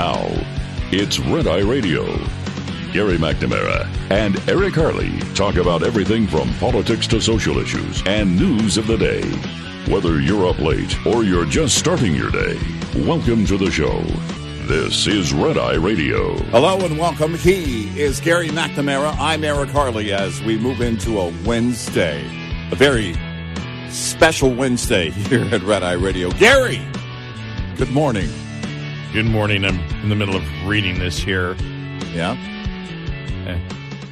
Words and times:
Now, 0.00 0.30
it's 0.90 1.18
Red 1.18 1.46
Eye 1.46 1.60
Radio. 1.60 2.06
Gary 2.90 3.18
McNamara 3.18 3.86
and 4.10 4.40
Eric 4.48 4.76
Harley 4.76 5.10
talk 5.34 5.56
about 5.56 5.82
everything 5.82 6.26
from 6.26 6.48
politics 6.54 7.06
to 7.08 7.20
social 7.20 7.58
issues 7.58 8.02
and 8.06 8.34
news 8.34 8.78
of 8.78 8.86
the 8.86 8.96
day. 8.96 9.20
Whether 9.92 10.22
you're 10.22 10.48
up 10.48 10.58
late 10.58 10.96
or 11.06 11.22
you're 11.22 11.44
just 11.44 11.76
starting 11.76 12.14
your 12.14 12.30
day, 12.30 12.58
welcome 13.04 13.44
to 13.44 13.58
the 13.58 13.70
show. 13.70 14.00
This 14.66 15.06
is 15.06 15.34
Red 15.34 15.58
Eye 15.58 15.74
Radio. 15.74 16.34
Hello 16.44 16.82
and 16.82 16.98
welcome. 16.98 17.34
He 17.34 18.00
is 18.00 18.20
Gary 18.20 18.48
McNamara. 18.48 19.14
I'm 19.18 19.44
Eric 19.44 19.68
Harley 19.68 20.14
as 20.14 20.40
we 20.40 20.56
move 20.56 20.80
into 20.80 21.20
a 21.20 21.30
Wednesday, 21.44 22.24
a 22.72 22.74
very 22.74 23.14
special 23.90 24.54
Wednesday 24.54 25.10
here 25.28 25.44
at 25.54 25.62
Red 25.62 25.82
Eye 25.82 25.92
Radio. 25.92 26.30
Gary, 26.30 26.80
good 27.76 27.90
morning. 27.90 28.30
Good 29.12 29.26
morning. 29.26 29.64
I'm 29.64 29.80
in 30.04 30.08
the 30.08 30.14
middle 30.14 30.36
of 30.36 30.44
reading 30.66 31.00
this 31.00 31.18
here. 31.18 31.56
Yeah. 32.14 32.36
Eh, 33.44 33.58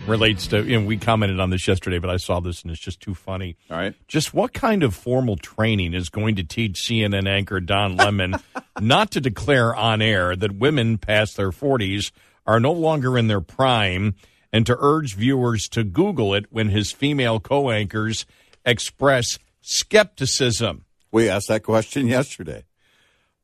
relates 0.09 0.49
to, 0.49 0.65
you 0.65 0.81
know, 0.81 0.85
we 0.85 0.97
commented 0.97 1.39
on 1.39 1.51
this 1.51 1.69
yesterday, 1.69 2.01
but 2.01 2.11
I 2.11 2.17
saw 2.17 2.41
this 2.41 2.63
and 2.63 2.73
it's 2.73 2.81
just 2.81 2.99
too 2.99 3.15
funny. 3.15 3.57
All 3.71 3.77
right. 3.77 3.95
Just 4.09 4.35
what 4.35 4.53
kind 4.53 4.83
of 4.83 4.97
formal 4.97 5.37
training 5.37 5.95
is 5.95 6.09
going 6.09 6.35
to 6.35 6.43
teach 6.43 6.81
CNN 6.81 7.29
anchor 7.29 7.61
Don 7.61 7.95
Lemon 7.95 8.35
not 8.81 9.13
to 9.13 9.21
declare 9.21 9.73
on 9.73 10.03
air 10.03 10.35
that 10.35 10.59
women 10.59 10.99
past 10.99 11.37
their 11.37 11.53
40s 11.53 12.11
are 12.45 12.59
no 12.59 12.73
longer 12.73 13.17
in 13.17 13.29
their 13.29 13.41
prime 13.41 14.17
and 14.53 14.67
to 14.67 14.77
urge 14.81 15.15
viewers 15.15 15.69
to 15.69 15.85
Google 15.85 16.35
it 16.35 16.47
when 16.51 16.71
his 16.71 16.91
female 16.91 17.39
co 17.39 17.71
anchors 17.71 18.27
express 18.65 19.39
skepticism? 19.62 20.87
We 21.12 21.29
asked 21.29 21.47
that 21.47 21.62
question 21.62 22.09
yesterday. 22.09 22.65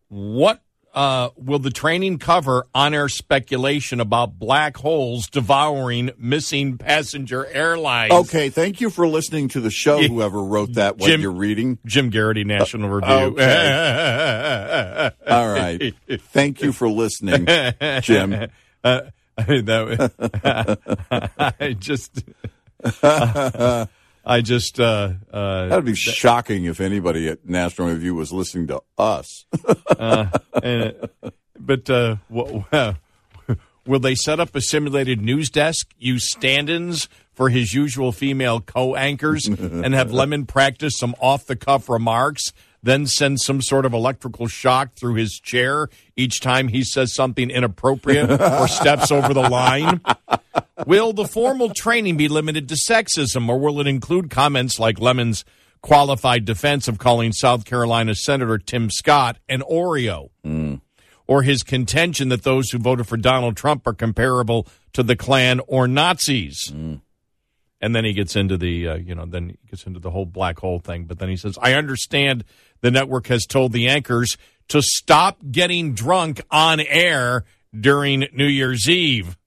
What 0.09 0.64
uh, 0.95 1.31
will 1.37 1.59
the 1.59 1.71
training 1.71 2.19
cover 2.19 2.67
on 2.75 2.95
air 2.95 3.09
speculation 3.09 4.01
about 4.01 4.39
black 4.39 4.77
holes 4.77 5.29
devouring 5.29 6.11
missing 6.17 6.79
passenger 6.79 7.45
airlines? 7.47 8.13
Okay, 8.13 8.49
thank 8.49 8.81
you 8.81 8.89
for 8.91 9.07
listening 9.07 9.49
to 9.49 9.61
the 9.61 9.71
show, 9.71 10.01
whoever 10.01 10.43
wrote 10.43 10.75
that, 10.75 10.97
what 10.99 11.09
Jim- 11.09 11.21
you're 11.21 11.33
reading. 11.33 11.79
Jim 11.85 12.11
Geraghty, 12.11 12.45
National 12.45 12.89
Review. 12.89 13.15
okay. 13.15 15.11
All 15.29 15.49
right. 15.49 15.95
Thank 16.09 16.63
you 16.63 16.73
for 16.73 16.89
listening, 16.89 17.47
Jim. 18.01 18.51
Uh, 18.85 19.01
I 19.39 19.47
mean, 19.47 19.65
that, 19.65 20.13
I 21.59 21.73
just, 21.73 22.23
I 24.27 24.41
just, 24.41 24.81
uh, 24.81 25.13
uh, 25.33 25.67
That 25.67 25.77
would 25.77 25.85
be 25.85 25.95
shocking 25.95 26.65
if 26.65 26.81
anybody 26.81 27.29
at 27.29 27.47
National 27.47 27.89
Review 27.89 28.15
was 28.15 28.33
listening 28.33 28.67
to 28.69 28.81
us. 28.97 29.45
and, 30.63 30.95
but 31.59 31.91
uh, 31.91 32.17
w- 32.33 32.65
w- 32.71 32.95
will 33.87 34.01
they 34.01 34.15
set 34.15 34.41
up 34.41 34.55
a 34.57 34.61
simulated 34.61 35.21
news 35.21 35.51
desk, 35.51 35.91
use 35.99 36.31
stand-ins 36.31 37.09
for 37.35 37.51
his 37.51 37.75
usual 37.75 38.13
female 38.13 38.61
co-anchors, 38.61 39.47
and 39.47 39.93
have 39.93 40.13
Lemon 40.13 40.47
practice 40.47 40.97
some 40.97 41.15
off-the-cuff 41.21 41.89
remarks? 41.89 42.53
Then 42.85 43.07
send 43.07 43.41
some 43.41 43.63
sort 43.63 43.87
of 43.87 43.95
electrical 43.95 44.47
shock 44.47 44.93
through 44.93 45.15
his 45.15 45.41
chair 45.41 45.89
each 46.17 46.41
time 46.41 46.69
he 46.69 46.85
says 46.85 47.15
something 47.15 47.49
inappropriate 47.49 48.31
or 48.31 48.69
steps 48.69 49.11
over 49.11 49.33
the 49.33 49.49
line. 49.49 50.03
Will 50.87 51.15
the 51.15 51.27
formal 51.27 51.73
training 51.73 52.19
be 52.19 52.29
limited 52.29 52.69
to 52.69 52.75
sexism, 52.75 53.49
or 53.49 53.59
will 53.59 53.81
it 53.81 53.87
include 53.87 54.29
comments 54.29 54.79
like 54.79 55.01
Lemon's 55.01 55.47
qualified 55.81 56.45
defense 56.45 56.87
of 56.87 56.99
calling 56.99 57.33
South 57.33 57.65
Carolina 57.65 58.15
Senator 58.15 58.59
Tim 58.59 58.91
Scott 58.91 59.39
an 59.49 59.63
Oreo? 59.63 60.29
Or 61.27 61.43
his 61.43 61.63
contention 61.63 62.29
that 62.29 62.43
those 62.43 62.69
who 62.69 62.79
voted 62.79 63.07
for 63.07 63.17
Donald 63.17 63.57
Trump 63.57 63.87
are 63.87 63.95
comparable 63.95 64.69
to 64.93 65.03
the 65.03 65.17
Klan 65.17 65.61
or 65.67 65.89
Nazis? 65.89 66.71
And 67.81 67.95
then 67.95 68.05
he 68.07 68.15
gets 68.15 68.35
into 68.35 68.57
the, 68.57 68.89
uh, 68.89 68.95
you 68.97 69.15
know, 69.15 69.27
then 69.27 69.51
he 69.51 69.69
gets 69.71 69.85
into 69.85 70.01
the 70.01 70.11
whole 70.11 70.25
black 70.25 70.59
hole 70.59 70.79
thing. 70.79 71.05
But 71.05 71.19
then 71.19 71.29
he 71.29 71.37
says, 71.37 71.59
I 71.61 71.75
understand 71.75 72.45
the 72.85 72.91
network 72.91 73.29
has 73.29 73.47
told 73.47 73.73
the 73.73 73.89
anchors 73.89 74.37
to 74.69 74.83
stop 74.83 75.39
getting 75.51 75.95
drunk 75.95 76.43
on 76.51 76.81
air 76.81 77.45
during 77.75 78.27
New 78.35 78.47
Year's 78.47 78.91
Eve. 78.91 79.39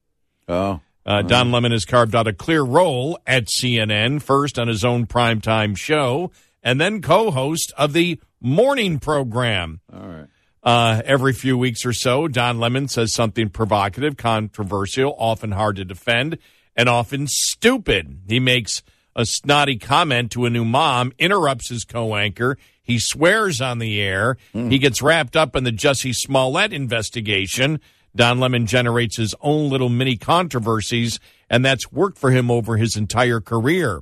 Oh. 0.47 0.79
Uh, 1.05 1.21
Don 1.21 1.51
Lemon 1.51 1.71
has 1.71 1.85
carved 1.85 2.15
out 2.15 2.25
a 2.25 2.33
clear 2.33 2.63
role 2.63 3.19
at 3.27 3.45
CNN, 3.45 4.23
first 4.23 4.57
on 4.57 4.67
his 4.67 4.83
own 4.83 5.05
primetime 5.05 5.77
show, 5.77 6.31
and 6.63 6.81
then 6.81 6.99
co 6.99 7.29
host 7.29 7.71
of 7.77 7.93
the 7.93 8.19
morning 8.41 8.97
program. 8.97 9.81
All 9.93 10.07
right. 10.07 10.27
Uh, 10.63 11.03
every 11.05 11.31
few 11.31 11.59
weeks 11.59 11.85
or 11.85 11.93
so, 11.93 12.27
Don 12.27 12.57
Lemon 12.57 12.87
says 12.87 13.13
something 13.13 13.49
provocative, 13.49 14.17
controversial, 14.17 15.15
often 15.19 15.51
hard 15.51 15.75
to 15.75 15.85
defend, 15.85 16.39
and 16.75 16.89
often 16.89 17.27
stupid. 17.27 18.21
He 18.27 18.39
makes 18.39 18.81
a 19.15 19.27
snotty 19.27 19.77
comment 19.77 20.31
to 20.31 20.45
a 20.45 20.49
new 20.49 20.65
mom, 20.65 21.13
interrupts 21.19 21.69
his 21.69 21.85
co 21.85 22.15
anchor. 22.15 22.57
He 22.87 22.99
swears 22.99 23.59
on 23.59 23.79
the 23.79 24.01
air. 24.01 24.37
Hmm. 24.53 24.69
He 24.69 24.79
gets 24.79 25.01
wrapped 25.01 25.35
up 25.35 25.57
in 25.57 25.65
the 25.65 25.73
Jussie 25.73 26.15
Smollett 26.15 26.71
investigation. 26.71 27.81
Don 28.15 28.39
Lemon 28.39 28.65
generates 28.65 29.17
his 29.17 29.35
own 29.41 29.69
little 29.69 29.89
mini 29.89 30.15
controversies, 30.15 31.19
and 31.49 31.65
that's 31.65 31.91
worked 31.91 32.17
for 32.17 32.31
him 32.31 32.49
over 32.49 32.77
his 32.77 32.95
entire 32.95 33.41
career. 33.41 34.01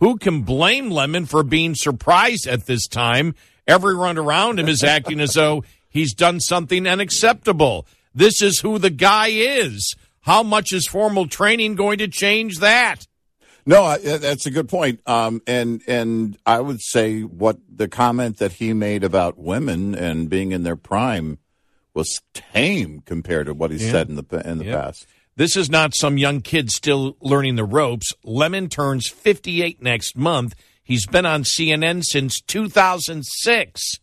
Who 0.00 0.18
can 0.18 0.42
blame 0.42 0.90
Lemon 0.90 1.24
for 1.24 1.42
being 1.42 1.74
surprised 1.74 2.46
at 2.46 2.66
this 2.66 2.86
time? 2.86 3.34
Everyone 3.66 4.18
around 4.18 4.60
him 4.60 4.68
is 4.68 4.84
acting 4.84 5.18
as 5.18 5.32
though 5.32 5.64
he's 5.88 6.12
done 6.12 6.38
something 6.38 6.86
unacceptable. 6.86 7.86
This 8.14 8.42
is 8.42 8.60
who 8.60 8.78
the 8.78 8.90
guy 8.90 9.28
is. 9.28 9.94
How 10.20 10.42
much 10.42 10.72
is 10.72 10.86
formal 10.86 11.26
training 11.26 11.74
going 11.74 11.98
to 11.98 12.08
change 12.08 12.58
that? 12.58 13.06
No, 13.68 13.82
I, 13.82 13.98
that's 13.98 14.46
a 14.46 14.50
good 14.50 14.68
point. 14.68 15.00
Um, 15.08 15.42
and 15.46 15.82
and 15.88 16.38
I 16.46 16.60
would 16.60 16.80
say 16.80 17.22
what 17.22 17.58
the 17.68 17.88
comment 17.88 18.38
that 18.38 18.52
he 18.52 18.72
made 18.72 19.02
about 19.02 19.36
women 19.38 19.94
and 19.94 20.30
being 20.30 20.52
in 20.52 20.62
their 20.62 20.76
prime 20.76 21.38
was 21.92 22.20
tame 22.32 23.00
compared 23.04 23.46
to 23.46 23.54
what 23.54 23.70
he 23.72 23.78
said 23.78 24.08
in 24.08 24.14
the 24.14 24.42
in 24.48 24.58
the 24.58 24.66
Yeah. 24.66 24.80
past. 24.82 25.06
This 25.34 25.56
is 25.56 25.68
not 25.68 25.94
some 25.94 26.16
young 26.16 26.40
kid 26.40 26.70
still 26.70 27.16
learning 27.20 27.56
the 27.56 27.64
ropes. 27.64 28.12
Lemon 28.24 28.68
turns 28.68 29.08
58 29.08 29.82
next 29.82 30.16
month. 30.16 30.54
He's 30.82 31.06
been 31.06 31.26
on 31.26 31.42
CNN 31.42 32.04
since 32.04 32.40
2006. 32.40 34.00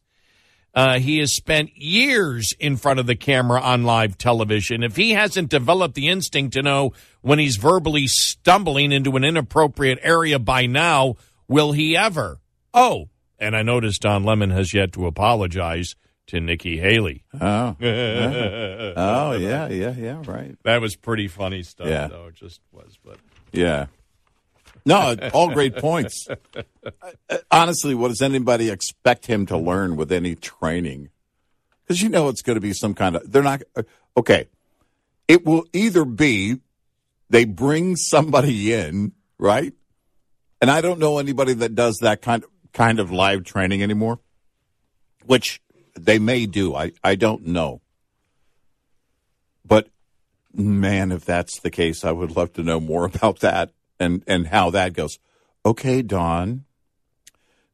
Uh, 0.75 0.97
he 0.99 1.19
has 1.19 1.35
spent 1.35 1.69
years 1.77 2.51
in 2.59 2.77
front 2.77 2.99
of 2.99 3.05
the 3.05 3.15
camera 3.15 3.61
on 3.61 3.83
live 3.83 4.17
television. 4.17 4.81
If 4.83 4.95
he 4.95 5.11
hasn't 5.11 5.49
developed 5.49 5.93
the 5.93 6.09
instinct 6.09 6.53
to 6.53 6.63
know 6.63 6.93
when 7.21 7.37
he's 7.37 7.57
verbally 7.57 8.07
stumbling 8.07 8.91
into 8.91 9.15
an 9.15 9.23
inappropriate 9.23 9.99
area 10.01 10.39
by 10.39 10.65
now, 10.65 11.15
will 11.47 11.73
he 11.73 11.95
ever? 11.95 12.39
Oh, 12.73 13.09
and 13.37 13.55
I 13.55 13.61
noticed 13.61 14.01
Don 14.01 14.23
Lemon 14.23 14.49
has 14.49 14.73
yet 14.73 14.93
to 14.93 15.05
apologize 15.05 15.95
to 16.27 16.39
Nikki 16.39 16.77
Haley. 16.79 17.23
Oh, 17.39 17.75
oh 17.81 19.31
yeah, 19.33 19.67
yeah, 19.69 19.93
yeah, 19.95 20.21
right. 20.25 20.55
That 20.63 20.81
was 20.81 20.95
pretty 20.95 21.27
funny 21.27 21.61
stuff, 21.63 21.87
Yeah. 21.87 22.07
though. 22.07 22.27
It 22.27 22.35
just 22.35 22.61
was. 22.71 22.97
But 23.03 23.17
Yeah. 23.51 23.87
No, 24.85 25.15
all 25.33 25.49
great 25.53 25.77
points. 25.77 26.27
Honestly, 27.51 27.95
what 27.95 28.09
does 28.09 28.21
anybody 28.21 28.69
expect 28.69 29.27
him 29.27 29.45
to 29.45 29.57
learn 29.57 29.95
with 29.95 30.11
any 30.11 30.35
training? 30.35 31.09
Because 31.83 32.01
you 32.01 32.09
know 32.09 32.27
it's 32.29 32.41
going 32.41 32.55
to 32.55 32.61
be 32.61 32.73
some 32.73 32.93
kind 32.93 33.15
of. 33.15 33.31
They're 33.31 33.43
not. 33.43 33.61
uh, 33.75 33.83
Okay. 34.15 34.47
It 35.27 35.45
will 35.45 35.65
either 35.73 36.05
be 36.05 36.57
they 37.29 37.45
bring 37.45 37.95
somebody 37.95 38.73
in, 38.73 39.13
right? 39.39 39.73
And 40.61 40.69
I 40.69 40.81
don't 40.81 40.99
know 40.99 41.17
anybody 41.17 41.53
that 41.53 41.75
does 41.75 41.97
that 42.01 42.21
kind 42.21 42.43
of, 42.43 42.49
kind 42.73 42.99
of 42.99 43.11
live 43.11 43.43
training 43.43 43.81
anymore, 43.81 44.19
which 45.25 45.61
they 45.97 46.19
may 46.19 46.45
do. 46.45 46.75
I, 46.75 46.91
I 47.03 47.15
don't 47.15 47.47
know. 47.47 47.81
But 49.65 49.87
man, 50.53 51.11
if 51.11 51.25
that's 51.25 51.59
the 51.59 51.71
case, 51.71 52.03
I 52.03 52.11
would 52.11 52.35
love 52.35 52.53
to 52.53 52.63
know 52.63 52.79
more 52.79 53.05
about 53.13 53.39
that 53.39 53.71
and, 53.99 54.23
and 54.27 54.47
how 54.47 54.69
that 54.71 54.93
goes. 54.93 55.19
Okay, 55.65 56.01
Don. 56.01 56.65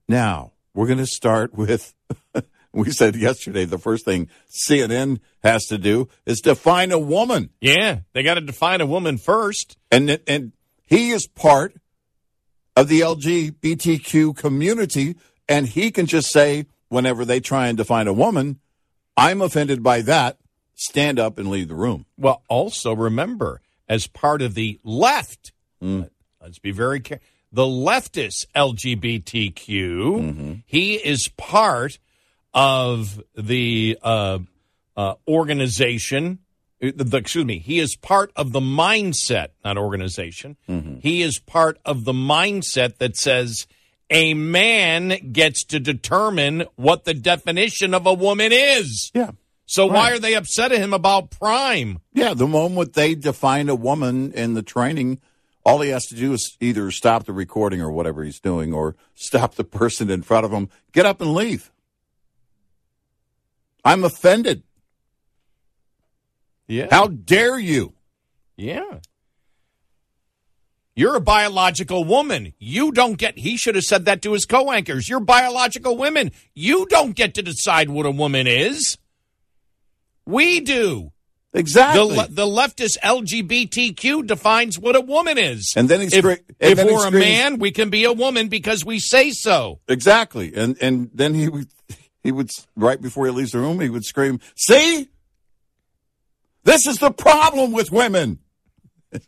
Now 0.07 0.51
we're 0.73 0.87
going 0.87 0.99
to 0.99 1.05
start 1.07 1.53
with. 1.53 1.93
we 2.73 2.91
said 2.91 3.15
yesterday 3.15 3.65
the 3.65 3.77
first 3.79 4.05
thing 4.05 4.29
CNN 4.49 5.19
has 5.43 5.65
to 5.65 5.77
do 5.77 6.07
is 6.25 6.41
define 6.41 6.91
a 6.91 6.99
woman, 6.99 7.49
Yeah, 7.61 7.99
they 8.13 8.23
got 8.23 8.35
to 8.35 8.41
define 8.41 8.81
a 8.81 8.85
woman 8.85 9.17
first. 9.17 9.77
and 9.91 10.19
and 10.27 10.51
he 10.85 11.11
is 11.11 11.27
part 11.27 11.75
of 12.75 12.87
the 12.87 13.01
LGBTQ 13.01 14.35
community, 14.35 15.15
and 15.47 15.67
he 15.67 15.91
can 15.91 16.05
just 16.05 16.31
say 16.31 16.65
whenever 16.89 17.25
they 17.25 17.39
try 17.39 17.67
and 17.67 17.77
define 17.77 18.07
a 18.07 18.13
woman, 18.13 18.59
"I'm 19.17 19.41
offended 19.41 19.83
by 19.83 20.01
that." 20.03 20.37
Stand 20.75 21.19
up 21.19 21.37
and 21.37 21.49
leave 21.49 21.67
the 21.67 21.75
room. 21.75 22.05
Well, 22.17 22.41
also 22.47 22.95
remember, 22.95 23.61
as 23.89 24.07
part 24.07 24.41
of 24.41 24.53
the 24.55 24.79
left, 24.83 25.51
let's 25.81 26.59
be 26.59 26.71
very 26.71 26.99
careful. 26.99 27.25
The 27.51 27.63
leftist 27.63 28.45
LGBTQ, 28.55 30.61
he 30.65 30.95
is 30.95 31.29
part 31.37 31.99
of 32.53 33.21
the 33.35 33.97
uh, 34.01 34.39
uh, 34.97 35.15
organization. 35.27 36.39
uh, 36.83 36.91
The, 36.95 37.17
excuse 37.17 37.45
me. 37.45 37.59
He 37.59 37.79
is 37.79 37.95
part 37.95 38.31
of 38.35 38.51
the 38.51 38.59
mindset, 38.59 39.49
not 39.63 39.77
organization. 39.77 40.57
He 41.01 41.21
is 41.21 41.39
part 41.39 41.79
of 41.85 42.05
the 42.05 42.13
mindset 42.13 42.97
that 42.97 43.15
says 43.17 43.67
a 44.09 44.33
man 44.33 45.31
gets 45.31 45.63
to 45.65 45.79
determine 45.79 46.65
what 46.75 47.05
the 47.05 47.13
definition 47.13 47.93
of 47.93 48.05
a 48.07 48.13
woman 48.13 48.51
is. 48.51 49.11
Yeah. 49.13 49.31
So 49.65 49.85
why 49.85 50.11
are 50.11 50.19
they 50.19 50.33
upset 50.33 50.71
at 50.71 50.79
him 50.79 50.93
about 50.93 51.29
prime? 51.29 51.99
Yeah, 52.13 52.33
the 52.33 52.47
moment 52.47 52.93
they 52.93 53.13
define 53.13 53.69
a 53.69 53.75
woman 53.75 54.31
in 54.33 54.55
the 54.55 54.63
training, 54.63 55.19
all 55.65 55.81
he 55.81 55.89
has 55.89 56.07
to 56.07 56.15
do 56.15 56.33
is 56.33 56.57
either 56.59 56.89
stop 56.91 57.25
the 57.25 57.33
recording 57.33 57.81
or 57.81 57.91
whatever 57.91 58.23
he's 58.23 58.39
doing, 58.39 58.73
or 58.73 58.95
stop 59.15 59.55
the 59.55 59.63
person 59.63 60.09
in 60.09 60.21
front 60.21 60.45
of 60.45 60.51
him, 60.51 60.69
get 60.91 61.05
up 61.05 61.21
and 61.21 61.33
leave. 61.33 61.71
I'm 63.83 64.03
offended. 64.03 64.63
Yeah. 66.67 66.87
How 66.91 67.07
dare 67.07 67.57
you? 67.57 67.93
Yeah. 68.57 68.99
You're 70.95 71.15
a 71.15 71.21
biological 71.21 72.03
woman. 72.03 72.53
You 72.59 72.91
don't 72.91 73.17
get, 73.17 73.37
he 73.37 73.55
should 73.55 73.75
have 73.75 73.85
said 73.85 74.03
that 74.05 74.21
to 74.23 74.33
his 74.33 74.45
co 74.45 74.71
anchors. 74.71 75.07
You're 75.07 75.21
biological 75.21 75.95
women. 75.95 76.31
You 76.53 76.85
don't 76.87 77.15
get 77.15 77.35
to 77.35 77.41
decide 77.41 77.89
what 77.89 78.05
a 78.05 78.11
woman 78.11 78.47
is. 78.47 78.97
We 80.25 80.59
do. 80.59 81.13
The, 81.51 81.59
Exactly. 81.59 82.15
le- 82.15 82.27
the 82.29 82.45
leftist 82.45 82.97
LGBTQ 83.03 84.27
defines 84.27 84.77
what 84.77 84.95
a 84.95 85.01
woman 85.01 85.37
is. 85.39 85.73
And 85.75 85.89
then 85.89 85.99
he 86.01 86.05
if, 86.07 86.23
and 86.23 86.39
if 86.59 86.77
then 86.77 86.85
we're 86.87 87.07
a 87.07 87.11
man, 87.11 87.57
we 87.57 87.71
can 87.71 87.89
be 87.89 88.03
a 88.03 88.13
woman 88.13 88.49
because 88.49 88.85
we 88.85 88.99
say 88.99 89.31
so. 89.31 89.79
exactly. 89.87 90.53
And 90.55 90.77
and 90.79 91.09
then 91.13 91.33
he 91.33 91.49
would 91.49 91.67
he 92.21 92.31
would 92.31 92.51
right 92.75 93.01
before 93.01 93.25
he 93.25 93.31
leaves 93.31 93.51
the 93.53 93.59
room, 93.59 93.79
he 93.79 93.89
would 93.89 94.05
scream, 94.05 94.39
"See, 94.55 95.07
this 96.65 96.85
is 96.85 96.99
the 96.99 97.09
problem 97.11 97.71
with 97.71 97.91
women." 97.91 98.39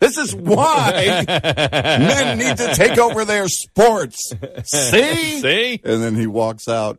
this 0.00 0.16
is 0.18 0.34
why 0.34 1.24
men 1.28 2.38
need 2.38 2.56
to 2.56 2.74
take 2.74 2.98
over 2.98 3.24
their 3.24 3.48
sports. 3.48 4.32
See? 4.64 5.40
See? 5.40 5.80
And 5.84 6.02
then 6.02 6.14
he 6.14 6.26
walks 6.26 6.68
out, 6.68 6.98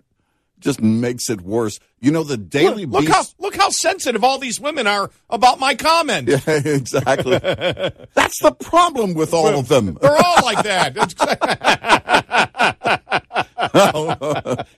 just 0.65 0.81
makes 0.81 1.29
it 1.29 1.41
worse. 1.41 1.79
You 2.01 2.11
know, 2.11 2.23
the 2.23 2.37
Daily 2.37 2.85
Look 2.85 3.01
Beast. 3.05 3.13
how 3.13 3.23
look 3.39 3.55
how 3.55 3.69
sensitive 3.69 4.23
all 4.23 4.39
these 4.39 4.59
women 4.59 4.87
are 4.87 5.11
about 5.29 5.59
my 5.59 5.75
comment. 5.75 6.27
Yeah, 6.27 6.39
exactly. 6.47 7.37
That's 8.13 8.41
the 8.41 8.51
problem 8.59 9.13
with 9.13 9.33
all 9.33 9.47
of 9.47 9.67
them. 9.67 9.93
They're 10.01 10.17
all 10.17 10.43
like 10.43 10.63
that. 10.63 10.95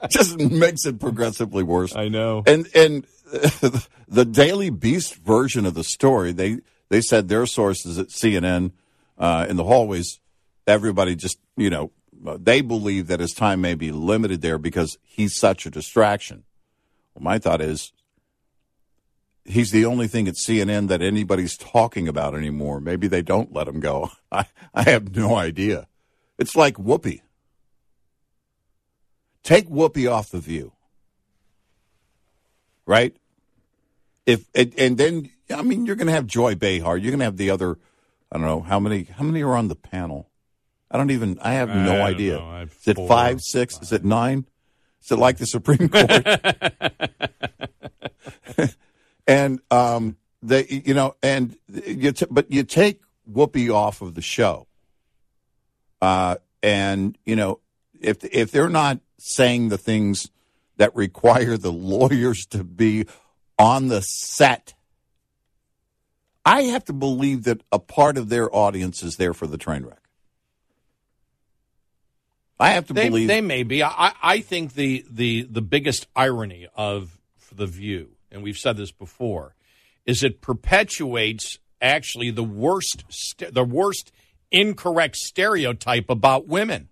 Just 0.10 0.40
makes 0.40 0.86
it 0.86 1.00
progressively 1.00 1.64
worse. 1.64 1.96
I 1.96 2.10
know. 2.10 2.44
And 2.46 2.68
and 2.76 3.08
the 4.10 4.26
Daily 4.26 4.70
Beast 4.70 5.16
version 5.16 5.66
of 5.66 5.74
the 5.74 5.86
story, 5.86 6.34
they 6.34 6.60
they 6.90 7.00
said 7.00 7.30
their 7.30 7.46
sources 7.46 7.98
at 7.98 8.08
CNN 8.08 8.72
uh, 9.18 9.46
in 9.50 9.56
the 9.56 9.64
hallways. 9.64 10.20
Everybody 10.68 11.16
just 11.16 11.40
you 11.56 11.70
know 11.70 11.92
they 12.22 12.62
believe 12.62 13.08
that 13.08 13.20
his 13.20 13.34
time 13.34 13.62
may 13.62 13.76
be 13.76 13.92
limited 13.92 14.42
there 14.42 14.58
because 14.58 14.98
he's 15.04 15.36
such 15.36 15.66
a 15.66 15.70
distraction. 15.70 16.44
Well, 17.14 17.24
my 17.24 17.40
thought 17.40 17.62
is 17.62 17.94
he's 19.46 19.72
the 19.72 19.86
only 19.86 20.08
thing 20.08 20.28
at 20.28 20.36
CNN 20.36 20.88
that 20.90 21.02
anybody's 21.02 21.58
talking 21.58 22.08
about 22.08 22.36
anymore. 22.36 22.80
Maybe 22.80 23.08
they 23.08 23.22
don't 23.22 23.54
let 23.54 23.68
him 23.68 23.80
go. 23.80 24.12
I 24.32 24.46
I 24.74 24.84
have 24.84 25.16
no 25.16 25.36
idea. 25.36 25.88
It's 26.38 26.56
like 26.56 26.76
Whoopi. 26.76 27.22
Take 29.44 29.70
Whoopi 29.70 30.12
off 30.12 30.30
the 30.30 30.40
view 30.40 30.74
right? 32.88 33.16
If 34.26 34.46
and, 34.56 34.74
and 34.80 34.98
then 34.98 35.30
I 35.54 35.62
mean 35.62 35.86
you're 35.86 35.96
going 35.96 36.08
to 36.08 36.14
have 36.14 36.26
Joy 36.26 36.56
Behar, 36.56 36.98
you're 36.98 37.12
going 37.12 37.20
to 37.20 37.26
have 37.26 37.38
the 37.38 37.52
other. 37.52 37.78
I 38.32 38.38
don't 38.38 38.48
know 38.48 38.62
how 38.62 38.80
many 38.80 39.04
how 39.04 39.24
many 39.24 39.44
are 39.44 39.56
on 39.56 39.68
the 39.68 39.76
panel. 39.76 40.27
I 40.90 40.98
don't 40.98 41.12
even. 41.12 41.38
I 41.42 41.54
have 41.54 41.70
no 41.70 42.02
idea. 42.02 42.36
know. 42.36 42.46
I 42.46 42.60
have 42.60 42.72
Is 42.72 42.88
it 42.88 42.96
four, 42.96 43.08
five, 43.08 43.42
six? 43.42 43.80
Is 43.82 43.92
it 43.92 44.06
nine? 44.06 44.46
Is 45.04 45.12
it 45.12 45.18
like 45.18 45.38
the 45.38 45.46
Supreme 45.46 45.90
Court? 45.90 46.28
and 49.28 49.60
um, 49.70 50.18
they, 50.42 50.66
you 50.68 50.94
know, 50.94 51.16
and 51.22 51.58
you, 51.68 52.12
t- 52.12 52.26
but 52.30 52.52
you 52.52 52.64
take 52.64 53.02
Whoopi 53.32 53.74
off 53.74 54.02
of 54.02 54.16
the 54.16 54.22
show, 54.22 54.68
uh, 56.02 56.36
and 56.64 57.18
you 57.26 57.36
know, 57.36 57.60
if 58.00 58.24
if 58.24 58.52
they're 58.52 58.70
not 58.70 59.00
saying 59.18 59.70
the 59.70 59.78
things 59.78 60.30
that 60.78 60.96
require 60.96 61.58
the 61.58 61.72
lawyers 61.72 62.46
to 62.46 62.64
be 62.64 63.06
on 63.60 63.88
the 63.88 64.02
set. 64.02 64.74
I 66.46 66.64
have 66.64 66.86
to 66.86 66.94
believe 66.94 67.44
that 67.44 67.62
a 67.72 67.80
part 67.80 68.18
of 68.18 68.30
their 68.30 68.54
audience 68.56 69.04
is 69.04 69.18
there 69.18 69.34
for 69.34 69.48
the 69.48 69.58
train 69.58 69.84
wreck. 69.84 70.07
I 72.60 72.72
have 72.72 72.88
to 72.88 72.94
They, 72.94 73.10
believe 73.10 73.28
they 73.28 73.42
may 73.42 73.64
be. 73.64 73.84
I, 73.84 74.14
I 74.22 74.40
think 74.40 74.74
the, 74.74 75.06
the, 75.10 75.44
the 75.44 75.62
biggest 75.62 76.08
irony 76.16 76.68
of 76.76 77.20
The 77.54 77.68
View, 77.68 78.12
and 78.32 78.42
we've 78.44 78.58
said 78.58 78.78
this 78.78 78.92
before, 78.92 79.56
is 80.06 80.24
it 80.24 80.42
perpetuates 80.42 81.60
actually 81.82 82.32
the 82.32 82.44
worst 82.44 83.04
st- 83.10 83.54
the 83.54 83.64
worst 83.64 84.12
incorrect 84.52 85.16
stereotype 85.16 86.10
about 86.10 86.48
women 86.48 86.90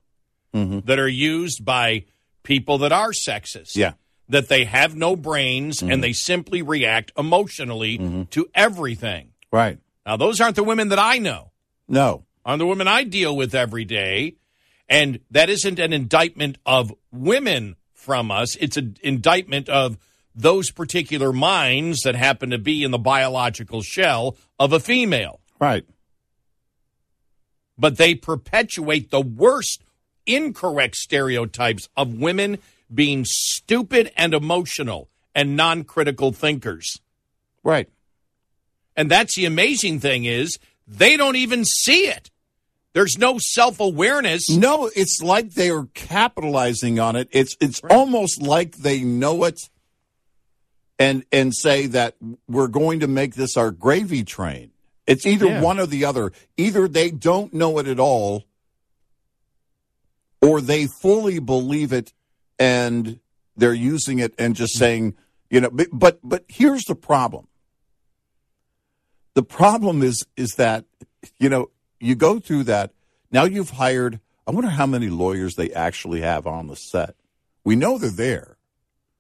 mm-hmm. 0.54 0.80
that 0.82 1.00
are 1.00 1.08
used 1.08 1.64
by 1.64 2.06
people 2.44 2.78
that 2.80 2.92
are 2.92 3.12
sexist. 3.12 3.76
Yeah. 3.76 3.94
That 4.28 4.48
they 4.48 4.66
have 4.66 4.96
no 4.96 5.16
brains 5.16 5.82
and 5.82 5.92
mm-hmm. 5.92 6.02
they 6.02 6.14
simply 6.14 6.62
react 6.62 7.12
emotionally 7.18 7.98
mm-hmm. 7.98 8.24
to 8.32 8.48
everything. 8.54 9.32
right. 9.52 9.80
Now, 10.06 10.18
those 10.18 10.40
aren't 10.40 10.56
the 10.56 10.64
women 10.64 10.90
that 10.90 11.00
I 11.00 11.18
know 11.18 11.52
No, 11.88 12.26
on 12.46 12.60
the 12.60 12.66
women 12.68 12.88
I 12.88 13.04
deal 13.04 13.36
with 13.36 13.56
every 13.56 13.86
day. 13.86 14.36
And 14.88 15.20
that 15.32 15.50
isn't 15.50 15.80
an 15.80 15.94
indictment 15.94 16.58
of 16.66 16.94
women 17.12 17.76
from 17.94 18.30
us. 18.30 18.56
It's 18.58 18.78
an 18.78 18.98
indictment 19.02 19.68
of 19.68 19.98
those 20.36 20.70
particular 20.70 21.32
minds 21.32 22.02
that 22.02 22.16
happen 22.16 22.50
to 22.52 22.58
be 22.58 22.84
in 22.84 22.92
the 22.92 23.00
biological 23.00 23.82
shell 23.82 24.38
of 24.60 24.74
a 24.74 24.80
female. 24.80 25.40
right. 25.60 25.86
But 27.78 27.98
they 27.98 28.16
perpetuate 28.16 29.12
the 29.12 29.20
worst 29.20 29.84
incorrect 30.26 30.96
stereotypes 30.96 31.90
of 31.98 32.14
women 32.14 32.60
being 32.94 33.26
stupid 33.26 34.12
and 34.16 34.34
emotional 34.34 35.10
and 35.34 35.58
non 35.58 35.84
critical 35.84 36.32
thinkers. 36.32 37.02
Right. 37.64 37.90
And 38.96 39.12
that's 39.12 39.36
the 39.36 39.46
amazing 39.46 40.00
thing 40.00 40.26
is 40.26 40.58
they 40.88 41.18
don't 41.18 41.36
even 41.36 41.66
see 41.66 42.08
it. 42.08 42.32
There's 42.96 43.18
no 43.18 43.38
self 43.38 43.82
awareness. 43.82 44.50
No, 44.50 44.90
it's 44.96 45.22
like 45.22 45.52
they 45.52 45.70
are 45.70 45.88
capitalizing 45.94 46.98
on 46.98 47.18
it. 47.18 47.28
It's 47.32 47.58
it's 47.60 47.82
almost 47.90 48.42
like 48.42 48.78
they 48.78 49.02
know 49.02 49.44
it 49.44 49.70
and 50.98 51.26
and 51.30 51.54
say 51.54 51.88
that 51.88 52.16
we're 52.48 52.70
going 52.70 53.02
to 53.02 53.08
make 53.08 53.36
this 53.36 53.58
our 53.58 53.72
gravy 53.72 54.24
train. 54.24 54.72
It's 55.06 55.26
either 55.26 55.46
Yeah. 55.46 55.62
one 55.62 55.78
or 55.78 55.86
the 55.86 56.06
other. 56.06 56.32
Either 56.56 56.88
they 56.88 57.12
don't 57.12 57.54
know 57.54 57.80
it 57.80 57.88
at 57.88 58.00
all 58.00 58.46
or 60.42 60.62
they 60.62 60.88
fully 60.88 61.40
believe 61.40 61.92
it 61.92 62.14
and 62.58 63.20
they're 63.58 63.74
using 63.74 64.20
it 64.20 64.34
and 64.40 64.56
just 64.56 64.78
saying, 64.78 65.16
you 65.50 65.60
know, 65.60 65.70
but 65.70 65.90
but, 65.92 66.20
but 66.24 66.46
here's 66.48 66.86
the 66.86 66.96
problem. 66.96 67.50
The 69.34 69.44
problem 69.44 70.02
is 70.02 70.26
is 70.38 70.56
that 70.56 70.86
you 71.40 71.50
know, 71.50 71.72
you 72.00 72.16
go 72.16 72.40
through 72.40 72.64
that. 72.66 72.92
Now 73.32 73.44
you've 73.46 73.72
hired 73.72 74.20
I 74.48 74.52
wonder 74.52 74.70
how 74.70 74.86
many 74.86 75.10
lawyers 75.10 75.56
they 75.56 75.72
actually 75.72 76.22
have 76.22 76.46
on 76.46 76.68
the 76.68 76.76
set. 76.76 77.16
We 77.64 77.76
know 77.76 77.98
they're 77.98 78.12
there. 78.12 78.58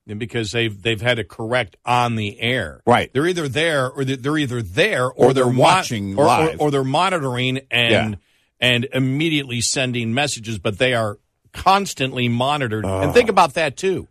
And 0.08 0.20
because 0.20 0.52
they've 0.52 0.80
they've 0.80 1.02
had 1.02 1.18
to 1.18 1.24
correct 1.24 1.78
on 1.84 2.16
the 2.16 2.40
air. 2.40 2.82
Right. 2.86 3.12
They're 3.12 3.26
either 3.26 3.48
there 3.48 3.90
or 3.90 4.06
they're, 4.06 4.18
they're 4.18 4.38
either 4.38 4.62
there 4.62 5.06
Or 5.06 5.28
or, 5.30 5.34
they're 5.34 5.46
mon- 5.46 5.56
watching 5.58 6.16
or, 6.18 6.24
or- 6.24 6.28
live. 6.28 6.62
or, 6.62 6.70
they're 6.72 6.84
monitoring 6.84 7.62
and 7.72 8.12
Yeah. 8.14 8.16
and 8.60 8.88
immediately 8.94 9.62
sending 9.62 10.14
messages, 10.14 10.60
but 10.60 10.78
they 10.78 10.94
are 10.94 11.18
constantly 11.54 12.30
monitored. 12.30 12.86
and 12.86 13.14
think 13.14 13.30
ah. 13.30 13.32
about 13.32 13.56
that 13.56 13.78
too. 13.78 14.08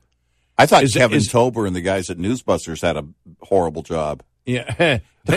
I 0.59 0.67
thought 0.67 0.83
Is- 0.83 0.95
Kevin 0.95 1.19
is- 1.19 1.29
Tober 1.29 1.65
and 1.65 1.77
the 1.77 1.81
guys 1.81 2.11
at 2.11 2.19
Newsbusters 2.19 2.83
had 2.83 2.97
a 2.97 3.07
horrible 3.41 3.83
job. 3.83 4.23
Yeah, 4.47 4.99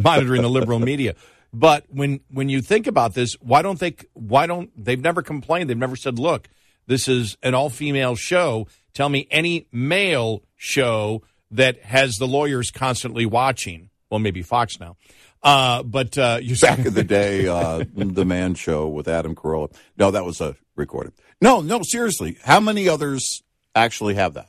monitoring 0.00 0.42
the 0.42 0.48
liberal 0.48 0.78
media. 0.78 1.14
But 1.52 1.84
when 1.88 2.20
when 2.30 2.48
you 2.48 2.62
think 2.62 2.86
about 2.86 3.14
this, 3.14 3.34
why 3.40 3.62
don't 3.62 3.78
they? 3.78 3.96
Why 4.14 4.46
don't 4.46 4.70
they've 4.76 5.00
never 5.00 5.22
complained? 5.22 5.70
They've 5.70 5.76
never 5.76 5.96
said, 5.96 6.18
"Look, 6.18 6.48
this 6.86 7.06
is 7.06 7.36
an 7.42 7.54
all 7.54 7.70
female 7.70 8.16
show. 8.16 8.66
Tell 8.92 9.08
me 9.08 9.28
any 9.30 9.68
male 9.70 10.42
show 10.56 11.22
that 11.50 11.82
has 11.82 12.16
the 12.16 12.26
lawyers 12.26 12.70
constantly 12.70 13.26
watching." 13.26 13.90
Well, 14.10 14.18
maybe 14.20 14.42
Fox 14.42 14.80
now, 14.80 14.96
uh, 15.44 15.82
but 15.82 16.16
uh, 16.16 16.38
you 16.42 16.56
Back 16.56 16.80
in 16.80 16.94
the 16.94 17.04
day, 17.04 17.46
uh, 17.46 17.84
the 17.94 18.24
Man 18.24 18.54
Show 18.54 18.88
with 18.88 19.06
Adam 19.06 19.34
Carolla. 19.34 19.72
No, 19.96 20.10
that 20.10 20.24
was 20.24 20.40
a 20.40 20.56
recorded. 20.74 21.12
No, 21.40 21.60
no, 21.60 21.82
seriously. 21.82 22.38
How 22.42 22.58
many 22.58 22.88
others 22.88 23.42
actually 23.74 24.14
have 24.14 24.34
that? 24.34 24.48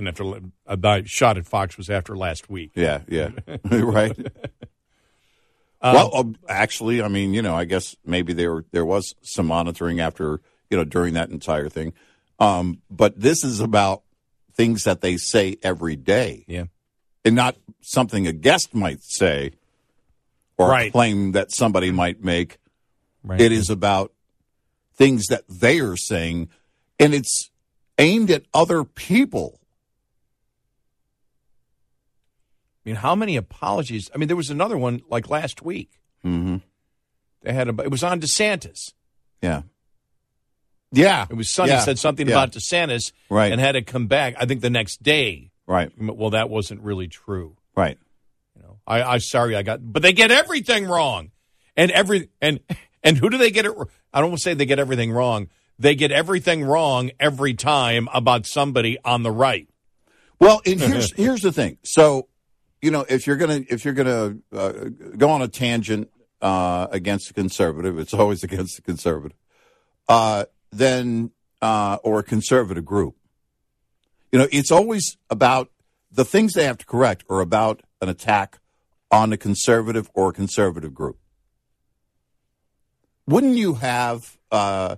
And 0.00 0.08
after 0.08 0.24
uh, 0.66 0.76
my 0.82 1.02
shot 1.04 1.36
at 1.38 1.46
Fox 1.46 1.76
was 1.76 1.88
after 1.90 2.16
last 2.16 2.50
week. 2.50 2.72
Yeah, 2.74 3.02
yeah, 3.08 3.30
right. 3.70 4.16
well, 5.82 6.10
uh, 6.14 6.24
actually, 6.48 7.02
I 7.02 7.08
mean, 7.08 7.34
you 7.34 7.42
know, 7.42 7.54
I 7.54 7.64
guess 7.64 7.94
maybe 8.04 8.32
there 8.32 8.64
there 8.72 8.84
was 8.84 9.14
some 9.22 9.46
monitoring 9.46 10.00
after 10.00 10.40
you 10.70 10.76
know 10.76 10.84
during 10.84 11.14
that 11.14 11.30
entire 11.30 11.68
thing, 11.68 11.92
um, 12.38 12.80
but 12.90 13.20
this 13.20 13.44
is 13.44 13.60
about 13.60 14.02
things 14.54 14.84
that 14.84 15.00
they 15.00 15.16
say 15.16 15.56
every 15.62 15.96
day, 15.96 16.44
Yeah, 16.48 16.64
and 17.24 17.34
not 17.36 17.56
something 17.80 18.26
a 18.26 18.32
guest 18.32 18.74
might 18.74 19.02
say 19.02 19.52
or 20.58 20.66
a 20.66 20.70
Right. 20.70 20.92
claim 20.92 21.32
that 21.32 21.50
somebody 21.52 21.90
might 21.90 22.22
make. 22.22 22.58
right. 23.24 23.40
It 23.40 23.52
is 23.52 23.70
about 23.70 24.12
things 24.94 25.26
that 25.28 25.44
they 25.48 25.80
are 25.80 25.96
saying, 25.96 26.48
and 26.98 27.14
it's 27.14 27.50
aimed 27.98 28.30
at 28.30 28.42
other 28.54 28.82
people. 28.84 29.60
I 32.79 32.79
mean, 32.92 32.96
how 32.96 33.14
many 33.14 33.36
apologies? 33.36 34.10
I 34.14 34.18
mean, 34.18 34.28
there 34.28 34.36
was 34.36 34.50
another 34.50 34.76
one 34.78 35.02
like 35.08 35.28
last 35.30 35.62
week. 35.62 35.90
Mm-hmm. 36.24 36.56
They 37.42 37.52
had 37.52 37.68
a. 37.68 37.82
It 37.82 37.90
was 37.90 38.02
on 38.04 38.20
DeSantis. 38.20 38.92
Yeah, 39.42 39.62
yeah. 40.92 41.26
It 41.30 41.34
was 41.34 41.48
Sonny 41.52 41.70
Yeah. 41.70 41.80
said 41.80 41.98
something 41.98 42.26
Yeah. 42.28 42.34
about 42.34 42.52
DeSantis, 42.52 43.12
Right. 43.28 43.52
and 43.52 43.60
had 43.60 43.72
to 43.72 43.82
come 43.82 44.06
back. 44.06 44.34
I 44.38 44.46
think 44.46 44.60
the 44.60 44.70
next 44.70 45.02
day. 45.02 45.50
right, 45.66 45.90
Well, 45.96 46.30
that 46.30 46.50
wasn't 46.50 46.80
really 46.82 47.06
true. 47.06 47.56
right. 47.76 47.96
You 48.56 48.62
know, 48.62 48.78
I, 48.86 49.02
I'm 49.02 49.20
sorry, 49.20 49.54
I 49.54 49.62
got, 49.62 49.78
but 49.80 50.02
they 50.02 50.12
get 50.12 50.30
everything 50.32 50.84
wrong, 50.86 51.30
and 51.76 51.90
every 51.92 52.28
and 52.40 52.58
and 53.02 53.16
who 53.16 53.30
do 53.30 53.38
they 53.38 53.50
get 53.52 53.64
it? 53.66 53.72
I 54.12 54.20
don't 54.20 54.30
want 54.30 54.38
to 54.40 54.42
say 54.42 54.54
they 54.54 54.66
get 54.66 54.78
everything 54.80 55.12
wrong. 55.12 55.48
They 55.78 55.94
get 55.94 56.10
everything 56.12 56.62
wrong 56.64 57.10
every 57.20 57.54
time 57.54 58.08
about 58.12 58.44
somebody 58.46 58.98
on 59.04 59.22
the 59.22 59.30
right. 59.30 59.68
Well, 60.40 60.60
and 60.66 60.80
here's 60.80 61.12
here's 61.14 61.40
the 61.42 61.52
thing. 61.52 61.78
So, 61.84 62.28
you 62.82 62.90
know, 62.90 63.04
if 63.08 63.26
you're 63.26 63.36
gonna 63.36 63.62
if 63.68 63.84
you're 63.84 63.94
gonna 63.94 64.36
uh, 64.52 64.72
go 65.16 65.30
on 65.30 65.42
a 65.42 65.48
tangent 65.48 66.10
uh, 66.40 66.86
against 66.90 67.30
a 67.30 67.34
conservative, 67.34 67.98
it's 67.98 68.14
always 68.14 68.42
against 68.44 68.76
the 68.76 68.82
conservative. 68.82 69.36
Uh, 70.08 70.44
then 70.72 71.30
uh, 71.62 71.98
or 72.02 72.20
a 72.20 72.22
conservative 72.22 72.84
group. 72.84 73.16
You 74.32 74.38
know, 74.38 74.48
it's 74.50 74.70
always 74.70 75.16
about 75.28 75.70
the 76.10 76.24
things 76.24 76.52
they 76.52 76.64
have 76.64 76.78
to 76.78 76.86
correct 76.86 77.24
are 77.28 77.40
about 77.40 77.82
an 78.00 78.08
attack 78.08 78.58
on 79.10 79.32
a 79.32 79.36
conservative 79.36 80.10
or 80.14 80.30
a 80.30 80.32
conservative 80.32 80.94
group. 80.94 81.18
Wouldn't 83.26 83.56
you 83.56 83.74
have 83.74 84.38
uh, 84.50 84.96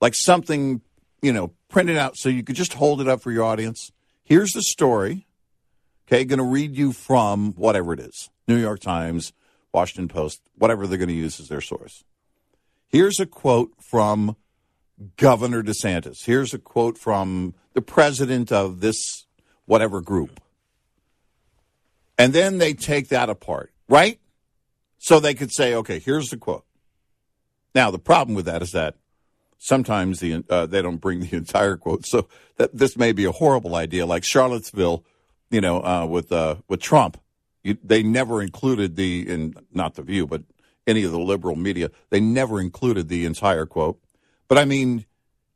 like 0.00 0.14
something, 0.14 0.80
you 1.22 1.32
know, 1.32 1.52
printed 1.68 1.96
out 1.96 2.16
so 2.16 2.28
you 2.28 2.42
could 2.42 2.56
just 2.56 2.74
hold 2.74 3.00
it 3.00 3.08
up 3.08 3.20
for 3.20 3.32
your 3.32 3.44
audience? 3.44 3.90
Here's 4.22 4.52
the 4.52 4.62
story. 4.62 5.26
Okay, 6.06 6.24
going 6.24 6.38
to 6.38 6.44
read 6.44 6.76
you 6.76 6.92
from 6.92 7.52
whatever 7.52 7.92
it 7.92 8.00
is 8.00 8.30
New 8.46 8.56
York 8.56 8.80
Times, 8.80 9.32
Washington 9.72 10.08
Post, 10.08 10.42
whatever 10.56 10.86
they're 10.86 10.98
going 10.98 11.08
to 11.08 11.14
use 11.14 11.40
as 11.40 11.48
their 11.48 11.60
source. 11.60 12.04
Here's 12.88 13.18
a 13.18 13.26
quote 13.26 13.72
from 13.80 14.36
Governor 15.16 15.62
DeSantis. 15.62 16.24
Here's 16.24 16.54
a 16.54 16.58
quote 16.58 16.98
from 16.98 17.54
the 17.72 17.82
president 17.82 18.52
of 18.52 18.80
this 18.80 19.26
whatever 19.64 20.00
group. 20.00 20.40
And 22.16 22.32
then 22.32 22.58
they 22.58 22.74
take 22.74 23.08
that 23.08 23.28
apart, 23.28 23.72
right? 23.88 24.20
So 24.98 25.18
they 25.20 25.34
could 25.34 25.52
say, 25.52 25.74
okay, 25.74 25.98
here's 25.98 26.30
the 26.30 26.36
quote. 26.36 26.64
Now, 27.74 27.90
the 27.90 27.98
problem 27.98 28.36
with 28.36 28.44
that 28.44 28.62
is 28.62 28.72
that 28.72 28.94
sometimes 29.58 30.20
the 30.20 30.44
uh, 30.48 30.66
they 30.66 30.82
don't 30.82 31.00
bring 31.00 31.20
the 31.20 31.36
entire 31.36 31.76
quote. 31.76 32.06
So 32.06 32.28
that 32.56 32.76
this 32.76 32.96
may 32.96 33.12
be 33.12 33.24
a 33.24 33.32
horrible 33.32 33.74
idea, 33.74 34.06
like 34.06 34.22
Charlottesville, 34.22 35.04
you 35.50 35.60
know, 35.60 35.82
uh, 35.82 36.06
with 36.06 36.32
uh, 36.32 36.56
with 36.68 36.80
Trump. 36.80 37.20
You, 37.62 37.78
they 37.82 38.02
never 38.02 38.42
included 38.42 38.96
the 38.96 39.28
in 39.28 39.54
not 39.72 39.94
the 39.94 40.02
View, 40.02 40.26
but 40.26 40.42
any 40.86 41.04
of 41.04 41.12
the 41.12 41.18
liberal 41.18 41.56
media. 41.56 41.90
They 42.10 42.20
never 42.20 42.60
included 42.60 43.08
the 43.08 43.24
entire 43.24 43.66
quote. 43.66 43.98
But 44.48 44.58
I 44.58 44.64
mean, 44.64 45.06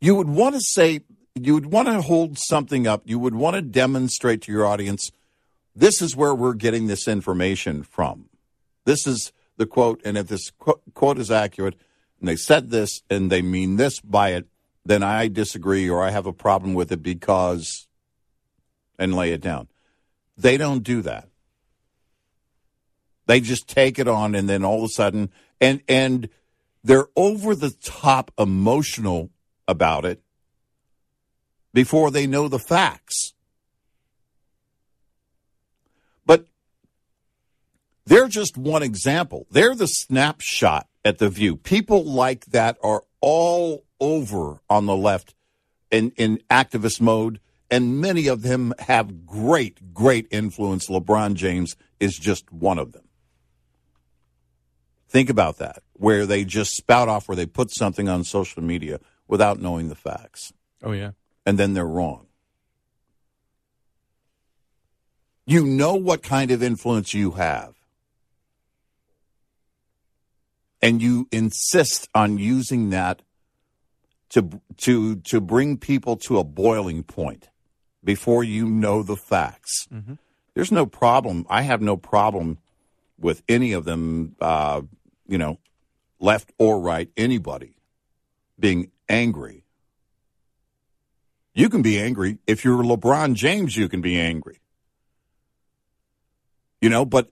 you 0.01 0.15
would 0.15 0.29
want 0.29 0.55
to 0.55 0.61
say, 0.61 1.01
you 1.35 1.55
would 1.55 1.67
want 1.67 1.89
to 1.89 2.01
hold 2.01 2.39
something 2.39 2.87
up. 2.87 3.03
You 3.05 3.19
would 3.19 3.35
want 3.35 3.57
to 3.57 3.63
demonstrate 3.63 4.43
to 4.43 4.53
your 4.53 4.67
audience, 4.67 5.11
this 5.75 6.01
is 6.01 6.17
where 6.17 6.35
we're 6.35 6.55
getting 6.55 6.87
this 6.87 7.07
information 7.07 7.83
from. 7.83 8.29
This 8.85 9.07
is 9.07 9.33
the 9.57 9.67
quote, 9.67 10.01
and 10.05 10.17
if 10.17 10.29
this 10.29 10.51
qu- 10.59 10.81
quote 10.95 11.19
is 11.19 11.31
accurate, 11.31 11.75
and 12.21 12.29
they 12.29 12.37
said 12.37 12.71
this 12.71 13.03
and 13.11 13.31
they 13.31 13.43
mean 13.43 13.77
this 13.77 14.01
by 14.01 14.31
it, 14.31 14.47
then 14.85 15.03
I 15.03 15.29
disagree 15.29 15.89
or 15.89 16.03
I 16.03 16.11
have 16.11 16.27
a 16.27 16.33
problem 16.33 16.75
with 16.75 16.91
it 16.91 17.03
because, 17.03 17.87
and 18.99 19.15
lay 19.15 19.33
it 19.33 19.41
down. 19.41 19.69
They 20.39 20.57
don't 20.57 20.85
do 20.85 21.03
that. 21.03 21.29
They 23.27 23.41
just 23.41 23.69
take 23.69 23.99
it 23.99 24.09
on, 24.09 24.35
and 24.35 24.49
then 24.49 24.65
all 24.65 24.79
of 24.79 24.85
a 24.85 24.89
sudden, 24.89 25.31
and 25.61 25.83
and 25.87 26.31
they're 26.83 27.09
over 27.17 27.55
the 27.55 27.71
top 27.71 28.31
emotional 28.39 29.31
about 29.67 30.07
it 30.07 30.23
before 31.75 32.11
they 32.11 32.27
know 32.27 32.49
the 32.49 32.59
facts. 32.59 33.35
But 36.25 36.47
they're 38.07 38.29
just 38.29 38.57
one 38.57 38.83
example. 38.83 39.47
They're 39.51 39.75
the 39.75 39.87
snapshot 39.87 40.89
at 41.05 41.19
the 41.19 41.29
view. 41.29 41.57
People 41.57 42.05
like 42.05 42.47
that 42.47 42.79
are 42.83 43.03
all 43.21 43.85
over 44.01 44.61
on 44.71 44.87
the 44.87 44.97
left 44.97 45.35
in, 45.91 46.13
in 46.17 46.39
activist 46.51 47.01
mode, 47.01 47.41
and 47.71 48.01
many 48.01 48.27
of 48.29 48.43
them 48.43 48.73
have 48.79 49.27
great, 49.27 49.93
great 49.93 50.27
influence. 50.31 50.89
LeBron 50.89 51.35
James 51.35 51.77
is 52.01 52.17
just 52.19 52.51
one 52.53 52.79
of 52.79 52.93
them. 52.93 53.05
Think 55.09 55.31
about 55.31 55.59
that, 55.59 55.83
where 55.95 56.27
they 56.27 56.45
just 56.45 56.75
spout 56.77 57.09
off, 57.09 57.29
where 57.29 57.37
they 57.37 57.47
put 57.47 57.71
something 57.75 58.09
on 58.09 58.25
social 58.25 58.63
media 58.63 59.01
without 59.27 59.61
knowing 59.61 59.89
the 59.89 59.95
facts, 59.95 60.53
Oh 60.83 60.93
yeah. 60.93 61.13
and 61.47 61.59
then 61.59 61.73
they're 61.75 61.87
wrong. 61.87 62.27
You 65.47 65.65
know 65.65 65.95
what 65.95 66.23
kind 66.23 66.51
of 66.51 66.63
influence 66.63 67.15
you 67.15 67.33
have, 67.33 67.75
and 70.83 71.01
you 71.01 71.27
insist 71.33 72.07
on 72.15 72.37
using 72.39 72.91
that 72.91 73.23
to 74.31 74.61
to 74.79 75.17
to 75.17 75.41
bring 75.41 75.79
people 75.79 76.17
to 76.17 76.39
a 76.39 76.45
boiling 76.45 77.03
point 77.03 77.49
before 78.03 78.45
you 78.45 78.69
know 78.69 79.03
the 79.03 79.17
facts. 79.17 79.89
There's 80.55 80.73
no 80.73 80.87
problem. 80.87 81.47
I 81.49 81.63
have 81.63 81.81
no 81.81 81.97
problem 81.97 82.59
with 83.19 83.43
any 83.49 83.73
of 83.73 83.85
them. 83.85 84.37
Uh, 84.41 84.83
you 85.29 85.39
know, 85.39 85.59
left 86.19 86.53
or 86.59 86.81
right, 86.81 87.11
anybody 87.17 87.77
being 88.59 88.91
angry. 89.09 89.65
You 91.55 91.69
can 91.69 91.83
be 91.83 91.99
angry. 91.99 92.39
If 92.47 92.65
you're 92.65 92.83
LeBron 92.83 93.35
James, 93.35 93.77
you 93.77 93.89
can 93.89 94.01
be 94.01 94.19
angry. 94.19 94.61
You 96.81 96.89
know, 96.89 97.05
but 97.05 97.29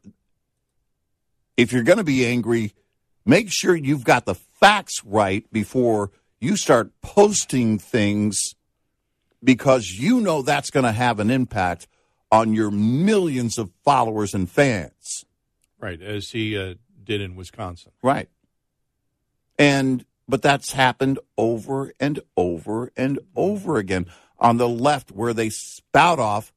if 1.57 1.73
you're 1.73 1.85
going 1.85 1.99
to 1.99 2.05
be 2.05 2.27
angry, 2.27 2.75
make 3.25 3.51
sure 3.51 3.75
you've 3.75 4.05
got 4.05 4.25
the 4.25 4.35
facts 4.35 5.03
right 5.05 5.51
before 5.53 6.11
you 6.41 6.57
start 6.57 6.91
posting 7.03 7.79
things 7.79 8.56
because 9.43 9.91
you 9.91 10.21
know 10.21 10.43
that's 10.43 10.71
going 10.71 10.85
to 10.85 10.93
have 10.93 11.21
an 11.21 11.31
impact 11.31 11.87
on 12.31 12.53
your 12.53 12.71
millions 12.71 13.59
of 13.59 13.71
followers 13.85 14.35
and 14.35 14.51
fans. 14.51 15.25
Right, 15.79 16.01
as 16.01 16.31
he 16.31 16.57
uh, 16.57 16.75
did 17.05 17.21
in 17.21 17.37
Wisconsin. 17.37 17.93
Right. 18.03 18.29
And 19.59 20.05
but 20.29 20.43
that's 20.43 20.73
happened 20.73 21.19
over 21.39 21.93
and 22.01 22.21
over 22.37 22.91
and 22.97 23.19
over 23.37 23.77
again 23.77 24.07
on 24.39 24.57
the 24.57 24.69
left 24.69 25.13
where 25.13 25.33
they 25.33 25.51
spout 25.51 26.19
off 26.19 26.53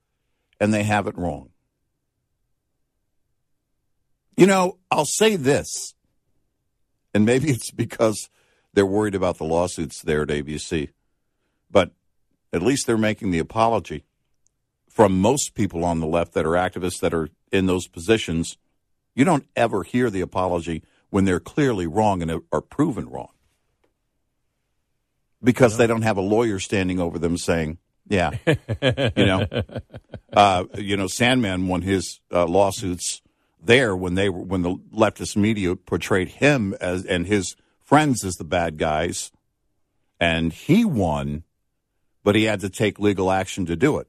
and 0.59 0.73
they 0.73 0.83
have 0.83 1.07
it 1.07 1.17
wrong. 1.17 1.49
You 4.35 4.47
know, 4.47 4.77
I'll 4.89 5.05
say 5.05 5.35
this, 5.35 5.93
and 7.13 7.25
maybe 7.25 7.49
it's 7.51 7.71
because 7.71 8.29
they're 8.73 8.85
worried 8.85 9.15
about 9.15 9.37
the 9.37 9.43
lawsuits 9.43 10.01
there 10.01 10.23
at 10.23 10.29
ABC, 10.29 10.89
but 11.69 11.91
at 12.51 12.61
least 12.61 12.87
they're 12.87 12.97
making 12.97 13.31
the 13.31 13.39
apology 13.39 14.03
from 14.89 15.19
most 15.19 15.53
people 15.53 15.85
on 15.85 15.99
the 15.99 16.07
left 16.07 16.33
that 16.33 16.45
are 16.45 16.51
activists 16.51 16.99
that 16.99 17.13
are 17.13 17.29
in 17.51 17.67
those 17.67 17.87
positions. 17.87 18.57
You 19.15 19.25
don't 19.25 19.45
ever 19.55 19.83
hear 19.83 20.09
the 20.09 20.21
apology 20.21 20.83
when 21.09 21.25
they're 21.25 21.39
clearly 21.39 21.87
wrong 21.87 22.21
and 22.21 22.41
are 22.51 22.61
proven 22.61 23.09
wrong 23.09 23.29
because 25.43 25.77
they 25.77 25.87
don't 25.87 26.01
have 26.01 26.17
a 26.17 26.21
lawyer 26.21 26.59
standing 26.59 26.99
over 26.99 27.17
them 27.17 27.37
saying, 27.37 27.77
"Yeah, 28.07 28.31
you 28.45 29.25
know, 29.25 29.45
uh, 30.33 30.65
you 30.75 30.97
know, 30.97 31.05
Sandmann 31.05 31.67
won 31.67 31.81
his 31.81 32.19
uh, 32.31 32.45
lawsuits 32.45 33.21
there 33.61 33.95
when 33.95 34.15
they 34.15 34.29
were 34.29 34.43
when 34.43 34.61
the 34.61 34.75
leftist 34.93 35.35
media 35.35 35.75
portrayed 35.75 36.29
him 36.29 36.73
as 36.79 37.05
and 37.05 37.25
his 37.25 37.55
friends 37.81 38.23
as 38.23 38.35
the 38.35 38.43
bad 38.43 38.77
guys, 38.77 39.31
and 40.19 40.53
he 40.53 40.85
won, 40.85 41.43
but 42.23 42.35
he 42.35 42.43
had 42.43 42.61
to 42.61 42.69
take 42.69 42.99
legal 42.99 43.31
action 43.31 43.65
to 43.65 43.75
do 43.75 43.97
it. 43.97 44.07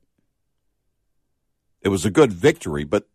It 1.83 1.88
was 1.88 2.05
a 2.05 2.11
good 2.11 2.33
victory, 2.33 2.85
but 2.85 3.09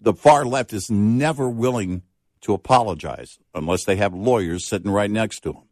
the 0.00 0.14
far 0.14 0.44
left 0.44 0.72
is 0.72 0.90
never 0.90 1.48
willing 1.48 2.02
to 2.42 2.54
apologize 2.54 3.38
unless 3.54 3.84
they 3.84 3.96
have 3.96 4.14
lawyers 4.14 4.64
sitting 4.64 4.90
right 4.90 5.10
next 5.10 5.40
to 5.40 5.52
them. 5.52 5.62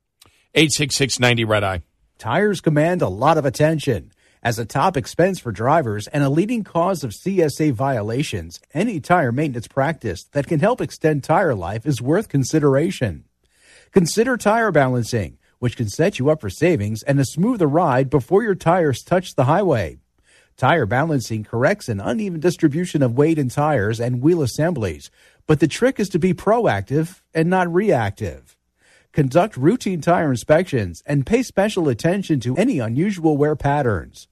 86690 0.55 1.45
Red 1.45 1.65
Eye. 1.65 1.83
Tires 2.19 2.61
command 2.61 3.03
a 3.03 3.09
lot 3.09 3.39
of 3.39 3.45
attention. 3.45 4.11
As 4.43 4.59
a 4.59 4.65
top 4.65 4.97
expense 4.97 5.41
for 5.41 5.51
drivers 5.51 6.07
and 6.09 6.23
a 6.23 6.31
leading 6.31 6.63
cause 6.63 7.03
of 7.03 7.11
CSA 7.11 7.73
violations, 7.73 8.61
any 8.73 9.01
tire 9.01 9.33
maintenance 9.33 9.67
practice 9.67 10.25
that 10.33 10.47
can 10.47 10.61
help 10.61 10.81
extend 10.81 11.25
tire 11.25 11.55
life 11.55 11.85
is 11.85 12.01
worth 12.01 12.29
consideration. 12.29 13.25
Consider 13.93 14.37
tire 14.37 14.71
balancing, 14.71 15.39
which 15.59 15.77
can 15.77 15.89
set 15.89 16.19
you 16.19 16.31
up 16.31 16.41
for 16.41 16.51
savings 16.51 17.03
and 17.03 17.19
a 17.19 17.25
smoother 17.25 17.67
ride 17.67 18.11
before 18.11 18.43
your 18.43 18.55
tires 18.55 19.03
touch 19.03 19.35
the 19.35 19.45
highway. 19.45 19.99
Tire 20.57 20.87
balancing 20.87 21.45
corrects 21.45 21.89
an 21.89 22.01
uneven 22.01 22.41
distribution 22.41 23.03
of 23.03 23.17
weight 23.17 23.39
in 23.39 23.49
tires 23.49 24.01
and 24.01 24.23
wheel 24.23 24.43
assemblies, 24.43 25.11
but 25.47 25.61
the 25.61 25.69
trick 25.69 26.01
is 26.01 26.09
to 26.09 26.19
be 26.19 26.33
proactive 26.33 27.21
and 27.35 27.51
not 27.51 27.73
reactive. 27.73 28.57
Conduct 29.13 29.57
routine 29.57 30.01
tire 30.01 30.31
inspections 30.31 31.03
and 31.07 31.27
pay 31.27 31.43
special 31.43 31.89
attention 31.89 32.41
to 32.41 32.57
any 32.57 32.79
unusual 32.79 33.37
wear 33.37 33.57
patterns. 33.57 34.29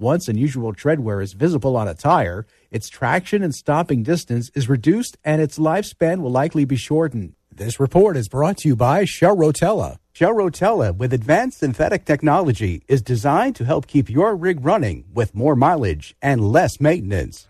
Once 0.00 0.28
unusual 0.28 0.72
tread 0.72 1.00
wear 1.00 1.20
is 1.20 1.32
visible 1.32 1.76
on 1.76 1.88
a 1.88 1.94
tire, 1.94 2.46
its 2.70 2.88
traction 2.88 3.42
and 3.42 3.52
stopping 3.52 4.04
distance 4.04 4.48
is 4.54 4.68
reduced 4.68 5.16
and 5.24 5.42
its 5.42 5.58
lifespan 5.58 6.20
will 6.20 6.30
likely 6.30 6.64
be 6.64 6.76
shortened. 6.76 7.34
This 7.52 7.80
report 7.80 8.16
is 8.16 8.28
brought 8.28 8.58
to 8.58 8.68
you 8.68 8.76
by 8.76 9.04
Shell 9.04 9.36
Rotella. 9.36 9.98
Shell 10.18 10.34
Rotella, 10.34 10.96
with 10.96 11.12
advanced 11.12 11.58
synthetic 11.58 12.04
technology, 12.04 12.82
is 12.88 13.00
designed 13.02 13.54
to 13.54 13.64
help 13.64 13.86
keep 13.86 14.10
your 14.10 14.34
rig 14.34 14.64
running 14.64 15.04
with 15.14 15.32
more 15.32 15.54
mileage 15.54 16.16
and 16.20 16.50
less 16.50 16.80
maintenance. 16.80 17.46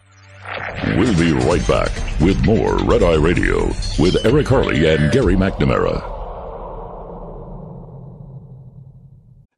We'll 0.88 1.16
be 1.16 1.32
right 1.32 1.66
back 1.66 1.90
with 2.20 2.44
more 2.44 2.76
Red 2.80 3.02
Eye 3.02 3.14
Radio 3.14 3.68
with 3.98 4.22
Eric 4.22 4.48
Harley 4.48 4.86
and 4.86 5.10
Gary 5.10 5.34
McNamara. 5.34 5.96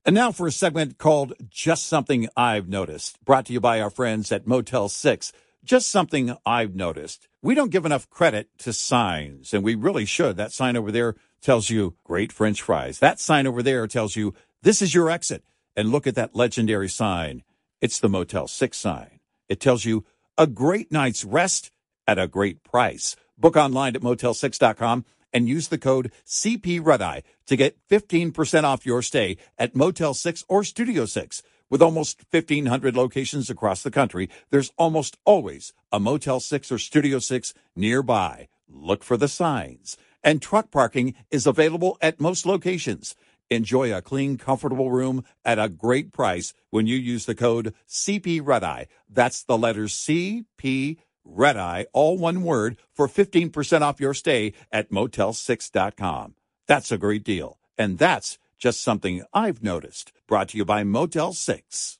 And 0.06 0.14
now 0.14 0.30
for 0.30 0.46
a 0.46 0.52
segment 0.52 0.98
called 0.98 1.32
Just 1.48 1.88
Something 1.88 2.28
I've 2.36 2.68
Noticed, 2.68 3.18
brought 3.24 3.46
to 3.46 3.52
you 3.52 3.58
by 3.58 3.80
our 3.80 3.90
friends 3.90 4.30
at 4.30 4.46
Motel 4.46 4.88
6. 4.88 5.32
Just 5.64 5.90
something 5.90 6.36
I've 6.46 6.74
noticed. 6.74 7.28
We 7.42 7.54
don't 7.54 7.70
give 7.70 7.84
enough 7.84 8.08
credit 8.08 8.48
to 8.58 8.72
signs, 8.72 9.52
and 9.52 9.62
we 9.62 9.74
really 9.74 10.04
should. 10.06 10.36
That 10.36 10.52
sign 10.52 10.76
over 10.76 10.90
there 10.90 11.16
tells 11.42 11.68
you 11.70 11.96
great 12.04 12.32
French 12.32 12.62
fries. 12.62 12.98
That 12.98 13.20
sign 13.20 13.46
over 13.46 13.62
there 13.62 13.86
tells 13.86 14.16
you 14.16 14.34
this 14.62 14.80
is 14.82 14.94
your 14.94 15.10
exit. 15.10 15.44
And 15.76 15.90
look 15.90 16.06
at 16.06 16.14
that 16.16 16.34
legendary 16.34 16.88
sign. 16.88 17.42
It's 17.80 17.98
the 17.98 18.08
Motel 18.08 18.48
6 18.48 18.76
sign. 18.76 19.20
It 19.48 19.60
tells 19.60 19.84
you 19.84 20.04
a 20.36 20.46
great 20.46 20.90
night's 20.90 21.24
rest 21.24 21.70
at 22.06 22.18
a 22.18 22.26
great 22.26 22.64
price. 22.64 23.16
Book 23.38 23.56
online 23.56 23.96
at 23.96 24.02
motel6.com 24.02 25.04
and 25.32 25.48
use 25.48 25.68
the 25.68 25.78
code 25.78 26.10
CP 26.26 26.84
Red 26.84 27.22
to 27.46 27.56
get 27.56 27.78
15% 27.88 28.64
off 28.64 28.86
your 28.86 29.02
stay 29.02 29.36
at 29.58 29.76
Motel 29.76 30.14
6 30.14 30.44
or 30.48 30.64
Studio 30.64 31.06
6. 31.06 31.42
With 31.70 31.82
almost 31.82 32.24
1,500 32.32 32.96
locations 32.96 33.48
across 33.48 33.84
the 33.84 33.92
country, 33.92 34.28
there's 34.50 34.72
almost 34.76 35.16
always 35.24 35.72
a 35.92 36.00
Motel 36.00 36.40
6 36.40 36.72
or 36.72 36.78
Studio 36.78 37.20
6 37.20 37.54
nearby. 37.76 38.48
Look 38.68 39.04
for 39.04 39.16
the 39.16 39.28
signs. 39.28 39.96
And 40.24 40.42
truck 40.42 40.72
parking 40.72 41.14
is 41.30 41.46
available 41.46 41.96
at 42.02 42.20
most 42.20 42.44
locations. 42.44 43.14
Enjoy 43.48 43.94
a 43.94 44.02
clean, 44.02 44.36
comfortable 44.36 44.90
room 44.90 45.24
at 45.44 45.60
a 45.60 45.68
great 45.68 46.12
price 46.12 46.52
when 46.70 46.88
you 46.88 46.96
use 46.96 47.26
the 47.26 47.36
code 47.36 47.72
CP 47.88 48.40
Red 48.44 48.64
Eye. 48.64 48.88
That's 49.08 49.44
the 49.44 49.56
letters 49.56 49.94
CP 49.94 50.98
Red 51.24 51.56
Eye, 51.56 51.86
all 51.92 52.18
one 52.18 52.42
word, 52.42 52.78
for 52.92 53.06
15% 53.06 53.82
off 53.82 54.00
your 54.00 54.14
stay 54.14 54.54
at 54.72 54.90
motel6.com. 54.90 56.34
That's 56.66 56.90
a 56.90 56.98
great 56.98 57.22
deal. 57.22 57.58
And 57.78 57.98
that's 57.98 58.38
just 58.58 58.82
something 58.82 59.24
I've 59.32 59.62
noticed. 59.62 60.12
Brought 60.30 60.50
to 60.50 60.58
you 60.58 60.64
by 60.64 60.84
Motel 60.84 61.32
6. 61.32 61.99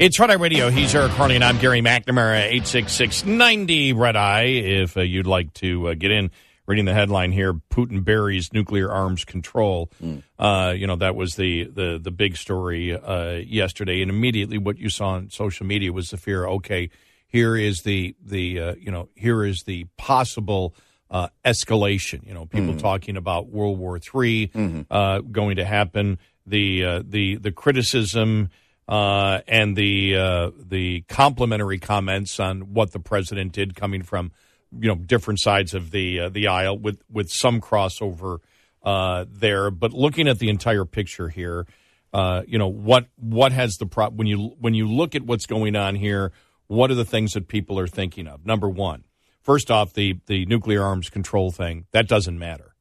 It's 0.00 0.18
Red 0.18 0.30
Eye 0.32 0.34
Radio. 0.34 0.70
He's 0.70 0.92
Eric 0.92 1.12
Harley, 1.12 1.36
and 1.36 1.44
I'm 1.44 1.56
Gary 1.58 1.80
McNamara, 1.80 2.46
86690 2.46 3.92
Red 3.92 4.16
Eye. 4.16 4.46
If 4.46 4.96
uh, 4.96 5.02
you'd 5.02 5.28
like 5.28 5.54
to 5.54 5.90
uh, 5.90 5.94
get 5.94 6.10
in, 6.10 6.32
reading 6.66 6.84
the 6.84 6.92
headline 6.92 7.30
here 7.30 7.52
Putin 7.52 8.02
buries 8.02 8.52
nuclear 8.52 8.90
arms 8.90 9.24
control. 9.24 9.92
Mm. 10.02 10.24
Uh, 10.36 10.74
you 10.76 10.88
know, 10.88 10.96
that 10.96 11.14
was 11.14 11.36
the, 11.36 11.64
the, 11.64 12.00
the 12.02 12.10
big 12.10 12.36
story 12.36 12.92
uh, 12.92 13.34
yesterday. 13.34 14.02
And 14.02 14.10
immediately 14.10 14.58
what 14.58 14.78
you 14.78 14.88
saw 14.88 15.10
on 15.10 15.30
social 15.30 15.64
media 15.64 15.92
was 15.92 16.10
the 16.10 16.16
fear 16.16 16.44
okay, 16.46 16.90
here 17.28 17.54
is 17.54 17.82
the, 17.82 18.16
the 18.20 18.60
uh, 18.60 18.74
you 18.74 18.90
know, 18.90 19.08
here 19.14 19.44
is 19.44 19.62
the 19.62 19.86
possible. 19.96 20.74
Uh, 21.10 21.28
escalation, 21.44 22.26
you 22.26 22.34
know, 22.34 22.44
people 22.46 22.74
mm. 22.74 22.80
talking 22.80 23.16
about 23.16 23.46
World 23.46 23.78
War 23.78 23.96
III 23.98 24.48
mm-hmm. 24.48 25.30
going 25.30 25.56
to 25.56 25.64
happen. 25.64 26.18
The 26.44 27.04
the 27.06 27.36
the 27.36 27.52
criticism 27.52 28.48
uh, 28.88 29.40
and 29.48 29.76
the 29.76 30.16
uh, 30.16 30.50
the 30.58 31.02
complimentary 31.02 31.78
comments 31.78 32.38
on 32.40 32.74
what 32.74 32.92
the 32.92 33.00
president 33.00 33.52
did, 33.52 33.74
coming 33.74 34.02
from 34.02 34.32
you 34.72 34.88
know 34.88 34.96
different 34.96 35.40
sides 35.40 35.74
of 35.74 35.90
the 35.90 36.20
uh, 36.20 36.28
the 36.28 36.48
aisle, 36.48 36.78
with 36.78 37.00
with 37.10 37.30
some 37.30 37.60
crossover 37.60 38.38
uh, 38.82 39.24
there. 39.28 39.70
But 39.70 39.92
looking 39.92 40.28
at 40.28 40.38
the 40.38 40.48
entire 40.48 40.84
picture 40.84 41.28
here, 41.28 41.66
uh, 42.12 42.42
you 42.46 42.58
know 42.58 42.68
what 42.68 43.06
what 43.16 43.52
has 43.52 43.76
the 43.76 43.86
pro- 43.86 44.10
when 44.10 44.26
you 44.26 44.54
when 44.58 44.74
you 44.74 44.88
look 44.88 45.14
at 45.14 45.22
what's 45.22 45.46
going 45.46 45.76
on 45.76 45.94
here, 45.94 46.32
what 46.66 46.90
are 46.90 46.96
the 46.96 47.04
things 47.04 47.32
that 47.32 47.48
people 47.48 47.78
are 47.78 47.88
thinking 47.88 48.26
of? 48.26 48.44
Number 48.44 48.68
one, 48.68 49.04
First 49.44 49.70
off, 49.70 49.92
the 49.92 50.18
the 50.26 50.46
nuclear 50.46 50.82
arms 50.82 51.10
control 51.10 51.50
thing 51.50 51.84
that 51.92 52.08
doesn't 52.08 52.38
matter 52.38 52.74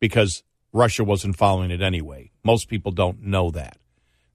because 0.00 0.42
Russia 0.70 1.02
wasn't 1.02 1.36
following 1.36 1.70
it 1.70 1.80
anyway. 1.80 2.30
Most 2.44 2.68
people 2.68 2.92
don't 2.92 3.22
know 3.22 3.50
that 3.52 3.78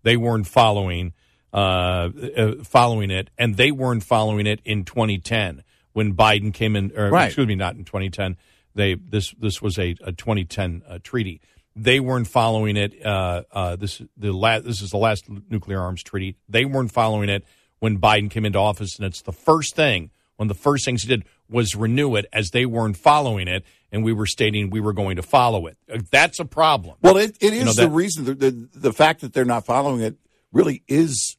they 0.04 0.18
weren't 0.18 0.48
following 0.48 1.14
uh, 1.54 2.10
uh, 2.38 2.64
following 2.64 3.10
it, 3.10 3.30
and 3.38 3.58
they 3.58 3.72
weren't 3.72 4.04
following 4.04 4.46
it 4.46 4.62
in 4.66 4.86
2010 4.86 5.64
when 5.94 6.14
Biden 6.14 6.54
came 6.54 6.76
in. 6.76 6.92
Or, 6.96 7.10
Right. 7.10 7.26
Excuse 7.26 7.48
me, 7.48 7.56
not 7.56 7.76
in 7.76 7.86
2010. 7.86 8.38
They 8.76 8.94
this 8.94 9.32
this 9.40 9.62
was 9.62 9.78
a, 9.80 9.96
a 10.02 10.12
2010 10.12 10.84
uh, 10.88 11.00
treaty. 11.04 11.42
They 11.76 12.00
weren't 12.00 12.28
following 12.28 12.78
it. 12.78 13.04
Uh, 13.04 13.44
uh, 13.52 13.76
this 13.76 14.02
the 14.16 14.32
last. 14.32 14.66
This 14.66 14.82
is 14.82 14.92
the 14.92 14.98
last 14.98 15.26
nuclear 15.50 15.80
arms 15.80 16.04
treaty. 16.04 16.36
They 16.48 16.66
weren't 16.66 16.92
following 16.92 17.30
it 17.30 17.44
when 17.80 18.00
Biden 18.00 18.30
came 18.30 18.46
into 18.46 18.60
office, 18.60 18.98
and 18.98 19.06
it's 19.06 19.22
the 19.22 19.34
first 19.34 19.76
thing. 19.76 20.12
One 20.40 20.50
of 20.50 20.56
the 20.56 20.64
first 20.64 20.86
things 20.86 21.02
he 21.04 21.10
did 21.10 21.26
was 21.50 21.76
renew 21.76 22.16
it, 22.16 22.26
as 22.32 22.52
they 22.52 22.66
weren't 22.66 22.96
following 22.96 23.50
it, 23.50 23.66
and 23.92 24.06
we 24.06 24.14
were 24.14 24.26
stating 24.26 24.70
we 24.70 24.80
were 24.80 24.94
going 24.94 25.18
to 25.18 25.22
follow 25.22 25.68
it. 25.68 25.78
Uh, 25.92 26.00
That's 26.12 26.40
a 26.40 26.46
problem. 26.46 26.96
Well, 27.02 27.18
it, 27.18 27.36
it 27.42 27.52
is 27.52 27.76
know, 27.76 27.84
the 27.84 27.90
reason. 27.90 28.24
The, 28.24 28.34
the 28.36 28.70
the 28.74 28.94
fact 28.94 29.20
that 29.20 29.34
they're 29.34 29.44
not 29.44 29.66
following 29.66 30.00
it 30.00 30.16
really 30.54 30.82
is 30.88 31.36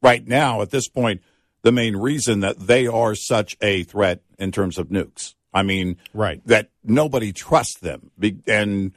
right 0.00 0.26
now 0.26 0.62
at 0.62 0.70
this 0.70 0.88
point 0.88 1.20
the 1.60 1.70
main 1.70 1.96
reason 1.96 2.40
that 2.40 2.58
they 2.58 2.86
are 2.86 3.14
such 3.14 3.58
a 3.60 3.82
threat 3.82 4.22
in 4.38 4.52
terms 4.52 4.78
of 4.78 4.88
nukes. 4.88 5.34
I 5.52 5.62
mean, 5.62 5.98
Right. 6.14 6.40
that 6.46 6.70
nobody 6.82 7.34
trusts 7.34 7.78
them, 7.80 8.10
and 8.46 8.92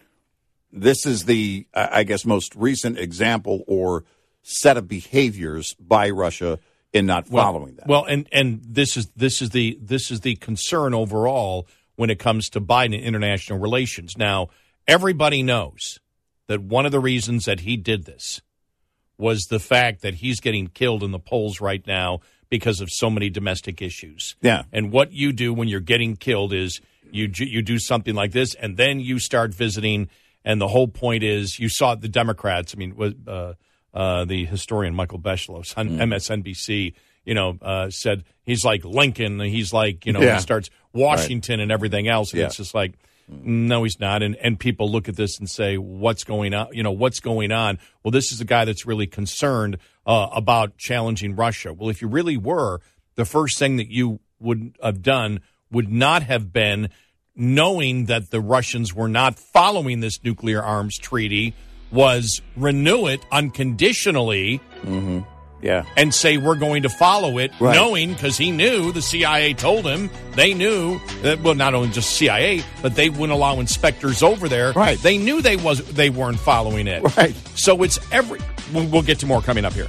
this 0.72 1.06
is 1.06 1.26
the 1.26 1.68
I 1.74 2.04
guess 2.04 2.26
most 2.26 2.56
recent 2.56 2.98
example 2.98 3.66
or 3.68 4.06
set 4.42 4.78
of 4.78 4.88
behaviors 4.88 5.74
by 5.82 6.10
Russia 6.12 6.60
in 6.94 7.08
not 7.08 7.28
following 7.28 7.76
that. 7.76 7.88
Well, 7.88 8.06
and 8.06 8.28
and 8.32 8.62
this 8.64 8.96
is 8.96 9.08
this 9.16 9.42
is 9.42 9.50
the 9.50 9.78
this 9.82 10.12
is 10.12 10.22
the 10.22 10.36
concern 10.36 10.94
overall 10.94 11.68
when 11.96 12.10
it 12.10 12.20
comes 12.20 12.50
to 12.50 12.62
Biden 12.62 12.96
and 12.96 13.04
international 13.04 13.60
relations. 13.60 14.18
Now, 14.18 14.50
everybody 14.88 15.44
knows 15.44 16.00
that 16.48 16.62
one 16.62 16.86
of 16.86 16.92
the 16.92 17.00
reasons 17.00 17.46
that 17.46 17.62
he 17.62 17.78
did 17.78 18.06
this 18.06 18.42
was 19.18 19.46
the 19.46 19.60
fact 19.60 20.02
that 20.02 20.16
he's 20.16 20.40
getting 20.40 20.68
killed 20.68 21.04
in 21.04 21.12
the 21.12 21.20
polls 21.20 21.62
right 21.62 21.86
now 21.86 22.20
because 22.50 22.82
of 22.82 22.90
so 22.92 23.10
many 23.10 23.30
domestic 23.30 23.82
issues. 23.82 24.36
Yeah. 24.42 24.64
And 24.72 24.92
what 24.92 25.12
you 25.12 25.32
do 25.32 25.54
when 25.54 25.68
you're 25.68 25.80
getting 25.80 26.16
killed 26.16 26.54
is 26.54 26.82
you 27.12 27.30
you 27.36 27.62
do 27.62 27.80
something 27.80 28.16
like 28.16 28.32
this, 28.32 28.54
and 28.56 28.78
then 28.78 29.00
you 29.00 29.20
start 29.20 29.54
visiting. 29.54 30.10
And 30.46 30.60
the 30.60 30.68
whole 30.68 30.90
point 30.90 31.24
is, 31.24 31.58
you 31.58 31.70
saw 31.70 31.96
the 31.96 32.10
Democrats. 32.10 32.76
I 32.76 32.78
mean, 32.78 32.96
was 32.96 33.14
uh, 33.28 33.54
uh, 33.94 34.26
the 34.26 34.46
historian 34.46 34.96
Michael 34.96 35.20
Beschloss 35.20 35.78
on 35.78 35.90
MSNBC. 35.90 36.94
You 37.26 37.34
know, 37.36 37.58
uh, 37.62 37.90
said 37.90 38.24
he's 38.44 38.66
like 38.66 38.84
Lincoln. 38.84 39.40
He's 39.40 39.72
like 39.72 40.06
you 40.06 40.12
know, 40.14 40.22
Yeah. 40.22 40.36
he 40.36 40.42
starts 40.42 40.70
Washington 40.94 41.60
and 41.62 41.72
everything 41.72 42.08
else, 42.08 42.32
and 42.32 42.40
Yeah. 42.42 42.48
it's 42.48 42.58
just 42.58 42.74
like. 42.74 42.94
No, 43.30 43.84
he's 43.86 44.02
not. 44.02 44.22
And 44.22 44.36
and 44.36 44.60
people 44.60 44.92
look 44.92 45.08
at 45.08 45.16
this 45.16 45.40
and 45.40 45.50
say, 45.50 45.78
"What's 45.78 46.26
going 46.26 46.54
on? 46.54 46.68
You 46.74 46.84
know, 46.84 46.92
what's 46.92 47.22
going 47.22 47.54
on?" 47.54 47.80
Well, 48.04 48.12
this 48.12 48.34
is 48.34 48.42
a 48.42 48.46
guy 48.46 48.66
that's 48.66 48.86
really 48.86 49.08
concerned 49.08 49.78
uh, 50.06 50.28
about 50.34 50.78
challenging 50.78 51.34
Russia. 51.34 51.72
Well, 51.72 51.90
if 51.90 52.02
you 52.02 52.10
really 52.10 52.36
were, 52.36 52.82
the 53.16 53.24
first 53.24 53.58
thing 53.58 53.78
that 53.78 53.88
you 53.90 54.20
would 54.42 54.76
have 54.84 55.02
done 55.02 55.40
would 55.72 55.90
not 55.90 56.24
have 56.24 56.52
been 56.52 56.90
knowing 57.34 58.06
that 58.06 58.30
the 58.30 58.42
Russians 58.42 58.94
were 58.94 59.08
not 59.08 59.40
following 59.40 60.02
this 60.02 60.22
nuclear 60.24 60.62
arms 60.62 60.98
treaty, 60.98 61.54
was 61.94 62.42
renew 62.58 63.08
it 63.08 63.24
unconditionally 63.32 64.60
mm-hmm. 64.82 65.20
yeah, 65.62 65.86
and 65.96 66.14
say 66.14 66.38
we're 66.38 66.56
going 66.56 66.84
to 66.84 66.90
follow 66.90 67.38
it, 67.38 67.52
Right. 67.60 67.76
knowing 67.76 68.14
because 68.14 68.36
he 68.38 68.52
knew 68.52 68.92
the 68.92 69.02
CIA 69.02 69.54
told 69.54 69.86
him 69.86 70.10
they 70.36 70.54
knew. 70.54 71.00
That, 71.22 71.42
well, 71.42 71.56
not 71.56 71.74
only 71.74 71.90
just 71.90 72.12
CIA, 72.18 72.64
but 72.82 72.96
they 72.96 73.10
wouldn't 73.10 73.32
allow 73.32 73.60
inspectors 73.60 74.22
over 74.24 74.50
there. 74.50 74.74
Right. 74.74 74.98
They 75.00 75.18
knew 75.18 75.42
they 75.42 75.56
was 75.56 75.80
they 75.94 76.10
weren't 76.10 76.40
following 76.40 76.88
it. 76.88 77.04
Right. 77.16 77.36
So 77.56 77.84
it's 77.84 78.00
every. 78.12 78.40
We'll 78.74 79.04
get 79.04 79.20
to 79.20 79.26
more 79.26 79.42
coming 79.42 79.64
up 79.66 79.74
here. 79.74 79.88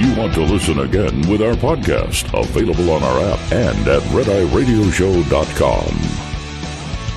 You 0.00 0.14
want 0.14 0.32
to 0.32 0.40
listen 0.40 0.78
again 0.78 1.28
with 1.28 1.42
our 1.42 1.52
podcast, 1.52 2.32
available 2.32 2.90
on 2.90 3.02
our 3.02 3.20
app 3.20 3.52
and 3.52 3.86
at 3.86 4.00
redeyeradioshow.com. 4.04 5.88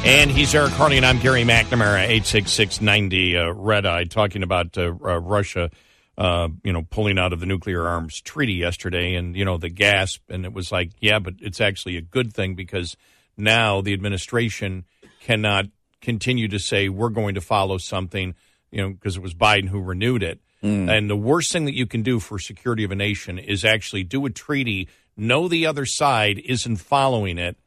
And 0.06 0.30
he's 0.30 0.54
Eric 0.54 0.72
Harley, 0.72 0.98
and 0.98 1.06
I'm 1.06 1.20
Gary 1.20 1.46
McNamara, 1.46 2.06
86690 2.10 3.38
uh, 3.38 3.54
Red 3.54 3.86
Eye, 3.86 4.04
talking 4.04 4.44
about 4.44 4.78
uh, 4.78 4.88
uh, 5.02 5.22
Russia, 5.22 5.72
uh, 6.18 6.50
you 6.66 6.74
know, 6.74 6.82
pulling 6.82 7.18
out 7.18 7.32
of 7.32 7.40
the 7.40 7.46
nuclear 7.46 7.88
arms 7.88 8.20
treaty 8.20 8.56
yesterday 8.56 9.16
and, 9.16 9.34
you 9.38 9.46
know, 9.46 9.58
the 9.58 9.70
gasp. 9.70 10.30
And 10.30 10.44
it 10.44 10.52
was 10.52 10.70
like, 10.70 10.92
yeah, 11.00 11.20
but 11.20 11.36
it's 11.40 11.62
actually 11.62 11.96
a 11.96 12.02
good 12.02 12.34
thing 12.34 12.54
because 12.54 12.98
now 13.38 13.80
the 13.80 13.94
administration 13.94 14.84
cannot 15.22 15.68
continue 16.02 16.50
to 16.50 16.60
say 16.60 16.90
we're 16.90 17.08
going 17.08 17.36
to 17.36 17.42
follow 17.42 17.78
something, 17.78 18.36
you 18.72 18.82
know, 18.82 18.90
because 18.90 19.16
it 19.16 19.24
was 19.24 19.34
Biden 19.34 19.70
who 19.70 19.80
renewed 19.80 20.22
it. 20.22 20.42
And 20.90 21.10
the 21.10 21.16
worst 21.18 21.52
thing 21.52 21.66
that 21.66 21.76
you 21.76 21.86
can 21.86 22.04
do 22.04 22.20
for 22.20 22.40
security 22.40 22.84
of 22.86 22.92
a 22.92 22.96
nation 22.96 23.38
is 23.38 23.66
actually 23.66 24.04
do 24.06 24.26
a 24.26 24.30
treaty, 24.30 24.88
know 25.18 25.48
the 25.50 25.66
other 25.66 25.86
side 25.86 26.40
isn't 26.46 26.78
following 26.78 27.38
it, 27.38 27.58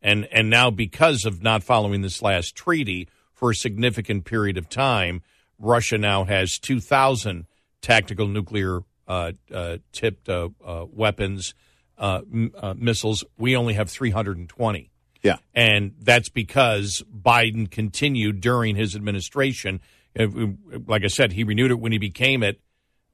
and 0.00 0.26
and 0.32 0.50
now 0.50 0.70
because 0.70 1.24
of 1.24 1.42
not 1.42 1.62
following 1.62 2.02
this 2.02 2.20
last 2.20 2.56
treaty 2.56 3.08
for 3.32 3.50
a 3.50 3.54
significant 3.54 4.24
period 4.24 4.58
of 4.58 4.68
time, 4.68 5.22
Russia 5.58 5.96
now 5.96 6.24
has 6.24 6.58
2,000 6.58 7.46
tactical 7.80 8.26
nuclear 8.26 8.80
uh, 9.06 9.32
uh, 9.52 9.76
tipped 9.92 10.28
uh, 10.28 10.48
uh, 10.64 10.86
weapons, 10.92 11.54
uh, 11.98 12.20
m- 12.32 12.52
uh, 12.58 12.74
missiles. 12.76 13.24
We 13.38 13.54
only 13.56 13.74
have 13.74 13.88
320. 13.90 14.90
yeah. 15.22 15.36
And 15.54 15.92
that's 16.00 16.28
because 16.28 17.02
Biden 17.12 17.70
continued 17.70 18.40
during 18.40 18.74
his 18.76 18.94
administration. 18.96 19.80
Uh, 20.18 20.26
Like 20.86 21.04
I 21.04 21.08
said, 21.08 21.32
he 21.32 21.44
renewed 21.44 21.70
it 21.70 21.80
when 21.80 21.92
he 21.92 21.98
became 21.98 22.42
it, 22.42 22.60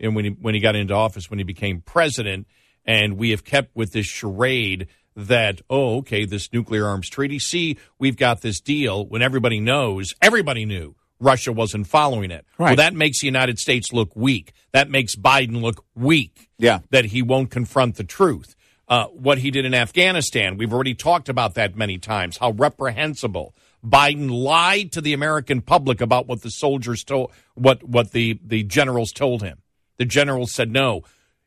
and 0.00 0.14
when 0.16 0.24
he 0.24 0.30
when 0.32 0.54
he 0.54 0.60
got 0.60 0.76
into 0.76 0.94
office, 0.94 1.30
when 1.30 1.38
he 1.38 1.44
became 1.44 1.80
president. 1.80 2.46
And 2.84 3.18
we 3.18 3.30
have 3.30 3.44
kept 3.44 3.76
with 3.76 3.92
this 3.92 4.06
charade 4.06 4.88
that 5.14 5.60
oh, 5.68 5.98
okay, 5.98 6.24
this 6.24 6.52
nuclear 6.52 6.86
arms 6.86 7.08
treaty. 7.10 7.38
See, 7.38 7.76
we've 7.98 8.16
got 8.16 8.40
this 8.40 8.60
deal. 8.60 9.06
When 9.06 9.20
everybody 9.20 9.60
knows, 9.60 10.14
everybody 10.22 10.64
knew 10.64 10.94
Russia 11.20 11.52
wasn't 11.52 11.86
following 11.88 12.30
it. 12.30 12.46
Well, 12.56 12.68
Right. 12.68 12.76
that 12.76 12.94
makes 12.94 13.20
the 13.20 13.26
United 13.26 13.58
States 13.58 13.92
look 13.92 14.14
weak. 14.14 14.52
That 14.72 14.88
makes 14.88 15.16
Biden 15.16 15.60
look 15.60 15.84
weak 15.94 16.48
Yeah. 16.58 16.78
that 16.90 17.06
he 17.06 17.20
won't 17.22 17.50
confront 17.50 17.96
the 17.96 18.04
truth. 18.04 18.54
Uh, 18.86 19.06
what 19.08 19.38
he 19.38 19.50
did 19.50 19.66
in 19.66 19.74
Afghanistan, 19.74 20.56
we've 20.56 20.72
already 20.72 20.94
talked 20.94 21.28
about 21.28 21.54
that 21.54 21.76
many 21.76 21.98
times, 21.98 22.38
how 22.38 22.52
reprehensible. 22.52 23.54
Biden 23.84 24.30
lied 24.30 24.92
to 24.92 25.00
the 25.00 25.12
American 25.12 25.60
public 25.60 26.00
about 26.00 26.26
what 26.26 26.42
the 26.42 26.50
soldiers 26.50 27.04
told, 27.04 27.32
what, 27.54 27.82
what 27.82 28.12
the, 28.12 28.38
the 28.44 28.64
generals 28.64 29.12
told 29.12 29.42
him. 29.42 29.58
The 29.98 30.04
generals 30.04 30.52
said, 30.52 30.70
no, 30.70 31.02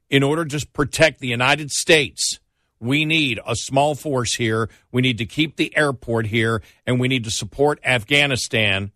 in 0.09 0.23
order 0.23 0.45
to 0.45 0.67
protect 0.67 1.19
the 1.19 1.27
United 1.27 1.71
States, 1.71 2.39
we 2.79 3.05
need 3.05 3.39
a 3.45 3.55
small 3.55 3.95
force 3.95 4.35
here. 4.35 4.69
We 4.91 5.01
need 5.01 5.19
to 5.19 5.25
keep 5.25 5.55
the 5.55 5.75
airport 5.77 6.27
here, 6.27 6.61
and 6.85 6.99
we 6.99 7.07
need 7.07 7.23
to 7.25 7.31
support 7.31 7.79
Afghanistan. 7.85 8.91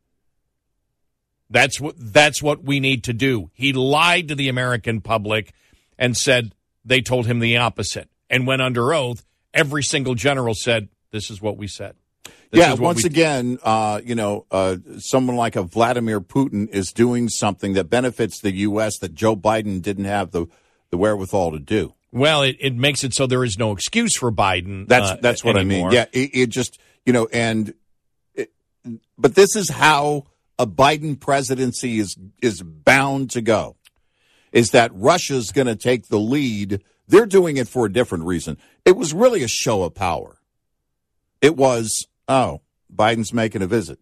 That's 1.50 1.80
what 1.80 1.96
that's 1.98 2.42
what 2.42 2.64
we 2.64 2.80
need 2.80 3.04
to 3.04 3.14
do. 3.14 3.52
He 3.54 3.74
lied 3.74 4.30
to 4.30 4.36
the 4.36 4.50
American 4.50 5.02
public 5.02 5.54
and 6.00 6.18
said 6.18 6.56
they 6.84 7.02
told 7.02 7.28
him 7.28 7.40
the 7.40 7.58
opposite. 7.58 8.10
And 8.28 8.48
went 8.48 8.64
under 8.64 8.92
oath, 8.92 9.24
every 9.54 9.84
single 9.84 10.16
general 10.16 10.56
said, 10.56 10.90
"This 11.12 11.30
is 11.30 11.40
what 11.40 11.58
we 11.58 11.68
said." 11.68 11.96
This 12.52 12.62
yeah, 12.62 12.74
once 12.74 13.04
we- 13.04 13.10
again, 13.10 13.60
uh, 13.64 14.02
you 14.04 14.16
know, 14.16 14.46
uh, 14.52 14.78
someone 15.00 15.36
like 15.36 15.56
a 15.56 15.64
Vladimir 15.64 16.22
Putin 16.22 16.70
is 16.70 16.92
doing 16.92 17.28
something 17.30 17.74
that 17.74 17.90
benefits 17.90 18.40
the 18.40 18.52
U.S. 18.52 18.98
that 19.00 19.14
Joe 19.14 19.36
Biden 19.36 19.82
didn't 19.82 20.06
have 20.06 20.32
the, 20.32 20.46
the 20.90 20.98
wherewithal 20.98 21.52
to 21.52 21.60
do. 21.60 21.94
Well, 22.12 22.44
it, 22.44 22.56
it 22.62 22.76
makes 22.76 23.04
it 23.04 23.14
so 23.14 23.28
there 23.28 23.44
is 23.44 23.58
no 23.58 23.74
excuse 23.74 24.16
for 24.16 24.32
Biden. 24.32 24.88
That's 24.88 25.12
uh, 25.12 25.18
that's 25.22 25.44
what 25.44 25.58
anymore. 25.58 25.90
I 25.90 25.92
mean. 25.92 25.94
Yeah, 25.94 26.06
it, 26.14 26.30
it 26.34 26.50
just 26.50 26.80
you 27.06 27.12
know, 27.12 27.28
and 27.34 27.74
it, 28.34 28.52
but 29.18 29.36
this 29.36 29.56
is 29.58 29.70
how 29.70 30.24
a 30.58 30.66
Biden 30.66 31.20
presidency 31.20 32.00
is 32.00 32.16
is 32.42 32.62
bound 32.62 33.32
to 33.32 33.42
go. 33.42 33.76
Is 34.54 34.72
that 34.72 34.92
Russia's 34.94 35.52
going 35.52 35.68
to 35.68 35.76
take 35.76 36.08
the 36.08 36.20
lead? 36.20 36.82
They're 37.10 37.26
doing 37.26 37.58
it 37.58 37.68
for 37.68 37.86
a 37.86 37.92
different 37.92 38.24
reason. 38.24 38.58
It 38.86 38.96
was 38.96 39.14
really 39.14 39.44
a 39.44 39.50
show 39.50 39.84
of 39.84 39.94
power. 39.94 40.38
It 41.42 41.58
was 41.58 42.08
oh, 42.28 42.62
Biden's 42.94 43.34
making 43.34 43.62
a 43.62 43.68
visit. 43.68 44.00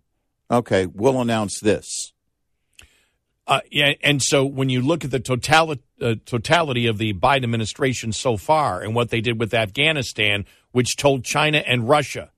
Okay, 0.50 0.86
we'll 0.86 1.22
announce 1.22 1.60
this. 1.60 2.14
Uh, 3.46 3.60
yeah, 3.70 3.94
and 4.02 4.22
so 4.22 4.46
when 4.46 4.70
you 4.70 4.82
look 4.82 5.04
at 5.04 5.12
the 5.12 5.20
totality, 5.20 5.82
uh, 6.02 6.16
totality 6.26 6.88
of 6.88 6.98
the 6.98 7.14
Biden 7.14 7.44
administration 7.44 8.14
so 8.14 8.38
far 8.38 8.82
and 8.82 8.96
what 8.96 9.10
they 9.10 9.20
did 9.20 9.40
with 9.40 9.54
Afghanistan, 9.54 10.46
which 10.72 10.96
told 10.96 11.26
China 11.26 11.58
and 11.58 11.90
Russia, 11.90 12.32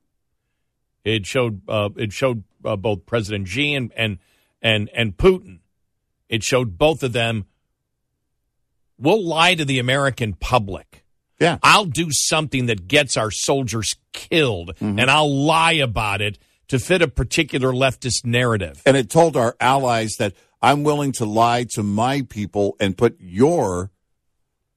it 1.03 1.27
showed 1.27 1.61
uh, 1.69 1.89
it 1.95 2.11
showed 2.11 2.43
uh, 2.63 2.75
both 2.75 3.05
President 3.05 3.47
Xi 3.47 3.75
and, 3.75 3.91
and 3.95 4.17
and 4.61 4.89
and 4.95 5.15
Putin. 5.15 5.59
It 6.27 6.43
showed 6.43 6.77
both 6.77 7.03
of 7.03 7.13
them. 7.13 7.45
We'll 8.97 9.23
lie 9.23 9.53
to 9.55 9.65
the 9.65 9.77
American 9.77 10.33
public. 10.33 10.94
Yeah. 11.39 11.57
I'll 11.63 11.85
do 11.85 12.07
something 12.11 12.67
that 12.67 12.87
gets 12.87 13.17
our 13.17 13.31
soldiers 13.31 13.95
killed, 14.13 14.75
Mm-hmm. 14.75 14.99
and 14.99 15.11
I'll 15.11 15.33
lie 15.33 15.73
about 15.73 16.21
it 16.21 16.37
to 16.69 16.79
fit 16.79 17.01
a 17.01 17.07
particular 17.07 17.71
leftist 17.71 18.25
narrative. 18.25 18.81
And 18.85 18.95
it 18.97 19.09
told 19.09 19.35
our 19.37 19.55
allies 19.59 20.15
that 20.17 20.33
I'm 20.61 20.83
willing 20.83 21.11
to 21.13 21.25
lie 21.25 21.65
to 21.73 21.83
my 21.83 22.21
people 22.27 22.75
and 22.79 22.97
put 22.97 23.17
your 23.19 23.91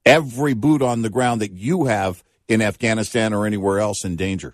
every 0.05 0.53
boot 0.53 0.81
on 0.81 1.01
the 1.01 1.09
ground 1.09 1.41
that 1.41 1.51
you 1.53 1.85
have 1.85 2.23
in 2.47 2.61
Afghanistan 2.61 3.33
or 3.33 3.45
anywhere 3.45 3.79
else 3.79 4.03
in 4.05 4.15
danger 4.15 4.53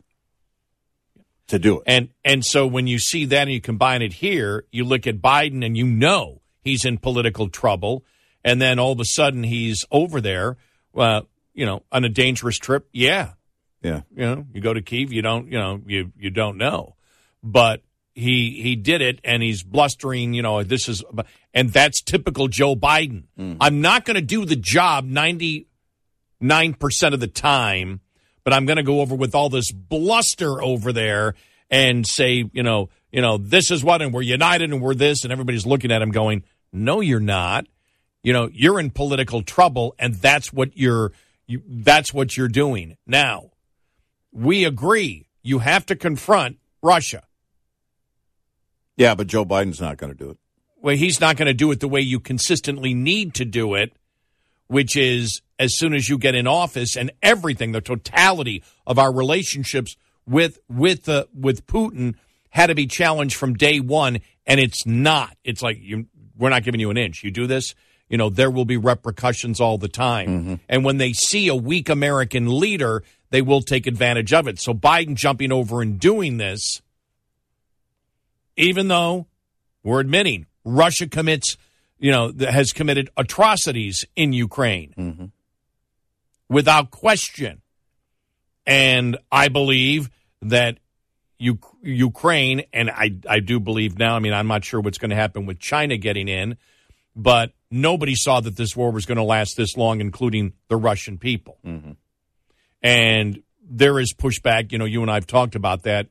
to 1.48 1.60
do 1.60 1.78
it. 1.80 1.84
And 1.88 2.10
and 2.24 2.46
so 2.46 2.66
when 2.68 2.88
you 2.88 3.00
see 3.00 3.26
that 3.26 3.44
and 3.44 3.52
you 3.52 3.62
combine 3.62 4.02
it 4.02 4.14
here, 4.14 4.66
you 4.72 4.84
look 4.84 5.06
at 5.08 5.22
Biden 5.22 5.66
and 5.66 5.76
you 5.78 5.86
know 5.86 6.42
he's 6.64 6.86
in 6.86 6.98
political 6.98 7.50
trouble, 7.50 8.04
and 8.44 8.62
then 8.62 8.80
all 8.80 8.92
of 8.94 9.00
a 9.00 9.06
sudden 9.06 9.44
he's 9.44 9.86
over 9.92 10.20
there, 10.22 10.58
uh, 10.96 11.22
you 11.56 11.66
know, 11.66 11.82
on 11.92 12.04
a 12.04 12.10
dangerous 12.10 12.58
trip. 12.60 12.88
Yeah, 12.94 13.32
Yeah. 13.82 14.02
you 14.16 14.22
know, 14.26 14.46
you 14.54 14.62
go 14.62 14.74
to 14.74 14.82
Kiev, 14.82 15.12
you 15.12 15.22
don't, 15.24 15.52
you 15.52 15.58
know, 15.58 15.82
you 15.88 16.12
you 16.20 16.30
don't 16.30 16.58
know, 16.58 16.96
but 17.42 17.82
he 18.14 18.60
he 18.62 18.76
did 18.76 19.02
it, 19.02 19.20
and 19.24 19.42
he's 19.42 19.64
blustering. 19.64 20.34
You 20.34 20.42
know, 20.44 20.62
this 20.64 20.88
is, 20.88 21.04
and 21.54 21.70
that's 21.72 22.02
typical 22.02 22.48
Joe 22.48 22.76
Biden. 22.76 23.24
Mm-hmm. 23.40 23.58
I'm 23.60 23.82
not 23.82 24.06
going 24.06 24.16
to 24.16 24.22
do 24.22 24.46
the 24.46 24.56
job 24.56 25.06
ninety 25.06 25.68
nine 26.40 26.74
percent 26.74 27.14
of 27.14 27.20
the 27.20 27.28
time, 27.28 28.02
but 28.44 28.54
I'm 28.54 28.66
going 28.66 28.78
to 28.78 28.84
go 28.84 29.02
over 29.02 29.16
with 29.16 29.34
all 29.36 29.50
this 29.50 29.72
bluster 29.72 30.62
over 30.62 30.94
there 30.94 31.34
and 31.70 32.06
say, 32.06 32.50
you 32.54 32.64
know, 32.64 32.90
you 33.12 33.22
know, 33.22 33.38
this 33.38 33.72
is 33.72 33.84
what, 33.84 34.02
and 34.02 34.14
we're 34.14 34.22
united, 34.22 34.72
and 34.72 34.82
we're 34.82 34.94
this, 34.96 35.24
and 35.24 35.32
everybody's 35.34 35.66
looking 35.66 35.92
at 35.92 36.02
him 36.02 36.12
going, 36.12 36.44
no, 36.72 37.00
you're 37.02 37.20
not. 37.20 37.66
You 38.24 38.34
know, 38.34 38.50
you're 38.52 38.80
in 38.80 38.90
political 38.92 39.42
trouble, 39.44 39.96
and 40.00 40.16
that's 40.16 40.52
what 40.54 40.76
you're. 40.78 41.12
You, 41.48 41.62
that's 41.68 42.14
what 42.14 42.36
you're 42.36 42.48
doing 42.48 42.98
now 43.06 43.52
we 44.36 44.66
agree 44.66 45.28
you 45.42 45.60
have 45.60 45.86
to 45.88 45.96
confront 45.96 46.58
Russia. 46.84 47.24
Yeah, 48.98 49.16
but 49.16 49.28
Joe 49.28 49.46
Biden's 49.46 49.82
not 49.82 49.98
going 49.98 50.12
to 50.12 50.18
do 50.18 50.32
it. 50.32 50.38
Well, 50.82 50.96
he's 50.96 51.20
not 51.20 51.38
going 51.38 51.48
to 51.48 51.54
do 51.54 51.72
it 51.72 51.80
the 51.80 51.88
way 51.88 52.02
you 52.02 52.20
consistently 52.20 52.94
need 52.94 53.34
to 53.36 53.46
do 53.46 53.74
it, 53.74 53.94
which 54.68 54.96
is 54.96 55.42
as 55.58 55.78
soon 55.78 55.94
as 55.94 56.10
you 56.10 56.18
get 56.18 56.36
in 56.36 56.48
office 56.48 56.96
and 56.96 57.12
everything, 57.24 57.72
the 57.72 57.82
totality 57.82 58.62
of 58.86 59.00
our 59.00 59.12
relationships 59.12 59.96
with 60.28 60.60
with 60.70 61.08
uh, 61.08 61.26
with 61.34 61.66
Putin 61.66 62.16
had 62.50 62.68
to 62.68 62.76
be 62.76 62.88
challenged 62.88 63.36
from 63.36 63.56
day 63.56 63.80
one, 63.80 64.20
and 64.46 64.60
it's 64.60 64.86
not. 64.86 65.36
It's 65.44 65.62
like 65.62 65.78
you, 65.82 66.08
we're 66.38 66.50
not 66.50 66.64
giving 66.64 66.80
you 66.80 66.90
an 66.90 66.98
inch. 66.98 67.24
You 67.24 67.32
do 67.32 67.48
this, 67.48 67.74
you 68.10 68.18
know, 68.18 68.30
there 68.30 68.52
will 68.52 68.66
be 68.66 68.78
repercussions 68.78 69.60
all 69.60 69.78
the 69.78 69.88
time. 69.88 70.28
Mm-hmm. 70.28 70.56
And 70.70 70.86
when 70.86 70.98
they 70.98 71.14
see 71.14 71.48
a 71.48 71.56
weak 71.56 71.90
American 71.90 72.60
leader, 72.60 73.04
they 73.32 73.42
will 73.42 73.62
take 73.62 73.88
advantage 73.88 74.34
of 74.34 74.48
it. 74.48 74.60
So 74.60 74.74
Biden 74.74 75.16
jumping 75.16 75.52
over 75.52 75.82
and 75.82 76.00
doing 76.00 76.38
this, 76.38 76.82
even 78.56 78.88
though 78.88 79.28
we're 79.84 80.00
admitting 80.00 80.46
Russia 80.64 81.08
commits, 81.08 81.58
you 82.00 82.12
know, 82.12 82.32
has 82.40 82.72
committed 82.74 83.10
atrocities 83.18 84.06
in 84.16 84.34
Ukraine 84.34 84.94
mm-hmm. 84.98 85.26
without 86.50 86.92
question. 86.92 87.62
And 88.68 89.18
I 89.32 89.48
believe 89.50 90.10
that 90.42 90.78
U- 91.38 91.60
Ukraine, 91.82 92.64
and 92.74 92.90
I, 92.90 93.18
I 93.30 93.40
do 93.40 93.60
believe 93.60 94.00
now, 94.00 94.16
I 94.16 94.20
mean, 94.20 94.34
I'm 94.34 94.48
not 94.48 94.64
sure 94.64 94.80
what's 94.80 94.98
going 94.98 95.10
to 95.10 95.16
happen 95.16 95.46
with 95.46 95.60
China 95.60 95.98
getting 95.98 96.28
in, 96.28 96.58
but 97.16 97.54
nobody 97.72 98.16
saw 98.16 98.40
that 98.40 98.58
this 98.58 98.76
war 98.76 98.92
was 98.92 99.06
going 99.06 99.18
to 99.18 99.24
last 99.24 99.56
this 99.58 99.78
long, 99.78 100.02
including 100.02 100.54
the 100.68 100.76
Russian 100.76 101.18
people. 101.18 101.58
And 102.82 103.42
there 103.64 104.00
is 104.00 104.14
pushback. 104.14 104.72
You 104.72 104.78
know, 104.78 104.86
you 104.86 105.02
and 105.02 105.10
I 105.10 105.16
have 105.16 105.28
talked 105.28 105.56
about 105.56 105.84
that 105.84 106.08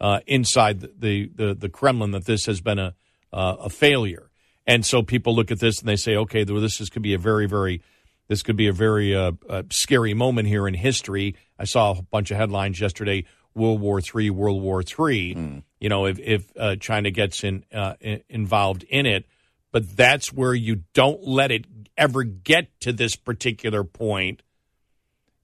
uh, 0.00 0.20
inside 0.26 0.80
the, 0.80 1.30
the, 1.34 1.54
the 1.54 1.68
Kremlin 1.68 2.10
that 2.12 2.24
this 2.24 2.46
has 2.46 2.60
been 2.60 2.78
a, 2.78 2.94
uh, 3.32 3.56
a 3.60 3.70
failure. 3.70 4.30
And 4.66 4.84
so 4.84 5.02
people 5.02 5.34
look 5.36 5.50
at 5.50 5.60
this 5.60 5.78
and 5.80 5.88
they 5.88 5.96
say, 5.96 6.16
okay, 6.16 6.44
well, 6.44 6.60
this 6.60 6.80
is, 6.80 6.90
could 6.90 7.02
be 7.02 7.14
a 7.14 7.18
very, 7.18 7.46
very, 7.46 7.82
this 8.28 8.42
could 8.42 8.56
be 8.56 8.66
a 8.66 8.72
very 8.72 9.14
uh, 9.14 9.32
uh, 9.48 9.62
scary 9.70 10.12
moment 10.14 10.48
here 10.48 10.66
in 10.66 10.74
history. 10.74 11.36
I 11.58 11.64
saw 11.64 11.92
a 11.92 12.02
bunch 12.02 12.32
of 12.32 12.36
headlines 12.36 12.80
yesterday: 12.80 13.24
World 13.54 13.80
War 13.80 14.00
Three, 14.00 14.30
World 14.30 14.60
War 14.60 14.82
Three. 14.82 15.32
You 15.78 15.88
know, 15.88 16.06
if 16.06 16.18
if 16.18 16.52
uh, 16.58 16.74
China 16.74 17.12
gets 17.12 17.44
in, 17.44 17.64
uh, 17.72 17.94
in 18.00 18.22
involved 18.28 18.82
in 18.82 19.06
it, 19.06 19.26
but 19.72 19.96
that's 19.96 20.32
where 20.32 20.54
you 20.54 20.82
don't 20.94 21.22
let 21.26 21.50
it 21.50 21.66
ever 21.96 22.22
get 22.22 22.68
to 22.80 22.92
this 22.92 23.16
particular 23.16 23.84
point. 23.84 24.42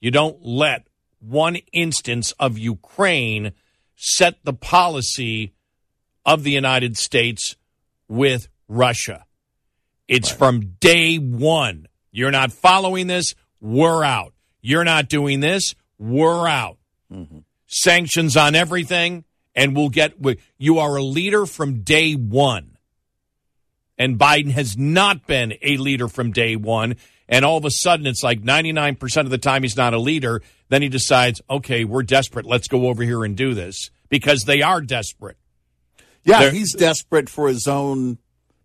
You 0.01 0.11
don't 0.11 0.45
let 0.45 0.87
one 1.21 1.57
instance 1.73 2.33
of 2.39 2.59
Ukraine 2.59 3.53
set 3.97 4.45
the 4.45 4.53
policy 4.53 5.55
of 6.27 6.43
the 6.43 6.51
United 6.51 6.97
States 6.97 7.57
with 8.09 8.49
Russia. 8.69 9.27
It's 10.09 10.31
from 10.31 10.77
day 10.81 11.17
one. 11.17 11.87
You're 12.11 12.31
not 12.31 12.53
following 12.53 13.07
this, 13.07 13.35
we're 13.61 14.05
out. 14.05 14.35
You're 14.61 14.85
not 14.85 15.09
doing 15.09 15.41
this, 15.41 15.75
we're 15.99 16.47
out. 16.47 16.79
Mm-hmm. 17.13 17.39
Sanctions 17.67 18.37
on 18.37 18.55
everything, 18.55 19.25
and 19.55 19.75
we'll 19.75 19.89
get. 19.89 20.15
You 20.59 20.79
are 20.81 20.97
a 20.97 21.03
leader 21.03 21.47
from 21.47 21.83
day 21.83 22.13
one. 22.13 22.72
And 23.99 24.19
Biden 24.19 24.51
has 24.51 24.77
not 24.77 25.27
been 25.27 25.55
a 25.63 25.77
leader 25.77 26.09
from 26.09 26.33
day 26.33 26.57
one. 26.57 26.97
And 27.29 27.45
all 27.45 27.57
of 27.57 27.65
a 27.65 27.71
sudden, 27.71 28.07
it's 28.07 28.23
like 28.23 28.43
99% 28.43 29.21
of 29.21 29.31
the 29.31 29.39
time 29.39 29.63
he's 29.63 29.77
not 29.77 29.95
a 29.95 29.99
leader. 29.99 30.43
Then 30.69 30.83
he 30.83 30.89
decides, 30.89 31.41
okay, 31.49 31.85
we're 31.85 32.03
desperate. 32.03 32.45
Let's 32.47 32.69
go 32.69 32.89
over 32.89 33.03
here 33.03 33.25
and 33.25 33.37
do 33.37 33.55
this 33.55 33.91
because 34.09 34.43
they 34.45 34.63
are 34.63 34.81
desperate. 34.81 35.37
Yeah, 36.25 36.41
They're- 36.41 36.51
he's 36.53 36.75
desperate 36.75 37.29
for 37.29 37.49
his 37.49 37.67
own 37.67 38.19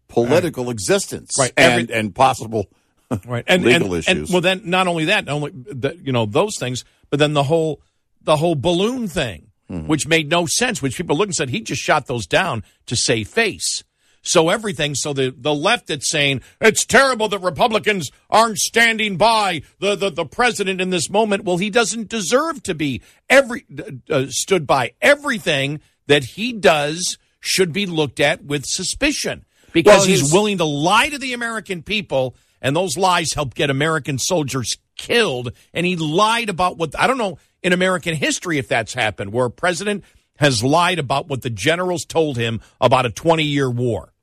political 0.07 0.69
existence 0.69 1.35
Right, 1.37 1.51
and, 1.57 1.81
every- 1.81 1.93
and 1.95 2.15
possible 2.15 2.67
right 3.25 3.43
and 3.47 3.63
legal 3.65 3.93
and, 3.93 3.93
issues. 3.95 4.07
and 4.07 4.29
well 4.29 4.39
then 4.41 4.61
not 4.65 4.87
only 4.87 5.05
that 5.05 5.25
not 5.25 5.33
only 5.35 5.51
the, 5.53 5.97
you 6.01 6.13
know 6.13 6.25
those 6.25 6.57
things 6.57 6.85
but 7.09 7.19
then 7.19 7.33
the 7.33 7.43
whole 7.43 7.81
the 8.21 8.37
whole 8.37 8.55
balloon 8.55 9.07
thing 9.07 9.43
Mm-hmm. 9.69 9.87
which 9.87 10.07
made 10.07 10.29
no 10.29 10.45
sense 10.45 10.81
which 10.81 10.95
people 10.95 11.17
look 11.17 11.27
and 11.27 11.35
said 11.35 11.49
he 11.49 11.59
just 11.59 11.81
shot 11.81 12.07
those 12.07 12.25
down 12.25 12.63
to 12.85 12.95
save 12.95 13.27
face 13.27 13.83
so 14.27 14.49
everything 14.49 14.95
so 14.95 15.13
the 15.13 15.33
the 15.37 15.53
left 15.53 15.87
that's 15.87 16.09
saying 16.09 16.41
it's 16.61 16.85
terrible 16.85 17.27
that 17.27 17.39
republicans 17.39 18.11
aren't 18.29 18.57
standing 18.57 19.17
by 19.17 19.61
the 19.79 19.95
the, 19.95 20.09
the 20.09 20.25
president 20.25 20.81
in 20.81 20.89
this 20.89 21.09
moment 21.09 21.43
well 21.43 21.57
he 21.57 21.69
doesn't 21.69 22.09
deserve 22.09 22.61
to 22.63 22.75
be 22.75 23.01
every 23.29 23.65
uh, 24.09 24.25
stood 24.29 24.67
by 24.67 24.93
everything 25.01 25.79
that 26.07 26.23
he 26.23 26.53
does 26.53 27.17
should 27.39 27.71
be 27.71 27.85
looked 27.85 28.19
at 28.19 28.43
with 28.43 28.65
suspicion 28.65 29.45
because 29.73 29.99
Well, 29.99 30.07
he's 30.07 30.33
willing 30.33 30.57
to 30.57 30.65
lie 30.65 31.09
to 31.09 31.17
the 31.17 31.33
American 31.33 31.83
people, 31.83 32.35
and 32.61 32.75
those 32.75 32.97
lies 32.97 33.33
help 33.33 33.53
get 33.53 33.69
American 33.69 34.17
soldiers 34.17 34.77
killed. 34.97 35.51
And 35.73 35.85
he 35.85 35.95
lied 35.95 36.49
about 36.49 36.77
what 36.77 36.99
I 36.99 37.07
don't 37.07 37.17
know 37.17 37.37
in 37.61 37.73
American 37.73 38.15
history 38.15 38.57
if 38.57 38.67
that's 38.67 38.93
happened, 38.93 39.31
where 39.31 39.45
a 39.45 39.51
president 39.51 40.03
has 40.37 40.63
lied 40.63 40.99
about 40.99 41.27
what 41.27 41.41
the 41.41 41.49
generals 41.49 42.05
told 42.05 42.37
him 42.37 42.61
about 42.79 43.05
a 43.05 43.11
20 43.11 43.43
year 43.43 43.69
war. 43.69 44.13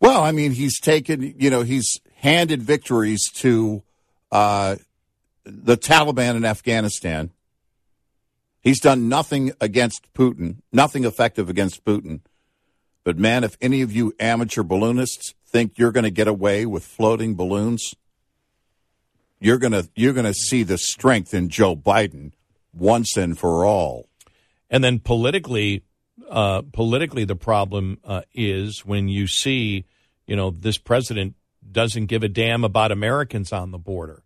Well, 0.00 0.22
I 0.22 0.32
mean, 0.32 0.52
he's 0.52 0.80
taken, 0.80 1.34
you 1.38 1.50
know, 1.50 1.60
he's 1.60 2.00
handed 2.16 2.62
victories 2.62 3.30
to 3.34 3.82
uh, 4.32 4.76
the 5.44 5.76
Taliban 5.76 6.36
in 6.36 6.44
Afghanistan. 6.44 7.30
He's 8.62 8.80
done 8.80 9.08
nothing 9.08 9.52
against 9.60 10.12
Putin, 10.14 10.56
nothing 10.72 11.04
effective 11.04 11.48
against 11.48 11.84
Putin. 11.84 12.20
But 13.04 13.18
man, 13.18 13.44
if 13.44 13.56
any 13.60 13.82
of 13.82 13.92
you 13.92 14.14
amateur 14.18 14.62
balloonists 14.62 15.34
think 15.46 15.78
you're 15.78 15.92
going 15.92 16.04
to 16.04 16.10
get 16.10 16.28
away 16.28 16.66
with 16.66 16.84
floating 16.84 17.34
balloons, 17.34 17.94
you're 19.38 19.58
going 19.58 19.72
to 19.72 19.88
you're 19.96 20.12
going 20.12 20.26
to 20.26 20.34
see 20.34 20.62
the 20.62 20.76
strength 20.76 21.32
in 21.32 21.48
Joe 21.48 21.74
Biden 21.74 22.32
once 22.74 23.16
and 23.16 23.38
for 23.38 23.64
all. 23.64 24.06
And 24.68 24.84
then 24.84 24.98
politically, 24.98 25.82
uh, 26.28 26.62
politically, 26.72 27.24
the 27.24 27.36
problem 27.36 27.98
uh, 28.04 28.22
is 28.34 28.84
when 28.84 29.08
you 29.08 29.26
see, 29.26 29.86
you 30.26 30.36
know, 30.36 30.50
this 30.50 30.78
president 30.78 31.34
doesn't 31.70 32.06
give 32.06 32.22
a 32.22 32.28
damn 32.28 32.64
about 32.64 32.92
Americans 32.92 33.52
on 33.52 33.70
the 33.70 33.78
border. 33.78 34.22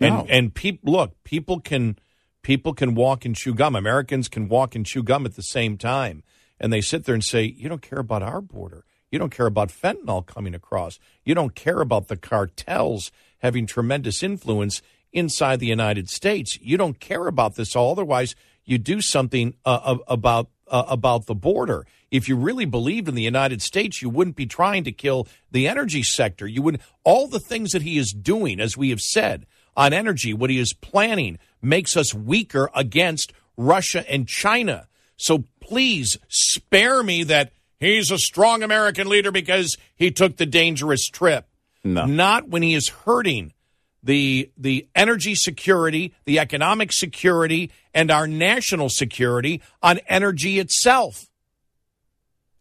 And 0.00 0.14
No. 0.14 0.26
and 0.28 0.54
people 0.54 0.92
look, 0.92 1.22
people 1.24 1.60
can 1.60 1.98
people 2.42 2.74
can 2.74 2.94
walk 2.94 3.24
and 3.24 3.36
chew 3.36 3.54
gum. 3.54 3.76
Americans 3.76 4.28
can 4.28 4.48
walk 4.48 4.74
and 4.74 4.84
chew 4.84 5.02
gum 5.02 5.24
at 5.26 5.36
the 5.36 5.42
same 5.42 5.76
time. 5.78 6.22
And 6.58 6.72
they 6.72 6.80
sit 6.80 7.04
there 7.04 7.14
and 7.14 7.24
say, 7.24 7.44
"You 7.44 7.68
don't 7.68 7.82
care 7.82 8.00
about 8.00 8.22
our 8.22 8.40
border. 8.40 8.84
You 9.10 9.18
don't 9.18 9.30
care 9.30 9.46
about 9.46 9.68
fentanyl 9.68 10.26
coming 10.26 10.54
across. 10.54 10.98
You 11.24 11.34
don't 11.34 11.54
care 11.54 11.80
about 11.80 12.08
the 12.08 12.16
cartels 12.16 13.12
having 13.38 13.66
tremendous 13.66 14.22
influence 14.22 14.82
inside 15.12 15.60
the 15.60 15.66
United 15.66 16.08
States. 16.08 16.58
You 16.60 16.76
don't 16.76 16.98
care 16.98 17.26
about 17.26 17.56
this 17.56 17.76
all. 17.76 17.92
Otherwise, 17.92 18.34
you 18.64 18.78
do 18.78 19.00
something 19.00 19.54
uh, 19.64 19.98
about 20.08 20.48
uh, 20.68 20.84
about 20.88 21.26
the 21.26 21.34
border. 21.34 21.86
If 22.10 22.28
you 22.28 22.36
really 22.36 22.64
believed 22.64 23.08
in 23.08 23.14
the 23.14 23.22
United 23.22 23.62
States, 23.62 24.02
you 24.02 24.10
wouldn't 24.10 24.36
be 24.36 24.46
trying 24.46 24.84
to 24.84 24.92
kill 24.92 25.26
the 25.50 25.68
energy 25.68 26.02
sector. 26.02 26.46
You 26.46 26.62
would 26.62 26.80
all 27.04 27.26
the 27.26 27.40
things 27.40 27.72
that 27.72 27.82
he 27.82 27.98
is 27.98 28.12
doing, 28.12 28.60
as 28.60 28.76
we 28.76 28.90
have 28.90 29.00
said 29.00 29.46
on 29.76 29.92
energy, 29.92 30.34
what 30.34 30.50
he 30.50 30.58
is 30.58 30.74
planning 30.74 31.38
makes 31.62 31.96
us 31.96 32.14
weaker 32.14 32.70
against 32.74 33.32
Russia 33.56 34.08
and 34.10 34.28
China. 34.28 34.88
So 35.16 35.44
please 35.60 36.18
spare 36.28 37.02
me 37.02 37.24
that 37.24 37.52
he's 37.78 38.10
a 38.10 38.18
strong 38.18 38.62
American 38.62 39.08
leader 39.08 39.30
because 39.30 39.76
he 39.96 40.10
took 40.10 40.36
the 40.36 40.46
dangerous 40.46 41.08
trip. 41.08 41.46
No. 41.84 42.06
Not 42.06 42.48
when 42.48 42.62
he 42.62 42.74
is 42.74 42.88
hurting 42.88 43.52
the 44.02 44.50
the 44.56 44.88
energy 44.94 45.34
security, 45.34 46.14
the 46.24 46.38
economic 46.38 46.92
security, 46.92 47.70
and 47.94 48.10
our 48.10 48.26
national 48.26 48.88
security 48.88 49.62
on 49.82 49.98
energy 50.08 50.58
itself. 50.58 51.26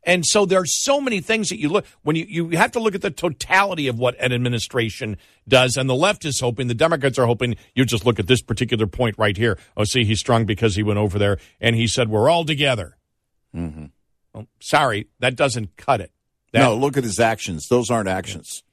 And 0.04 0.26
so 0.26 0.48
there 0.48 0.60
are 0.60 0.66
so 0.66 1.00
many 1.00 1.20
things 1.20 1.50
that 1.50 1.60
you 1.60 1.70
look 1.70 1.86
when 2.02 2.16
you, 2.16 2.26
you 2.28 2.58
have 2.58 2.72
to 2.72 2.80
look 2.80 2.96
at 2.96 3.02
the 3.02 3.12
totality 3.12 3.88
of 3.88 4.00
what 4.00 4.20
an 4.20 4.34
administration 4.34 5.18
does. 5.48 5.78
And 5.78 5.88
the 5.88 5.96
left 5.96 6.26
is 6.26 6.40
hoping, 6.40 6.68
the 6.68 6.74
Democrats 6.74 7.20
are 7.20 7.28
hoping 7.28 7.56
you 7.76 7.86
just 7.86 8.04
look 8.04 8.18
at 8.18 8.26
this 8.26 8.42
particular 8.42 8.88
point 8.88 9.16
right 9.20 9.38
here. 9.38 9.60
Oh, 9.78 9.84
see, 9.84 10.04
he's 10.04 10.20
strong 10.20 10.46
because 10.46 10.76
he 10.76 10.82
went 10.82 10.98
over 10.98 11.20
there 11.20 11.38
and 11.60 11.76
he 11.76 11.88
said, 11.88 12.10
we're 12.10 12.32
all 12.32 12.46
together. 12.46 12.98
Mm-hmm. 13.56 13.86
Well, 14.34 14.48
sorry, 14.60 15.08
that 15.20 15.36
doesn't 15.36 15.78
cut 15.78 16.02
it. 16.02 16.12
That, 16.52 16.62
no, 16.62 16.76
look 16.76 16.98
at 16.98 17.04
his 17.04 17.20
actions. 17.20 17.68
Those 17.68 17.92
aren't 17.92 18.10
actions. 18.10 18.64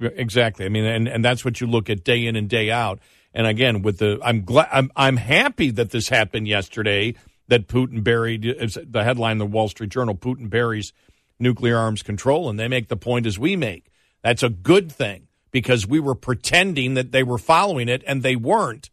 Exactly. 0.00 0.66
I 0.66 0.68
mean, 0.68 0.84
and, 0.84 1.08
and 1.08 1.24
that's 1.24 1.44
what 1.44 1.60
you 1.60 1.66
look 1.66 1.90
at 1.90 2.04
day 2.04 2.26
in 2.26 2.36
and 2.36 2.48
day 2.48 2.70
out. 2.70 3.00
And 3.32 3.46
again, 3.46 3.82
with 3.82 3.98
the, 3.98 4.18
I'm 4.22 4.42
glad, 4.42 4.68
I'm, 4.72 4.90
I'm 4.96 5.16
happy 5.16 5.70
that 5.72 5.90
this 5.90 6.08
happened 6.08 6.48
yesterday 6.48 7.14
that 7.48 7.68
Putin 7.68 8.02
buried. 8.02 8.42
The 8.42 9.04
headline, 9.04 9.32
in 9.32 9.38
the 9.38 9.46
Wall 9.46 9.68
Street 9.68 9.90
Journal: 9.90 10.14
Putin 10.14 10.50
buries 10.50 10.92
nuclear 11.38 11.76
arms 11.76 12.02
control, 12.02 12.48
and 12.48 12.58
they 12.58 12.68
make 12.68 12.88
the 12.88 12.96
point 12.96 13.26
as 13.26 13.38
we 13.38 13.56
make. 13.56 13.90
That's 14.22 14.42
a 14.42 14.48
good 14.48 14.90
thing 14.90 15.28
because 15.50 15.86
we 15.86 16.00
were 16.00 16.14
pretending 16.14 16.94
that 16.94 17.12
they 17.12 17.22
were 17.22 17.38
following 17.38 17.88
it 17.88 18.02
and 18.06 18.22
they 18.22 18.36
weren't, 18.36 18.90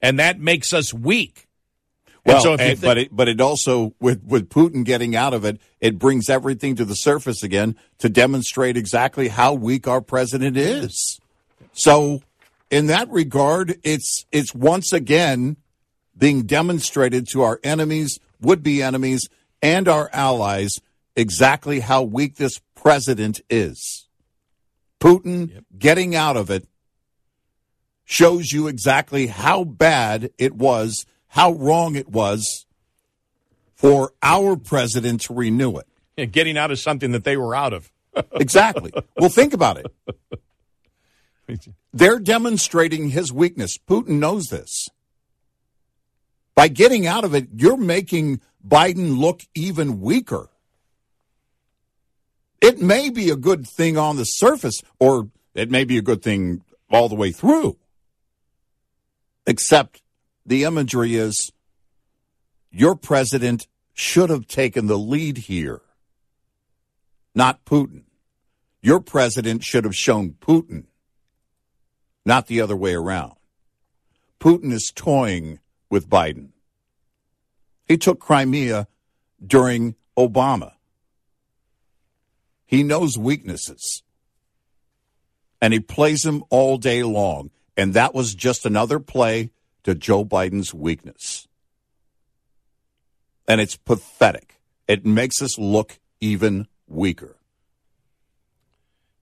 and 0.00 0.18
that 0.18 0.40
makes 0.40 0.72
us 0.72 0.92
weak. 0.92 1.45
Well, 2.26 2.42
so 2.42 2.54
and, 2.54 2.80
but 2.80 2.98
it, 2.98 3.14
but 3.14 3.28
it 3.28 3.40
also 3.40 3.94
with 4.00 4.22
with 4.24 4.48
Putin 4.48 4.84
getting 4.84 5.14
out 5.14 5.32
of 5.32 5.44
it, 5.44 5.60
it 5.80 5.98
brings 5.98 6.28
everything 6.28 6.74
to 6.76 6.84
the 6.84 6.96
surface 6.96 7.42
again 7.42 7.76
to 7.98 8.08
demonstrate 8.08 8.76
exactly 8.76 9.28
how 9.28 9.54
weak 9.54 9.86
our 9.86 10.00
president 10.00 10.56
is. 10.56 11.20
So, 11.72 12.22
in 12.70 12.86
that 12.86 13.08
regard, 13.10 13.78
it's 13.84 14.26
it's 14.32 14.54
once 14.54 14.92
again 14.92 15.56
being 16.18 16.42
demonstrated 16.42 17.28
to 17.28 17.42
our 17.42 17.60
enemies, 17.62 18.18
would 18.40 18.62
be 18.62 18.82
enemies, 18.82 19.28
and 19.62 19.86
our 19.86 20.10
allies 20.12 20.80
exactly 21.14 21.80
how 21.80 22.02
weak 22.02 22.36
this 22.36 22.60
president 22.74 23.40
is. 23.48 24.08
Putin 25.00 25.52
yep. 25.52 25.64
getting 25.78 26.14
out 26.14 26.36
of 26.36 26.50
it 26.50 26.66
shows 28.04 28.52
you 28.52 28.68
exactly 28.68 29.26
how 29.26 29.64
bad 29.64 30.30
it 30.38 30.54
was, 30.54 31.06
how 31.36 31.52
wrong 31.52 31.96
it 31.96 32.08
was 32.08 32.64
for 33.74 34.14
our 34.22 34.56
president 34.56 35.20
to 35.20 35.34
renew 35.34 35.76
it. 35.76 35.86
Yeah, 36.16 36.24
getting 36.24 36.56
out 36.56 36.70
of 36.70 36.78
something 36.78 37.12
that 37.12 37.24
they 37.24 37.36
were 37.36 37.54
out 37.54 37.74
of. 37.74 37.92
exactly. 38.32 38.90
Well, 39.18 39.28
think 39.28 39.52
about 39.52 39.78
it. 39.78 41.68
They're 41.92 42.20
demonstrating 42.20 43.10
his 43.10 43.34
weakness. 43.34 43.76
Putin 43.76 44.18
knows 44.18 44.44
this. 44.44 44.88
By 46.54 46.68
getting 46.68 47.06
out 47.06 47.24
of 47.24 47.34
it, 47.34 47.48
you're 47.54 47.76
making 47.76 48.40
Biden 48.66 49.18
look 49.18 49.42
even 49.54 50.00
weaker. 50.00 50.48
It 52.62 52.80
may 52.80 53.10
be 53.10 53.28
a 53.28 53.36
good 53.36 53.66
thing 53.68 53.98
on 53.98 54.16
the 54.16 54.24
surface, 54.24 54.82
or 54.98 55.28
it 55.54 55.70
may 55.70 55.84
be 55.84 55.98
a 55.98 56.02
good 56.02 56.22
thing 56.22 56.62
all 56.90 57.10
the 57.10 57.14
way 57.14 57.30
through. 57.30 57.76
Except 59.46 60.00
the 60.46 60.64
imagery 60.64 61.16
is 61.16 61.52
your 62.70 62.94
president 62.94 63.66
should 63.92 64.30
have 64.30 64.46
taken 64.46 64.86
the 64.86 64.98
lead 64.98 65.38
here, 65.38 65.82
not 67.34 67.64
Putin. 67.64 68.04
Your 68.80 69.00
president 69.00 69.64
should 69.64 69.84
have 69.84 69.96
shown 69.96 70.36
Putin, 70.40 70.84
not 72.24 72.46
the 72.46 72.60
other 72.60 72.76
way 72.76 72.94
around. 72.94 73.34
Putin 74.38 74.72
is 74.72 74.92
toying 74.94 75.58
with 75.90 76.08
Biden. 76.08 76.50
He 77.86 77.96
took 77.96 78.20
Crimea 78.20 78.86
during 79.44 79.96
Obama. 80.16 80.72
He 82.64 82.82
knows 82.82 83.18
weaknesses. 83.18 84.02
And 85.60 85.72
he 85.72 85.80
plays 85.80 86.22
them 86.22 86.44
all 86.50 86.78
day 86.78 87.02
long. 87.02 87.50
And 87.76 87.94
that 87.94 88.14
was 88.14 88.34
just 88.34 88.66
another 88.66 88.98
play 88.98 89.50
to 89.86 89.94
Joe 89.94 90.24
Biden's 90.24 90.74
weakness. 90.74 91.46
And 93.46 93.60
it's 93.60 93.76
pathetic. 93.76 94.60
It 94.88 95.06
makes 95.06 95.40
us 95.40 95.56
look 95.60 96.00
even 96.20 96.66
weaker. 96.88 97.36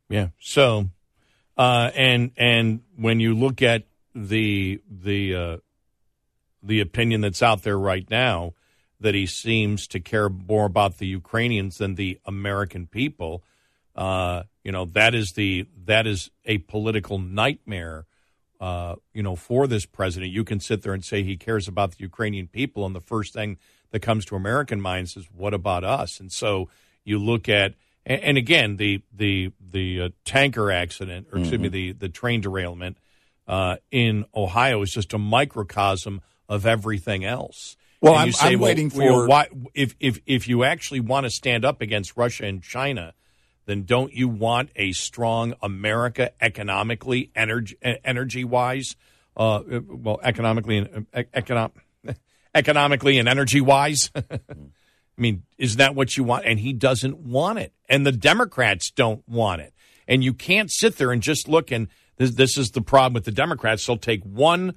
Yeah. 0.09 0.29
So, 0.41 0.89
uh, 1.59 1.91
and 1.95 2.31
and 2.39 2.81
when 2.97 3.21
you 3.21 3.35
look 3.35 3.61
at 3.61 3.83
the 4.15 4.81
the 4.91 5.35
uh, 5.35 5.57
the 6.63 6.81
opinion 6.81 7.21
that's 7.21 7.43
out 7.43 7.63
there 7.63 7.79
right 7.79 8.09
now 8.11 8.55
that 9.01 9.15
he 9.15 9.27
seems 9.27 9.87
to 9.89 10.01
care 10.01 10.31
more 10.31 10.65
about 10.65 10.97
the 10.97 11.07
Ukrainians 11.07 11.77
than 11.77 11.97
the 11.97 12.19
American 12.25 12.87
people. 12.87 13.45
Uh, 13.95 14.45
you 14.63 14.73
know 14.73 14.87
that 14.87 15.15
is 15.15 15.33
the 15.33 15.67
that 15.85 16.07
is 16.07 16.31
a 16.47 16.57
political 16.57 17.19
nightmare. 17.19 18.07
Uh, 18.65 18.97
you 19.13 19.23
know, 19.23 19.37
for 19.37 19.67
this 19.67 19.85
president, 19.85 20.33
you 20.33 20.43
can 20.43 20.59
sit 20.59 20.81
there 20.81 20.95
and 20.95 21.05
say 21.05 21.23
he 21.23 21.37
cares 21.37 21.69
about 21.69 21.91
the 21.91 21.99
Ukrainian 21.99 22.47
people, 22.49 22.87
and 22.87 22.97
the 22.97 23.01
first 23.15 23.35
thing 23.35 23.59
that 23.91 24.01
comes 24.01 24.25
to 24.25 24.37
American 24.37 24.81
minds 24.81 25.19
is, 25.19 25.27
"What 25.31 25.53
about 25.53 25.85
us?" 25.85 26.19
And 26.19 26.33
so 26.33 26.71
you 27.05 27.19
look 27.19 27.47
at, 27.47 27.75
and, 28.07 28.23
and 28.23 28.39
again, 28.39 28.79
the 28.79 29.03
the 29.13 29.53
the 29.61 30.01
uh, 30.01 30.09
tanker 30.25 30.71
accident, 30.71 31.27
or 31.31 31.41
excuse 31.41 31.61
mm-hmm. 31.61 31.63
me, 31.65 31.69
the 31.69 31.93
the 31.93 32.09
train 32.09 32.41
derailment 32.41 32.97
uh, 33.47 33.77
in 33.91 34.25
Ohio 34.35 34.81
is 34.81 34.91
just 34.91 35.13
a 35.13 35.19
microcosm 35.19 36.23
of 36.49 36.65
everything 36.65 37.23
else. 37.23 37.77
Well, 38.01 38.15
I'm, 38.15 38.33
say, 38.33 38.55
I'm 38.55 38.61
well, 38.61 38.71
waiting 38.71 38.89
for 38.89 39.03
you 39.03 39.11
know, 39.11 39.27
why, 39.27 39.49
if 39.75 39.95
if 40.01 40.21
if 40.25 40.49
you 40.49 40.65
actually 40.65 41.01
want 41.01 41.25
to 41.25 41.31
stand 41.31 41.67
up 41.67 41.83
against 41.83 42.17
Russia 42.17 42.47
and 42.47 42.63
China, 42.63 43.13
then 43.67 43.85
don't 43.85 44.13
you 44.13 44.29
want 44.29 44.71
a 44.77 44.93
strong 44.93 45.55
America 45.63 46.33
economically, 46.41 47.31
energy 47.35 47.77
energy 47.83 48.45
wise, 48.45 48.97
uh, 49.37 49.61
well, 49.89 50.21
economically 50.23 50.79
and 50.79 51.07
uh, 51.15 51.69
economically 52.55 53.19
and 53.19 53.29
energy 53.29 53.61
wise. 53.61 54.11
I 54.17 55.21
mean, 55.21 55.45
is 55.59 55.77
that 55.77 55.95
what 55.95 56.17
you 56.17 56.25
want? 56.25 56.45
And 56.45 56.59
he 56.59 56.73
doesn't 56.73 57.19
want 57.19 57.59
it, 57.59 57.73
and 57.89 58.05
the 58.05 58.13
Democrats 58.13 58.91
don't 58.91 59.27
want 59.29 59.63
it. 59.63 59.73
And 60.07 60.23
you 60.23 60.35
can't 60.35 60.71
sit 60.71 60.97
there 60.97 61.13
and 61.13 61.23
just 61.23 61.49
look 61.49 61.71
and 61.71 61.89
this, 62.17 62.33
this 62.35 62.59
is 62.59 62.71
the 62.71 62.81
problem 62.81 63.15
with 63.15 63.25
the 63.25 63.33
Democrats. 63.33 63.87
They'll 63.87 63.97
take 63.97 64.23
one 64.23 64.75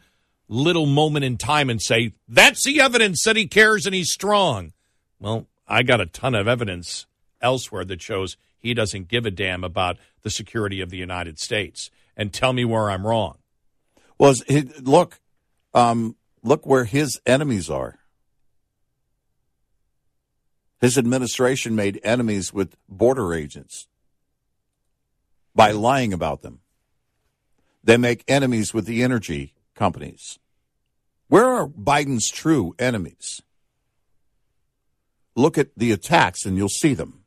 little 0.48 0.86
moment 0.86 1.26
in 1.26 1.38
time 1.38 1.70
and 1.70 1.82
say, 1.82 2.14
that's 2.28 2.64
the 2.64 2.82
evidence 2.82 3.24
that 3.24 3.36
he 3.36 3.48
cares 3.48 3.86
and 3.86 3.94
he's 3.94 4.12
strong. 4.12 4.74
Well, 5.20 5.48
I 5.68 5.84
got 5.84 6.02
a 6.02 6.06
ton 6.06 6.36
of 6.36 6.48
evidence 6.48 7.06
elsewhere 7.42 7.86
that 7.86 8.02
shows 8.02 8.38
he 8.60 8.74
doesn't 8.74 9.08
give 9.08 9.26
a 9.26 9.32
damn 9.32 9.64
about 9.64 9.98
the 10.24 10.30
security 10.30 10.82
of 10.82 10.90
the 10.90 10.98
United 10.98 11.40
States. 11.40 11.90
And 12.16 12.34
tell 12.34 12.54
me 12.54 12.66
where 12.66 12.90
I'm 12.90 13.06
wrong. 13.06 13.38
Well, 14.18 14.34
look, 14.82 15.20
um, 15.74 16.16
look 16.44 16.66
where 16.66 16.86
his 16.86 17.20
enemies 17.26 17.70
are. 17.70 18.00
His 20.80 20.98
administration 20.98 21.76
made 21.76 22.00
enemies 22.04 22.54
with 22.54 22.76
border 22.88 23.34
agents 23.34 23.88
by 25.56 25.72
lying 25.72 26.14
about 26.14 26.42
them. 26.42 26.60
They 27.84 27.98
make 27.98 28.24
enemies 28.28 28.74
with 28.74 28.86
the 28.86 29.02
energy 29.02 29.56
companies. 29.76 30.40
Where 31.30 31.46
are 31.46 31.68
Biden's 31.68 32.30
true 32.30 32.76
enemies? 32.80 33.42
Look 35.36 35.58
at 35.58 35.70
the 35.78 35.92
attacks 35.92 36.46
and 36.46 36.58
you'll 36.58 36.70
see 36.70 36.94
them. 36.94 37.24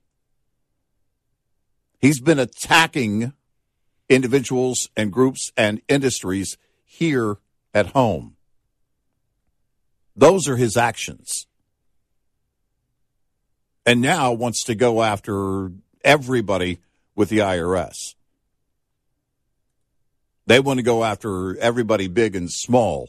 He's 2.00 2.20
been 2.20 2.38
attacking 2.38 3.32
individuals 4.08 4.88
and 4.96 5.12
groups 5.12 5.52
and 5.56 5.82
industries 5.88 6.56
here 6.84 7.36
at 7.74 7.88
home. 7.88 8.36
Those 10.16 10.48
are 10.48 10.56
his 10.56 10.76
actions. 10.76 11.46
And 13.86 14.00
now 14.00 14.32
wants 14.32 14.64
to 14.64 14.74
go 14.74 15.02
after 15.02 15.72
everybody 16.02 16.80
with 17.14 17.28
the 17.28 17.38
IRS. 17.38 18.14
They 20.46 20.60
want 20.60 20.78
to 20.78 20.82
go 20.82 21.04
after 21.04 21.56
everybody 21.58 22.08
big 22.08 22.34
and 22.34 22.50
small 22.50 23.08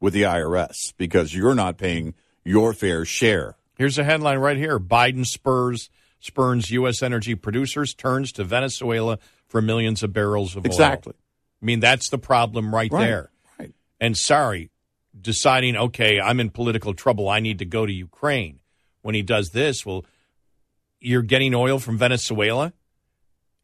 with 0.00 0.14
the 0.14 0.22
IRS 0.22 0.94
because 0.96 1.34
you're 1.34 1.54
not 1.54 1.78
paying 1.78 2.14
your 2.44 2.72
fair 2.72 3.04
share. 3.04 3.56
Here's 3.76 3.98
a 3.98 4.04
headline 4.04 4.38
right 4.38 4.56
here 4.56 4.78
Biden 4.78 5.26
spurs 5.26 5.90
spurns 6.22 6.70
U.S. 6.70 7.02
energy 7.02 7.34
producers, 7.34 7.92
turns 7.94 8.32
to 8.32 8.44
Venezuela 8.44 9.18
for 9.48 9.60
millions 9.60 10.02
of 10.02 10.12
barrels 10.12 10.56
of 10.56 10.64
Exactly. 10.64 10.80
oil. 10.86 10.88
Exactly. 10.88 11.12
I 11.60 11.64
mean, 11.66 11.80
that's 11.80 12.08
the 12.08 12.18
problem 12.18 12.74
right, 12.74 12.90
Right, 12.90 13.04
there. 13.04 13.30
right. 13.58 13.72
And 14.00 14.16
sorry, 14.16 14.70
deciding, 15.20 15.76
okay, 15.76 16.18
I'm 16.20 16.40
in 16.40 16.50
political 16.50 16.94
trouble. 16.94 17.28
I 17.28 17.40
need 17.40 17.58
to 17.58 17.64
go 17.66 17.84
to 17.84 17.92
Ukraine. 17.92 18.60
When 19.02 19.14
he 19.14 19.22
does 19.22 19.50
this, 19.50 19.84
well, 19.84 20.04
you're 21.00 21.22
getting 21.22 21.54
oil 21.54 21.78
from 21.80 21.98
Venezuela 21.98 22.72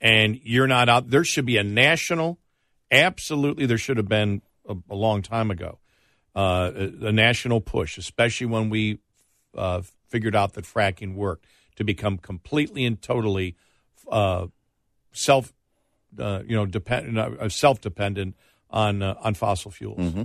and 0.01 0.39
you're 0.43 0.67
not 0.67 0.89
out. 0.89 1.11
There 1.11 1.25
should 1.25 1.47
be 1.47 1.57
a 1.57 1.65
national, 1.65 2.39
absolutely, 2.91 3.67
there 3.67 3.79
should 3.79 3.97
have 3.99 4.09
been 4.09 4.43
a, 4.69 4.75
a 4.91 4.95
long 4.97 5.23
time 5.23 5.51
ago, 5.53 5.79
uh, 6.35 6.73
a, 6.75 7.07
a 7.07 7.13
national 7.13 7.61
push, 7.61 7.99
especially 7.99 8.49
when 8.49 8.69
we 8.69 8.99
uh, 9.57 9.83
figured 10.09 10.35
out 10.37 10.55
that 10.55 10.65
fracking 10.65 11.15
worked, 11.15 11.47
to 11.79 11.85
become 11.85 12.19
completely 12.19 12.85
and 12.85 13.01
totally 13.01 13.57
uh, 14.11 14.47
self, 15.13 15.53
uh, 16.19 16.43
you 16.47 16.55
know, 16.55 16.67
depend, 16.67 17.19
uh, 17.19 17.49
self 17.49 17.81
dependent 17.81 18.35
on 18.71 19.03
uh, 19.03 19.15
on 19.23 19.35
fossil 19.35 19.71
fuels. 19.71 19.99
Mm-hmm. 19.99 20.23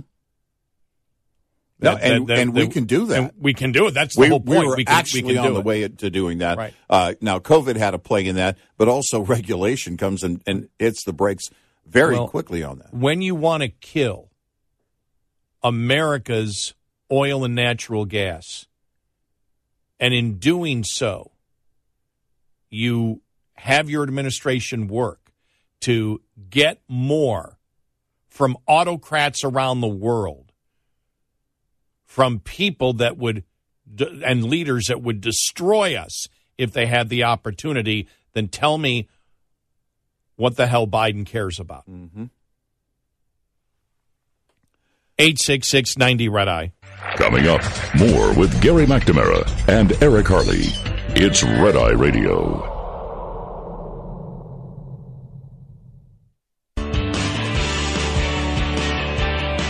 No, 1.80 1.96
and- 1.96 2.30
and 2.30 2.54
we 2.54 2.66
can 2.68 2.84
do 2.84 3.06
that. 3.06 3.34
we 3.38 3.52
can 3.54 3.72
do 3.72 3.86
it. 3.88 3.94
That's 3.94 4.14
the 4.14 4.22
we, 4.22 4.28
whole 4.28 4.38
we 4.40 4.54
point. 4.56 4.68
were 4.68 4.76
we 4.76 4.84
can, 4.84 4.94
actually 4.96 5.24
we 5.24 5.34
can 5.34 5.38
on 5.38 5.46
do 5.48 5.54
the 5.54 5.60
it. 5.60 5.66
way 5.66 5.88
to 5.88 6.10
doing 6.10 6.38
that. 6.38 6.56
Right. 6.56 6.74
Uh, 6.88 7.14
now, 7.20 7.38
COVID 7.40 7.76
had 7.76 7.94
a 7.94 7.98
play 7.98 8.26
in 8.26 8.36
that, 8.36 8.56
but 8.78 8.88
also 8.88 9.20
regulation 9.36 9.96
comes 9.96 10.22
and, 10.22 10.40
and 10.46 10.68
hits 10.78 11.04
the 11.04 11.12
brakes 11.12 11.50
very 11.86 12.14
Well, 12.14 12.28
quickly 12.28 12.62
on 12.62 12.78
that. 12.78 12.94
when 12.94 13.22
you 13.22 13.34
want 13.34 13.62
to 13.62 13.68
kill 13.68 14.30
America's 15.62 16.74
oil 17.12 17.44
and 17.44 17.54
natural 17.54 18.04
gas, 18.06 18.66
and 20.00 20.12
in 20.14 20.38
doing 20.38 20.84
so, 20.84 21.30
you 22.74 23.20
have 23.54 23.88
your 23.88 24.02
administration 24.02 24.88
work 24.88 25.32
to 25.80 26.20
get 26.50 26.80
more 26.88 27.58
from 28.28 28.56
autocrats 28.66 29.44
around 29.44 29.80
the 29.80 29.86
world, 29.86 30.52
from 32.04 32.40
people 32.40 32.94
that 32.94 33.16
would 33.16 33.44
and 33.98 34.44
leaders 34.44 34.86
that 34.86 35.02
would 35.02 35.20
destroy 35.20 35.94
us 35.94 36.26
if 36.58 36.72
they 36.72 36.86
had 36.86 37.08
the 37.08 37.22
opportunity, 37.22 38.08
then 38.32 38.48
tell 38.48 38.78
me 38.78 39.08
what 40.36 40.56
the 40.56 40.66
hell 40.66 40.86
Biden 40.86 41.24
cares 41.24 41.60
about. 41.60 41.88
Mm-hmm. 41.88 42.24
866 45.18 45.96
90 45.96 46.28
Red 46.28 46.48
Eye. 46.48 46.72
Coming 47.16 47.46
up, 47.46 47.62
more 47.96 48.34
with 48.34 48.60
Gary 48.60 48.86
McNamara 48.86 49.68
and 49.68 49.92
Eric 50.02 50.26
Harley. 50.26 50.93
It's 51.16 51.44
Red 51.44 51.76
Eye 51.76 51.92
Radio. 51.92 52.72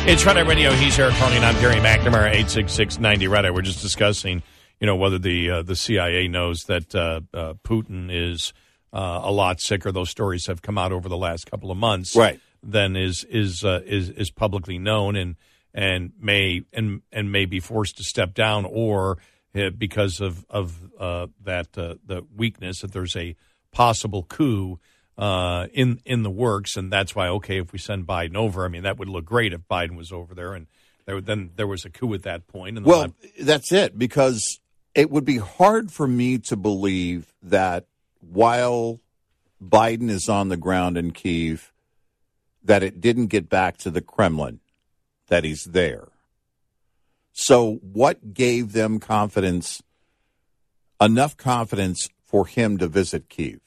It's 0.07 0.24
Red 0.24 0.38
Eye 0.38 0.40
Radio. 0.40 0.72
He's 0.72 0.99
Eric 0.99 1.12
Harley, 1.16 1.36
and 1.36 1.45
I'm 1.45 1.61
Gary 1.61 1.76
McNamara, 1.76 2.28
866 2.28 2.99
90 2.99 3.28
Red 3.28 3.45
Eye. 3.45 3.51
We're 3.51 3.61
just 3.61 3.82
discussing, 3.82 4.42
you 4.80 4.86
know, 4.86 4.97
whether 4.97 5.18
the 5.18 5.51
uh, 5.51 5.62
the 5.62 5.76
CIA 5.76 6.28
knows 6.28 6.64
that 6.64 6.95
uh, 6.95 7.20
uh, 7.34 7.55
Putin 7.62 8.09
is 8.11 8.55
uh, 8.95 9.20
a 9.22 9.30
lot 9.30 9.61
sicker. 9.61 9.92
Those 9.92 10.09
stories 10.09 10.47
have 10.47 10.62
come 10.62 10.78
out 10.78 10.92
over 10.92 11.11
the 11.11 11.16
last 11.18 11.51
couple 11.51 11.70
of 11.70 11.76
months. 11.76 12.16
Right. 12.16 12.40
Than 12.62 12.97
is 12.97 13.22
is 13.24 13.64
uh, 13.64 13.82
is 13.84 14.09
is 14.09 14.30
publicly 14.30 14.78
known 14.78 15.14
and 15.14 15.36
and 15.74 16.12
may 16.18 16.62
and 16.72 17.03
and 17.12 17.30
may 17.30 17.45
be 17.45 17.61
forced 17.61 17.99
to 17.99 18.03
step 18.03 18.32
down 18.32 18.64
or 18.64 19.18
because 19.55 20.20
of 20.20 20.44
of 20.50 20.78
uh, 20.98 21.28
that 21.42 21.78
uh, 21.78 21.94
the 22.05 22.26
weakness 22.34 22.80
that 22.80 22.92
there's 22.92 23.16
a 23.16 23.36
possible 23.70 24.24
coup 24.24 24.78
uh, 25.16 25.68
in 25.72 26.00
in 26.05 26.22
the 26.22 26.30
works, 26.30 26.76
and 26.76 26.92
that's 26.92 27.14
why 27.14 27.28
okay, 27.28 27.59
if 27.59 27.72
we 27.72 27.78
send 27.78 28.07
Biden 28.07 28.36
over, 28.36 28.64
I 28.64 28.68
mean 28.68 28.82
that 28.82 28.98
would 28.98 29.09
look 29.09 29.24
great 29.24 29.52
if 29.52 29.61
Biden 29.70 29.96
was 29.96 30.12
over 30.12 30.34
there, 30.34 30.55
and 30.55 30.66
there, 31.07 31.20
then 31.20 31.50
there 31.57 31.66
was 31.66 31.84
a 31.84 31.90
coup 31.90 32.14
at 32.14 32.22
that 32.22 32.46
point. 32.48 32.76
And 32.76 32.86
Well, 32.86 33.00
lab- 33.00 33.14
that's 33.40 33.72
it, 33.72 33.98
because 33.98 34.61
it 34.94 35.11
would 35.11 35.24
be 35.24 35.38
hard 35.38 35.92
for 35.92 36.07
me 36.07 36.38
to 36.38 36.57
believe 36.57 37.32
that 37.42 37.86
while 38.20 39.00
Biden 39.62 40.11
is 40.11 40.28
on 40.28 40.48
the 40.48 40.57
ground 40.57 40.96
in 40.96 41.12
Kiev, 41.12 41.72
that 42.62 42.82
it 42.82 43.00
didn't 43.00 43.26
get 43.26 43.48
back 43.48 43.76
to 43.78 43.90
the 43.90 44.00
Kremlin, 44.00 44.61
that 45.28 45.44
he's 45.44 45.64
there. 45.64 46.09
So, 47.37 47.80
what 47.82 48.32
gave 48.32 48.72
them 48.72 49.01
confidence, 49.01 49.82
enough 51.01 51.37
confidence 51.37 52.09
for 52.24 52.47
him 52.47 52.78
to 52.78 52.87
visit 52.87 53.28
Kiev? 53.28 53.61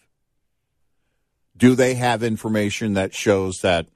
Do 1.55 1.76
they 1.76 1.95
have 1.95 2.24
information 2.24 2.93
that 2.93 3.13
shows 3.13 3.59
that 3.61 3.88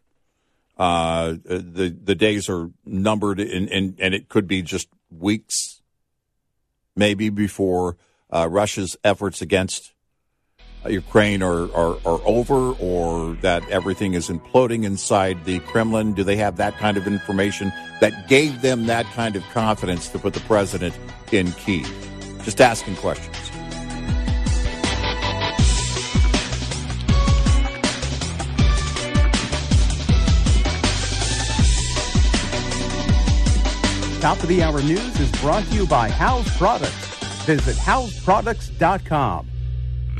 uh, 0.78 1.36
the 1.45 1.97
the 2.03 2.15
days 2.15 2.49
are 2.49 2.69
numbered 2.86 3.39
and, 3.39 3.69
and, 3.69 3.95
and 3.97 4.13
it 4.13 4.28
could 4.28 4.45
be 4.45 4.61
just 4.61 4.89
weeks, 5.09 5.82
maybe 6.93 7.30
before 7.30 7.95
uh, 8.30 8.49
Russia's 8.49 8.97
efforts 9.05 9.41
against 9.41 9.93
Ukraine 10.89 11.43
are, 11.43 11.71
are, 11.75 11.97
are 12.05 12.21
over 12.25 12.73
or 12.73 13.34
that 13.41 13.67
everything 13.69 14.13
is 14.13 14.29
imploding 14.29 14.84
inside 14.84 15.45
the 15.45 15.59
Kremlin? 15.59 16.13
Do 16.13 16.23
they 16.23 16.38
have 16.38 16.57
that 16.57 16.75
kind 16.77 16.97
of 16.97 17.05
information 17.05 17.71
that 17.99 18.27
gave 18.27 18.61
them 18.61 18.88
that 18.88 19.05
kind 19.07 19.36
of 19.36 19.43
confidence 19.49 20.09
to 20.09 20.19
put 20.19 20.34
the 20.34 20.39
president 20.41 20.97
in 21.32 21.51
Kiev? 21.53 21.88
Just 22.43 22.59
asking 22.59 22.95
questions. 22.95 23.38
Top 34.21 34.38
of 34.43 34.47
the 34.49 34.61
hour 34.61 34.82
news 34.84 35.19
is 35.19 35.32
brought 35.41 35.63
to 35.65 35.73
you 35.73 35.88
by 35.88 36.07
House 36.07 36.55
Products. 36.57 36.93
Visit 37.45 37.75
houseproducts.com. 37.75 39.50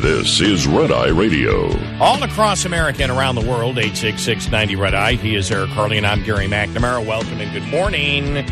This 0.00 0.40
is 0.40 0.66
Red 0.66 0.90
Eye 0.92 1.08
Radio. 1.08 1.68
all 2.00 2.22
across 2.22 2.64
America 2.64 3.02
and 3.02 3.12
around 3.12 3.34
the 3.34 3.42
world, 3.42 3.76
866 3.76 4.50
90 4.50 4.76
Red 4.76 4.94
Eye. 4.94 5.12
He 5.16 5.34
is 5.34 5.50
Eric 5.50 5.68
Harley, 5.68 5.98
and 5.98 6.06
I'm 6.06 6.22
Gary 6.22 6.46
McNamara. 6.46 7.04
Welcome 7.04 7.38
and 7.38 7.52
good 7.52 7.68
morning. 7.70 8.46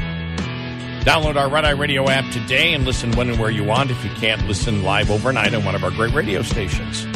Download 1.05 1.37
our 1.37 1.49
Red 1.49 1.65
Eye 1.65 1.71
Radio 1.71 2.07
app 2.11 2.31
today 2.35 2.75
and 2.75 2.85
listen 2.85 3.13
when 3.13 3.31
and 3.31 3.41
where 3.41 3.51
you 3.51 3.65
want 3.65 3.91
if 3.91 4.05
you 4.05 4.11
can't 4.17 4.47
listen 4.47 4.83
live 4.83 5.11
overnight 5.11 5.55
on 5.55 5.65
one 5.65 5.75
of 5.75 5.83
our 5.83 5.91
great 5.91 6.13
radio 6.13 6.43
stations. 6.43 7.07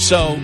So, 0.00 0.36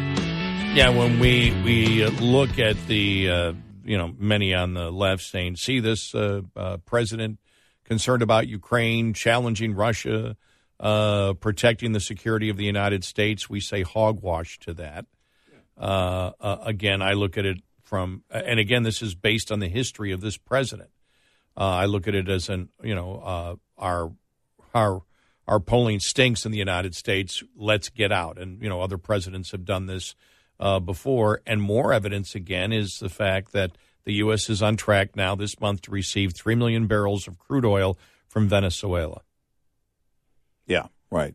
yeah, 0.75 0.89
when 0.89 1.21
we 1.21 1.53
we 1.63 2.05
look 2.07 2.59
at 2.59 2.77
the 2.89 3.31
uh, 3.31 3.53
you 3.85 3.97
know 3.97 4.13
many 4.19 4.55
on 4.55 4.75
the 4.75 4.91
left 4.91 5.23
saying, 5.23 5.55
see 5.55 5.79
this 5.79 6.17
uh, 6.17 6.41
uh, 6.57 6.79
president 6.79 7.39
concerned 7.85 8.23
about 8.23 8.49
Ukraine, 8.49 9.15
challenging 9.15 9.73
Russia, 9.77 10.37
uh, 10.83 11.35
protecting 11.35 11.93
the 11.93 12.01
security 12.01 12.49
of 12.49 12.57
the 12.57 12.65
United 12.65 13.05
States, 13.05 13.49
we 13.49 13.61
say 13.61 13.83
hogwash 13.83 14.59
to 14.59 14.75
that. 14.75 15.07
Uh, 15.79 16.33
uh, 16.41 16.59
again, 16.65 17.01
I 17.01 17.13
look 17.13 17.39
at 17.39 17.47
it 17.47 17.59
from, 17.83 18.25
and 18.29 18.59
again, 18.59 18.83
this 18.83 19.01
is 19.01 19.15
based 19.15 19.53
on 19.53 19.61
the 19.61 19.69
history 19.69 20.11
of 20.11 20.21
this 20.21 20.37
president. 20.37 20.91
Uh, 21.57 21.69
I 21.69 21.85
look 21.85 22.09
at 22.09 22.17
it 22.17 22.29
as 22.29 22.49
an, 22.49 22.69
you 22.83 22.95
know, 22.95 23.21
uh, 23.25 23.57
our 23.79 24.13
our 24.75 25.03
our 25.47 25.61
polling 25.61 26.01
stinks 26.01 26.47
in 26.47 26.53
the 26.53 26.59
United 26.59 26.95
States. 26.95 27.43
Let's 27.57 27.89
get 27.89 28.11
out. 28.11 28.39
And 28.39 28.61
you 28.63 28.69
know, 28.69 28.81
other 28.81 28.99
presidents 28.99 29.51
have 29.53 29.65
done 29.65 29.87
this 29.87 30.15
uh, 30.59 30.81
before. 30.81 31.43
And 31.47 31.61
more 31.61 31.93
evidence 31.93 32.35
again 32.35 32.73
is 32.73 32.99
the 32.99 33.09
fact 33.09 33.53
that 33.53 33.73
the 34.05 34.15
U.S. 34.15 34.49
is 34.49 34.63
on 34.63 34.77
track 34.77 35.15
now 35.15 35.35
this 35.35 35.61
month 35.61 35.83
to 35.83 35.91
receive 35.91 36.33
three 36.33 36.55
million 36.55 36.87
barrels 36.87 37.29
of 37.29 37.39
crude 37.39 37.67
oil 37.67 37.99
from 38.27 38.49
Venezuela. 38.49 39.23
Yeah, 40.67 40.87
right. 41.11 41.35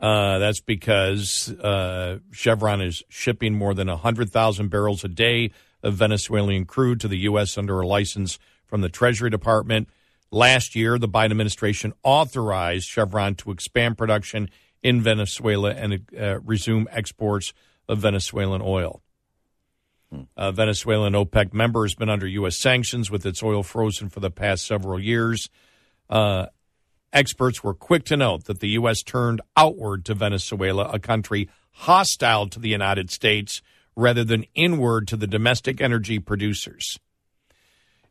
Uh, 0.00 0.38
that's 0.38 0.60
because 0.60 1.50
uh, 1.50 2.18
Chevron 2.30 2.80
is 2.80 3.02
shipping 3.08 3.54
more 3.54 3.74
than 3.74 3.88
100,000 3.88 4.68
barrels 4.68 5.04
a 5.04 5.08
day 5.08 5.50
of 5.82 5.94
Venezuelan 5.94 6.66
crude 6.66 7.00
to 7.00 7.08
the 7.08 7.18
U.S. 7.18 7.56
under 7.56 7.80
a 7.80 7.86
license 7.86 8.38
from 8.66 8.80
the 8.80 8.88
Treasury 8.88 9.30
Department. 9.30 9.88
Last 10.30 10.74
year, 10.76 10.98
the 10.98 11.08
Biden 11.08 11.30
administration 11.30 11.94
authorized 12.02 12.86
Chevron 12.86 13.34
to 13.36 13.50
expand 13.50 13.96
production 13.96 14.50
in 14.82 15.00
Venezuela 15.00 15.70
and 15.70 16.06
uh, 16.18 16.40
resume 16.40 16.86
exports 16.90 17.52
of 17.88 17.98
Venezuelan 17.98 18.60
oil. 18.62 19.02
Uh, 20.36 20.52
Venezuelan 20.52 21.12
OPEC 21.12 21.52
member 21.52 21.84
has 21.84 21.94
been 21.94 22.08
under 22.08 22.26
U.S. 22.26 22.56
sanctions 22.56 23.10
with 23.10 23.26
its 23.26 23.42
oil 23.42 23.62
frozen 23.62 24.08
for 24.08 24.20
the 24.20 24.30
past 24.30 24.66
several 24.66 24.98
years. 24.98 25.50
Uh, 26.08 26.46
experts 27.12 27.62
were 27.62 27.74
quick 27.74 28.04
to 28.06 28.16
note 28.16 28.44
that 28.44 28.60
the 28.60 28.70
U.S. 28.70 29.02
turned 29.02 29.40
outward 29.56 30.04
to 30.06 30.14
Venezuela, 30.14 30.88
a 30.92 30.98
country 30.98 31.48
hostile 31.72 32.48
to 32.48 32.58
the 32.58 32.68
United 32.68 33.10
States, 33.10 33.62
rather 33.96 34.24
than 34.24 34.44
inward 34.54 35.08
to 35.08 35.16
the 35.16 35.26
domestic 35.26 35.80
energy 35.80 36.18
producers. 36.18 36.98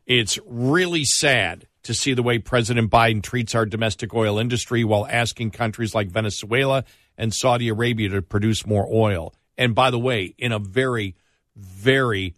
It's 0.06 0.38
really 0.46 1.04
sad 1.04 1.66
to 1.82 1.94
see 1.94 2.14
the 2.14 2.22
way 2.22 2.38
President 2.38 2.90
Biden 2.90 3.22
treats 3.22 3.54
our 3.54 3.66
domestic 3.66 4.14
oil 4.14 4.38
industry 4.38 4.84
while 4.84 5.06
asking 5.06 5.50
countries 5.50 5.94
like 5.94 6.08
Venezuela 6.08 6.84
and 7.16 7.32
Saudi 7.32 7.68
Arabia 7.68 8.10
to 8.10 8.22
produce 8.22 8.66
more 8.66 8.86
oil. 8.90 9.34
And 9.56 9.74
by 9.74 9.90
the 9.90 9.98
way, 9.98 10.34
in 10.38 10.52
a 10.52 10.58
very, 10.58 11.14
very 11.56 12.34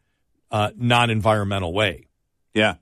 uh, 0.51 0.71
non 0.77 1.11
environmental 1.11 1.73
way. 1.73 2.07
Yeah. 2.55 2.77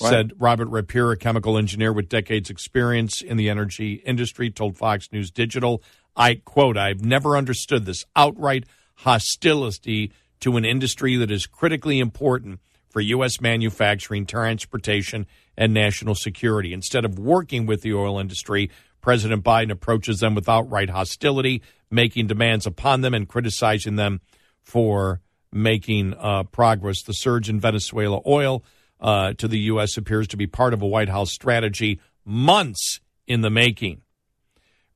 Right. 0.00 0.10
Said 0.10 0.32
Robert 0.38 0.68
Rapier, 0.68 1.10
a 1.10 1.16
chemical 1.16 1.58
engineer 1.58 1.92
with 1.92 2.08
decades' 2.08 2.50
experience 2.50 3.20
in 3.20 3.36
the 3.36 3.50
energy 3.50 4.02
industry, 4.06 4.50
told 4.50 4.78
Fox 4.78 5.12
News 5.12 5.30
Digital, 5.30 5.82
I 6.16 6.36
quote, 6.36 6.76
I've 6.76 7.04
never 7.04 7.36
understood 7.36 7.84
this 7.84 8.04
outright 8.16 8.64
hostility 8.96 10.12
to 10.40 10.56
an 10.56 10.64
industry 10.64 11.16
that 11.16 11.30
is 11.30 11.46
critically 11.46 12.00
important 12.00 12.60
for 12.88 13.00
U.S. 13.00 13.40
manufacturing, 13.40 14.26
transportation, 14.26 15.26
and 15.56 15.72
national 15.72 16.14
security. 16.14 16.72
Instead 16.72 17.04
of 17.04 17.18
working 17.18 17.66
with 17.66 17.82
the 17.82 17.94
oil 17.94 18.18
industry, 18.18 18.70
President 19.00 19.42
Biden 19.42 19.70
approaches 19.70 20.20
them 20.20 20.34
with 20.34 20.48
outright 20.48 20.90
hostility, 20.90 21.62
making 21.90 22.26
demands 22.26 22.66
upon 22.66 23.00
them 23.00 23.14
and 23.14 23.28
criticizing 23.28 23.96
them 23.96 24.20
for 24.62 25.20
making 25.52 26.14
uh, 26.14 26.44
progress. 26.44 27.02
The 27.02 27.12
surge 27.12 27.48
in 27.48 27.60
Venezuela 27.60 28.20
oil 28.26 28.64
uh, 29.02 29.34
to 29.34 29.48
the 29.48 29.58
U.S. 29.58 29.96
appears 29.96 30.28
to 30.28 30.36
be 30.36 30.46
part 30.46 30.72
of 30.72 30.80
a 30.80 30.86
White 30.86 31.08
House 31.08 31.32
strategy 31.32 32.00
months 32.24 33.00
in 33.26 33.40
the 33.40 33.50
making. 33.50 34.00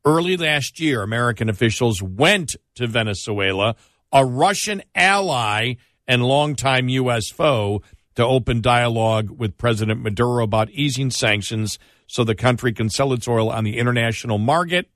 Early 0.04 0.36
last 0.36 0.78
year, 0.78 1.02
American 1.02 1.48
officials 1.48 2.00
went 2.00 2.54
to 2.76 2.86
Venezuela, 2.86 3.74
a 4.12 4.24
Russian 4.24 4.82
ally 4.94 5.74
and 6.07 6.24
longtime 6.24 6.88
U.S. 6.88 7.28
foe 7.28 7.82
to 8.14 8.24
open 8.24 8.61
dialogue 8.61 9.30
with 9.30 9.59
President 9.59 10.00
Maduro 10.00 10.44
about 10.44 10.70
easing 10.70 11.11
sanctions 11.11 11.78
so 12.07 12.22
the 12.22 12.36
country 12.36 12.72
can 12.72 12.88
sell 12.88 13.12
its 13.12 13.26
oil 13.26 13.50
on 13.50 13.64
the 13.64 13.78
international 13.78 14.38
market 14.38 14.88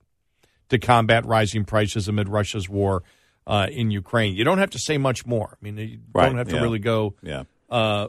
to 0.69 0.79
combat 0.79 1.25
rising 1.25 1.65
prices 1.65 2.07
amid 2.07 2.29
Russia's 2.29 2.69
war 2.69 3.03
uh, 3.45 3.67
in 3.69 3.91
Ukraine. 3.91 4.35
You 4.35 4.45
don't 4.45 4.59
have 4.59 4.69
to 4.71 4.79
say 4.79 4.97
much 4.97 5.25
more. 5.25 5.57
I 5.61 5.63
mean, 5.63 5.77
you 5.77 5.99
right, 6.13 6.27
don't 6.27 6.37
have 6.37 6.47
to 6.47 6.55
yeah. 6.55 6.61
really 6.61 6.79
go, 6.79 7.15
yeah. 7.21 7.43
Uh, 7.69 8.07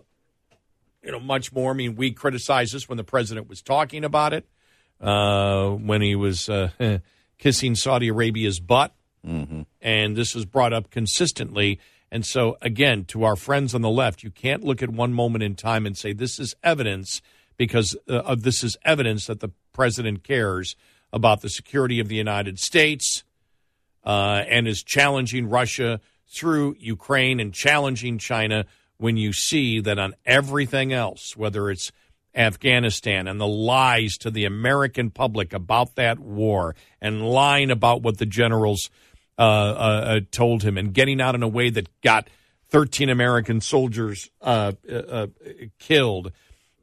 you 1.02 1.12
know, 1.12 1.20
much 1.20 1.52
more. 1.52 1.72
I 1.72 1.74
mean, 1.74 1.96
we 1.96 2.12
criticized 2.12 2.74
this 2.74 2.88
when 2.88 2.96
the 2.96 3.04
president 3.04 3.48
was 3.48 3.62
talking 3.62 4.04
about 4.04 4.32
it, 4.32 4.46
uh, 5.00 5.70
when 5.70 6.00
he 6.02 6.14
was 6.14 6.48
uh, 6.48 6.70
kissing 7.38 7.74
Saudi 7.74 8.08
Arabia's 8.08 8.60
butt, 8.60 8.94
mm-hmm. 9.26 9.62
and 9.80 10.16
this 10.16 10.34
was 10.34 10.44
brought 10.44 10.72
up 10.72 10.90
consistently. 10.90 11.80
And 12.10 12.26
so, 12.26 12.56
again, 12.60 13.04
to 13.06 13.24
our 13.24 13.36
friends 13.36 13.74
on 13.74 13.80
the 13.80 13.90
left, 13.90 14.22
you 14.22 14.30
can't 14.30 14.62
look 14.62 14.82
at 14.82 14.90
one 14.90 15.12
moment 15.12 15.42
in 15.42 15.54
time 15.54 15.86
and 15.86 15.96
say 15.96 16.12
this 16.12 16.38
is 16.38 16.54
evidence 16.62 17.22
because 17.56 17.96
uh, 18.08 18.18
of 18.18 18.42
this 18.42 18.62
is 18.62 18.76
evidence 18.84 19.26
that 19.26 19.40
the 19.40 19.50
president 19.72 20.22
cares 20.22 20.76
about 21.12 21.40
the 21.40 21.48
security 21.48 22.00
of 22.00 22.08
the 22.08 22.16
United 22.16 22.58
States 22.58 23.24
uh, 24.04 24.42
and 24.48 24.66
is 24.66 24.82
challenging 24.82 25.48
Russia 25.48 26.00
through 26.28 26.76
Ukraine 26.78 27.40
and 27.40 27.52
challenging 27.52 28.18
China 28.18 28.66
when 29.02 29.16
you 29.16 29.32
see 29.32 29.80
that 29.80 29.98
on 29.98 30.14
everything 30.24 30.92
else, 30.92 31.36
whether 31.36 31.68
it's 31.70 31.90
Afghanistan 32.36 33.26
and 33.26 33.40
the 33.40 33.46
lies 33.46 34.16
to 34.18 34.30
the 34.30 34.44
American 34.44 35.10
public 35.10 35.52
about 35.52 35.96
that 35.96 36.20
war 36.20 36.76
and 37.00 37.20
lying 37.20 37.72
about 37.72 38.02
what 38.02 38.18
the 38.18 38.26
generals 38.26 38.90
uh, 39.38 39.42
uh, 39.42 39.44
uh, 39.44 40.20
told 40.30 40.62
him 40.62 40.78
and 40.78 40.94
getting 40.94 41.20
out 41.20 41.34
in 41.34 41.42
a 41.42 41.48
way 41.48 41.68
that 41.68 41.88
got 42.00 42.28
13 42.68 43.10
American 43.10 43.60
soldiers 43.60 44.30
uh, 44.40 44.72
uh, 44.88 44.94
uh, 44.94 45.26
killed, 45.80 46.30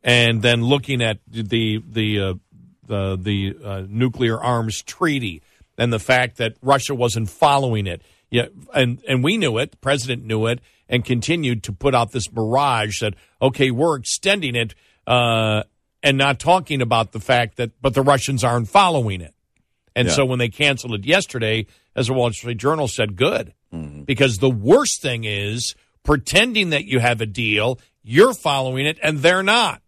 and 0.03 0.41
then 0.41 0.61
looking 0.61 1.01
at 1.01 1.19
the 1.25 1.81
the 1.87 2.37
the, 2.85 3.17
the 3.17 3.87
nuclear 3.89 4.39
arms 4.39 4.81
treaty 4.81 5.41
and 5.77 5.93
the 5.93 5.99
fact 5.99 6.37
that 6.37 6.57
Russia 6.61 6.93
wasn't 6.93 7.29
following 7.29 7.87
it. 7.87 8.01
Yeah, 8.29 8.47
and 8.73 9.01
and 9.07 9.23
we 9.23 9.37
knew 9.37 9.57
it. 9.57 9.71
The 9.71 9.77
president 9.77 10.25
knew 10.25 10.45
it, 10.47 10.59
and 10.89 11.05
continued 11.05 11.63
to 11.63 11.71
put 11.71 11.95
out 11.95 12.11
this 12.11 12.31
mirage 12.33 12.99
that 12.99 13.13
okay, 13.41 13.71
we're 13.71 13.95
extending 13.95 14.55
it, 14.55 14.75
and 15.07 15.65
not 16.17 16.39
talking 16.39 16.81
about 16.81 17.13
the 17.13 17.19
fact 17.19 17.57
that 17.57 17.71
but 17.81 17.93
the 17.93 18.01
Russians 18.01 18.43
aren't 18.43 18.67
following 18.67 19.21
it. 19.21 19.33
And 19.95 20.07
yeah. 20.07 20.13
so 20.13 20.25
when 20.25 20.39
they 20.39 20.49
canceled 20.49 20.93
it 20.93 21.05
yesterday, 21.05 21.65
as 21.95 22.07
the 22.07 22.13
Wall 22.13 22.31
Street 22.31 22.57
Journal 22.57 22.87
said, 22.87 23.15
good. 23.15 23.53
Mm-hmm. 23.73 24.03
Because 24.03 24.37
the 24.37 24.49
worst 24.49 25.01
thing 25.01 25.25
is 25.25 25.75
pretending 26.03 26.69
that 26.69 26.85
you 26.85 26.99
have 26.99 27.21
a 27.21 27.25
deal, 27.25 27.79
you're 28.01 28.33
following 28.33 28.85
it, 28.85 28.97
and 29.03 29.19
they're 29.19 29.43
not. 29.43 29.81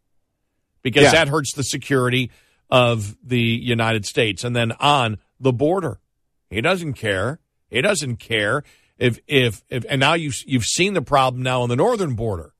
Because 0.82 1.04
yeah. 1.04 1.12
that 1.12 1.30
hurts 1.30 1.54
the 1.54 1.64
security 1.64 2.32
of 2.70 3.16
the 3.24 3.39
United 3.39 4.06
States. 4.06 4.43
And 4.43 4.56
then 4.56 4.72
on 4.74 5.18
the 5.39 5.54
border, 5.54 5.99
he 6.49 6.62
doesn't 6.62 6.93
care. 6.93 7.39
He 7.70 7.82
doesn't 7.82 8.18
care 8.18 8.64
if 9.02 9.20
if 9.28 9.64
if. 9.70 9.86
And 9.89 9.99
now 9.99 10.14
you 10.14 10.32
you've 10.45 10.66
seen 10.66 10.93
the 10.93 11.02
problem 11.02 11.43
now 11.43 11.62
on 11.64 11.70
the 11.70 11.76
northern 11.76 12.16
border. 12.16 12.54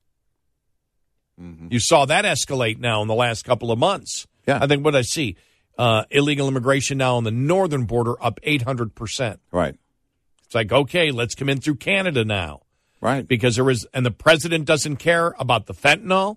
Mm-hmm. 1.40 1.68
You 1.70 1.80
saw 1.80 2.04
that 2.04 2.24
escalate 2.24 2.78
now 2.78 3.00
in 3.02 3.08
the 3.08 3.14
last 3.14 3.44
couple 3.44 3.72
of 3.72 3.78
months. 3.78 4.26
Yeah, 4.46 4.58
I 4.60 4.66
think 4.66 4.84
what 4.84 4.94
I 4.94 5.02
see 5.02 5.36
uh, 5.78 6.04
illegal 6.10 6.48
immigration 6.48 6.98
now 6.98 7.16
on 7.16 7.24
the 7.24 7.30
northern 7.30 7.84
border 7.84 8.22
up 8.22 8.40
800%. 8.42 9.38
Right. 9.50 9.74
It's 10.44 10.54
like, 10.54 10.72
okay, 10.72 11.10
let's 11.10 11.34
come 11.34 11.48
in 11.48 11.60
through 11.60 11.76
Canada 11.76 12.24
now. 12.24 12.62
Right. 13.00 13.26
Because 13.26 13.56
there 13.56 13.68
is, 13.70 13.86
and 13.92 14.04
the 14.06 14.10
president 14.10 14.66
doesn't 14.66 14.96
care 14.96 15.34
about 15.38 15.66
the 15.66 15.74
fentanyl. 15.74 16.36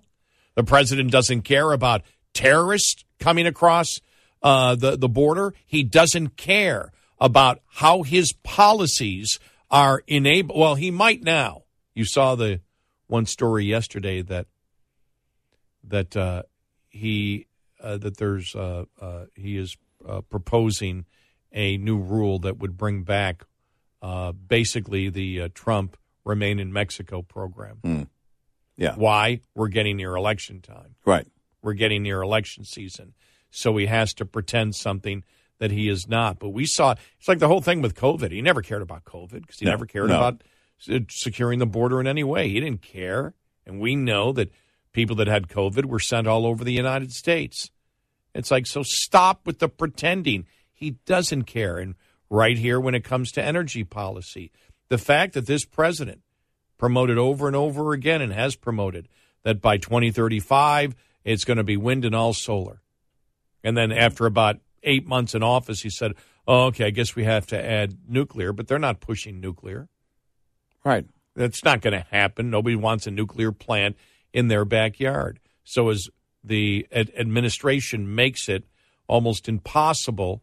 The 0.54 0.64
president 0.64 1.10
doesn't 1.10 1.42
care 1.42 1.72
about 1.72 2.02
terrorists 2.32 3.04
coming 3.20 3.46
across 3.46 4.00
uh, 4.42 4.74
the, 4.74 4.96
the 4.96 5.08
border. 5.08 5.54
He 5.66 5.84
doesn't 5.84 6.36
care 6.36 6.92
about 7.20 7.60
how 7.66 8.02
his 8.02 8.32
policies 8.42 9.38
are 9.70 10.02
enabled. 10.06 10.58
Well, 10.58 10.74
he 10.74 10.90
might 10.90 11.22
now. 11.22 11.62
You 11.94 12.04
saw 12.04 12.34
the 12.34 12.60
one 13.06 13.26
story 13.26 13.64
yesterday 13.64 14.22
that 14.22 14.46
that 15.84 16.16
uh, 16.16 16.42
he 16.88 17.46
uh, 17.80 17.96
that 17.98 18.16
there's 18.18 18.54
uh, 18.54 18.84
uh, 19.00 19.26
he 19.34 19.56
is 19.56 19.76
uh, 20.06 20.20
proposing 20.22 21.06
a 21.52 21.76
new 21.78 21.98
rule 21.98 22.38
that 22.40 22.58
would 22.58 22.76
bring 22.76 23.02
back 23.02 23.44
uh, 24.02 24.32
basically 24.32 25.08
the 25.08 25.48
Trump 25.50 25.96
remain 26.24 26.58
in 26.58 26.72
Mexico 26.72 27.22
program. 27.22 27.78
Mm. 27.84 28.08
Yeah. 28.76 28.94
Why? 28.94 29.40
We're 29.54 29.68
getting 29.68 29.96
near 29.96 30.14
election 30.16 30.60
time. 30.60 30.96
Right. 31.04 31.26
We're 31.62 31.74
getting 31.74 32.02
near 32.02 32.20
election 32.20 32.64
season. 32.64 33.14
So 33.50 33.76
he 33.76 33.86
has 33.86 34.12
to 34.14 34.26
pretend 34.26 34.74
something 34.74 35.24
that 35.58 35.70
he 35.70 35.88
is 35.88 36.08
not. 36.08 36.38
But 36.38 36.50
we 36.50 36.66
saw 36.66 36.94
it's 37.18 37.28
like 37.28 37.38
the 37.38 37.48
whole 37.48 37.60
thing 37.60 37.82
with 37.82 37.94
COVID. 37.94 38.30
He 38.30 38.42
never 38.42 38.62
cared 38.62 38.82
about 38.82 39.04
COVID 39.04 39.40
because 39.40 39.58
he 39.58 39.64
no, 39.64 39.72
never 39.72 39.86
cared 39.86 40.08
no. 40.08 40.16
about 40.16 40.42
uh, 40.90 41.00
securing 41.08 41.58
the 41.58 41.66
border 41.66 42.00
in 42.00 42.06
any 42.06 42.24
way. 42.24 42.48
He 42.48 42.60
didn't 42.60 42.82
care. 42.82 43.34
And 43.66 43.80
we 43.80 43.96
know 43.96 44.32
that 44.32 44.50
people 44.92 45.16
that 45.16 45.26
had 45.26 45.48
COVID 45.48 45.86
were 45.86 45.98
sent 45.98 46.26
all 46.26 46.46
over 46.46 46.64
the 46.64 46.72
United 46.72 47.12
States. 47.12 47.70
It's 48.34 48.50
like, 48.50 48.66
so 48.66 48.82
stop 48.82 49.46
with 49.46 49.58
the 49.58 49.68
pretending. 49.68 50.46
He 50.72 50.92
doesn't 51.06 51.44
care. 51.44 51.78
And 51.78 51.94
right 52.30 52.56
here, 52.56 52.78
when 52.78 52.94
it 52.94 53.04
comes 53.04 53.32
to 53.32 53.42
energy 53.42 53.82
policy, 53.82 54.52
the 54.88 54.98
fact 54.98 55.34
that 55.34 55.46
this 55.46 55.64
president 55.64 56.20
promoted 56.78 57.18
over 57.18 57.46
and 57.46 57.56
over 57.56 57.92
again 57.92 58.20
and 58.20 58.32
has 58.32 58.54
promoted 58.54 59.08
that 59.42 59.60
by 59.60 59.78
2035, 59.78 60.94
it's 61.24 61.44
going 61.44 61.56
to 61.56 61.64
be 61.64 61.76
wind 61.76 62.04
and 62.04 62.14
all 62.14 62.32
solar. 62.32 62.82
And 63.64 63.76
then 63.76 63.90
after 63.90 64.26
about 64.26 64.58
eight 64.86 65.06
months 65.06 65.34
in 65.34 65.42
office, 65.42 65.82
he 65.82 65.90
said, 65.90 66.12
oh, 66.46 66.66
okay, 66.66 66.86
I 66.86 66.90
guess 66.90 67.14
we 67.14 67.24
have 67.24 67.46
to 67.48 67.62
add 67.62 67.98
nuclear, 68.08 68.52
but 68.52 68.68
they're 68.68 68.78
not 68.78 69.00
pushing 69.00 69.40
nuclear. 69.40 69.88
Right. 70.84 71.06
That's 71.34 71.64
not 71.64 71.82
going 71.82 71.92
to 71.92 72.06
happen. 72.10 72.48
Nobody 72.48 72.76
wants 72.76 73.06
a 73.06 73.10
nuclear 73.10 73.52
plant 73.52 73.96
in 74.32 74.48
their 74.48 74.64
backyard. 74.64 75.40
So 75.64 75.90
as 75.90 76.08
the 76.42 76.86
ad- 76.92 77.12
administration 77.18 78.14
makes 78.14 78.48
it 78.48 78.64
almost 79.06 79.48
impossible 79.48 80.42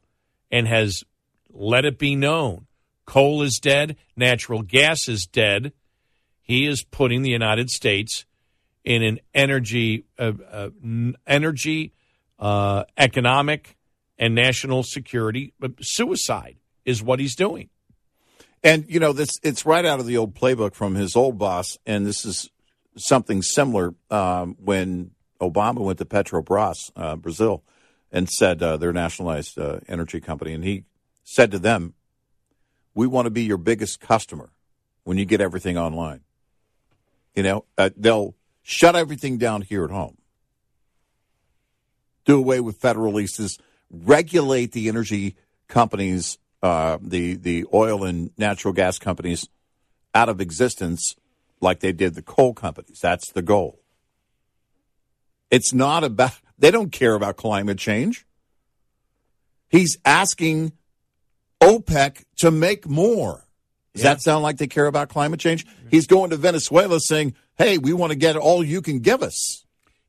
and 0.51 0.67
has 0.67 1.03
let 1.49 1.85
it 1.85 1.97
be 1.97 2.15
known 2.15 2.67
coal 3.05 3.41
is 3.41 3.59
dead, 3.59 3.95
natural 4.15 4.61
gas 4.61 5.07
is 5.07 5.27
dead. 5.31 5.73
He 6.41 6.65
is 6.65 6.83
putting 6.83 7.21
the 7.21 7.29
United 7.29 7.69
States 7.69 8.25
in 8.83 9.01
an 9.01 9.19
energy, 9.33 10.05
uh, 10.19 10.33
uh, 10.51 10.69
energy, 11.25 11.93
uh, 12.39 12.83
economic, 12.97 13.77
and 14.17 14.35
national 14.35 14.83
security 14.83 15.53
suicide 15.81 16.57
is 16.85 17.01
what 17.01 17.19
he's 17.19 17.35
doing. 17.35 17.69
And 18.63 18.85
you 18.87 18.99
know 18.99 19.11
this 19.11 19.39
it's 19.43 19.65
right 19.65 19.83
out 19.83 19.99
of 19.99 20.05
the 20.05 20.17
old 20.17 20.35
playbook 20.35 20.73
from 20.73 20.95
his 20.95 21.15
old 21.15 21.37
boss, 21.37 21.77
and 21.85 22.05
this 22.05 22.23
is 22.25 22.49
something 22.95 23.41
similar 23.41 23.93
um, 24.09 24.55
when 24.59 25.11
Obama 25.41 25.79
went 25.79 25.99
to 25.99 26.05
Petrobras, 26.05 26.91
uh, 26.95 27.17
Brazil, 27.17 27.63
and 28.11 28.29
said 28.29 28.63
uh, 28.63 28.77
their 28.77 28.93
nationalized 28.93 29.59
uh, 29.59 29.79
energy 29.89 30.21
company, 30.21 30.53
and 30.53 30.63
he 30.63 30.85
said 31.25 31.51
to 31.51 31.59
them, 31.59 31.93
"We 32.93 33.05
want 33.05 33.25
to 33.25 33.31
be 33.31 33.43
your 33.43 33.57
biggest 33.57 33.99
customer 33.99 34.51
when 35.03 35.17
you 35.17 35.25
get 35.25 35.41
everything 35.41 35.77
online. 35.77 36.21
You 37.35 37.43
know, 37.43 37.65
uh, 37.77 37.89
they'll 37.97 38.35
shut 38.61 38.95
everything 38.95 39.37
down 39.37 39.61
here 39.61 39.83
at 39.83 39.91
home, 39.91 40.17
do 42.25 42.37
away 42.37 42.59
with 42.59 42.77
federal 42.77 43.13
leases, 43.13 43.59
regulate 43.93 44.71
the 44.71 44.89
energy 44.89 45.35
companies." 45.67 46.37
Uh, 46.61 46.97
the 47.01 47.35
the 47.35 47.65
oil 47.73 48.05
and 48.05 48.31
natural 48.37 48.73
gas 48.73 48.97
companies 48.97 49.49
out 50.13 50.29
of 50.29 50.39
existence 50.39 51.15
like 51.63 51.79
they 51.79 51.91
did 51.91 52.13
the 52.13 52.21
coal 52.21 52.53
companies. 52.53 52.99
That's 53.01 53.31
the 53.31 53.41
goal. 53.41 53.79
It's 55.49 55.73
not 55.73 56.03
about, 56.03 56.33
they 56.57 56.71
don't 56.71 56.91
care 56.91 57.15
about 57.15 57.37
climate 57.37 57.77
change. 57.77 58.25
He's 59.69 59.97
asking 60.05 60.73
OPEC 61.61 62.23
to 62.37 62.51
make 62.51 62.87
more. 62.87 63.47
Does 63.93 64.03
yeah. 64.03 64.13
that 64.13 64.21
sound 64.21 64.43
like 64.43 64.57
they 64.57 64.67
care 64.67 64.87
about 64.87 65.09
climate 65.09 65.39
change? 65.39 65.65
He's 65.89 66.07
going 66.07 66.31
to 66.31 66.37
Venezuela 66.37 66.99
saying, 66.99 67.35
hey, 67.55 67.77
we 67.77 67.93
want 67.93 68.11
to 68.11 68.17
get 68.17 68.35
all 68.35 68.63
you 68.63 68.81
can 68.81 68.99
give 68.99 69.21
us. 69.21 69.62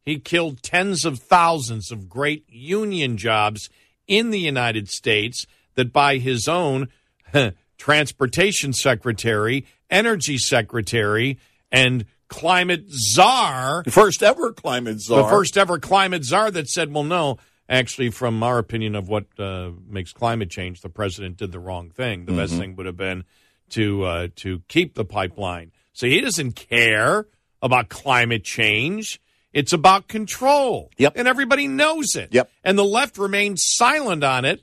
He 0.05 0.19
killed 0.19 0.63
tens 0.63 1.05
of 1.05 1.19
thousands 1.19 1.91
of 1.91 2.09
great 2.09 2.45
union 2.49 3.17
jobs 3.17 3.71
in 4.07 4.31
the 4.31 4.41
United 4.41 4.89
States 4.89 5.47
that 5.75 5.93
by 5.93 6.19
his 6.19 6.47
own 6.47 6.89
transportation 7.79 8.73
secretary, 8.73 9.67
energy 9.91 10.39
secretary, 10.39 11.39
and 11.73 12.05
climate 12.29 12.85
czar. 12.91 13.83
The 13.85 13.91
first 13.91 14.23
ever 14.23 14.53
climate 14.53 15.01
czar. 15.01 15.23
The 15.23 15.29
first 15.29 15.57
ever 15.57 15.79
climate 15.79 16.25
czar 16.25 16.51
that 16.51 16.69
said, 16.69 16.93
well, 16.93 17.05
no, 17.05 17.39
actually, 17.69 18.11
from 18.11 18.43
our 18.43 18.59
opinion 18.59 18.95
of 18.95 19.09
what 19.09 19.27
uh, 19.39 19.71
makes 19.89 20.13
climate 20.13 20.51
change, 20.51 20.81
the 20.81 20.89
president 20.89 21.37
did 21.37 21.53
the 21.53 21.61
wrong 21.61 21.91
thing. 21.91 22.27
The 22.27 22.33
mm-hmm. 22.33 22.41
best 22.41 22.55
thing 22.57 22.77
would 22.77 22.87
have 22.87 22.97
been 22.97 23.25
to 23.71 24.05
uh, 24.05 24.29
to 24.37 24.63
keep 24.69 24.95
the 24.95 25.05
pipeline. 25.05 25.73
So 25.93 26.07
he 26.07 26.21
doesn't 26.21 26.53
care 26.53 27.27
about 27.63 27.89
climate 27.89 28.45
change. 28.45 29.21
It's 29.55 29.73
about 29.73 30.09
control. 30.09 30.91
Yep. 30.99 31.15
And 31.17 31.27
everybody 31.27 31.69
knows 31.69 32.15
it. 32.15 32.35
Yep. 32.35 32.51
And 32.63 32.77
the 32.77 32.85
left 32.85 33.17
remains 33.17 33.63
silent 33.65 34.23
on 34.23 34.45
it 34.45 34.63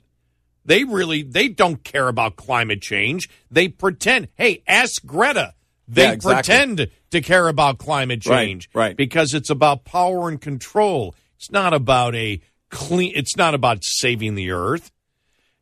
they 0.64 0.84
really 0.84 1.22
they 1.22 1.48
don't 1.48 1.82
care 1.82 2.08
about 2.08 2.36
climate 2.36 2.80
change. 2.80 3.28
They 3.50 3.68
pretend. 3.68 4.28
Hey, 4.34 4.62
ask 4.66 5.04
Greta. 5.04 5.54
They 5.88 6.04
yeah, 6.04 6.12
exactly. 6.12 6.34
pretend 6.34 6.90
to 7.10 7.20
care 7.20 7.48
about 7.48 7.78
climate 7.78 8.22
change, 8.22 8.70
right, 8.72 8.86
right? 8.86 8.96
Because 8.96 9.34
it's 9.34 9.50
about 9.50 9.84
power 9.84 10.28
and 10.28 10.40
control. 10.40 11.14
It's 11.36 11.50
not 11.50 11.74
about 11.74 12.14
a 12.14 12.40
clean. 12.70 13.12
It's 13.14 13.36
not 13.36 13.54
about 13.54 13.78
saving 13.82 14.36
the 14.36 14.52
earth. 14.52 14.90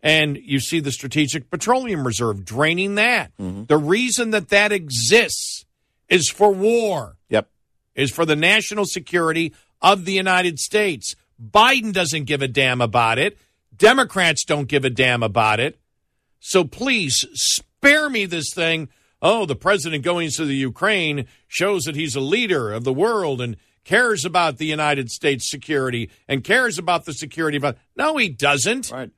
And 0.03 0.39
you 0.39 0.61
see 0.61 0.81
the 0.81 0.93
Strategic 0.93 1.51
Petroleum 1.51 2.07
Reserve 2.07 2.45
draining 2.45 2.95
that. 2.95 3.37
Mm-hmm. 3.39 3.65
The 3.65 3.77
reason 3.77 4.31
that 4.31 4.49
that 4.49 4.73
exists 4.73 5.65
is 6.09 6.31
for 6.31 6.53
war. 6.53 7.17
Yep. 7.29 7.49
Is 8.01 8.11
for 8.11 8.25
the 8.25 8.37
national 8.37 8.87
security 8.87 9.55
of 9.83 10.05
the 10.05 10.13
United 10.13 10.59
States. 10.59 11.15
Biden 11.43 11.93
doesn't 11.93 12.25
give 12.25 12.43
a 12.43 12.49
damn 12.49 12.81
about 12.81 13.19
it. 13.19 13.39
Democrats 13.77 14.45
don't 14.45 14.69
give 14.69 14.85
a 14.85 14.91
damn 14.91 15.23
about 15.23 15.61
it. 15.61 15.79
So 16.39 16.65
please 16.65 17.27
spare 17.35 18.09
me 18.09 18.27
this 18.27 18.53
thing. 18.55 18.89
Oh, 19.23 19.45
the 19.45 19.57
president 19.57 20.03
going 20.03 20.31
to 20.31 20.45
the 20.47 20.57
Ukraine 20.57 21.27
shows 21.47 21.85
that 21.85 21.95
he's 21.95 22.17
a 22.17 22.21
leader 22.21 22.73
of 22.73 22.85
the 22.85 22.93
world 22.93 23.41
and 23.41 23.57
cares 23.85 24.25
about 24.25 24.57
the 24.57 24.67
United 24.67 25.11
States 25.11 25.51
security 25.51 26.11
and 26.27 26.43
cares 26.43 26.79
about 26.79 27.05
the 27.05 27.13
security 27.13 27.59
of. 27.59 27.77
No, 27.97 28.17
he 28.17 28.31
doesn't. 28.31 28.91
Right. 28.91 29.11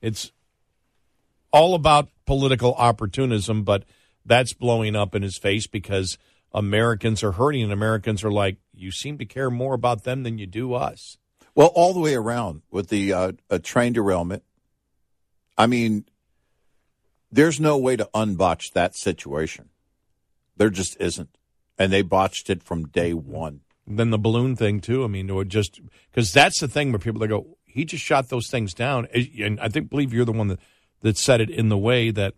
It's 0.00 0.32
all 1.52 1.74
about 1.74 2.08
political 2.26 2.74
opportunism, 2.74 3.62
but 3.62 3.84
that's 4.24 4.52
blowing 4.52 4.96
up 4.96 5.14
in 5.14 5.22
his 5.22 5.38
face 5.38 5.66
because 5.66 6.18
Americans 6.52 7.22
are 7.22 7.32
hurting 7.32 7.62
and 7.62 7.72
Americans 7.72 8.24
are 8.24 8.30
like, 8.30 8.56
you 8.72 8.90
seem 8.90 9.18
to 9.18 9.24
care 9.24 9.50
more 9.50 9.74
about 9.74 10.04
them 10.04 10.22
than 10.22 10.38
you 10.38 10.46
do 10.46 10.72
us. 10.74 11.18
Well, 11.54 11.68
all 11.74 11.92
the 11.92 12.00
way 12.00 12.14
around 12.14 12.62
with 12.70 12.88
the 12.88 13.12
uh, 13.12 13.32
a 13.50 13.58
train 13.58 13.92
derailment. 13.92 14.42
I 15.56 15.66
mean, 15.66 16.04
there's 17.30 17.60
no 17.60 17.78
way 17.78 17.96
to 17.96 18.08
unbotch 18.14 18.72
that 18.72 18.96
situation. 18.96 19.68
There 20.56 20.70
just 20.70 20.96
isn't, 21.00 21.36
and 21.78 21.92
they 21.92 22.02
botched 22.02 22.50
it 22.50 22.62
from 22.62 22.88
day 22.88 23.12
one. 23.12 23.60
then 23.86 24.10
the 24.10 24.18
balloon 24.18 24.56
thing 24.56 24.80
too. 24.80 25.04
I 25.04 25.08
mean, 25.08 25.30
or 25.30 25.44
just 25.44 25.80
because 26.10 26.32
that's 26.32 26.60
the 26.60 26.68
thing 26.68 26.90
where 26.90 26.98
people 26.98 27.20
they 27.20 27.26
go, 27.26 27.56
he 27.64 27.84
just 27.84 28.04
shot 28.04 28.28
those 28.28 28.48
things 28.48 28.74
down, 28.74 29.06
and 29.12 29.60
I 29.60 29.68
think 29.68 29.90
believe 29.90 30.12
you're 30.12 30.24
the 30.24 30.32
one 30.32 30.48
that 30.48 30.60
that 31.02 31.18
said 31.18 31.40
it 31.40 31.50
in 31.50 31.68
the 31.68 31.78
way 31.78 32.10
that 32.10 32.34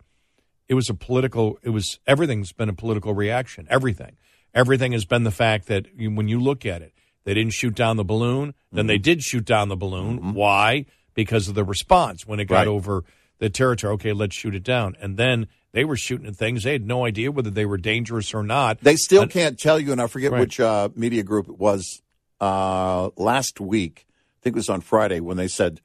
it 0.67 0.73
was 0.73 0.89
a 0.89 0.93
political. 0.93 1.59
It 1.63 1.69
was 1.69 1.99
everything's 2.05 2.51
been 2.51 2.69
a 2.69 2.73
political 2.73 3.13
reaction. 3.13 3.67
Everything 3.69 4.17
everything 4.57 4.91
has 4.91 5.05
been 5.05 5.23
the 5.23 5.31
fact 5.31 5.67
that 5.67 5.85
when 5.97 6.27
you 6.27 6.41
look 6.41 6.65
at 6.65 6.81
it, 6.81 6.93
they 7.23 7.33
didn't 7.33 7.53
shoot 7.53 7.75
down 7.75 7.97
the 7.97 8.03
balloon. 8.03 8.53
Then 8.71 8.81
mm-hmm. 8.81 8.87
they 8.87 8.97
did 8.97 9.21
shoot 9.21 9.45
down 9.45 9.69
the 9.69 9.77
balloon. 9.77 10.17
Mm-hmm. 10.17 10.33
Why? 10.33 10.85
Because 11.13 11.47
of 11.47 11.55
the 11.55 11.63
response 11.63 12.25
when 12.25 12.39
it 12.39 12.45
got 12.45 12.59
right. 12.59 12.67
over 12.67 13.03
the 13.37 13.49
territory. 13.49 13.93
Okay, 13.93 14.13
let's 14.13 14.35
shoot 14.35 14.55
it 14.55 14.63
down. 14.63 14.95
And 14.99 15.17
then 15.17 15.47
they 15.73 15.85
were 15.85 15.95
shooting 15.95 16.27
at 16.27 16.35
things. 16.35 16.63
They 16.63 16.71
had 16.71 16.87
no 16.87 17.05
idea 17.05 17.31
whether 17.31 17.49
they 17.49 17.65
were 17.65 17.77
dangerous 17.77 18.33
or 18.33 18.43
not. 18.43 18.79
They 18.81 18.95
still 18.95 19.23
and, 19.23 19.31
can't 19.31 19.59
tell 19.59 19.79
you, 19.79 19.91
and 19.91 20.01
I 20.01 20.07
forget 20.07 20.31
right. 20.31 20.39
which 20.39 20.59
uh, 20.59 20.89
media 20.95 21.23
group 21.23 21.49
it 21.49 21.57
was 21.57 22.01
uh, 22.41 23.09
last 23.15 23.59
week. 23.59 24.05
I 24.07 24.39
think 24.43 24.55
it 24.55 24.59
was 24.59 24.69
on 24.69 24.81
Friday 24.81 25.19
when 25.19 25.37
they 25.37 25.47
said, 25.47 25.81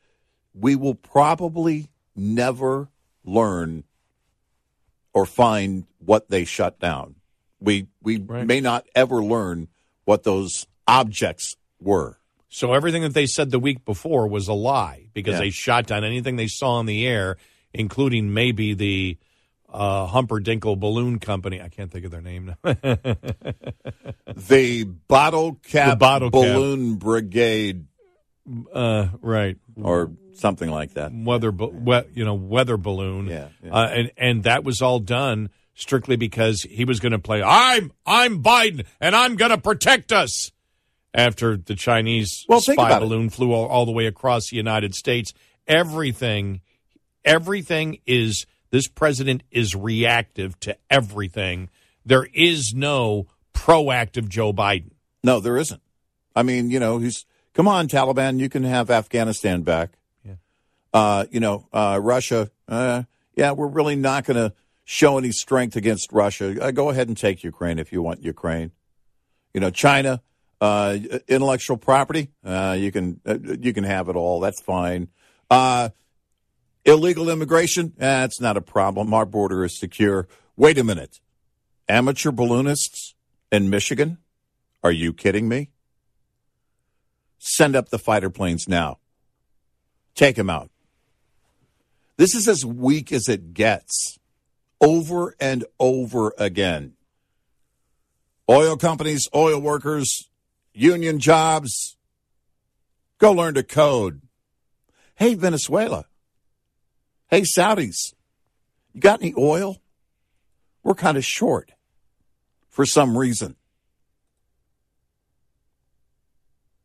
We 0.55 0.77
will 0.77 0.95
probably 0.95 1.91
never 2.15 2.89
learn 3.25 3.85
or 5.13 5.27
find 5.27 5.85
what 5.99 6.31
they 6.31 6.45
shut 6.45 6.79
down. 6.79 7.17
We 7.61 7.87
we 8.03 8.19
right. 8.19 8.47
may 8.47 8.61
not 8.61 8.87
ever 8.95 9.23
learn 9.23 9.69
what 10.05 10.25
those 10.25 10.67
objects 10.87 11.57
were. 11.81 12.19
So 12.49 12.75
everything 12.75 13.03
that 13.03 13.15
they 13.15 13.27
said 13.27 13.51
the 13.51 13.59
week 13.59 13.85
before 13.85 14.27
was 14.27 14.49
a 14.49 14.53
lie 14.53 15.07
because 15.15 15.35
yeah. 15.35 15.41
they 15.41 15.51
shot 15.51 15.87
down 15.87 16.05
anything 16.05 16.37
they 16.37 16.49
saw 16.49 16.81
in 16.81 16.87
the 16.87 17.07
air, 17.07 17.39
including 17.73 18.35
maybe 18.35 18.75
the 18.75 19.17
uh, 19.73 20.07
Humperdinkle 20.07 20.79
Balloon 20.79 21.19
Company. 21.19 21.63
I 21.63 21.69
can't 21.69 21.91
think 21.91 22.05
of 22.05 22.11
their 22.11 22.21
name. 22.21 22.55
Now. 22.63 22.77
The 24.35 24.85
Bottle 24.85 25.59
Cap 25.63 25.91
the 25.91 25.97
bottle 25.97 26.31
Balloon 26.31 26.93
cap. 26.93 27.01
Brigade. 27.01 27.87
Uh, 28.73 29.09
right. 29.21 29.57
Or 29.81 30.13
something 30.35 30.71
like 30.71 30.95
that. 30.95 31.13
Weather, 31.13 31.51
we, 31.51 32.01
you 32.15 32.25
know, 32.25 32.35
weather 32.35 32.77
balloon. 32.77 33.27
Yeah. 33.27 33.49
yeah. 33.63 33.73
Uh, 33.73 33.87
and 33.89 34.13
and 34.17 34.43
that 34.45 34.65
was 34.65 34.83
all 34.83 34.99
done 34.99 35.51
strictly 35.75 36.17
because 36.17 36.63
he 36.63 36.85
was 36.85 37.01
going 37.01 37.13
to 37.13 37.19
play 37.19 37.43
I'm 37.43 37.93
I'm 38.05 38.43
Biden 38.43 38.85
and 39.01 39.17
I'm 39.17 39.37
going 39.37 39.51
to 39.51 39.59
protect 39.59 40.13
us 40.13 40.53
after 41.15 41.57
the 41.57 41.75
Chinese 41.75 42.45
well, 42.49 42.61
spy 42.61 42.99
balloon 42.99 43.27
it. 43.27 43.33
flew 43.33 43.53
all, 43.53 43.67
all, 43.67 43.87
the 43.87 43.93
way 43.93 44.07
across 44.07 44.51
the 44.51 44.57
United 44.57 44.95
States. 44.95 45.33
Everything 45.67 46.61
everything 47.25 47.99
is 48.07 48.47
this 48.71 48.89
president 48.89 49.43
is 49.51 49.75
reactive 49.75 50.59
to 50.61 50.77
everything. 50.91 51.71
There 52.05 52.27
is 52.35 52.73
no 52.75 53.27
proactive 53.55 54.29
Joe 54.29 54.53
Biden. 54.53 54.93
No, 55.23 55.41
there 55.41 55.57
isn't. 55.57 55.81
I 56.35 56.43
mean, 56.43 56.71
you 56.71 56.81
know, 56.81 56.99
he's 56.99 57.27
come 57.55 57.69
on, 57.69 57.89
Taliban, 57.89 58.39
you 58.39 58.49
can 58.49 58.65
have 58.65 58.91
Afghanistan 58.91 59.63
back. 59.63 59.91
Yeah. 60.25 60.35
Uh, 60.93 61.27
you 61.31 61.41
know, 61.41 61.69
uh, 61.73 61.99
Russia, 62.03 62.51
uh, 62.69 63.05
yeah, 63.35 63.53
we're 63.53 63.69
really 63.69 63.97
not 63.97 64.25
going 64.25 64.37
to 64.37 64.55
show 64.85 65.19
any 65.19 65.33
strength 65.33 65.77
against 65.77 66.13
Russia, 66.13 66.63
uh, 66.63 66.71
go 66.71 66.91
ahead 66.91 67.09
and 67.09 67.17
take 67.17 67.43
Ukraine 67.45 67.79
if 67.79 67.93
you 67.93 68.03
want 68.03 68.23
Ukraine. 68.23 68.73
You 69.55 69.61
know, 69.61 69.71
China, 69.71 70.23
uh, 70.61 70.99
intellectual 71.29 71.77
property, 71.77 72.29
uh, 72.45 72.77
you 72.79 72.93
can 72.93 73.21
uh, 73.27 73.39
you 73.61 73.73
can 73.73 73.85
have 73.85 74.09
it 74.09 74.17
all. 74.17 74.41
That's 74.41 74.61
fine. 74.61 75.09
Uh, 75.51 75.91
illegal 76.85 77.29
immigration, 77.29 77.93
that's 77.97 78.41
not 78.41 78.57
a 78.57 78.61
problem. 78.61 79.13
Our 79.13 79.27
border 79.27 79.65
is 79.65 79.79
secure. 79.79 80.29
Wait 80.57 80.79
a 80.79 80.85
minute, 80.85 81.21
amateur 81.89 82.31
balloonists 82.31 83.15
in 83.51 83.71
Michigan? 83.71 84.19
Are 84.83 84.93
you 84.93 85.13
kidding 85.13 85.49
me? 85.49 85.71
Send 87.45 87.75
up 87.75 87.89
the 87.89 87.99
fighter 87.99 88.31
planes 88.31 88.69
now. 88.69 88.99
Take 90.15 90.39
him 90.39 90.49
out. 90.49 90.71
This 92.17 92.37
is 92.37 92.47
as 92.47 92.65
weak 92.65 93.11
as 93.11 93.29
it 93.29 93.53
gets 93.53 94.21
over 94.81 95.35
and 95.41 95.65
over 95.81 96.33
again. 96.39 96.93
Oil 98.49 98.77
companies, 98.77 99.29
oil 99.35 99.59
workers, 99.59 100.31
union 100.73 101.19
jobs, 101.19 101.97
go 103.19 103.33
learn 103.33 103.55
to 103.55 103.65
code. 103.65 104.23
Hey, 105.17 105.35
Venezuela. 105.35 106.05
Hey, 107.27 107.41
Saudis. 107.41 108.15
You 108.93 109.01
got 109.01 109.21
any 109.21 109.35
oil? 109.37 109.83
We're 110.85 110.95
kind 110.95 111.17
of 111.17 111.25
short 111.25 111.73
for 112.69 112.87
some 112.87 113.19
reason. 113.19 113.57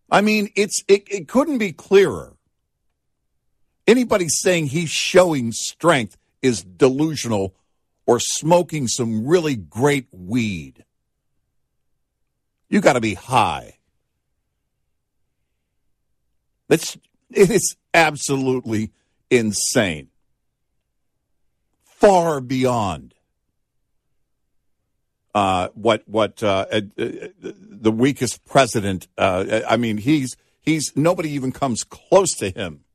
I 0.10 0.22
mean, 0.22 0.50
it's 0.56 0.84
it, 0.88 1.04
it 1.10 1.28
couldn't 1.28 1.58
be 1.58 1.74
clearer. 1.74 2.34
Anybody 3.86 4.28
saying 4.30 4.68
he's 4.68 4.90
showing 4.90 5.52
strength 5.52 6.18
is 6.42 6.64
delusional 6.64 7.56
or 8.06 8.20
smoking 8.20 8.88
some 8.88 9.26
really 9.26 9.56
great 9.56 10.08
weed. 10.12 10.86
You 12.70 12.82
got 12.82 12.94
to 12.94 13.02
be 13.02 13.14
high. 13.14 13.78
It's 16.70 16.98
it 17.30 17.50
is 17.50 17.76
absolutely 17.94 18.92
insane. 19.30 20.10
Far 21.84 22.42
beyond 22.42 23.14
uh, 25.38 25.70
what 25.76 26.02
what 26.08 26.42
uh, 26.42 26.66
uh, 26.72 26.82
the 26.98 27.92
weakest 27.92 28.44
president. 28.44 29.08
Uh, 29.20 29.62
I 29.70 29.78
mean, 29.78 29.98
he's 29.98 30.36
he's 30.60 30.92
nobody 30.96 31.30
even 31.30 31.52
comes 31.52 31.84
close 31.84 32.34
to 32.38 32.50
him. 32.50 32.86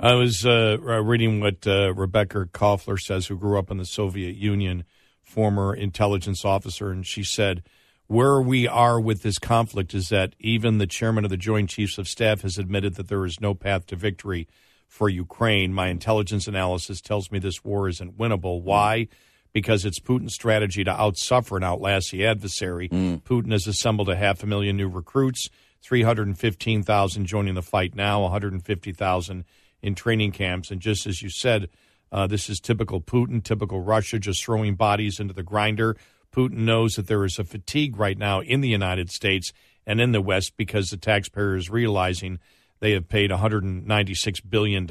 I 0.00 0.14
was 0.14 0.46
uh, 0.46 0.78
reading 0.80 1.40
what 1.40 1.66
uh, 1.66 1.92
Rebekah 1.92 2.46
Koffler 2.54 2.98
says, 2.98 3.26
who 3.26 3.36
grew 3.36 3.58
up 3.58 3.70
in 3.70 3.76
the 3.76 3.84
Soviet 3.84 4.34
Union, 4.34 4.84
former 5.22 5.74
intelligence 5.74 6.42
officer, 6.42 6.90
and 6.90 7.06
she 7.06 7.22
said, 7.22 7.62
"Where 8.06 8.40
we 8.40 8.66
are 8.66 8.98
with 8.98 9.22
this 9.22 9.38
conflict 9.38 9.92
is 9.92 10.08
that 10.08 10.34
even 10.40 10.78
the 10.78 10.86
chairman 10.86 11.24
of 11.24 11.30
the 11.30 11.36
Joint 11.36 11.68
Chiefs 11.68 11.98
of 11.98 12.08
Staff 12.08 12.40
has 12.40 12.56
admitted 12.56 12.94
that 12.94 13.08
there 13.08 13.26
is 13.26 13.42
no 13.42 13.52
path 13.52 13.86
to 13.88 13.96
victory." 13.96 14.48
For 14.88 15.08
Ukraine, 15.08 15.74
my 15.74 15.88
intelligence 15.88 16.46
analysis 16.46 17.00
tells 17.00 17.30
me 17.32 17.40
this 17.40 17.64
war 17.64 17.88
isn't 17.88 18.16
winnable. 18.16 18.62
Why? 18.62 19.08
Because 19.54 19.84
it's 19.84 20.00
Putin's 20.00 20.34
strategy 20.34 20.84
to 20.84 20.92
outsuffer 20.92 21.56
and 21.56 21.64
outlast 21.64 22.10
the 22.10 22.26
adversary. 22.26 22.88
Mm. 22.90 23.22
Putin 23.22 23.52
has 23.52 23.66
assembled 23.66 24.10
a 24.10 24.16
half 24.16 24.42
a 24.42 24.46
million 24.46 24.76
new 24.76 24.88
recruits, 24.88 25.48
315,000 25.82 27.24
joining 27.24 27.54
the 27.54 27.62
fight 27.62 27.94
now, 27.94 28.20
150,000 28.22 29.44
in 29.80 29.94
training 29.94 30.32
camps. 30.32 30.70
And 30.70 30.80
just 30.80 31.06
as 31.06 31.22
you 31.22 31.30
said, 31.30 31.68
uh, 32.10 32.26
this 32.26 32.50
is 32.50 32.58
typical 32.60 33.00
Putin, 33.00 33.42
typical 33.42 33.80
Russia, 33.80 34.18
just 34.18 34.44
throwing 34.44 34.74
bodies 34.74 35.20
into 35.20 35.32
the 35.32 35.42
grinder. 35.44 35.96
Putin 36.34 36.58
knows 36.58 36.96
that 36.96 37.06
there 37.06 37.24
is 37.24 37.38
a 37.38 37.44
fatigue 37.44 37.96
right 37.96 38.18
now 38.18 38.40
in 38.40 38.60
the 38.60 38.68
United 38.68 39.08
States 39.08 39.52
and 39.86 40.00
in 40.00 40.10
the 40.10 40.20
West 40.20 40.56
because 40.56 40.88
the 40.88 40.96
taxpayer 40.96 41.54
is 41.54 41.70
realizing 41.70 42.40
they 42.80 42.92
have 42.92 43.08
paid 43.08 43.30
$196 43.30 44.40
billion 44.50 44.86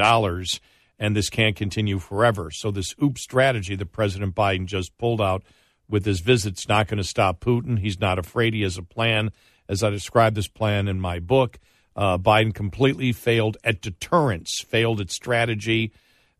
and 0.99 1.15
this 1.15 1.29
can't 1.29 1.55
continue 1.55 1.99
forever. 1.99 2.51
So 2.51 2.71
this 2.71 2.95
OOP 3.01 3.17
strategy 3.17 3.75
that 3.75 3.91
President 3.91 4.35
Biden 4.35 4.65
just 4.65 4.97
pulled 4.97 5.21
out 5.21 5.43
with 5.89 6.05
his 6.05 6.21
visit's 6.21 6.67
not 6.67 6.87
going 6.87 6.97
to 6.97 7.03
stop 7.03 7.39
Putin. 7.39 7.79
He's 7.79 7.99
not 7.99 8.19
afraid. 8.19 8.53
He 8.53 8.61
has 8.61 8.77
a 8.77 8.83
plan. 8.83 9.31
As 9.67 9.83
I 9.83 9.89
described 9.89 10.35
this 10.35 10.47
plan 10.47 10.87
in 10.87 10.99
my 10.99 11.19
book, 11.19 11.59
uh, 11.95 12.17
Biden 12.17 12.53
completely 12.53 13.11
failed 13.11 13.57
at 13.63 13.81
deterrence, 13.81 14.59
failed 14.61 14.99
at 14.99 15.11
strategy, 15.11 15.91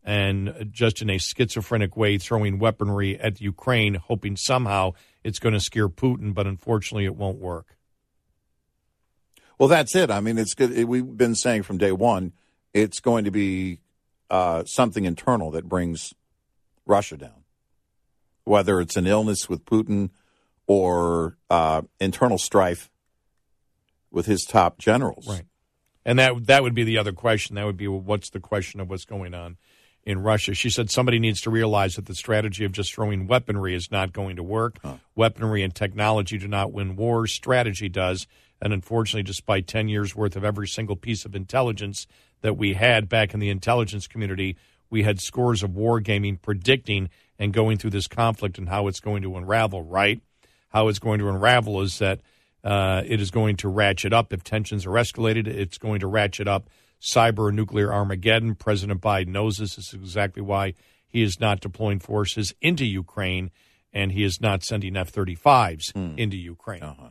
and 0.02 0.68
just 0.70 1.00
in 1.00 1.08
a 1.08 1.18
schizophrenic 1.18 1.96
way, 1.96 2.18
throwing 2.18 2.58
weaponry 2.58 3.18
at 3.18 3.40
Ukraine, 3.40 3.94
hoping 3.94 4.36
somehow 4.36 4.92
it's 5.22 5.38
going 5.38 5.54
to 5.54 5.60
scare 5.60 5.88
Putin. 5.88 6.34
But 6.34 6.46
unfortunately, 6.46 7.04
it 7.04 7.16
won't 7.16 7.38
work. 7.38 7.76
Well, 9.58 9.68
that's 9.68 9.94
it. 9.94 10.10
I 10.10 10.20
mean, 10.20 10.36
it's 10.36 10.54
good. 10.54 10.84
We've 10.84 11.16
been 11.16 11.34
saying 11.34 11.62
from 11.62 11.78
day 11.78 11.92
one, 11.92 12.32
it's 12.72 13.00
going 13.00 13.24
to 13.24 13.30
be 13.30 13.78
uh, 14.30 14.64
something 14.64 15.04
internal 15.04 15.50
that 15.52 15.68
brings 15.68 16.14
Russia 16.86 17.16
down, 17.16 17.44
whether 18.44 18.80
it's 18.80 18.96
an 18.96 19.06
illness 19.06 19.48
with 19.48 19.64
Putin 19.64 20.10
or 20.66 21.36
uh, 21.50 21.82
internal 22.00 22.38
strife 22.38 22.90
with 24.10 24.26
his 24.26 24.44
top 24.44 24.78
generals. 24.78 25.28
Right. 25.28 25.44
And 26.06 26.18
that 26.18 26.46
that 26.46 26.62
would 26.62 26.74
be 26.74 26.84
the 26.84 26.98
other 26.98 27.12
question. 27.12 27.56
That 27.56 27.64
would 27.64 27.76
be 27.76 27.88
what's 27.88 28.30
the 28.30 28.40
question 28.40 28.80
of 28.80 28.90
what's 28.90 29.04
going 29.04 29.34
on 29.34 29.56
in 30.04 30.22
Russia. 30.22 30.54
She 30.54 30.70
said 30.70 30.90
somebody 30.90 31.18
needs 31.18 31.40
to 31.42 31.50
realize 31.50 31.94
that 31.94 32.06
the 32.06 32.14
strategy 32.14 32.64
of 32.64 32.72
just 32.72 32.94
throwing 32.94 33.26
weaponry 33.26 33.74
is 33.74 33.90
not 33.90 34.12
going 34.12 34.36
to 34.36 34.42
work. 34.42 34.78
Huh. 34.82 34.96
Weaponry 35.14 35.62
and 35.62 35.74
technology 35.74 36.38
do 36.38 36.48
not 36.48 36.72
win 36.72 36.96
wars. 36.96 37.32
Strategy 37.32 37.88
does. 37.88 38.26
And 38.60 38.72
unfortunately, 38.72 39.22
despite 39.22 39.66
10 39.66 39.88
years 39.88 40.14
worth 40.14 40.36
of 40.36 40.44
every 40.44 40.68
single 40.68 40.96
piece 40.96 41.24
of 41.24 41.34
intelligence 41.34 42.06
that 42.44 42.58
we 42.58 42.74
had 42.74 43.08
back 43.08 43.32
in 43.32 43.40
the 43.40 43.48
intelligence 43.48 44.06
community. 44.06 44.54
We 44.90 45.02
had 45.02 45.18
scores 45.18 45.62
of 45.62 45.70
wargaming 45.70 46.42
predicting 46.42 47.08
and 47.38 47.54
going 47.54 47.78
through 47.78 47.90
this 47.90 48.06
conflict 48.06 48.58
and 48.58 48.68
how 48.68 48.86
it's 48.86 49.00
going 49.00 49.22
to 49.22 49.34
unravel, 49.38 49.82
right? 49.82 50.20
How 50.68 50.88
it's 50.88 50.98
going 50.98 51.20
to 51.20 51.30
unravel 51.30 51.80
is 51.80 51.98
that 52.00 52.20
uh, 52.62 53.00
it 53.06 53.18
is 53.18 53.30
going 53.30 53.56
to 53.56 53.68
ratchet 53.70 54.12
up 54.12 54.30
if 54.30 54.44
tensions 54.44 54.84
are 54.84 54.90
escalated. 54.90 55.46
It's 55.46 55.78
going 55.78 56.00
to 56.00 56.06
ratchet 56.06 56.46
up 56.46 56.68
cyber 57.00 57.50
nuclear 57.50 57.90
Armageddon. 57.90 58.56
President 58.56 59.00
Biden 59.00 59.28
knows 59.28 59.56
this. 59.56 59.76
This 59.76 59.88
is 59.88 59.94
exactly 59.94 60.42
why 60.42 60.74
he 61.06 61.22
is 61.22 61.40
not 61.40 61.60
deploying 61.60 61.98
forces 61.98 62.54
into 62.60 62.84
Ukraine 62.84 63.50
and 63.90 64.12
he 64.12 64.22
is 64.22 64.38
not 64.38 64.62
sending 64.62 64.98
F 64.98 65.10
35s 65.10 65.92
hmm. 65.92 66.18
into 66.18 66.36
Ukraine. 66.36 66.82
Uh-huh. 66.82 67.08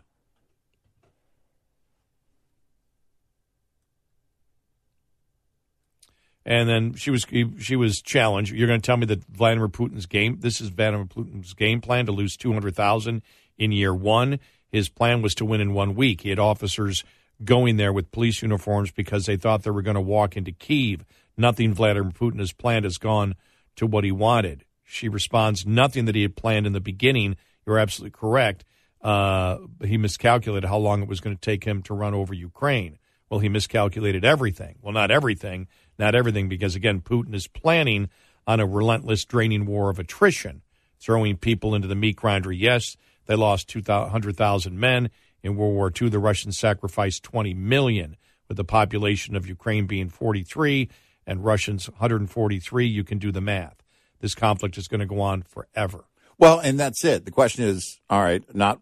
And 6.45 6.67
then 6.67 6.93
she 6.95 7.09
was 7.09 7.25
she 7.57 7.75
was 7.75 8.01
challenged. 8.01 8.53
You're 8.53 8.67
going 8.67 8.81
to 8.81 8.85
tell 8.85 8.97
me 8.97 9.05
that 9.05 9.23
Vladimir 9.25 9.69
Putin's 9.69 10.05
game. 10.05 10.39
This 10.41 10.59
is 10.59 10.69
Vladimir 10.69 11.05
Putin's 11.05 11.53
game 11.53 11.79
plan 11.79 12.05
to 12.07 12.11
lose 12.11 12.35
two 12.35 12.51
hundred 12.51 12.75
thousand 12.75 13.21
in 13.57 13.71
year 13.71 13.93
one. 13.93 14.39
His 14.69 14.89
plan 14.89 15.21
was 15.21 15.35
to 15.35 15.45
win 15.45 15.61
in 15.61 15.73
one 15.73 15.95
week. 15.95 16.21
He 16.21 16.29
had 16.29 16.39
officers 16.39 17.03
going 17.43 17.77
there 17.77 17.93
with 17.93 18.11
police 18.11 18.41
uniforms 18.41 18.91
because 18.91 19.25
they 19.25 19.37
thought 19.37 19.63
they 19.63 19.71
were 19.71 19.81
going 19.81 19.95
to 19.95 20.01
walk 20.01 20.35
into 20.35 20.51
Kiev. 20.51 21.05
Nothing 21.37 21.73
Vladimir 21.73 22.11
Putin 22.11 22.39
has 22.39 22.51
planned 22.51 22.85
has 22.85 22.97
gone 22.97 23.35
to 23.75 23.87
what 23.87 24.03
he 24.03 24.11
wanted. 24.11 24.65
She 24.83 25.09
responds, 25.09 25.65
nothing 25.65 26.05
that 26.05 26.15
he 26.15 26.21
had 26.23 26.35
planned 26.35 26.67
in 26.67 26.73
the 26.73 26.79
beginning. 26.79 27.37
You're 27.65 27.79
absolutely 27.79 28.11
correct. 28.11 28.65
Uh, 29.01 29.57
he 29.83 29.97
miscalculated 29.97 30.69
how 30.69 30.77
long 30.77 31.01
it 31.01 31.07
was 31.07 31.19
going 31.19 31.35
to 31.35 31.41
take 31.41 31.63
him 31.63 31.81
to 31.83 31.93
run 31.93 32.13
over 32.13 32.33
Ukraine. 32.33 32.99
Well, 33.29 33.39
he 33.39 33.49
miscalculated 33.49 34.23
everything. 34.23 34.77
Well, 34.81 34.93
not 34.93 35.09
everything, 35.09 35.67
not 35.97 36.15
everything, 36.15 36.49
because 36.49 36.75
again, 36.75 37.01
Putin 37.01 37.33
is 37.33 37.47
planning 37.47 38.09
on 38.45 38.59
a 38.59 38.65
relentless, 38.65 39.25
draining 39.25 39.65
war 39.65 39.89
of 39.89 39.99
attrition, 39.99 40.61
throwing 40.99 41.37
people 41.37 41.75
into 41.75 41.87
the 41.87 41.95
meat 41.95 42.15
grinder. 42.15 42.51
Yes, 42.51 42.97
they 43.25 43.35
lost 43.35 43.69
200,000 43.69 44.79
men. 44.79 45.09
In 45.41 45.57
World 45.57 45.73
War 45.73 45.91
II, 46.01 46.09
the 46.09 46.19
Russians 46.19 46.57
sacrificed 46.57 47.23
20 47.23 47.53
million, 47.53 48.15
with 48.47 48.57
the 48.57 48.63
population 48.63 49.35
of 49.35 49.47
Ukraine 49.47 49.87
being 49.87 50.09
43 50.09 50.89
and 51.25 51.43
Russians 51.43 51.89
143. 51.89 52.85
You 52.85 53.03
can 53.03 53.17
do 53.17 53.31
the 53.31 53.41
math. 53.41 53.83
This 54.19 54.35
conflict 54.35 54.77
is 54.77 54.87
going 54.87 54.99
to 54.99 55.05
go 55.05 55.19
on 55.21 55.41
forever. 55.41 56.05
Well, 56.37 56.59
and 56.59 56.79
that's 56.79 57.03
it. 57.03 57.25
The 57.25 57.31
question 57.31 57.65
is, 57.65 57.99
all 58.09 58.21
right, 58.21 58.43
not 58.55 58.79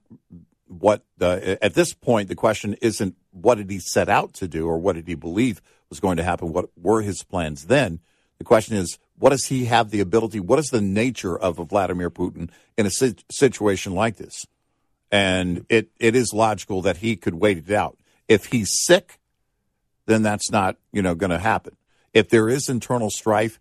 what 0.68 1.04
the, 1.18 1.58
at 1.64 1.74
this 1.74 1.94
point, 1.94 2.30
the 2.30 2.36
question 2.36 2.76
isn't 2.82 3.16
what 3.32 3.56
did 3.56 3.70
he 3.70 3.80
set 3.80 4.10
out 4.10 4.34
to 4.36 4.48
do 4.48 4.68
or 4.68 4.78
what 4.78 4.96
did 4.96 5.08
he 5.08 5.16
believe 5.16 5.62
was 5.92 6.00
going 6.00 6.18
to 6.18 6.24
happen? 6.24 6.52
What 6.52 6.70
were 6.76 7.04
his 7.04 7.22
plans 7.22 7.66
then? 7.66 8.00
The 8.40 8.44
question 8.44 8.76
is, 8.76 8.98
what 9.20 9.30
does 9.30 9.46
he 9.46 9.66
have 9.66 9.92
the 9.92 10.00
ability? 10.00 10.40
What 10.40 10.58
is 10.58 10.72
the 10.72 10.82
nature 10.82 11.38
of 11.38 11.60
a 11.60 11.66
Vladimir 11.66 12.10
Putin 12.10 12.50
in 12.76 12.88
a 12.88 12.92
situation 13.30 13.94
like 13.94 14.16
this? 14.16 14.48
And 15.12 15.64
it, 15.70 15.92
it 16.00 16.16
is 16.16 16.34
logical 16.34 16.82
that 16.82 16.98
he 16.98 17.16
could 17.16 17.36
wait 17.36 17.60
it 17.60 17.72
out. 17.72 18.00
If 18.28 18.46
he's 18.46 18.72
sick, 18.74 19.20
then 20.08 20.24
that's 20.24 20.50
not, 20.50 20.78
you 20.92 21.04
know, 21.04 21.14
going 21.14 21.30
to 21.30 21.38
happen. 21.38 21.78
If 22.14 22.30
there 22.30 22.50
is 22.50 22.68
internal 22.68 23.12
strife, 23.12 23.60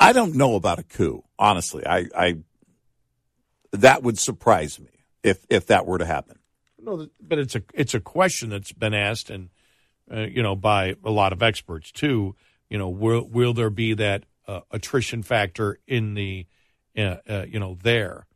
I 0.00 0.12
don't 0.12 0.34
know 0.34 0.56
about 0.56 0.80
a 0.80 0.82
coup, 0.82 1.22
honestly. 1.38 1.86
I, 1.86 2.06
I 2.16 2.38
that 3.72 4.02
would 4.02 4.18
surprise 4.18 4.80
me 4.80 4.90
if 5.22 5.44
if 5.48 5.66
that 5.66 5.86
were 5.86 5.98
to 5.98 6.06
happen. 6.06 6.38
No, 6.80 7.08
but 7.20 7.38
it's 7.38 7.54
a 7.54 7.62
it's 7.74 7.94
a 7.94 8.00
question 8.00 8.50
that's 8.50 8.72
been 8.72 8.94
asked, 8.94 9.30
and 9.30 9.50
uh, 10.12 10.20
you 10.20 10.42
know, 10.42 10.56
by 10.56 10.94
a 11.04 11.10
lot 11.10 11.32
of 11.32 11.42
experts 11.42 11.92
too. 11.92 12.34
You 12.68 12.78
know, 12.78 12.88
will 12.88 13.26
will 13.26 13.54
there 13.54 13.70
be 13.70 13.94
that 13.94 14.24
uh, 14.46 14.60
attrition 14.70 15.22
factor 15.22 15.78
in 15.86 16.14
the, 16.14 16.46
uh, 16.96 17.16
uh 17.28 17.46
you 17.48 17.58
know, 17.58 17.78
there? 17.82 18.26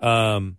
Um, 0.00 0.58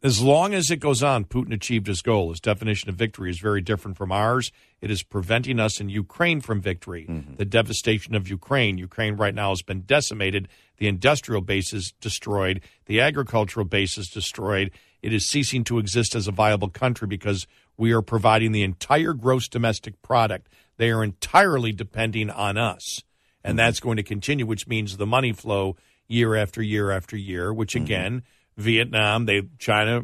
as 0.00 0.22
long 0.22 0.54
as 0.54 0.70
it 0.70 0.76
goes 0.76 1.02
on, 1.02 1.24
Putin 1.24 1.52
achieved 1.52 1.88
his 1.88 2.02
goal. 2.02 2.30
His 2.30 2.40
definition 2.40 2.88
of 2.88 2.94
victory 2.94 3.30
is 3.30 3.40
very 3.40 3.60
different 3.60 3.96
from 3.96 4.12
ours. 4.12 4.52
It 4.80 4.92
is 4.92 5.02
preventing 5.02 5.58
us 5.58 5.80
in 5.80 5.88
Ukraine 5.88 6.40
from 6.40 6.60
victory. 6.60 7.06
Mm-hmm. 7.08 7.34
The 7.34 7.44
devastation 7.44 8.14
of 8.14 8.28
Ukraine. 8.28 8.78
Ukraine 8.78 9.16
right 9.16 9.34
now 9.34 9.50
has 9.50 9.62
been 9.62 9.80
decimated. 9.80 10.46
The 10.76 10.86
industrial 10.86 11.40
base 11.40 11.72
is 11.72 11.92
destroyed. 12.00 12.60
The 12.86 13.00
agricultural 13.00 13.66
base 13.66 13.98
is 13.98 14.08
destroyed. 14.08 14.70
It 15.02 15.12
is 15.12 15.26
ceasing 15.26 15.64
to 15.64 15.78
exist 15.78 16.14
as 16.14 16.28
a 16.28 16.32
viable 16.32 16.70
country 16.70 17.08
because 17.08 17.48
we 17.78 17.92
are 17.92 18.02
providing 18.02 18.52
the 18.52 18.62
entire 18.62 19.14
gross 19.14 19.48
domestic 19.48 20.02
product. 20.02 20.48
They 20.76 20.90
are 20.90 21.02
entirely 21.02 21.72
depending 21.72 22.28
on 22.28 22.58
us. 22.58 23.02
And 23.42 23.52
mm-hmm. 23.52 23.56
that's 23.56 23.80
going 23.80 23.96
to 23.96 24.02
continue, 24.02 24.44
which 24.44 24.68
means 24.68 24.98
the 24.98 25.06
money 25.06 25.32
flow 25.32 25.76
year 26.06 26.34
after 26.34 26.60
year 26.60 26.90
after 26.90 27.16
year, 27.16 27.54
which 27.54 27.72
mm-hmm. 27.72 27.84
again, 27.84 28.12
mm-hmm 28.16 28.34
Vietnam, 28.58 29.24
they 29.24 29.42
China, 29.58 30.02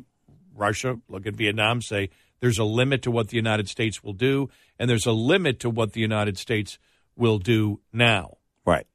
Russia 0.54 0.96
look 1.08 1.26
at 1.26 1.34
Vietnam, 1.34 1.82
say 1.82 2.08
there's 2.40 2.58
a 2.58 2.64
limit 2.64 3.02
to 3.02 3.10
what 3.10 3.28
the 3.28 3.36
United 3.36 3.68
States 3.68 4.02
will 4.02 4.12
do, 4.12 4.48
and 4.78 4.88
there's 4.88 5.06
a 5.06 5.12
limit 5.12 5.60
to 5.60 5.68
what 5.68 5.92
the 5.92 6.00
United 6.00 6.38
States 6.38 6.78
will 7.16 7.38
do 7.38 7.80
now. 7.92 8.38
Right. 8.64 8.86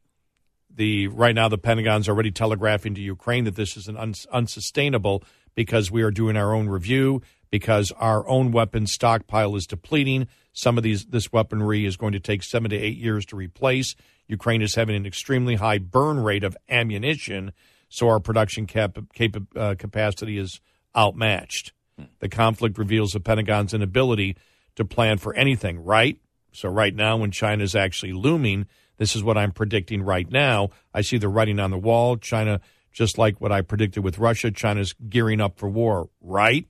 The 0.73 1.07
right 1.07 1.35
now 1.35 1.49
the 1.49 1.57
Pentagon's 1.57 2.07
already 2.07 2.31
telegraphing 2.31 2.95
to 2.95 3.01
Ukraine 3.01 3.43
that 3.43 3.55
this 3.55 3.75
is 3.75 3.87
an 3.87 3.97
uns, 3.97 4.25
unsustainable 4.31 5.23
because 5.55 5.91
we 5.91 6.03
are 6.03 6.11
doing 6.11 6.37
our 6.37 6.53
own 6.55 6.69
review 6.69 7.21
because 7.51 7.91
our 7.93 8.27
own 8.27 8.51
weapons 8.51 8.91
stockpile 8.91 9.55
is 9.55 9.67
depleting. 9.67 10.27
Some 10.53 10.77
of 10.77 10.83
these 10.83 11.05
this 11.05 11.31
weaponry 11.31 11.85
is 11.85 11.97
going 11.97 12.13
to 12.13 12.19
take 12.19 12.43
seven 12.43 12.69
to 12.71 12.77
eight 12.77 12.97
years 12.97 13.25
to 13.27 13.35
replace. 13.35 13.95
Ukraine 14.27 14.61
is 14.61 14.75
having 14.75 14.95
an 14.95 15.05
extremely 15.05 15.55
high 15.55 15.79
burn 15.79 16.19
rate 16.19 16.43
of 16.43 16.55
ammunition 16.69 17.51
so 17.89 18.07
our 18.07 18.19
production 18.19 18.67
cap, 18.67 18.97
cap 19.13 19.35
uh, 19.55 19.75
capacity 19.77 20.37
is 20.37 20.61
outmatched. 20.95 21.73
The 22.19 22.29
conflict 22.29 22.77
reveals 22.77 23.11
the 23.11 23.19
Pentagon's 23.19 23.73
inability 23.73 24.37
to 24.75 24.85
plan 24.85 25.17
for 25.17 25.33
anything, 25.33 25.83
right? 25.83 26.17
So, 26.53 26.69
right 26.69 26.95
now, 26.95 27.17
when 27.17 27.31
China 27.31 27.63
is 27.63 27.75
actually 27.75 28.13
looming, 28.13 28.67
this 28.97 29.15
is 29.15 29.23
what 29.23 29.37
I'm 29.37 29.51
predicting 29.51 30.01
right 30.03 30.29
now. 30.31 30.69
I 30.93 31.01
see 31.01 31.17
the 31.17 31.27
writing 31.27 31.59
on 31.59 31.71
the 31.71 31.77
wall. 31.77 32.15
China, 32.15 32.61
just 32.91 33.17
like 33.17 33.41
what 33.41 33.51
I 33.51 33.61
predicted 33.61 34.03
with 34.03 34.17
Russia, 34.17 34.49
China's 34.49 34.93
gearing 35.09 35.41
up 35.41 35.57
for 35.57 35.67
war, 35.67 36.09
right? 36.21 36.67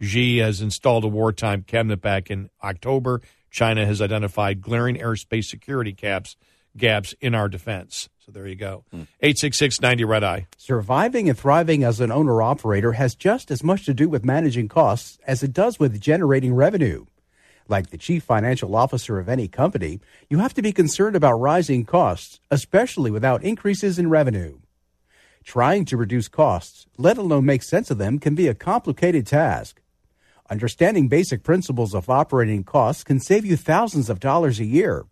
Hmm. 0.00 0.06
Xi 0.06 0.38
has 0.38 0.60
installed 0.60 1.04
a 1.04 1.08
wartime 1.08 1.62
cabinet 1.62 2.00
back 2.00 2.30
in 2.30 2.50
October. 2.62 3.20
China 3.50 3.84
has 3.86 4.00
identified 4.00 4.60
glaring 4.60 4.96
airspace 4.96 5.44
security 5.44 5.92
gaps 5.92 6.36
gaps 6.76 7.14
in 7.20 7.34
our 7.34 7.48
defense. 7.48 8.08
So 8.24 8.32
there 8.32 8.46
you 8.46 8.54
go. 8.54 8.84
866 8.92 9.80
90 9.80 10.04
Red 10.04 10.24
Eye. 10.24 10.46
Surviving 10.56 11.28
and 11.28 11.38
thriving 11.38 11.84
as 11.84 12.00
an 12.00 12.12
owner 12.12 12.42
operator 12.42 12.92
has 12.92 13.14
just 13.14 13.50
as 13.50 13.64
much 13.64 13.84
to 13.86 13.94
do 13.94 14.08
with 14.08 14.24
managing 14.24 14.68
costs 14.68 15.18
as 15.26 15.42
it 15.42 15.52
does 15.52 15.78
with 15.78 16.00
generating 16.00 16.54
revenue. 16.54 17.06
Like 17.68 17.90
the 17.90 17.98
chief 17.98 18.24
financial 18.24 18.74
officer 18.74 19.18
of 19.18 19.28
any 19.28 19.46
company, 19.46 20.00
you 20.28 20.38
have 20.38 20.54
to 20.54 20.62
be 20.62 20.72
concerned 20.72 21.14
about 21.14 21.34
rising 21.34 21.84
costs, 21.84 22.40
especially 22.50 23.10
without 23.10 23.44
increases 23.44 23.98
in 23.98 24.10
revenue. 24.10 24.58
Trying 25.44 25.84
to 25.86 25.96
reduce 25.96 26.28
costs, 26.28 26.86
let 26.98 27.16
alone 27.16 27.44
make 27.44 27.62
sense 27.62 27.90
of 27.90 27.98
them, 27.98 28.18
can 28.18 28.34
be 28.34 28.48
a 28.48 28.54
complicated 28.54 29.26
task. 29.26 29.80
Understanding 30.50 31.06
basic 31.06 31.44
principles 31.44 31.94
of 31.94 32.10
operating 32.10 32.64
costs 32.64 33.04
can 33.04 33.20
save 33.20 33.46
you 33.46 33.56
thousands 33.56 34.10
of 34.10 34.18
dollars 34.18 34.58
a 34.58 34.64
year. 34.64 35.06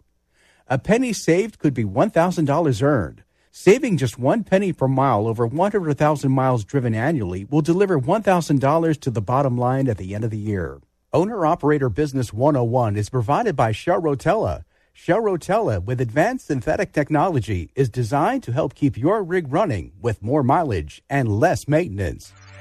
A 0.67 0.79
penny 0.79 1.13
saved 1.13 1.61
could 1.61 1.75
be 1.75 1.85
$1,000 1.85 2.83
earned. 2.83 3.23
Saving 3.53 3.97
just 3.97 4.19
one 4.19 4.43
penny 4.43 4.73
per 4.73 4.89
mile 4.89 5.29
over 5.29 5.47
100,000 5.47 6.33
miles 6.33 6.65
driven 6.65 6.93
annually 6.93 7.45
will 7.45 7.61
deliver 7.61 8.01
$1,000 8.01 9.01
to 9.01 9.11
the 9.13 9.23
bottom 9.23 9.57
line 9.57 9.87
at 9.89 9.97
the 9.97 10.13
end 10.13 10.25
of 10.25 10.33
the 10.33 10.37
year. 10.37 10.81
Owner 11.13 11.47
Operator 11.47 11.89
Business 11.89 12.33
101 12.33 12.97
is 12.97 13.09
provided 13.09 13.55
by 13.55 13.71
Shell 13.71 14.03
Rotella. 14.03 14.65
Shell 14.93 15.21
Rotella, 15.21 15.81
with 15.81 16.01
advanced 16.01 16.49
synthetic 16.49 16.93
technology, 16.93 17.71
is 17.77 17.89
designed 17.89 18.43
to 18.43 18.53
help 18.53 18.75
keep 18.75 18.99
your 18.99 19.23
rig 19.23 19.53
running 19.53 19.93
with 20.03 20.21
more 20.21 20.43
mileage 20.43 21.01
and 21.09 21.39
less 21.39 21.69
maintenance. 21.69 22.33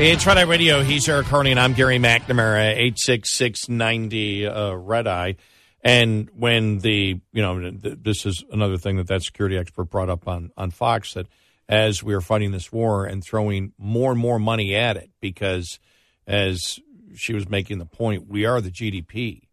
It's 0.00 0.24
Red 0.24 0.38
Eye 0.38 0.42
Radio. 0.42 0.84
He's 0.84 1.08
Eric 1.08 1.26
Harley, 1.26 1.50
and 1.50 1.58
I'm 1.58 1.72
Gary 1.72 1.98
McNamara, 1.98 2.72
86690 2.76 4.46
uh, 4.46 4.74
Red 4.74 5.08
Eye. 5.08 5.34
And 5.82 6.30
when 6.36 6.78
the, 6.78 7.20
you 7.32 7.42
know, 7.42 7.72
th- 7.72 7.98
this 8.00 8.24
is 8.24 8.44
another 8.52 8.76
thing 8.76 8.98
that 8.98 9.08
that 9.08 9.24
security 9.24 9.58
expert 9.58 9.86
brought 9.86 10.08
up 10.08 10.28
on, 10.28 10.52
on 10.56 10.70
Fox 10.70 11.14
that 11.14 11.26
as 11.68 12.00
we 12.00 12.14
are 12.14 12.20
fighting 12.20 12.52
this 12.52 12.70
war 12.70 13.06
and 13.06 13.24
throwing 13.24 13.72
more 13.76 14.12
and 14.12 14.20
more 14.20 14.38
money 14.38 14.76
at 14.76 14.96
it, 14.96 15.10
because 15.20 15.80
as 16.28 16.78
she 17.16 17.34
was 17.34 17.48
making 17.48 17.78
the 17.78 17.84
point, 17.84 18.28
we 18.28 18.46
are 18.46 18.60
the 18.60 18.70
GDP. 18.70 19.40
I 19.42 19.46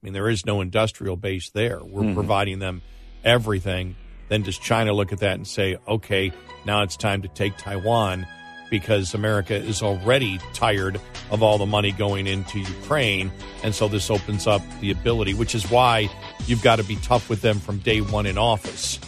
mean, 0.00 0.14
there 0.14 0.30
is 0.30 0.46
no 0.46 0.62
industrial 0.62 1.16
base 1.16 1.50
there. 1.50 1.84
We're 1.84 2.00
mm-hmm. 2.00 2.14
providing 2.14 2.60
them 2.60 2.80
everything. 3.24 3.96
Then 4.30 4.40
does 4.40 4.56
China 4.56 4.94
look 4.94 5.12
at 5.12 5.18
that 5.18 5.34
and 5.34 5.46
say, 5.46 5.76
okay, 5.86 6.32
now 6.64 6.82
it's 6.82 6.96
time 6.96 7.20
to 7.20 7.28
take 7.28 7.58
Taiwan? 7.58 8.26
Because 8.72 9.12
America 9.12 9.54
is 9.54 9.82
already 9.82 10.38
tired 10.54 10.98
of 11.30 11.42
all 11.42 11.58
the 11.58 11.66
money 11.66 11.92
going 11.92 12.26
into 12.26 12.58
Ukraine. 12.58 13.30
And 13.62 13.74
so 13.74 13.86
this 13.86 14.10
opens 14.10 14.46
up 14.46 14.62
the 14.80 14.90
ability, 14.90 15.34
which 15.34 15.54
is 15.54 15.70
why 15.70 16.08
you've 16.46 16.62
got 16.62 16.76
to 16.76 16.82
be 16.82 16.96
tough 16.96 17.28
with 17.28 17.42
them 17.42 17.60
from 17.60 17.80
day 17.80 18.00
one 18.00 18.24
in 18.24 18.38
office, 18.38 18.98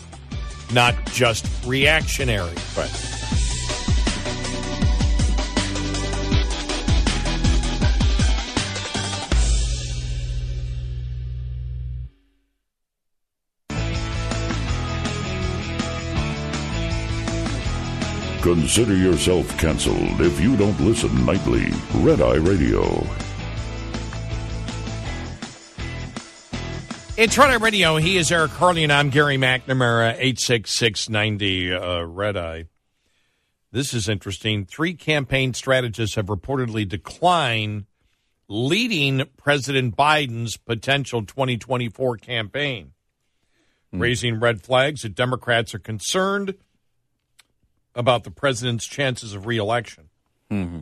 not 0.75 0.95
just 1.07 1.47
reactionary. 1.65 2.53
Right. 2.77 3.15
Consider 18.45 18.95
yourself 18.95 19.49
canceled 19.57 20.21
if 20.21 20.39
you 20.39 20.55
don't 20.55 20.79
listen 20.81 21.25
nightly. 21.25 21.65
Red 21.95 22.21
Eye 22.21 22.35
Radio. 22.35 22.83
It's 27.17 27.39
Red 27.39 27.49
Eye 27.49 27.55
Radio. 27.55 27.97
He 27.97 28.19
is 28.19 28.31
Eric 28.31 28.51
Harley, 28.51 28.83
and 28.83 28.93
I'm 28.93 29.09
Gary 29.09 29.39
McNamara, 29.39 30.15
86690 30.19 31.73
uh, 31.73 32.03
Red 32.03 32.37
Eye. 32.37 32.67
This 33.73 33.95
is 33.95 34.11
interesting. 34.11 34.67
Three 34.67 34.93
campaign 34.93 35.55
strategists 35.55 36.17
have 36.17 36.27
reportedly 36.27 36.87
declined 36.87 37.87
leading 38.47 39.23
President 39.39 39.97
Biden's 39.97 40.59
potential 40.59 41.25
2024 41.25 42.19
campaign, 42.19 42.93
mm. 43.91 44.01
raising 44.03 44.39
red 44.39 44.61
flags 44.61 45.01
that 45.01 45.15
Democrats 45.15 45.75
are 45.75 45.79
concerned– 45.79 46.57
about 47.95 48.25
the 48.25 48.31
president's 48.31 48.87
chances 48.87 49.35
of 49.35 49.47
reelection. 49.47 50.09
Mm-hmm. 50.51 50.81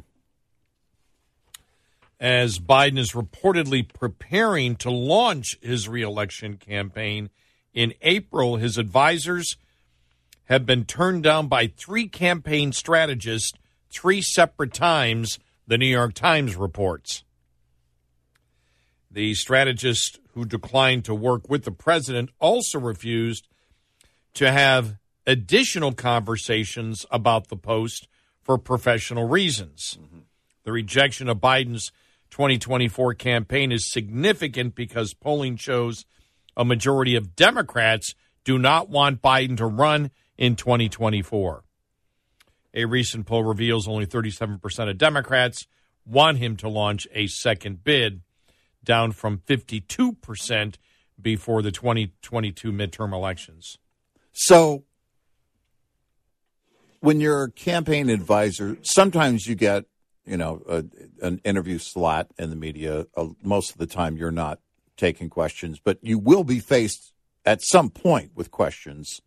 As 2.19 2.59
Biden 2.59 2.99
is 2.99 3.13
reportedly 3.13 3.87
preparing 3.93 4.77
to 4.77 4.91
launch 4.91 5.59
his 5.61 5.89
reelection 5.89 6.57
campaign 6.57 7.31
in 7.75 7.95
April, 8.03 8.57
his 8.57 8.79
advisors 8.79 9.57
have 10.45 10.65
been 10.65 10.85
turned 10.85 11.23
down 11.23 11.49
by 11.49 11.67
three 11.67 12.09
campaign 12.09 12.73
strategists 12.73 13.53
three 13.91 14.23
separate 14.23 14.73
times, 14.73 15.39
the 15.67 15.79
New 15.79 15.87
York 15.87 16.15
Times 16.15 16.57
reports. 16.57 17.25
The 19.11 19.35
strategist 19.35 20.19
who 20.35 20.45
declined 20.45 21.05
to 21.05 21.15
work 21.15 21.49
with 21.49 21.65
the 21.65 21.73
president 21.73 22.31
also 22.39 22.81
refused 22.81 23.47
to 24.35 24.51
have 24.51 24.97
additional 25.27 25.93
conversations 25.93 27.07
about 27.11 27.49
the 27.49 27.57
post 27.57 28.09
for 28.43 28.59
professional 28.59 29.29
reasons. 29.29 29.99
Mm-hmm. 30.01 30.18
The 30.64 30.73
rejection 30.73 31.29
of 31.29 31.39
Biden's 31.39 31.93
2024 32.31 33.14
campaign 33.14 33.73
is 33.73 33.91
significant 33.91 34.75
because 34.75 35.14
polling 35.14 35.57
shows 35.57 36.05
a 36.57 36.64
majority 36.64 37.14
of 37.14 37.37
Democrats 37.37 38.14
do 38.45 38.59
not 38.59 38.89
want 38.89 39.23
Biden 39.23 39.57
to 39.59 39.66
run 39.66 40.11
in 40.37 40.57
2024. 40.57 41.64
A 42.75 42.85
recent 42.87 43.27
poll 43.27 43.45
reveals 43.45 43.87
only 43.87 44.07
37% 44.07 44.91
of 44.91 44.99
Democrats 44.99 45.66
want 46.07 46.39
him 46.39 46.57
to 46.57 46.68
launch 46.68 47.07
a 47.12 47.27
second 47.27 47.85
bid, 47.85 48.23
down 48.83 49.12
from 49.12 49.39
52% 49.39 50.75
before 51.20 51.62
the 51.62 51.70
2022 51.70 52.73
midterm 52.73 53.12
elections. 53.12 53.79
So, 54.33 54.85
when 57.03 57.20
you're 57.20 57.44
a 57.44 57.50
campaign 57.50 58.09
advisor, 58.09 58.78
sometimes 58.82 59.46
you 59.46 59.55
get, 59.55 59.84
you 60.24 60.36
know, 60.36 60.62
a, 60.68 60.84
an 61.24 61.40
interview 61.44 61.78
slot 61.78 62.28
in 62.38 62.50
the 62.50 62.57
media. 62.57 63.07
Uh, 63.16 63.28
most 63.42 63.72
of 63.72 63.78
the 63.78 63.86
time, 63.86 64.16
you're 64.16 64.30
not 64.30 64.61
taking 64.96 65.28
questions, 65.28 65.78
but 65.78 65.98
you 66.00 66.18
will 66.18 66.44
be 66.44 66.59
faced 66.59 67.12
at 67.44 67.61
some 67.62 67.90
point 67.90 68.30
with 68.34 68.50
questions 68.50 69.20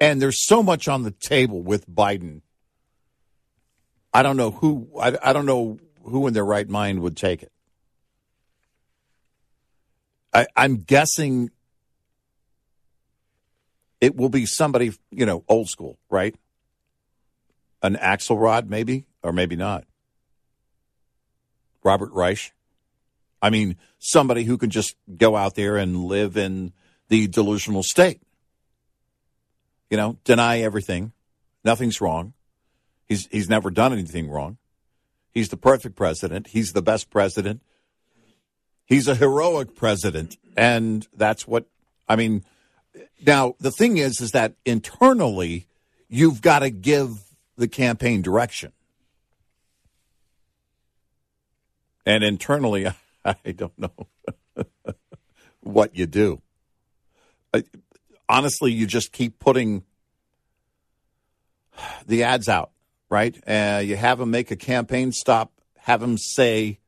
and 0.00 0.20
there's 0.20 0.44
so 0.44 0.62
much 0.62 0.88
on 0.88 1.02
the 1.02 1.10
table 1.10 1.62
with 1.62 1.88
Biden. 1.88 2.42
I 4.12 4.22
don't 4.22 4.36
know 4.36 4.50
who 4.50 4.88
I, 5.00 5.16
I 5.22 5.32
don't 5.32 5.46
know 5.46 5.78
who 6.02 6.26
in 6.26 6.34
their 6.34 6.44
right 6.44 6.68
mind 6.68 7.00
would 7.00 7.16
take 7.16 7.42
it. 7.42 7.52
I, 10.32 10.46
I'm 10.56 10.76
guessing 10.76 11.50
it 14.04 14.16
will 14.16 14.28
be 14.28 14.46
somebody, 14.46 14.92
you 15.10 15.26
know, 15.26 15.44
old 15.48 15.68
school, 15.68 15.98
right? 16.10 16.34
An 17.82 17.96
Axelrod, 17.96 18.68
maybe, 18.68 19.06
or 19.22 19.32
maybe 19.32 19.56
not. 19.56 19.84
Robert 21.82 22.12
Reich. 22.12 22.52
I 23.42 23.50
mean, 23.50 23.76
somebody 23.98 24.44
who 24.44 24.56
can 24.56 24.70
just 24.70 24.96
go 25.16 25.36
out 25.36 25.54
there 25.54 25.76
and 25.76 26.04
live 26.04 26.36
in 26.36 26.72
the 27.08 27.26
delusional 27.26 27.82
state 27.82 28.20
you 29.94 29.96
know, 29.96 30.18
deny 30.24 30.60
everything. 30.60 31.12
Nothing's 31.64 32.00
wrong. 32.00 32.32
He's 33.06 33.26
he's 33.26 33.48
never 33.48 33.70
done 33.70 33.92
anything 33.92 34.28
wrong. 34.28 34.58
He's 35.30 35.50
the 35.50 35.56
perfect 35.56 35.94
president. 35.94 36.48
He's 36.48 36.72
the 36.72 36.82
best 36.82 37.10
president. 37.10 37.62
He's 38.86 39.06
a 39.06 39.14
heroic 39.14 39.76
president, 39.76 40.36
and 40.56 41.06
that's 41.16 41.46
what 41.46 41.66
I 42.08 42.16
mean. 42.16 42.44
Now 43.24 43.54
the 43.60 43.70
thing 43.70 43.98
is, 43.98 44.20
is 44.20 44.30
that 44.32 44.54
internally, 44.64 45.66
you've 46.08 46.40
got 46.40 46.60
to 46.60 46.70
give 46.70 47.10
the 47.56 47.68
campaign 47.68 48.22
direction, 48.22 48.72
and 52.04 52.22
internally, 52.24 52.86
I 53.24 53.52
don't 53.52 53.78
know 53.78 54.08
what 55.60 55.96
you 55.96 56.06
do 56.06 56.42
honestly, 58.28 58.72
you 58.72 58.86
just 58.86 59.12
keep 59.12 59.38
putting 59.38 59.84
the 62.06 62.22
ads 62.24 62.48
out, 62.48 62.70
right? 63.08 63.36
Uh, 63.46 63.80
you 63.84 63.96
have 63.96 64.18
them 64.18 64.30
make 64.30 64.50
a 64.50 64.56
campaign 64.56 65.12
stop, 65.12 65.52
have 65.78 66.00
them 66.00 66.18
say 66.18 66.78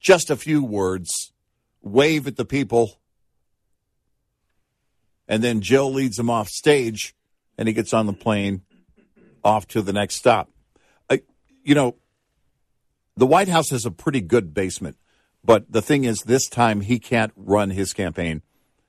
just 0.00 0.30
a 0.30 0.36
few 0.36 0.62
words, 0.62 1.32
wave 1.82 2.26
at 2.26 2.36
the 2.36 2.44
people, 2.44 2.98
and 5.28 5.44
then 5.44 5.60
Jill 5.60 5.92
leads 5.92 6.18
him 6.18 6.30
off 6.30 6.48
stage, 6.48 7.14
and 7.56 7.68
he 7.68 7.74
gets 7.74 7.92
on 7.92 8.06
the 8.06 8.12
plane 8.12 8.62
off 9.44 9.68
to 9.68 9.82
the 9.82 9.92
next 9.92 10.16
stop. 10.16 10.50
Uh, 11.08 11.18
you 11.62 11.74
know, 11.74 11.96
the 13.16 13.26
White 13.26 13.48
House 13.48 13.70
has 13.70 13.84
a 13.84 13.90
pretty 13.90 14.20
good 14.20 14.54
basement, 14.54 14.96
but 15.44 15.70
the 15.70 15.82
thing 15.82 16.04
is, 16.04 16.22
this 16.22 16.48
time 16.48 16.80
he 16.80 16.98
can't 16.98 17.32
run 17.36 17.70
his 17.70 17.92
campaign 17.92 18.42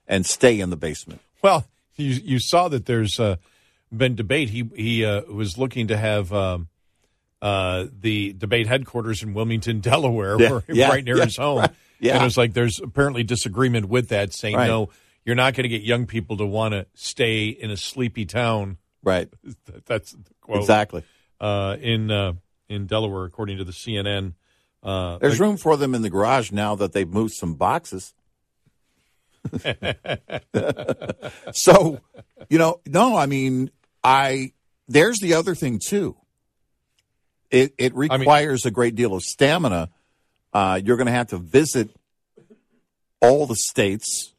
and 0.07 0.25
stay 0.25 0.59
in 0.59 0.69
the 0.69 0.77
basement. 0.77 1.21
Well, 1.41 1.67
you, 1.95 2.19
you 2.23 2.39
saw 2.39 2.67
that 2.69 2.85
there's 2.85 3.19
uh, 3.19 3.35
been 3.95 4.15
debate. 4.15 4.49
He 4.49 4.69
he 4.75 5.05
uh, 5.05 5.21
was 5.23 5.57
looking 5.57 5.87
to 5.87 5.97
have 5.97 6.31
um, 6.33 6.69
uh, 7.41 7.85
the 7.99 8.33
debate 8.33 8.67
headquarters 8.67 9.23
in 9.23 9.33
Wilmington, 9.33 9.79
Delaware, 9.81 10.39
yeah, 10.39 10.59
yeah, 10.67 10.89
right 10.89 11.03
near 11.03 11.17
yeah, 11.17 11.25
his 11.25 11.37
home. 11.37 11.59
Right, 11.59 11.71
yeah. 11.99 12.15
And 12.17 12.25
it's 12.25 12.37
like 12.37 12.53
there's 12.53 12.79
apparently 12.79 13.23
disagreement 13.23 13.87
with 13.89 14.09
that, 14.09 14.33
saying 14.33 14.55
right. 14.55 14.67
no, 14.67 14.89
you're 15.29 15.35
not 15.35 15.53
going 15.53 15.61
to 15.61 15.69
get 15.69 15.83
young 15.83 16.07
people 16.07 16.37
to 16.37 16.45
want 16.45 16.73
to 16.73 16.87
stay 16.95 17.49
in 17.49 17.69
a 17.69 17.77
sleepy 17.77 18.25
town. 18.25 18.77
Right. 19.03 19.29
That's 19.85 20.15
quote. 20.41 20.57
exactly 20.57 21.03
uh, 21.39 21.77
in 21.79 22.09
uh, 22.09 22.33
in 22.67 22.87
Delaware, 22.87 23.25
according 23.25 23.59
to 23.59 23.63
the 23.63 23.71
CNN. 23.71 24.33
Uh, 24.81 25.19
there's 25.19 25.39
room 25.39 25.57
for 25.57 25.77
them 25.77 25.93
in 25.93 26.01
the 26.01 26.09
garage 26.09 26.51
now 26.51 26.73
that 26.73 26.93
they've 26.93 27.07
moved 27.07 27.33
some 27.35 27.53
boxes. 27.53 28.15
so, 31.53 31.99
you 32.49 32.57
know, 32.57 32.81
no, 32.87 33.15
I 33.15 33.27
mean, 33.27 33.69
I 34.03 34.53
there's 34.87 35.19
the 35.19 35.35
other 35.35 35.53
thing 35.53 35.77
too. 35.77 36.17
It 37.51 37.75
it 37.77 37.93
requires 37.93 38.65
I 38.65 38.69
mean, 38.69 38.71
a 38.71 38.73
great 38.73 38.95
deal 38.95 39.13
of 39.13 39.21
stamina. 39.21 39.89
Uh, 40.51 40.81
you're 40.83 40.97
going 40.97 41.05
to 41.05 41.13
have 41.13 41.27
to 41.27 41.37
visit 41.37 41.95
all 43.21 43.45
the 43.45 43.55
states 43.55 44.33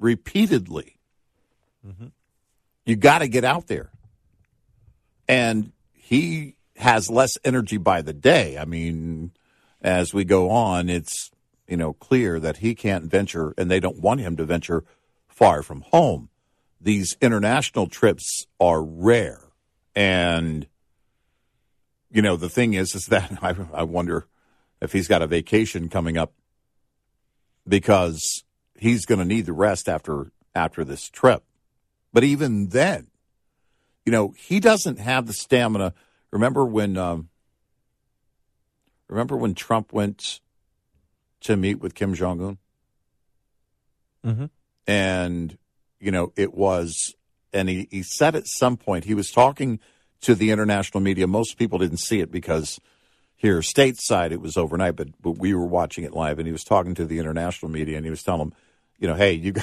repeatedly. 0.00 0.96
Mm-hmm. 1.86 2.06
You 2.84 2.96
got 2.96 3.18
to 3.18 3.28
get 3.28 3.44
out 3.44 3.68
there, 3.68 3.90
and 5.28 5.70
he 5.92 6.56
has 6.76 7.08
less 7.08 7.38
energy 7.44 7.76
by 7.76 8.02
the 8.02 8.12
day. 8.12 8.58
I 8.58 8.64
mean, 8.64 9.30
as 9.80 10.12
we 10.12 10.24
go 10.24 10.50
on, 10.50 10.88
it's 10.88 11.30
you 11.70 11.76
know, 11.76 11.92
clear 11.92 12.40
that 12.40 12.58
he 12.58 12.74
can't 12.74 13.04
venture, 13.04 13.54
and 13.56 13.70
they 13.70 13.78
don't 13.78 14.00
want 14.00 14.20
him 14.20 14.36
to 14.36 14.44
venture 14.44 14.84
far 15.28 15.62
from 15.62 15.82
home. 15.82 16.28
These 16.80 17.16
international 17.20 17.86
trips 17.86 18.46
are 18.58 18.82
rare, 18.82 19.52
and 19.94 20.66
you 22.10 22.22
know, 22.22 22.36
the 22.36 22.48
thing 22.48 22.74
is, 22.74 22.96
is 22.96 23.06
that 23.06 23.38
I, 23.40 23.54
I 23.72 23.84
wonder 23.84 24.26
if 24.82 24.92
he's 24.92 25.06
got 25.06 25.22
a 25.22 25.28
vacation 25.28 25.88
coming 25.88 26.18
up 26.18 26.32
because 27.68 28.42
he's 28.80 29.06
going 29.06 29.18
to 29.18 29.24
need 29.24 29.46
the 29.46 29.52
rest 29.52 29.88
after 29.88 30.32
after 30.54 30.84
this 30.84 31.08
trip. 31.08 31.44
But 32.12 32.24
even 32.24 32.68
then, 32.68 33.06
you 34.04 34.10
know, 34.10 34.34
he 34.36 34.58
doesn't 34.58 34.98
have 34.98 35.26
the 35.26 35.32
stamina. 35.32 35.94
Remember 36.32 36.64
when? 36.64 36.96
Um, 36.96 37.28
remember 39.08 39.36
when 39.36 39.54
Trump 39.54 39.92
went 39.92 40.40
to 41.42 41.56
meet 41.56 41.80
with 41.80 41.94
Kim 41.94 42.14
Jong 42.14 42.40
Un. 42.42 42.58
Mm-hmm. 44.24 44.44
And, 44.86 45.58
you 45.98 46.10
know, 46.10 46.32
it 46.36 46.54
was, 46.54 47.14
and 47.52 47.68
he, 47.68 47.88
he 47.90 48.02
said 48.02 48.34
at 48.34 48.46
some 48.46 48.76
point, 48.76 49.04
he 49.04 49.14
was 49.14 49.30
talking 49.30 49.80
to 50.22 50.34
the 50.34 50.50
international 50.50 51.00
media. 51.00 51.26
Most 51.26 51.56
people 51.58 51.78
didn't 51.78 51.98
see 51.98 52.20
it 52.20 52.30
because 52.30 52.80
here, 53.36 53.60
stateside, 53.60 54.32
it 54.32 54.40
was 54.40 54.56
overnight, 54.56 54.96
but, 54.96 55.08
but 55.20 55.38
we 55.38 55.54
were 55.54 55.66
watching 55.66 56.04
it 56.04 56.12
live. 56.12 56.38
And 56.38 56.46
he 56.46 56.52
was 56.52 56.64
talking 56.64 56.94
to 56.96 57.06
the 57.06 57.18
international 57.18 57.70
media 57.70 57.96
and 57.96 58.04
he 58.04 58.10
was 58.10 58.22
telling 58.22 58.40
them, 58.40 58.54
you 59.00 59.08
know, 59.08 59.14
hey, 59.14 59.32
you, 59.32 59.54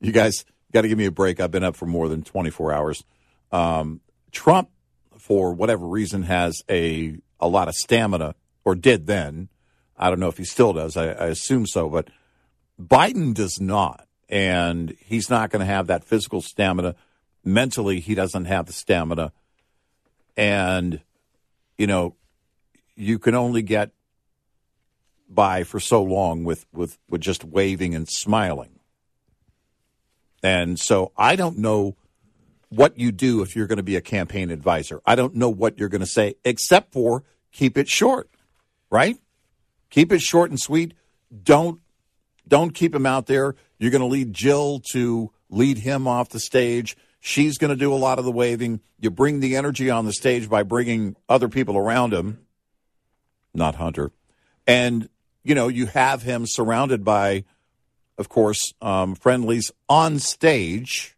you 0.00 0.12
guys 0.12 0.44
got 0.72 0.82
to 0.82 0.88
give 0.88 0.98
me 0.98 1.06
a 1.06 1.12
break. 1.12 1.40
I've 1.40 1.50
been 1.50 1.64
up 1.64 1.76
for 1.76 1.86
more 1.86 2.08
than 2.08 2.22
24 2.22 2.72
hours. 2.72 3.04
Um, 3.50 4.00
Trump, 4.32 4.68
for 5.18 5.54
whatever 5.54 5.86
reason, 5.86 6.24
has 6.24 6.62
a, 6.68 7.16
a 7.40 7.48
lot 7.48 7.68
of 7.68 7.74
stamina, 7.74 8.34
or 8.64 8.74
did 8.74 9.06
then, 9.06 9.48
I 9.96 10.10
don't 10.10 10.20
know 10.20 10.28
if 10.28 10.36
he 10.36 10.44
still 10.44 10.72
does. 10.72 10.96
I, 10.96 11.06
I 11.06 11.26
assume 11.26 11.66
so, 11.66 11.88
but 11.88 12.08
Biden 12.80 13.32
does 13.32 13.60
not, 13.60 14.06
and 14.28 14.94
he's 14.98 15.30
not 15.30 15.50
going 15.50 15.60
to 15.60 15.72
have 15.72 15.86
that 15.86 16.04
physical 16.04 16.42
stamina. 16.42 16.96
Mentally, 17.44 18.00
he 18.00 18.14
doesn't 18.14 18.46
have 18.46 18.66
the 18.66 18.72
stamina, 18.72 19.32
and 20.36 21.00
you 21.78 21.86
know, 21.86 22.16
you 22.96 23.18
can 23.18 23.34
only 23.34 23.62
get 23.62 23.90
by 25.28 25.64
for 25.64 25.80
so 25.80 26.02
long 26.02 26.44
with 26.44 26.66
with 26.72 26.98
with 27.08 27.20
just 27.20 27.44
waving 27.44 27.94
and 27.94 28.08
smiling. 28.08 28.78
And 30.42 30.78
so 30.78 31.12
I 31.16 31.36
don't 31.36 31.58
know 31.58 31.96
what 32.68 32.98
you 32.98 33.12
do 33.12 33.42
if 33.42 33.56
you're 33.56 33.66
going 33.66 33.78
to 33.78 33.82
be 33.82 33.96
a 33.96 34.00
campaign 34.00 34.50
advisor. 34.50 35.00
I 35.06 35.14
don't 35.14 35.34
know 35.34 35.48
what 35.48 35.78
you're 35.78 35.88
going 35.88 36.00
to 36.00 36.06
say 36.06 36.34
except 36.44 36.92
for 36.92 37.24
keep 37.52 37.78
it 37.78 37.88
short, 37.88 38.28
right? 38.90 39.16
Keep 39.90 40.12
it 40.12 40.20
short 40.20 40.50
and 40.50 40.60
sweet. 40.60 40.94
Don't 41.42 41.80
don't 42.46 42.74
keep 42.74 42.94
him 42.94 43.06
out 43.06 43.26
there. 43.26 43.54
You're 43.78 43.90
going 43.90 44.00
to 44.00 44.06
lead 44.06 44.32
Jill 44.32 44.80
to 44.92 45.30
lead 45.48 45.78
him 45.78 46.06
off 46.06 46.28
the 46.28 46.40
stage. 46.40 46.96
She's 47.20 47.56
going 47.56 47.70
to 47.70 47.76
do 47.76 47.92
a 47.92 47.96
lot 47.96 48.18
of 48.18 48.26
the 48.26 48.32
waving. 48.32 48.80
You 49.00 49.10
bring 49.10 49.40
the 49.40 49.56
energy 49.56 49.88
on 49.88 50.04
the 50.04 50.12
stage 50.12 50.48
by 50.48 50.62
bringing 50.62 51.16
other 51.28 51.48
people 51.48 51.78
around 51.78 52.12
him, 52.12 52.44
not 53.54 53.76
Hunter. 53.76 54.12
And 54.66 55.08
you 55.44 55.54
know, 55.54 55.68
you 55.68 55.86
have 55.86 56.22
him 56.22 56.46
surrounded 56.46 57.04
by, 57.04 57.44
of 58.18 58.28
course, 58.28 58.72
um, 58.82 59.14
friendlies 59.14 59.70
on 59.88 60.18
stage. 60.18 61.16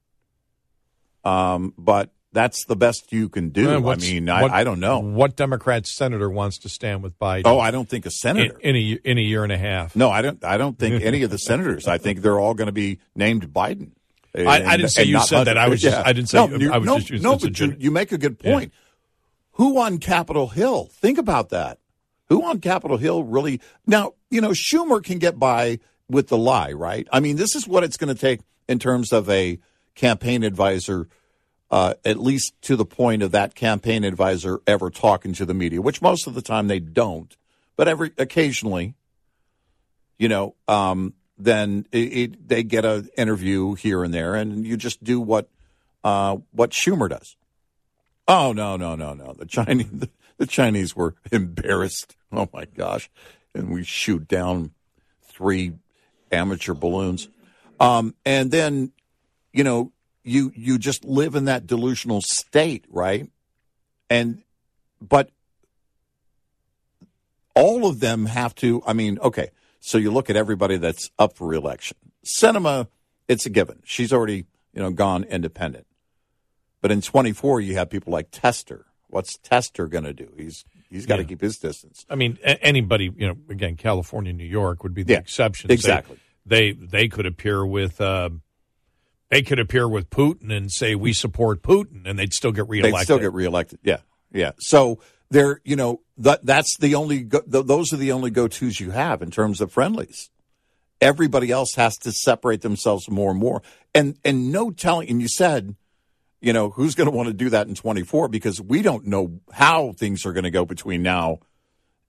Um, 1.24 1.74
but 1.76 2.10
that's 2.32 2.64
the 2.66 2.76
best 2.76 3.12
you 3.12 3.28
can 3.28 3.48
do. 3.48 3.70
Uh, 3.70 3.90
I 3.90 3.96
mean, 3.96 4.28
I, 4.28 4.42
what- 4.42 4.52
I 4.52 4.62
don't 4.64 4.78
know. 4.80 4.98
what 5.00 5.36
Democrat 5.36 5.86
senator 5.86 6.28
wants 6.30 6.58
to 6.58 6.68
stand 6.68 7.02
with 7.02 7.18
Biden. 7.18 7.42
Oh, 7.46 7.58
I 7.58 7.70
don't 7.70 7.88
think 7.88 8.06
a 8.06 8.10
senator. 8.10 8.58
in 8.58 8.76
a 8.76 8.80
in 9.04 9.18
a 9.18 9.22
year 9.22 9.42
and 9.42 9.52
a 9.52 9.58
half. 9.58 9.96
No, 9.96 10.10
I 10.10 10.22
don't. 10.22 10.44
I 10.44 10.56
don't 10.56 10.78
think 10.78 11.02
any 11.04 11.22
of 11.22 11.30
the 11.30 11.38
senators. 11.38 11.88
I 11.88 11.98
think 11.98 12.20
they're 12.22 12.38
all 12.38 12.54
going 12.54 12.66
to 12.66 12.72
be 12.72 12.98
named 13.14 13.52
Biden. 13.52 13.90
I- 14.34 14.62
I 14.64 14.76
didn't 14.76 14.90
say 14.90 15.04
you 15.04 15.18
said 15.20 15.44
that. 15.44 15.56
I 15.56 15.68
was 15.68 15.80
just-. 15.80 15.96
I 15.96 16.12
didn't 16.12 16.28
say 16.28 16.36
No, 16.46 16.56
you- 16.56 16.72
I 16.72 16.78
was 16.78 16.86
no, 16.86 16.98
just 16.98 17.10
using- 17.10 17.22
no. 17.24 17.36
But 17.38 17.58
you, 17.58 17.74
you 17.78 17.90
make 17.90 18.12
a 18.12 18.18
good 18.18 18.38
point. 18.38 18.72
Who 19.52 19.80
on 19.80 19.96
Capitol 19.98 20.48
Hill? 20.48 20.90
Think 20.92 21.16
about 21.16 21.48
that. 21.48 21.78
Who 22.28 22.44
on 22.44 22.60
Capitol 22.60 22.98
Hill 22.98 23.24
really? 23.24 23.60
Now 23.86 24.12
you 24.30 24.40
know 24.40 24.50
Schumer 24.50 25.02
can 25.02 25.18
get 25.18 25.38
by 25.38 25.78
with 26.08 26.28
the 26.28 26.38
lie, 26.38 26.72
right? 26.72 27.06
I 27.12 27.20
mean, 27.20 27.36
this 27.36 27.54
is 27.54 27.66
what 27.66 27.84
it's 27.84 27.96
going 27.96 28.14
to 28.14 28.20
take 28.20 28.40
in 28.68 28.78
terms 28.78 29.12
of 29.12 29.28
a 29.28 29.58
campaign 29.94 30.42
advisor. 30.42 31.08
Uh, 31.68 31.94
at 32.04 32.16
least 32.16 32.54
to 32.62 32.76
the 32.76 32.84
point 32.84 33.24
of 33.24 33.32
that 33.32 33.56
campaign 33.56 34.04
advisor 34.04 34.60
ever 34.68 34.88
talking 34.88 35.32
to 35.32 35.44
the 35.44 35.52
media, 35.52 35.82
which 35.82 36.00
most 36.00 36.28
of 36.28 36.34
the 36.34 36.40
time 36.40 36.68
they 36.68 36.78
don't, 36.78 37.36
but 37.76 37.88
every 37.88 38.12
occasionally, 38.18 38.94
you 40.16 40.28
know, 40.28 40.54
um, 40.68 41.14
then 41.38 41.86
it, 41.92 41.98
it, 41.98 42.48
they 42.48 42.62
get 42.62 42.84
an 42.84 43.08
interview 43.16 43.74
here 43.74 44.04
and 44.04 44.12
there, 44.12 44.34
and 44.34 44.66
you 44.66 44.76
just 44.76 45.02
do 45.04 45.20
what 45.20 45.48
uh, 46.04 46.36
what 46.52 46.70
Schumer 46.70 47.08
does. 47.08 47.36
Oh 48.28 48.52
no, 48.52 48.76
no, 48.76 48.94
no, 48.94 49.12
no! 49.12 49.34
The 49.34 49.46
Chinese, 49.46 49.88
the, 49.92 50.08
the 50.38 50.46
Chinese 50.46 50.96
were 50.96 51.14
embarrassed. 51.32 52.16
Oh 52.32 52.48
my 52.52 52.64
gosh! 52.64 53.10
And 53.56 53.70
we 53.70 53.84
shoot 53.84 54.28
down 54.28 54.72
three 55.22 55.72
amateur 56.30 56.74
balloons, 56.74 57.28
um, 57.80 58.14
and 58.24 58.50
then 58.50 58.92
you 59.52 59.64
know 59.64 59.92
you 60.24 60.52
you 60.54 60.78
just 60.78 61.04
live 61.04 61.34
in 61.34 61.46
that 61.46 61.66
delusional 61.66 62.20
state, 62.20 62.84
right? 62.90 63.30
And 64.10 64.42
but 65.00 65.30
all 67.54 67.86
of 67.86 68.00
them 68.00 68.26
have 68.26 68.54
to. 68.56 68.82
I 68.86 68.92
mean, 68.92 69.18
okay. 69.20 69.50
So 69.80 69.98
you 69.98 70.10
look 70.10 70.28
at 70.28 70.36
everybody 70.36 70.76
that's 70.76 71.10
up 71.18 71.36
for 71.36 71.46
reelection. 71.46 71.96
Sinema, 72.24 72.88
it's 73.28 73.46
a 73.46 73.50
given. 73.50 73.80
She's 73.84 74.12
already 74.12 74.44
you 74.74 74.82
know 74.82 74.90
gone 74.90 75.24
independent. 75.24 75.86
But 76.82 76.92
in 76.92 77.00
24, 77.00 77.62
you 77.62 77.74
have 77.76 77.90
people 77.90 78.12
like 78.12 78.28
Tester. 78.30 78.86
What's 79.08 79.38
Tester 79.38 79.86
going 79.88 80.04
to 80.04 80.12
do? 80.12 80.30
He's 80.36 80.64
he's 80.90 81.06
got 81.06 81.16
to 81.16 81.22
Yeah. 81.22 81.28
keep 81.28 81.40
his 81.40 81.58
distance. 81.58 82.04
I 82.08 82.14
mean, 82.14 82.38
a- 82.44 82.62
anybody, 82.64 83.12
you 83.16 83.26
know, 83.28 83.36
again, 83.50 83.76
California, 83.76 84.32
New 84.32 84.44
York 84.44 84.82
would 84.82 84.94
be 84.94 85.02
the 85.02 85.14
Yeah, 85.14 85.18
exception. 85.20 85.70
exactly. 85.70 86.18
They, 86.44 86.72
they 86.72 86.86
they 86.86 87.08
could 87.08 87.26
appear 87.26 87.66
with 87.66 88.00
uh, 88.00 88.30
they 89.30 89.42
could 89.42 89.58
appear 89.58 89.88
with 89.88 90.08
Putin 90.10 90.52
and 90.56 90.70
say 90.70 90.94
we 90.94 91.12
support 91.12 91.62
Putin, 91.62 92.02
and 92.06 92.18
they'd 92.18 92.32
still 92.32 92.52
get 92.52 92.68
reelected. 92.68 93.00
They'd 93.00 93.04
still 93.04 93.18
get 93.18 93.32
reelected. 93.32 93.80
Yeah, 93.82 93.98
yeah. 94.32 94.52
So 94.58 95.00
they're 95.30 95.60
you 95.64 95.74
know 95.74 96.02
that 96.18 96.46
that's 96.46 96.76
the 96.78 96.94
only 96.94 97.24
go, 97.24 97.40
th- 97.40 97.66
those 97.66 97.92
are 97.92 97.96
the 97.96 98.12
only 98.12 98.30
go 98.30 98.46
tos 98.46 98.78
you 98.78 98.92
have 98.92 99.22
in 99.22 99.30
terms 99.32 99.60
of 99.60 99.72
friendlies. 99.72 100.30
Everybody 101.00 101.50
else 101.50 101.74
has 101.74 101.98
to 101.98 102.12
separate 102.12 102.62
themselves 102.62 103.10
more 103.10 103.32
and 103.32 103.40
more, 103.40 103.60
and 103.94 104.16
and 104.24 104.50
no 104.52 104.70
telling. 104.70 105.10
And 105.10 105.20
you 105.20 105.28
said, 105.28 105.74
you 106.46 106.52
know, 106.52 106.70
who's 106.70 106.94
going 106.94 107.10
to 107.10 107.16
want 107.16 107.26
to 107.26 107.34
do 107.34 107.50
that 107.50 107.66
in 107.66 107.74
twenty 107.74 108.04
four 108.04 108.28
because 108.28 108.60
we 108.60 108.80
don't 108.80 109.04
know 109.04 109.40
how 109.52 109.90
things 109.90 110.24
are 110.24 110.32
going 110.32 110.44
to 110.44 110.50
go 110.52 110.64
between 110.64 111.02
now 111.02 111.40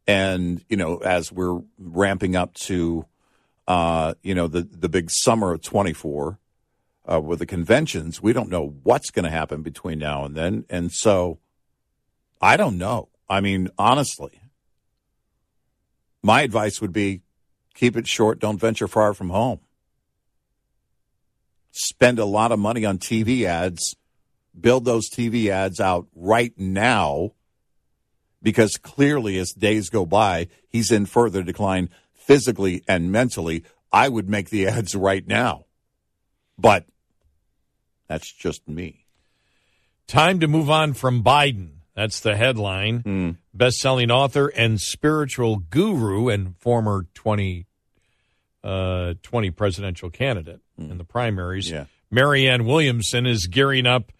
and 0.05 0.63
you 0.69 0.77
know 0.77 0.97
as 0.97 1.31
we're 1.31 1.59
ramping 1.79 2.35
up 2.35 2.53
to 2.53 3.03
uh, 3.67 4.13
you 4.21 4.35
know 4.35 4.47
the 4.47 4.61
the 4.61 4.89
big 4.89 5.09
summer 5.09 5.53
of 5.53 5.63
twenty 5.63 5.91
four 5.91 6.37
uh, 7.11 7.19
with 7.19 7.39
the 7.39 7.47
conventions. 7.47 8.21
We 8.21 8.31
don't 8.31 8.51
know 8.51 8.75
what's 8.83 9.09
going 9.09 9.25
to 9.25 9.31
happen 9.31 9.63
between 9.63 9.97
now 9.97 10.23
and 10.23 10.35
then, 10.35 10.65
and 10.69 10.91
so 10.91 11.39
I 12.39 12.57
don't 12.57 12.77
know. 12.77 13.09
I 13.27 13.41
mean, 13.41 13.69
honestly, 13.75 14.39
my 16.21 16.43
advice 16.43 16.79
would 16.79 16.93
be 16.93 17.21
keep 17.73 17.97
it 17.97 18.05
short. 18.05 18.37
Don't 18.37 18.59
venture 18.59 18.87
far 18.87 19.15
from 19.15 19.31
home. 19.31 19.61
Spend 21.71 22.19
a 22.19 22.25
lot 22.25 22.51
of 22.51 22.59
money 22.59 22.85
on 22.85 22.99
TV 22.99 23.43
ads. 23.43 23.96
Build 24.59 24.85
those 24.85 25.09
TV 25.09 25.49
ads 25.49 25.79
out 25.79 26.07
right 26.15 26.53
now 26.57 27.33
because 28.41 28.77
clearly, 28.77 29.37
as 29.37 29.53
days 29.53 29.89
go 29.89 30.05
by, 30.05 30.47
he's 30.69 30.91
in 30.91 31.05
further 31.05 31.43
decline 31.43 31.89
physically 32.13 32.83
and 32.87 33.11
mentally. 33.11 33.63
I 33.91 34.09
would 34.09 34.29
make 34.29 34.49
the 34.49 34.67
ads 34.69 34.95
right 34.95 35.25
now. 35.27 35.65
But 36.57 36.85
that's 38.07 38.31
just 38.31 38.67
me. 38.67 39.05
Time 40.07 40.39
to 40.39 40.47
move 40.47 40.69
on 40.69 40.93
from 40.93 41.23
Biden. 41.23 41.71
That's 41.95 42.19
the 42.19 42.35
headline. 42.35 42.99
Hmm. 42.99 43.31
Best-selling 43.53 44.11
author 44.11 44.47
and 44.47 44.79
spiritual 44.79 45.57
guru 45.57 46.29
and 46.29 46.55
former 46.57 47.07
20, 47.15 47.65
uh, 48.63 49.15
20 49.23 49.51
presidential 49.51 50.09
candidate 50.09 50.61
in 50.77 50.97
the 50.99 51.03
primaries. 51.03 51.69
Yeah. 51.71 51.85
Marianne 52.11 52.65
Williamson 52.65 53.25
is 53.25 53.47
gearing 53.47 53.85
up 53.87 54.11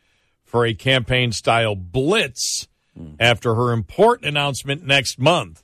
for 0.48 0.66
a 0.66 0.74
campaign-style 0.74 1.76
blitz 1.76 2.68
Hmm. 2.96 3.14
after 3.20 3.54
her 3.54 3.72
important 3.74 4.28
announcement 4.28 4.84
next 4.84 5.20
month. 5.20 5.62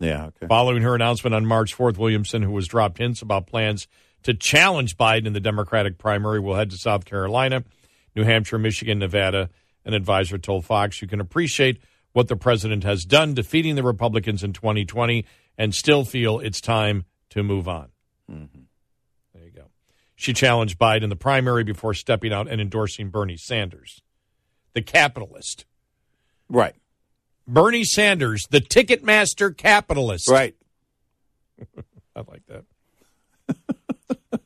Yeah, 0.00 0.26
okay. 0.26 0.48
Following 0.48 0.82
her 0.82 0.96
announcement 0.96 1.32
on 1.32 1.46
March 1.46 1.76
4th, 1.76 1.96
Williamson, 1.96 2.42
who 2.42 2.56
has 2.56 2.66
dropped 2.66 2.98
hints 2.98 3.22
about 3.22 3.46
plans 3.46 3.86
to 4.24 4.34
challenge 4.34 4.96
Biden 4.96 5.26
in 5.26 5.32
the 5.32 5.38
Democratic 5.38 5.96
primary, 5.96 6.40
will 6.40 6.56
head 6.56 6.70
to 6.70 6.76
South 6.76 7.04
Carolina, 7.04 7.62
New 8.16 8.24
Hampshire, 8.24 8.58
Michigan, 8.58 8.98
Nevada. 8.98 9.48
An 9.84 9.94
advisor 9.94 10.38
told 10.38 10.64
Fox, 10.64 11.00
You 11.02 11.06
can 11.06 11.20
appreciate 11.20 11.80
what 12.12 12.26
the 12.26 12.34
president 12.36 12.82
has 12.82 13.04
done 13.04 13.32
defeating 13.34 13.76
the 13.76 13.82
Republicans 13.84 14.42
in 14.42 14.52
2020 14.52 15.24
and 15.56 15.72
still 15.74 16.04
feel 16.04 16.40
it's 16.40 16.60
time 16.60 17.04
to 17.30 17.44
move 17.44 17.68
on. 17.68 17.90
There 18.28 19.44
you 19.44 19.50
go. 19.50 19.66
She 20.16 20.32
challenged 20.32 20.78
Biden 20.80 21.02
in 21.04 21.10
the 21.10 21.16
primary 21.16 21.62
before 21.64 21.94
stepping 21.94 22.32
out 22.32 22.48
and 22.48 22.60
endorsing 22.60 23.08
Bernie 23.10 23.36
Sanders, 23.36 24.02
the 24.74 24.82
capitalist. 24.82 25.64
Right. 26.48 26.74
Bernie 27.46 27.84
Sanders, 27.84 28.46
the 28.50 28.60
Ticketmaster 28.60 29.56
capitalist. 29.56 30.28
Right. 30.28 30.54
I 32.16 32.22
like 32.28 32.42
that. 32.46 32.64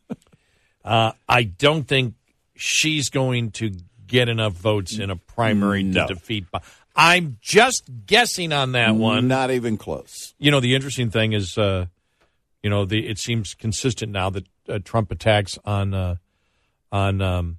uh, 0.85 1.13
I 1.29 1.43
don't 1.45 1.85
think 1.85 2.15
she's 2.55 3.11
going 3.11 3.51
to 3.53 3.73
get 4.07 4.29
enough 4.29 4.53
votes 4.55 4.99
in 4.99 5.11
a 5.11 5.17
primary 5.17 5.83
No. 5.83 6.07
to 6.07 6.15
defeat. 6.15 6.51
Bi- 6.51 6.61
I'm 6.95 7.37
just 7.43 7.91
guessing 8.07 8.53
on 8.53 8.73
that 8.73 8.95
one. 8.95 9.29
Not 9.29 9.51
even 9.51 9.77
close. 9.77 10.35
You 10.39 10.51
know, 10.51 10.61
the 10.61 10.75
interesting 10.75 11.11
thing 11.11 11.33
is, 11.33 11.59
uh, 11.59 11.87
you 12.63 12.71
know, 12.71 12.85
the 12.87 13.07
it 13.07 13.19
seems 13.19 13.53
consistent 13.55 14.13
now 14.13 14.31
that 14.31 14.45
uh, 14.69 14.79
Trump 14.83 15.11
attacks 15.11 15.59
on 15.65 15.93
uh, 15.93 16.17
on 16.91 17.21
um, 17.21 17.59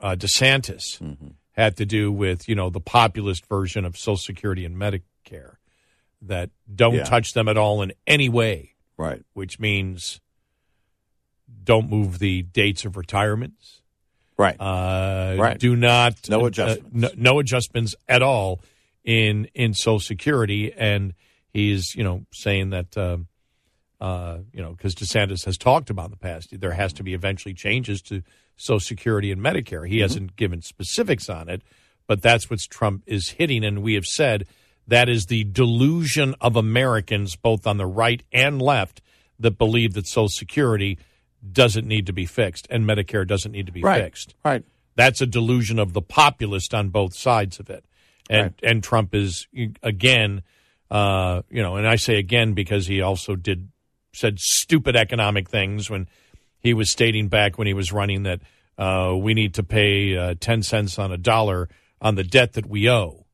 uh, 0.00 0.14
DeSantis 0.16 1.00
had 1.52 1.76
to 1.76 1.84
do 1.86 2.12
with 2.12 2.48
you 2.48 2.54
know 2.54 2.70
the 2.70 2.80
populist 2.80 3.46
version 3.46 3.84
of 3.84 3.96
Social 3.96 4.16
Security 4.16 4.64
and 4.64 4.76
Medicare 4.76 5.56
that 6.22 6.50
don't 6.72 6.94
Yeah. 6.94 7.04
touch 7.04 7.32
them 7.32 7.48
at 7.48 7.56
all 7.56 7.82
in 7.82 7.92
any 8.06 8.28
way 8.28 8.74
Right. 8.96 9.22
which 9.34 9.58
means 9.60 10.20
don't 11.64 11.88
move 11.90 12.18
the 12.18 12.42
dates 12.42 12.84
of 12.84 12.96
retirements. 12.96 13.82
Right. 14.36 14.56
Uh, 14.60 15.36
Right. 15.38 15.58
Do 15.58 15.74
not 15.76 16.28
No 16.28 16.42
uh, 16.42 16.46
adjustments. 16.46 16.90
no, 16.92 17.10
no 17.16 17.38
adjustments 17.40 17.94
at 18.08 18.22
all 18.22 18.60
in 19.04 19.46
in 19.54 19.74
Social 19.74 20.00
Security, 20.00 20.72
and 20.72 21.14
he's 21.52 21.94
you 21.94 22.04
know 22.04 22.24
saying 22.32 22.70
that 22.70 22.96
um, 22.96 23.26
uh, 24.00 24.38
you 24.52 24.62
know 24.62 24.72
because 24.72 24.94
DeSantis 24.94 25.44
has 25.44 25.58
talked 25.58 25.90
about 25.90 26.06
in 26.06 26.10
the 26.12 26.16
past 26.18 26.48
there 26.60 26.72
has 26.72 26.92
to 26.94 27.02
be 27.02 27.14
eventually 27.14 27.54
changes 27.54 28.00
to 28.02 28.22
Social 28.58 28.80
Security 28.80 29.32
and 29.32 29.40
Medicare. 29.40 29.82
Mm-hmm. 29.82 29.92
He 29.92 30.00
hasn't 30.00 30.36
given 30.36 30.60
specifics 30.60 31.30
on 31.30 31.48
it, 31.48 31.62
but 32.06 32.20
that's 32.20 32.50
what 32.50 32.60
Trump 32.68 33.02
is 33.06 33.30
hitting, 33.30 33.64
and 33.64 33.82
we 33.82 33.94
have 33.94 34.04
said 34.04 34.46
that 34.86 35.08
is 35.08 35.26
the 35.26 35.44
delusion 35.44 36.34
of 36.40 36.56
Americans, 36.56 37.36
both 37.36 37.66
on 37.66 37.76
the 37.76 37.86
right 37.86 38.22
and 38.32 38.60
left, 38.60 39.00
that 39.38 39.58
believe 39.58 39.94
that 39.94 40.06
Social 40.06 40.28
Security 40.28 40.98
doesn't 41.52 41.86
need 41.86 42.06
to 42.06 42.12
be 42.12 42.26
fixed 42.26 42.66
and 42.70 42.84
Medicare 42.84 43.26
doesn't 43.26 43.52
need 43.52 43.66
to 43.66 43.72
be 43.72 43.82
right. 43.82 44.02
fixed. 44.02 44.34
Right. 44.44 44.64
That's 44.96 45.20
a 45.20 45.26
delusion 45.26 45.78
of 45.78 45.92
the 45.92 46.02
populist 46.02 46.74
on 46.74 46.88
both 46.88 47.14
sides 47.14 47.60
of 47.60 47.70
it. 47.70 47.84
And 48.28 48.42
Right. 48.42 48.70
and 48.70 48.82
Trump 48.82 49.14
is 49.14 49.46
again, 49.82 50.42
uh, 50.90 51.42
you 51.50 51.62
know, 51.62 51.76
and 51.76 51.86
I 51.86 51.96
say 51.96 52.18
again 52.18 52.54
because 52.54 52.86
he 52.86 53.00
also 53.00 53.36
did 53.36 53.68
said 54.12 54.38
stupid 54.40 54.96
economic 54.96 55.48
things 55.48 55.88
when 55.88 56.08
he 56.60 56.74
was 56.74 56.90
stating 56.90 57.28
back 57.28 57.58
when 57.58 57.66
he 57.66 57.74
was 57.74 57.92
running 57.92 58.24
that 58.24 58.40
uh, 58.76 59.14
we 59.16 59.34
need 59.34 59.54
to 59.54 59.62
pay 59.62 60.16
uh, 60.16 60.34
ten 60.38 60.62
cents 60.62 60.98
on 60.98 61.12
a 61.12 61.16
dollar 61.18 61.68
on 62.00 62.14
the 62.14 62.24
debt 62.24 62.52
that 62.54 62.66
we 62.66 62.88
owe. 62.88 63.24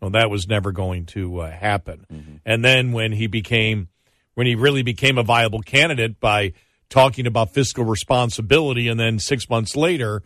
Well, 0.00 0.10
that 0.10 0.30
was 0.30 0.46
never 0.46 0.72
going 0.72 1.06
to 1.06 1.40
uh, 1.40 1.50
happen. 1.50 2.40
And 2.44 2.64
then 2.64 2.92
when 2.92 3.12
he 3.12 3.26
became 3.26 3.88
when 4.34 4.46
he 4.46 4.54
really 4.56 4.82
became 4.82 5.16
a 5.16 5.22
viable 5.22 5.62
candidate 5.62 6.20
by 6.20 6.52
talking 6.90 7.26
about 7.26 7.54
fiscal 7.54 7.84
responsibility, 7.84 8.88
and 8.88 9.00
then 9.00 9.18
six 9.18 9.48
months 9.48 9.74
later, 9.74 10.22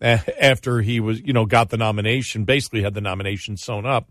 after 0.00 0.80
he 0.80 0.98
was 0.98 1.20
you 1.20 1.32
know 1.32 1.46
got 1.46 1.70
the 1.70 1.76
nomination, 1.76 2.44
basically 2.44 2.82
had 2.82 2.94
the 2.94 3.00
nomination 3.00 3.56
sewn 3.56 3.86
up, 3.86 4.10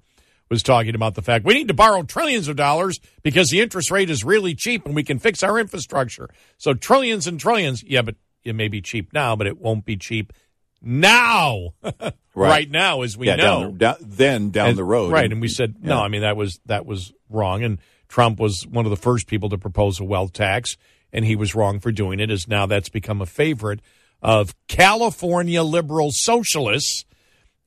was 0.49 0.63
talking 0.63 0.95
about 0.95 1.15
the 1.15 1.21
fact 1.21 1.45
we 1.45 1.53
need 1.53 1.67
to 1.67 1.73
borrow 1.73 2.03
trillions 2.03 2.47
of 2.47 2.55
dollars 2.55 2.99
because 3.23 3.49
the 3.49 3.61
interest 3.61 3.91
rate 3.91 4.09
is 4.09 4.23
really 4.23 4.55
cheap 4.55 4.85
and 4.85 4.95
we 4.95 5.03
can 5.03 5.19
fix 5.19 5.43
our 5.43 5.59
infrastructure. 5.59 6.30
So 6.57 6.73
trillions 6.73 7.27
and 7.27 7.39
trillions, 7.39 7.84
yeah, 7.84 8.01
but 8.01 8.15
it 8.43 8.55
may 8.55 8.67
be 8.67 8.81
cheap 8.81 9.13
now, 9.13 9.35
but 9.35 9.47
it 9.47 9.59
won't 9.59 9.85
be 9.85 9.97
cheap 9.97 10.34
now. 10.81 11.73
right. 11.84 12.13
right, 12.35 12.71
now, 12.71 13.01
as 13.01 13.17
we 13.17 13.27
yeah, 13.27 13.35
know. 13.35 13.63
Down, 13.63 13.77
down, 13.77 13.95
then 14.01 14.49
down 14.49 14.69
and, 14.69 14.77
the 14.77 14.84
road, 14.84 15.11
right? 15.11 15.26
And, 15.26 15.34
and 15.34 15.41
we 15.41 15.47
said 15.47 15.76
yeah. 15.81 15.89
no. 15.89 16.01
I 16.01 16.07
mean 16.07 16.21
that 16.21 16.38
was 16.38 16.59
that 16.65 16.85
was 16.85 17.13
wrong, 17.30 17.63
and 17.63 17.80
Trump 18.07 18.39
was 18.39 18.65
one 18.65 18.85
of 18.85 18.89
the 18.89 18.97
first 18.97 19.27
people 19.27 19.49
to 19.49 19.57
propose 19.57 19.99
a 19.99 20.03
wealth 20.03 20.34
tax, 20.34 20.77
and 21.11 21.26
he 21.26 21.35
was 21.35 21.55
wrong 21.55 21.80
for 21.80 21.91
doing 21.91 22.19
it. 22.19 22.31
As 22.31 22.47
now 22.47 22.65
that's 22.65 22.89
become 22.89 23.21
a 23.21 23.26
favorite 23.26 23.81
of 24.21 24.55
California 24.67 25.63
liberal 25.63 26.09
socialists, 26.11 27.05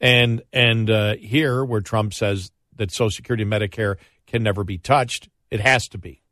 and 0.01 0.43
and 0.53 0.91
uh, 0.91 1.17
here 1.17 1.65
where 1.65 1.81
Trump 1.81 2.15
says 2.15 2.51
that 2.77 2.91
Social 2.91 3.11
Security 3.11 3.43
and 3.43 3.53
Medicare 3.53 3.97
can 4.27 4.43
never 4.43 4.65
be 4.65 4.79
touched, 4.79 5.29
it 5.51 5.61
has 5.61 5.89
to 5.89 5.99
be. 5.99 6.23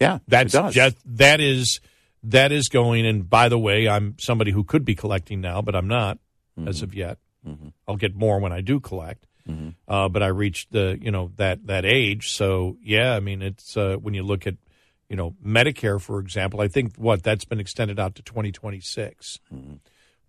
Yeah, 0.00 0.18
that's 0.26 0.52
just 0.52 0.96
that 1.04 1.40
is 1.40 1.80
that 2.24 2.52
is 2.52 2.68
going. 2.68 3.06
And 3.06 3.28
by 3.28 3.48
the 3.48 3.58
way, 3.58 3.88
I'm 3.88 4.16
somebody 4.18 4.50
who 4.50 4.64
could 4.64 4.84
be 4.84 4.94
collecting 4.94 5.40
now, 5.40 5.62
but 5.62 5.76
I'm 5.76 5.88
not 5.88 6.18
mm-hmm. 6.58 6.68
as 6.68 6.82
of 6.82 6.94
yet. 6.94 7.18
Mm-hmm. 7.46 7.68
I'll 7.86 7.96
get 7.96 8.14
more 8.14 8.40
when 8.40 8.52
I 8.52 8.60
do 8.60 8.80
collect. 8.80 9.26
Mm-hmm. 9.48 9.70
Uh, 9.88 10.08
but 10.08 10.22
I 10.22 10.28
reached 10.28 10.72
the 10.72 10.98
you 11.00 11.10
know 11.10 11.32
that 11.36 11.66
that 11.66 11.84
age, 11.84 12.30
so 12.30 12.76
yeah. 12.82 13.14
I 13.14 13.20
mean, 13.20 13.42
it's 13.42 13.76
uh, 13.76 13.96
when 13.96 14.14
you 14.14 14.22
look 14.22 14.46
at 14.46 14.54
you 15.08 15.16
know 15.16 15.34
Medicare, 15.44 16.00
for 16.00 16.20
example. 16.20 16.60
I 16.60 16.68
think 16.68 16.96
what 16.96 17.22
that's 17.22 17.44
been 17.44 17.60
extended 17.60 17.98
out 17.98 18.14
to 18.16 18.22
2026. 18.22 19.40
Mm-hmm. 19.52 19.74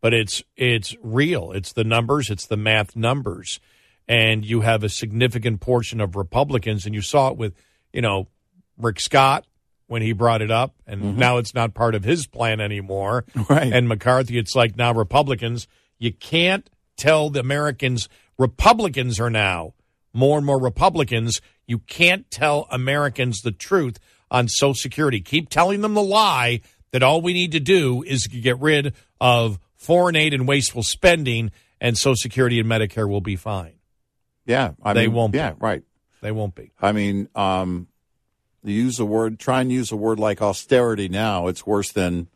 But 0.02 0.14
it's 0.14 0.44
it's 0.58 0.96
real. 1.02 1.52
It's 1.52 1.74
the 1.74 1.84
numbers. 1.84 2.30
It's 2.30 2.48
the 2.48 2.58
math 2.58 2.96
numbers, 2.96 3.60
and 4.08 4.46
you 4.46 4.62
have 4.62 4.84
a 4.84 4.90
significant 4.90 5.62
portion 5.62 6.02
of 6.02 6.16
Republicans, 6.16 6.86
and 6.86 6.94
you 6.94 7.02
saw 7.02 7.30
it 7.30 7.38
with 7.38 7.54
you 7.92 8.02
know 8.02 8.28
Rick 8.78 9.00
Scott 9.00 9.46
when 9.88 10.02
he 10.02 10.14
brought 10.14 10.42
it 10.42 10.52
up, 10.52 10.76
and 10.88 11.02
mm-hmm. 11.02 11.20
now 11.20 11.38
it's 11.38 11.54
not 11.54 11.74
part 11.74 11.96
of 11.96 12.04
his 12.04 12.26
plan 12.28 12.60
anymore. 12.60 13.26
Right. 13.50 13.72
And 13.72 13.88
McCarthy, 13.88 14.38
it's 14.38 14.56
like 14.56 14.78
now 14.78 14.94
Republicans, 14.94 15.68
you 16.00 16.12
can't 16.12 16.70
tell 16.98 17.30
the 17.30 17.40
Americans, 17.40 18.10
Republicans 18.38 19.20
are 19.20 19.30
now 19.30 19.74
more 20.14 20.38
and 20.38 20.46
more 20.46 20.60
Republicans. 20.60 21.42
You 21.68 21.80
can't 21.80 22.30
tell 22.32 22.68
Americans 22.72 23.42
the 23.42 23.52
truth 23.52 24.00
on 24.32 24.48
Social 24.48 24.74
Security. 24.74 25.22
Keep 25.22 25.50
telling 25.50 25.82
them 25.82 25.94
the 25.94 26.04
lie 26.04 26.62
that 26.92 27.04
all 27.04 27.22
we 27.22 27.34
need 27.34 27.52
to 27.52 27.60
do 27.60 28.04
is 28.04 28.28
get 28.28 28.60
rid 28.60 28.94
of 29.20 29.60
foreign 29.76 30.16
aid 30.16 30.34
and 30.34 30.48
wasteful 30.48 30.84
spending, 30.84 31.52
and 31.82 31.98
Social 31.98 32.16
Security 32.16 32.60
and 32.60 32.70
Medicare 32.70 33.10
will 33.10 33.22
be 33.22 33.36
fine. 33.36 33.74
Yeah, 34.46 34.72
I 34.84 34.94
they 34.94 35.08
mean, 35.08 35.16
won't. 35.16 35.36
Yeah, 35.36 35.52
be. 35.52 35.58
right. 35.60 35.84
They 36.22 36.32
won't 36.32 36.56
be. 36.56 36.72
I 36.82 36.92
mean, 36.92 37.30
um, 37.36 37.88
use 38.64 39.00
a 39.00 39.06
word, 39.06 39.40
try 39.40 39.62
and 39.62 39.72
use 39.72 39.92
a 39.92 39.96
word 39.96 40.20
like 40.20 40.42
austerity 40.42 41.10
now, 41.10 41.48
it's 41.48 41.66
worse 41.66 41.92
than 41.92 42.30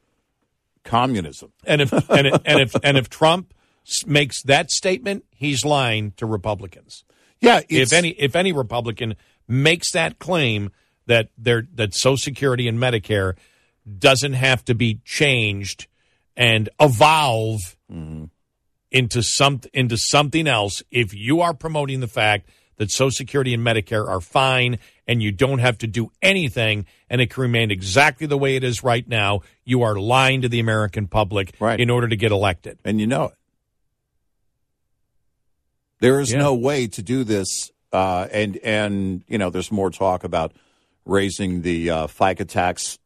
communism. 0.84 1.52
And 1.66 1.82
if 1.82 1.94
and, 1.94 2.28
if, 2.28 2.42
and 2.46 2.60
if 2.60 2.76
and 2.84 2.98
if 2.98 3.10
Trump 3.10 3.54
makes 4.06 4.42
that 4.44 4.72
statement, 4.72 5.26
he's 5.32 5.64
lying 5.64 6.12
to 6.18 6.26
Republicans. 6.26 7.04
Yeah, 7.40 7.62
if 7.70 7.94
any 7.94 8.10
if 8.10 8.36
any 8.36 8.52
Republican 8.52 9.16
makes 9.48 9.92
that 9.92 10.20
claim 10.20 10.72
that 11.06 11.30
they 11.38 11.62
that 11.76 11.94
Social 11.94 12.18
Security 12.18 12.68
and 12.68 12.80
Medicare 12.80 13.36
doesn't 13.98 14.34
have 14.34 14.66
to 14.66 14.76
be 14.76 15.00
changed 15.06 15.88
and 16.36 16.70
evolve 16.80 17.78
mm-hmm. 17.92 18.26
Into 18.92 19.22
some 19.22 19.62
into 19.74 19.98
something 19.98 20.48
else, 20.48 20.84
if 20.92 21.14
you 21.14 21.42
are 21.42 21.54
promoting 21.54 22.00
the 22.00 22.08
fact 22.08 22.50
that 22.78 22.92
Social 22.92 23.12
Security 23.12 23.54
and 23.54 23.66
Medicare 23.66 24.08
are 24.08 24.22
fine 24.22 24.80
and 25.08 25.22
you 25.22 25.32
don't 25.32 25.60
have 25.60 25.78
to 25.80 25.88
do 25.88 26.12
anything 26.22 26.86
and 27.10 27.20
it 27.20 27.30
can 27.32 27.42
remain 27.42 27.72
exactly 27.72 28.28
the 28.28 28.38
way 28.38 28.56
it 28.56 28.64
is 28.64 28.84
right 28.84 29.08
now. 29.08 29.42
You 29.66 29.82
are 29.82 30.00
lying 30.00 30.42
to 30.42 30.50
the 30.50 30.60
American 30.60 31.08
public 31.08 31.56
right. 31.60 31.80
in 31.80 31.90
order 31.90 32.08
to 32.08 32.16
get 32.16 32.32
elected. 32.32 32.80
And 32.86 33.00
you 33.02 33.08
know 33.08 33.26
it. 33.26 33.34
There 36.00 36.20
is 36.20 36.32
yeah. 36.32 36.40
no 36.40 36.54
way 36.54 36.88
to 36.88 37.02
do 37.02 37.24
this. 37.24 37.72
Uh, 37.92 38.28
and, 38.32 38.58
and, 38.58 39.24
you 39.28 39.38
know, 39.38 39.50
there's 39.50 39.72
more 39.72 39.90
talk 39.90 40.24
about 40.24 40.54
raising 41.06 41.62
the 41.62 41.90
uh, 41.90 42.08
FICA 42.08 42.48
tax 42.48 43.00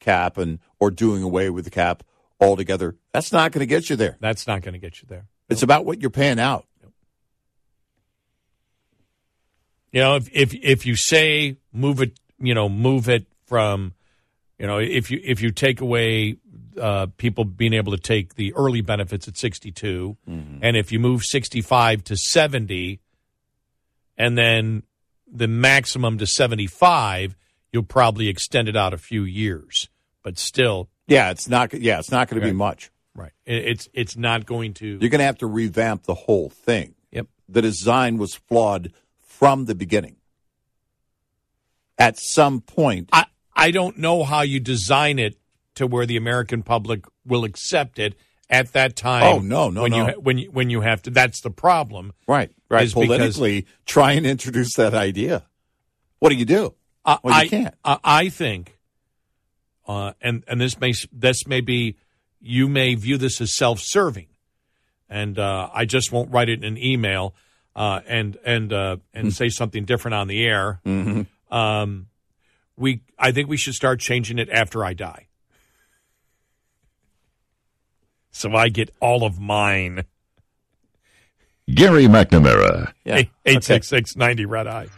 cap 0.00 0.36
and 0.36 0.58
or 0.78 0.90
doing 0.90 1.22
away 1.22 1.50
with 1.50 1.64
the 1.64 1.70
cap 1.70 2.02
altogether. 2.40 2.96
That's 3.12 3.32
not 3.32 3.52
going 3.52 3.60
to 3.60 3.66
get 3.66 3.90
you 3.90 3.96
there. 3.96 4.16
That's 4.20 4.46
not 4.46 4.62
going 4.62 4.74
to 4.74 4.78
get 4.78 5.00
you 5.02 5.06
there. 5.08 5.26
It's 5.48 5.62
about 5.62 5.84
what 5.84 6.00
you're 6.00 6.10
paying 6.10 6.38
out. 6.38 6.66
You 9.92 10.00
know, 10.00 10.16
if 10.16 10.28
if 10.32 10.54
if 10.54 10.86
you 10.86 10.96
say 10.96 11.56
move 11.72 12.02
it, 12.02 12.18
you 12.38 12.54
know, 12.54 12.68
move 12.68 13.08
it 13.08 13.26
from, 13.46 13.94
you 14.58 14.66
know, 14.66 14.78
if 14.78 15.10
you 15.10 15.20
if 15.24 15.40
you 15.40 15.50
take 15.50 15.80
away 15.80 16.36
uh, 16.78 17.06
people 17.16 17.44
being 17.44 17.72
able 17.72 17.92
to 17.92 17.98
take 17.98 18.34
the 18.34 18.52
early 18.54 18.82
benefits 18.82 19.26
at 19.28 19.38
62, 19.38 20.16
mm-hmm. 20.28 20.58
and 20.60 20.76
if 20.76 20.92
you 20.92 21.00
move 21.00 21.24
65 21.24 22.04
to 22.04 22.16
70, 22.16 23.00
and 24.18 24.36
then 24.36 24.82
the 25.30 25.48
maximum 25.48 26.18
to 26.18 26.26
75, 26.26 27.34
you'll 27.72 27.82
probably 27.82 28.28
extend 28.28 28.68
it 28.68 28.76
out 28.76 28.92
a 28.92 28.98
few 28.98 29.24
years. 29.24 29.88
But 30.22 30.38
still, 30.38 30.90
yeah, 31.08 31.30
it's 31.30 31.48
not. 31.48 31.74
Yeah, 31.74 31.98
it's 31.98 32.10
not 32.10 32.28
going 32.28 32.40
to 32.40 32.46
be 32.46 32.52
much. 32.52 32.90
Right. 33.14 33.32
It's 33.44 33.88
it's 33.92 34.16
not 34.16 34.46
going 34.46 34.74
to. 34.74 34.86
You're 34.86 35.10
going 35.10 35.18
to 35.18 35.24
have 35.24 35.38
to 35.38 35.46
revamp 35.46 36.04
the 36.04 36.14
whole 36.14 36.50
thing. 36.50 36.94
Yep. 37.10 37.26
The 37.48 37.62
design 37.62 38.18
was 38.18 38.34
flawed 38.34 38.92
from 39.18 39.64
the 39.64 39.74
beginning. 39.74 40.16
At 41.98 42.16
some 42.18 42.60
point. 42.60 43.08
I, 43.12 43.26
I 43.56 43.72
don't 43.72 43.98
know 43.98 44.22
how 44.22 44.42
you 44.42 44.60
design 44.60 45.18
it 45.18 45.36
to 45.74 45.86
where 45.88 46.06
the 46.06 46.16
American 46.16 46.62
public 46.62 47.04
will 47.26 47.42
accept 47.42 47.98
it 47.98 48.14
at 48.48 48.72
that 48.72 48.94
time. 48.94 49.24
Oh 49.24 49.40
no, 49.40 49.70
no, 49.70 49.82
when 49.82 49.90
no. 49.90 50.06
You 50.06 50.20
when 50.20 50.38
you 50.38 50.50
when 50.50 50.70
you 50.70 50.80
have 50.82 51.02
to, 51.02 51.10
that's 51.10 51.40
the 51.40 51.50
problem. 51.50 52.12
Right, 52.26 52.52
right. 52.68 52.90
Politically, 52.90 53.62
because, 53.62 53.74
try 53.86 54.12
and 54.12 54.26
introduce 54.26 54.74
that 54.74 54.94
idea. 54.94 55.44
What 56.20 56.30
do 56.30 56.36
you 56.36 56.44
do? 56.44 56.74
Uh, 57.04 57.18
well, 57.22 57.34
you 57.34 57.40
I, 57.40 57.48
can't. 57.48 57.74
Uh, 57.84 57.98
I 58.04 58.28
think, 58.28 58.77
uh, 59.88 60.12
and 60.20 60.44
and 60.46 60.60
this 60.60 60.78
may 60.78 60.92
this 61.12 61.46
may 61.46 61.62
be 61.62 61.96
you 62.40 62.68
may 62.68 62.94
view 62.94 63.16
this 63.16 63.40
as 63.40 63.56
self-serving, 63.56 64.28
and 65.08 65.38
uh, 65.38 65.70
I 65.72 65.86
just 65.86 66.12
won't 66.12 66.30
write 66.30 66.50
it 66.50 66.62
in 66.62 66.64
an 66.64 66.78
email 66.78 67.34
uh, 67.74 68.00
and 68.06 68.36
and 68.44 68.72
uh, 68.72 68.98
and 69.14 69.28
mm. 69.28 69.32
say 69.32 69.48
something 69.48 69.86
different 69.86 70.14
on 70.14 70.28
the 70.28 70.44
air. 70.44 70.80
Mm-hmm. 70.84 71.54
Um, 71.54 72.08
we 72.76 73.00
I 73.18 73.32
think 73.32 73.48
we 73.48 73.56
should 73.56 73.74
start 73.74 73.98
changing 73.98 74.38
it 74.38 74.50
after 74.50 74.84
I 74.84 74.92
die, 74.92 75.26
so 78.30 78.54
I 78.54 78.68
get 78.68 78.90
all 79.00 79.24
of 79.24 79.40
mine. 79.40 80.04
Gary 81.74 82.04
McNamara. 82.04 82.92
Yeah. 83.04 83.16
866 83.44 84.16
90 84.16 84.46
Red 84.46 84.66
Eye. 84.66 84.88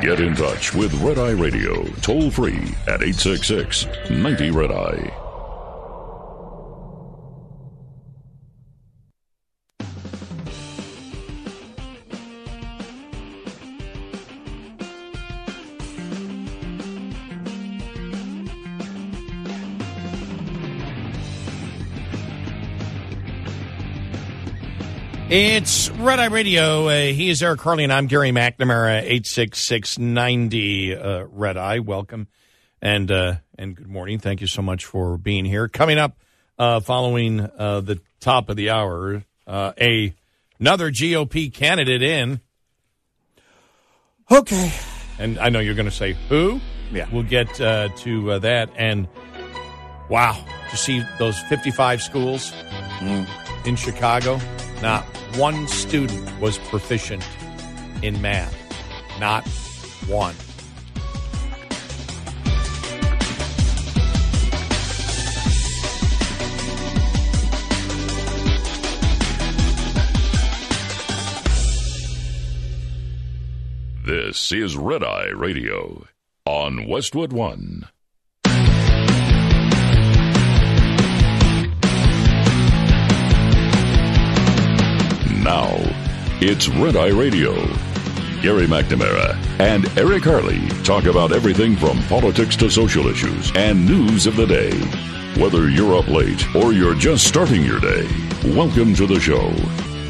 Get 0.00 0.20
in 0.20 0.34
touch 0.36 0.74
with 0.74 0.94
Red 1.02 1.18
Eye 1.18 1.30
Radio, 1.30 1.84
toll 2.00 2.30
free 2.30 2.74
at 2.86 3.02
866 3.02 3.86
90 4.10 4.50
Red 4.50 4.70
Eye. 4.70 5.23
It's 25.36 25.90
Red 25.90 26.20
Eye 26.20 26.26
Radio. 26.26 26.86
Uh, 26.86 27.06
he 27.06 27.28
is 27.28 27.42
Eric 27.42 27.60
Harley, 27.60 27.82
and 27.82 27.92
I'm 27.92 28.06
Gary 28.06 28.30
McNamara, 28.30 29.02
86690 29.02 30.94
uh, 30.94 31.24
Red 31.28 31.56
Eye. 31.56 31.80
Welcome 31.80 32.28
and 32.80 33.10
uh, 33.10 33.34
and 33.58 33.74
good 33.74 33.88
morning. 33.88 34.20
Thank 34.20 34.42
you 34.42 34.46
so 34.46 34.62
much 34.62 34.84
for 34.84 35.18
being 35.18 35.44
here. 35.44 35.66
Coming 35.66 35.98
up 35.98 36.16
uh, 36.56 36.78
following 36.78 37.40
uh, 37.40 37.80
the 37.80 38.00
top 38.20 38.48
of 38.48 38.54
the 38.54 38.70
hour, 38.70 39.24
uh, 39.44 39.72
a 39.80 40.14
another 40.60 40.92
GOP 40.92 41.52
candidate 41.52 42.02
in. 42.02 42.40
Okay. 44.30 44.72
And 45.18 45.40
I 45.40 45.48
know 45.48 45.58
you're 45.58 45.74
going 45.74 45.86
to 45.86 45.90
say 45.90 46.12
who. 46.28 46.60
Yeah. 46.92 47.08
We'll 47.12 47.24
get 47.24 47.52
to 47.54 48.38
that. 48.40 48.70
And 48.76 49.08
wow, 50.08 50.44
to 50.70 50.76
see 50.76 51.02
those 51.18 51.40
55 51.40 52.02
schools 52.02 52.52
mm. 53.00 53.66
in 53.66 53.74
Chicago. 53.74 54.38
Not 54.84 55.06
one 55.38 55.66
student 55.66 56.38
was 56.42 56.58
proficient 56.58 57.26
in 58.02 58.20
math. 58.20 58.54
Not 59.18 59.48
one. 60.06 60.34
This 74.04 74.52
is 74.52 74.76
Red 74.76 75.02
Eye 75.02 75.30
Radio 75.34 76.04
on 76.44 76.86
Westwood 76.86 77.32
One. 77.32 77.88
Now, 85.44 85.76
it's 86.40 86.68
Red 86.68 86.96
Eye 86.96 87.08
Radio. 87.08 87.52
Gary 88.40 88.66
McNamara 88.66 89.36
and 89.60 89.86
Eric 89.98 90.24
Harley 90.24 90.66
talk 90.84 91.04
about 91.04 91.32
everything 91.32 91.76
from 91.76 92.02
politics 92.04 92.56
to 92.56 92.70
social 92.70 93.08
issues 93.08 93.52
and 93.54 93.84
news 93.84 94.26
of 94.26 94.36
the 94.36 94.46
day. 94.46 94.72
Whether 95.38 95.68
you're 95.68 95.98
up 95.98 96.08
late 96.08 96.42
or 96.56 96.72
you're 96.72 96.94
just 96.94 97.28
starting 97.28 97.62
your 97.62 97.78
day, 97.78 98.08
welcome 98.56 98.94
to 98.94 99.06
the 99.06 99.20
show. 99.20 99.50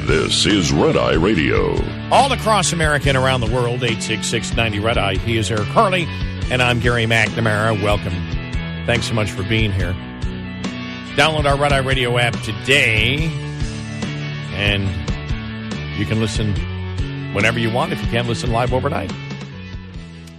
This 0.06 0.47
is 0.47 0.73
Red 0.73 0.97
Eye 0.97 1.15
Radio. 1.15 1.82
All 2.12 2.31
across 2.31 2.73
America 2.73 3.09
and 3.09 3.19
around 3.19 3.40
the 3.40 3.51
world, 3.52 3.82
866 3.82 4.55
90 4.55 4.78
Red 4.78 4.98
Eye. 4.98 5.16
He 5.16 5.36
is 5.36 5.51
Eric 5.51 5.66
Harley, 5.66 6.06
and 6.48 6.62
I'm 6.62 6.78
Gary 6.78 7.06
McNamara. 7.06 7.82
Welcome. 7.82 8.15
Thanks 8.86 9.09
so 9.09 9.15
much 9.15 9.32
for 9.32 9.43
being 9.43 9.73
here. 9.73 9.94
Download 11.16 11.44
our 11.44 11.59
Red 11.59 11.73
Eye 11.73 11.78
Radio 11.78 12.19
app 12.19 12.40
today, 12.43 13.32
and 14.55 15.03
you 15.97 16.05
can 16.07 16.21
listen 16.21 16.55
whenever 17.35 17.59
you 17.59 17.71
want 17.71 17.93
if 17.93 18.03
you 18.03 18.09
can't 18.09 18.27
listen 18.27 18.51
live 18.51 18.73
overnight. 18.73 19.12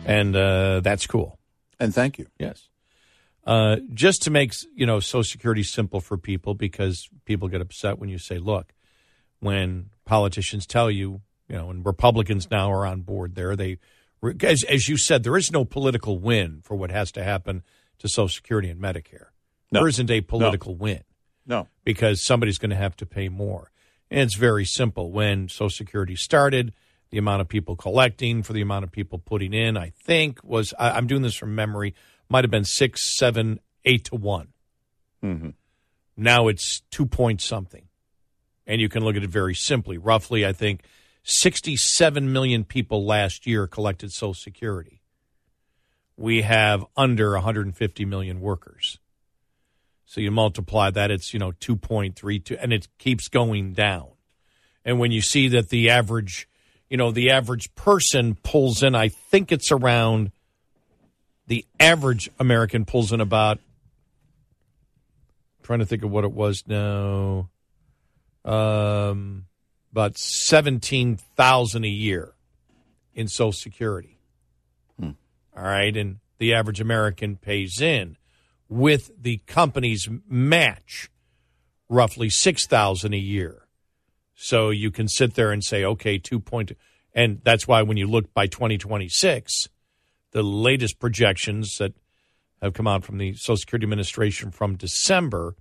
And 0.06 0.36
uh, 0.36 0.82
that's 0.82 1.08
cool. 1.08 1.40
And 1.80 1.94
thank 1.94 2.18
you. 2.18 2.28
Yes. 2.40 2.68
Uh, 3.46 3.78
just 3.94 4.24
to 4.24 4.32
make 4.32 4.54
you 4.76 4.86
know 4.86 5.00
Social 5.00 5.24
Security 5.24 5.64
simple 5.64 6.02
for 6.02 6.18
people 6.18 6.56
because 6.56 7.10
people 7.26 7.48
get 7.48 7.62
upset 7.62 8.00
when 8.00 8.10
you 8.10 8.18
say, 8.18 8.38
"Look, 8.38 8.74
when 9.40 9.92
politicians 10.06 10.66
tell 10.66 10.90
you, 10.90 11.22
you 11.48 11.56
know, 11.56 11.70
and 11.70 11.86
Republicans 11.86 12.50
now 12.50 12.72
are 12.72 12.86
on 12.86 13.02
board 13.02 13.36
there, 13.36 13.56
they, 13.56 13.78
as, 14.42 14.64
as 14.64 14.90
you 14.90 14.98
said, 14.98 15.24
there 15.24 15.38
is 15.38 15.52
no 15.52 15.64
political 15.64 16.18
win 16.18 16.62
for 16.64 16.76
what 16.76 16.92
has 16.92 17.12
to 17.14 17.24
happen 17.24 17.64
to 18.00 18.08
Social 18.08 18.30
Security 18.30 18.70
and 18.70 18.82
Medicare. 18.82 19.28
No. 19.72 19.82
There 19.82 19.88
isn't 19.88 20.10
a 20.10 20.22
political 20.22 20.74
no. 20.74 20.78
win. 20.78 21.04
No. 21.46 21.68
Because 21.84 22.22
somebody's 22.22 22.58
going 22.58 22.72
to 22.72 22.76
have 22.76 22.96
to 22.98 23.06
pay 23.06 23.30
more. 23.30 23.72
And 24.16 24.24
it's 24.24 24.36
very 24.36 24.64
simple. 24.64 25.12
When 25.12 25.50
Social 25.50 25.70
Security 25.70 26.16
started, 26.16 26.74
the 27.10 27.18
amount 27.18 27.42
of 27.42 27.50
people 27.50 27.76
collecting 27.76 28.44
for 28.44 28.54
the 28.54 28.62
amount 28.62 28.86
of 28.86 28.92
people 28.94 29.20
putting 29.20 29.54
in, 29.54 29.76
I 29.76 29.90
think, 29.90 30.40
was, 30.42 30.74
I, 30.80 30.98
am 30.98 31.06
doing 31.06 31.22
this 31.22 31.36
from 31.36 31.54
memory, 31.54 31.94
might 32.30 32.46
have 32.46 32.50
been 32.50 32.64
six, 32.64 33.18
seven, 33.18 33.60
eight 33.84 34.06
to 34.06 34.16
one. 34.16 34.54
Mm-hmm. 35.22 35.50
Now 36.16 36.48
it's 36.48 36.80
two 36.92 37.06
point 37.06 37.42
something. 37.42 37.90
And 38.66 38.80
you 38.80 38.88
can 38.88 39.04
look 39.04 39.18
at 39.18 39.24
it 39.24 39.30
very 39.30 39.54
simply. 39.54 39.98
Roughly, 39.98 40.46
I 40.46 40.54
think 40.54 40.84
67 41.24 42.32
million 42.32 42.64
people 42.64 43.06
last 43.06 43.46
year 43.46 43.68
collected 43.68 44.14
Social 44.14 44.34
Security. 44.34 45.02
We 46.16 46.44
have 46.44 46.86
under 46.96 47.34
150 47.34 48.06
million 48.06 48.40
workers. 48.40 48.98
So 50.06 50.22
you 50.22 50.32
multiply 50.32 50.92
that, 50.92 51.12
it's, 51.12 51.34
you 51.34 51.40
know, 51.40 51.52
2.32, 51.52 52.58
and 52.62 52.72
it 52.72 52.88
keeps 53.00 53.28
going 53.28 53.74
down. 53.74 54.08
And 54.86 55.00
when 55.00 55.12
you 55.12 55.22
see 55.22 55.48
that 55.50 55.70
the 55.70 55.90
average, 55.90 56.48
you 56.90 56.98
know, 56.98 57.12
the 57.12 57.32
average 57.32 57.74
person 57.74 58.36
pulls 58.36 58.84
in, 58.84 58.94
I 58.94 59.10
think 59.10 59.52
it's 59.52 59.72
around, 59.72 60.32
the 61.48 61.66
average 61.80 62.30
American 62.40 62.86
pulls 62.86 63.12
in 63.12 63.20
about, 63.20 63.60
trying 65.64 65.80
to 65.80 65.86
think 65.86 66.04
of 66.04 66.12
what 66.12 66.24
it 66.24 66.32
was 66.32 66.64
now, 66.68 67.50
um, 68.46 69.46
about 69.92 70.18
seventeen 70.18 71.18
thousand 71.36 71.84
a 71.84 71.90
year 71.90 72.34
in 73.16 73.28
Social 73.28 73.52
Security. 73.52 74.20
Hmm. 75.00 75.12
All 75.58 75.64
right, 75.64 75.96
and 75.98 76.18
the 76.38 76.54
average 76.54 76.80
American 76.80 77.38
pays 77.38 77.82
in 77.82 78.18
with 78.70 79.12
the 79.22 79.38
company's 79.46 80.08
match 80.28 81.10
roughly 81.90 82.30
six 82.30 82.66
thousand 82.66 83.14
a 83.14 83.18
year. 83.18 83.68
So 84.36 84.70
you 84.70 84.92
can 84.92 85.08
sit 85.08 85.36
there 85.36 85.52
and 85.52 85.64
say, 85.64 85.86
okay, 85.86 86.18
two 86.18 86.40
point, 86.40 86.72
and 87.14 87.40
that's 87.44 87.68
why 87.68 87.82
when 87.84 87.98
you 87.98 88.08
look 88.08 88.34
by 88.34 88.48
twenty 88.48 88.78
twenty 88.78 89.10
six, 89.10 89.70
the 90.32 90.44
latest 90.44 91.00
projections 91.00 91.78
that 91.78 91.94
have 92.62 92.74
come 92.74 92.88
out 92.88 93.04
from 93.04 93.18
the 93.18 93.34
Social 93.34 93.58
Security 93.58 93.86
Administration 93.86 94.52
from 94.52 94.76
December 94.76 95.56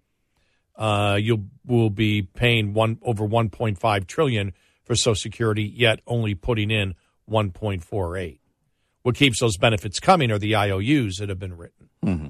uh, 0.76 1.18
you 1.20 1.46
will 1.64 1.90
be 1.90 2.22
paying 2.22 2.74
one 2.74 2.98
over 3.02 3.26
1.5 3.26 4.06
trillion 4.06 4.52
for 4.82 4.94
Social 4.94 5.14
Security, 5.14 5.62
yet 5.62 6.00
only 6.06 6.34
putting 6.34 6.70
in 6.70 6.94
1.48. 7.30 8.38
What 9.02 9.14
keeps 9.14 9.40
those 9.40 9.56
benefits 9.56 10.00
coming 10.00 10.30
are 10.30 10.38
the 10.38 10.56
IOUs 10.56 11.16
that 11.16 11.28
have 11.28 11.38
been 11.38 11.56
written. 11.56 11.88
Mm-hmm. 12.04 12.26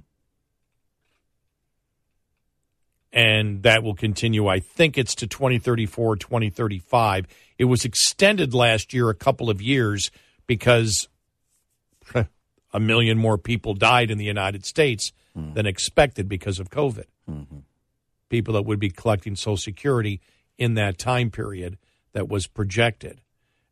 And 3.14 3.62
that 3.62 3.82
will 3.82 3.94
continue. 3.94 4.48
I 4.48 4.58
think 4.58 4.98
it's 4.98 5.14
to 5.16 5.26
2034, 5.26 6.16
2035. 6.16 7.26
It 7.58 7.64
was 7.66 7.84
extended 7.84 8.52
last 8.52 8.92
year 8.92 9.08
a 9.08 9.14
couple 9.14 9.48
of 9.48 9.62
years 9.62 10.10
because 10.48 11.08
a 12.72 12.80
million 12.80 13.16
more 13.16 13.38
people 13.38 13.74
died 13.74 14.10
in 14.10 14.18
the 14.18 14.24
United 14.24 14.66
States 14.66 15.12
mm-hmm. 15.38 15.54
than 15.54 15.64
expected 15.64 16.28
because 16.28 16.58
of 16.58 16.70
COVID. 16.70 17.04
Mm-hmm 17.30 17.58
people 18.34 18.54
that 18.54 18.62
would 18.62 18.80
be 18.80 18.90
collecting 18.90 19.36
Social 19.36 19.56
Security 19.56 20.20
in 20.58 20.74
that 20.74 20.98
time 20.98 21.30
period 21.30 21.78
that 22.14 22.28
was 22.28 22.48
projected. 22.48 23.20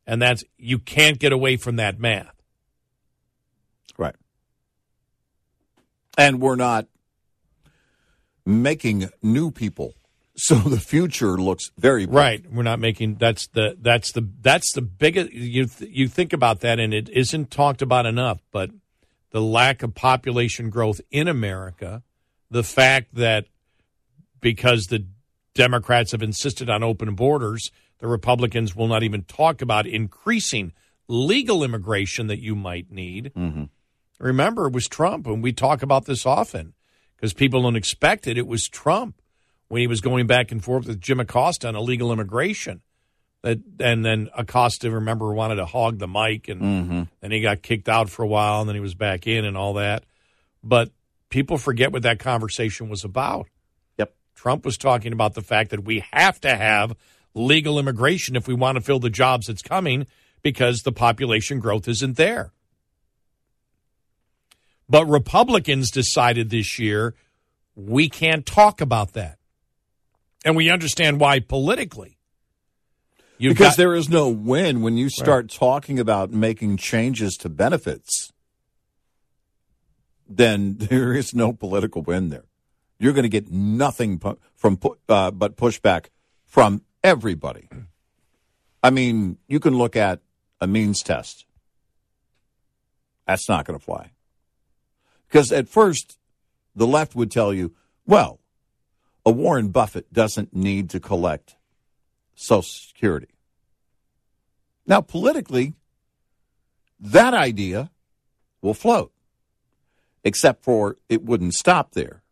And 0.06 0.23
that's, 0.23 0.44
you 0.56 0.78
can't 0.78 1.19
get 1.19 1.32
away 1.32 1.56
from 1.56 1.77
that 1.77 1.98
math. 1.98 2.35
Right. 3.98 4.14
And 6.16 6.40
we're 6.40 6.55
not 6.55 6.86
making 8.44 9.10
new 9.23 9.51
people. 9.51 9.94
So 10.35 10.55
the 10.55 10.81
future 10.81 11.36
looks 11.36 11.70
very 11.77 12.06
bright. 12.06 12.44
right. 12.44 12.52
We're 12.52 12.62
not 12.62 12.78
making 12.78 13.16
that's 13.16 13.48
the 13.48 13.77
that's 13.81 14.12
the 14.12 14.28
that's 14.40 14.73
the 14.73 14.81
biggest 14.81 15.32
you 15.32 15.69
you 15.81 16.09
think 16.09 16.32
about 16.32 16.60
that 16.60 16.81
and 16.81 16.94
it 16.94 17.10
isn't 17.10 17.51
talked 17.51 17.82
about 17.82 18.06
enough. 18.06 18.40
But 18.51 18.70
the 19.31 19.43
lack 19.43 19.82
of 19.82 19.94
population 19.94 20.70
growth 20.70 21.01
in 21.10 21.28
America, 21.28 22.02
the 22.51 22.62
fact 22.62 23.14
that 23.14 23.47
because 24.40 24.85
the 24.86 25.06
Democrats 25.55 26.12
have 26.12 26.23
insisted 26.23 26.70
on 26.70 26.82
open 26.82 27.14
borders. 27.14 27.70
The 27.98 28.09
Republicans 28.09 28.74
will 28.74 28.89
not 28.89 29.02
even 29.02 29.23
talk 29.24 29.62
about 29.62 29.86
increasing 29.86 30.73
legal 31.09 31.62
immigration 31.62 32.27
that 32.28 32.40
you 32.40 32.55
might 32.55 32.90
need. 32.90 33.32
Mm-hmm. 33.36 33.64
Remember, 34.19 34.66
it 34.66 34.73
was 34.73 34.86
Trump, 34.86 35.27
and 35.27 35.43
we 35.43 35.52
talk 35.52 35.82
about 35.82 36.06
this 36.06 36.24
often 36.27 36.74
because 37.23 37.32
people 37.32 37.62
don't 37.62 37.77
expect 37.77 38.27
it. 38.27 38.36
It 38.36 38.49
was 38.49 38.69
Trump 38.69 39.23
when 39.69 39.81
he 39.81 39.86
was 39.86 40.01
going 40.01 40.27
back 40.27 40.51
and 40.51 40.62
forth 40.62 40.89
with 40.89 41.01
Jim 41.01 41.20
Acosta 41.20 41.69
on 41.69 41.77
illegal 41.77 42.12
immigration. 42.12 42.82
That 43.43 43.61
and 43.78 44.05
then 44.05 44.28
Acosta, 44.36 44.90
remember, 44.90 45.32
wanted 45.32 45.57
to 45.57 45.65
hog 45.65 45.99
the 45.99 46.09
mic, 46.09 46.49
and 46.49 46.61
mm-hmm. 46.61 47.03
then 47.20 47.31
he 47.31 47.40
got 47.40 47.62
kicked 47.62 47.89
out 47.89 48.11
for 48.11 48.24
a 48.24 48.27
while, 48.27 48.61
and 48.61 48.69
then 48.69 48.74
he 48.74 48.81
was 48.81 48.97
back 48.97 49.28
in, 49.28 49.44
and 49.44 49.57
all 49.57 49.74
that. 49.74 50.05
But 50.65 50.90
people 51.28 51.59
forget 51.59 51.93
what 51.93 52.03
that 52.03 52.19
conversation 52.19 52.89
was 52.89 53.05
about. 53.05 53.47
Yep, 53.99 54.12
Trump 54.35 54.65
was 54.65 54.77
talking 54.77 55.12
about 55.12 55.35
the 55.35 55.43
fact 55.43 55.70
that 55.70 55.85
we 55.85 56.05
have 56.12 56.40
to 56.40 56.57
have 56.57 56.97
legal 57.35 57.78
immigration 57.78 58.35
if 58.35 58.49
we 58.49 58.55
want 58.55 58.77
to 58.77 58.81
fill 58.81 58.99
the 58.99 59.11
jobs 59.11 59.47
that's 59.47 59.62
coming 59.62 60.09
because 60.43 60.82
the 60.82 60.93
population 60.93 61.61
growth 61.61 61.86
isn't 61.86 62.16
there. 62.16 62.53
But 64.93 65.06
Republicans 65.06 65.90
decided 65.90 66.51
this 66.51 66.78
year 66.78 67.14
we 67.74 68.09
can't 68.09 68.44
talk 68.44 68.81
about 68.81 69.14
that. 69.14 69.39
And 70.44 70.55
we 70.55 70.69
understand 70.69 71.19
why 71.19 71.40
politically. 71.40 72.19
You've 73.39 73.55
because 73.55 73.70
got, 73.70 73.77
there 73.78 73.94
is 73.94 74.09
no 74.09 74.28
win 74.28 74.82
when 74.82 74.97
you 74.97 75.09
start 75.09 75.44
right. 75.44 75.51
talking 75.51 75.98
about 75.98 76.31
making 76.31 76.77
changes 76.77 77.36
to 77.39 77.48
benefits. 77.48 78.32
Then 80.28 80.77
there 80.78 81.12
is 81.12 81.35
no 81.35 81.52
political 81.52 82.02
win 82.02 82.28
there 82.28 82.44
you're 83.02 83.12
going 83.12 83.24
to 83.24 83.28
get 83.28 83.51
nothing 83.51 84.20
from 84.55 84.78
uh, 85.09 85.32
but 85.32 85.56
pushback 85.56 86.06
from 86.47 86.82
everybody. 87.02 87.69
I 88.81 88.90
mean, 88.90 89.39
you 89.48 89.59
can 89.59 89.77
look 89.77 89.97
at 89.97 90.20
a 90.60 90.69
means 90.69 91.02
test. 91.02 91.44
That's 93.27 93.48
not 93.48 93.64
going 93.64 93.77
to 93.77 93.85
fly. 93.85 94.11
Because 95.32 95.50
at 95.50 95.66
first, 95.66 96.18
the 96.76 96.86
left 96.86 97.14
would 97.14 97.30
tell 97.30 97.54
you, 97.54 97.72
well, 98.06 98.38
a 99.24 99.30
Warren 99.30 99.68
Buffett 99.68 100.12
doesn't 100.12 100.54
need 100.54 100.90
to 100.90 101.00
collect 101.00 101.56
Social 102.34 102.62
Security. 102.62 103.28
Now, 104.86 105.00
politically, 105.00 105.72
that 107.00 107.32
idea 107.32 107.90
will 108.60 108.74
float, 108.74 109.10
except 110.22 110.62
for 110.62 110.98
it 111.09 111.24
wouldn't 111.24 111.54
stop 111.54 111.92
there 111.92 112.22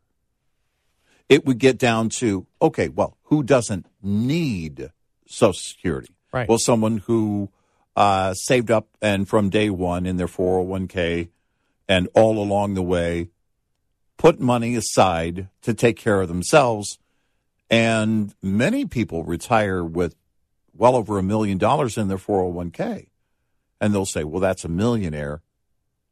it 1.30 1.46
would 1.46 1.58
get 1.58 1.78
down 1.78 2.10
to 2.10 2.46
okay, 2.60 2.88
well, 2.88 3.16
who 3.24 3.42
doesn't 3.42 3.86
need 4.02 4.90
Social 5.26 5.54
Security? 5.54 6.12
Right. 6.32 6.48
Well, 6.48 6.58
someone 6.58 6.98
who 6.98 7.50
uh, 7.96 8.34
saved 8.34 8.70
up 8.70 8.88
and 9.00 9.26
from 9.26 9.48
day 9.48 9.70
one 9.70 10.04
in 10.06 10.16
their 10.16 10.26
401k 10.26 11.28
and 11.90 12.08
all 12.14 12.40
along 12.40 12.74
the 12.74 12.82
way 12.82 13.28
put 14.16 14.38
money 14.38 14.76
aside 14.76 15.48
to 15.60 15.74
take 15.74 15.96
care 15.96 16.20
of 16.20 16.28
themselves. 16.28 16.98
And 17.68 18.32
many 18.40 18.86
people 18.86 19.24
retire 19.24 19.82
with 19.82 20.14
well 20.72 20.94
over 20.94 21.18
a 21.18 21.22
million 21.22 21.58
dollars 21.58 21.98
in 21.98 22.06
their 22.06 22.16
401k. 22.16 23.08
And 23.80 23.92
they'll 23.92 24.06
say, 24.06 24.22
well, 24.22 24.40
that's 24.40 24.64
a 24.64 24.68
millionaire. 24.68 25.42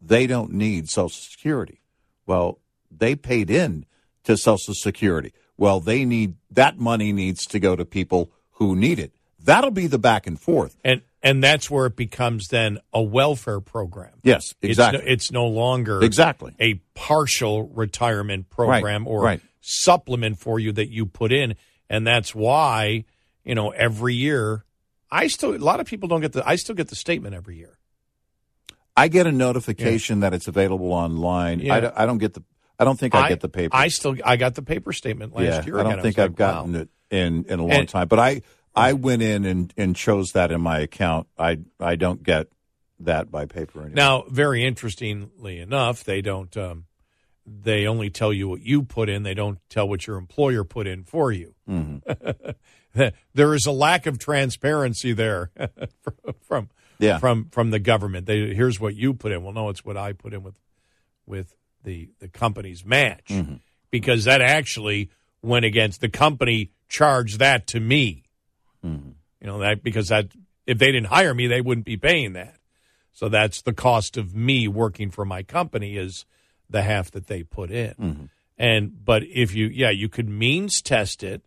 They 0.02 0.26
don't 0.26 0.52
need 0.52 0.88
Social 0.88 1.10
Security. 1.10 1.80
Well, 2.26 2.58
they 2.90 3.14
paid 3.14 3.48
in 3.48 3.86
to 4.24 4.36
Social 4.36 4.74
Security. 4.74 5.32
Well, 5.56 5.78
they 5.78 6.04
need 6.04 6.34
that 6.50 6.76
money 6.76 7.12
needs 7.12 7.46
to 7.46 7.60
go 7.60 7.76
to 7.76 7.84
people 7.84 8.32
who 8.54 8.74
need 8.74 8.98
it. 8.98 9.12
That'll 9.38 9.70
be 9.70 9.86
the 9.86 9.98
back 9.98 10.26
and 10.26 10.40
forth. 10.40 10.76
And 10.84 11.02
and 11.22 11.42
that's 11.42 11.70
where 11.70 11.86
it 11.86 11.96
becomes 11.96 12.48
then 12.48 12.78
a 12.92 13.02
welfare 13.02 13.60
program. 13.60 14.12
Yes, 14.22 14.54
exactly. 14.62 15.00
It's 15.00 15.06
no, 15.06 15.12
it's 15.12 15.32
no 15.32 15.46
longer 15.46 16.02
exactly 16.02 16.54
a 16.60 16.74
partial 16.94 17.64
retirement 17.64 18.50
program 18.50 19.04
Right, 19.04 19.10
or 19.10 19.22
right. 19.22 19.40
supplement 19.60 20.38
for 20.38 20.58
you 20.58 20.72
that 20.72 20.90
you 20.90 21.06
put 21.06 21.32
in, 21.32 21.56
and 21.90 22.06
that's 22.06 22.34
why 22.34 23.04
you 23.44 23.54
know 23.54 23.70
every 23.70 24.14
year 24.14 24.64
I 25.10 25.26
still 25.28 25.54
a 25.54 25.58
lot 25.58 25.80
of 25.80 25.86
people 25.86 26.08
don't 26.08 26.20
get 26.20 26.32
the 26.32 26.46
I 26.46 26.56
still 26.56 26.74
get 26.74 26.88
the 26.88 26.96
statement 26.96 27.34
every 27.34 27.56
year. 27.56 27.78
I 28.96 29.06
get 29.06 29.28
a 29.28 29.32
notification 29.32 30.20
that 30.20 30.34
it's 30.34 30.48
available 30.48 30.92
online. 30.92 31.60
Yeah. 31.60 31.74
I, 31.74 31.80
don't, 31.80 31.94
I 31.98 32.06
don't 32.06 32.18
get 32.18 32.34
the. 32.34 32.42
I 32.80 32.84
don't 32.84 32.98
think 32.98 33.14
I, 33.14 33.22
I 33.22 33.28
get 33.28 33.40
the 33.40 33.48
paper. 33.48 33.76
I 33.76 33.88
still 33.88 34.16
I 34.24 34.36
got 34.36 34.56
the 34.56 34.62
paper 34.62 34.92
statement 34.92 35.34
last 35.34 35.44
yeah, 35.44 35.64
year. 35.66 35.78
I 35.78 35.82
don't 35.84 35.92
again. 35.92 36.02
think 36.02 36.18
I've 36.18 36.34
gotten 36.34 36.72
wow. 36.72 36.80
it 36.80 36.88
in 37.10 37.44
in 37.44 37.58
a 37.60 37.62
long 37.62 37.72
And- 37.72 37.88
time. 37.88 38.08
But 38.08 38.18
I 38.18 38.42
I 38.78 38.92
went 38.94 39.22
in 39.22 39.44
and 39.44 39.72
and 39.76 39.94
chose 39.96 40.32
that 40.32 40.50
in 40.52 40.60
my 40.60 40.78
account. 40.80 41.26
I 41.38 41.58
I 41.80 41.96
don't 41.96 42.22
get 42.22 42.48
that 43.00 43.30
by 43.30 43.46
paper 43.46 43.80
anymore. 43.80 43.94
Now, 43.94 44.24
very 44.28 44.64
interestingly 44.64 45.58
enough, 45.60 46.04
they 46.04 46.20
don't. 46.20 46.54
Um, 46.56 46.84
they 47.46 47.86
only 47.86 48.10
tell 48.10 48.32
you 48.32 48.46
what 48.48 48.60
you 48.60 48.82
put 48.82 49.08
in. 49.08 49.22
They 49.22 49.32
don't 49.34 49.58
tell 49.70 49.88
what 49.88 50.06
your 50.06 50.16
employer 50.18 50.64
put 50.64 50.86
in 50.86 51.04
for 51.04 51.32
you. 51.32 51.54
there 53.34 53.54
is 53.54 53.66
a 53.66 53.72
lack 53.72 54.06
of 54.06 54.18
transparency 54.18 55.12
there 55.12 55.50
from 56.42 56.68
Yeah. 56.98 57.18
from 57.18 57.48
from 57.50 57.70
the 57.70 57.78
government. 57.78 58.26
They 58.26 58.54
here's 58.54 58.80
what 58.80 58.94
you 58.96 59.14
put 59.14 59.32
in. 59.32 59.42
Well, 59.42 59.52
no, 59.52 59.68
it's 59.68 59.84
what 59.84 59.96
I 59.96 60.12
put 60.12 60.34
in 60.34 60.42
with 60.42 60.56
with 61.26 61.54
the 61.84 62.10
the 62.18 62.28
company's 62.28 62.84
match 62.84 63.32
because 63.90 64.24
that 64.24 64.40
actually 64.40 65.10
went 65.42 65.64
against 65.64 66.00
the 66.00 66.08
company 66.08 66.72
charged 66.88 67.38
that 67.38 67.66
to 67.68 67.80
me. 67.80 68.24
Mm-hmm. 68.84 69.10
You 69.40 69.46
know 69.46 69.58
that 69.58 69.82
because 69.82 70.08
that 70.08 70.28
if 70.66 70.78
they 70.78 70.92
didn't 70.92 71.06
hire 71.06 71.34
me, 71.34 71.46
they 71.46 71.60
wouldn't 71.60 71.86
be 71.86 71.96
paying 71.96 72.34
that. 72.34 72.56
So 73.12 73.28
that's 73.28 73.62
the 73.62 73.72
cost 73.72 74.16
of 74.16 74.34
me 74.34 74.68
working 74.68 75.10
for 75.10 75.24
my 75.24 75.42
company 75.42 75.96
is 75.96 76.24
the 76.70 76.82
half 76.82 77.10
that 77.12 77.26
they 77.26 77.42
put 77.42 77.70
in. 77.70 77.94
Mm-hmm. 77.94 78.24
And 78.58 79.04
but 79.04 79.22
if 79.24 79.54
you 79.54 79.66
yeah, 79.66 79.90
you 79.90 80.08
could 80.08 80.28
means 80.28 80.82
test 80.82 81.22
it, 81.22 81.42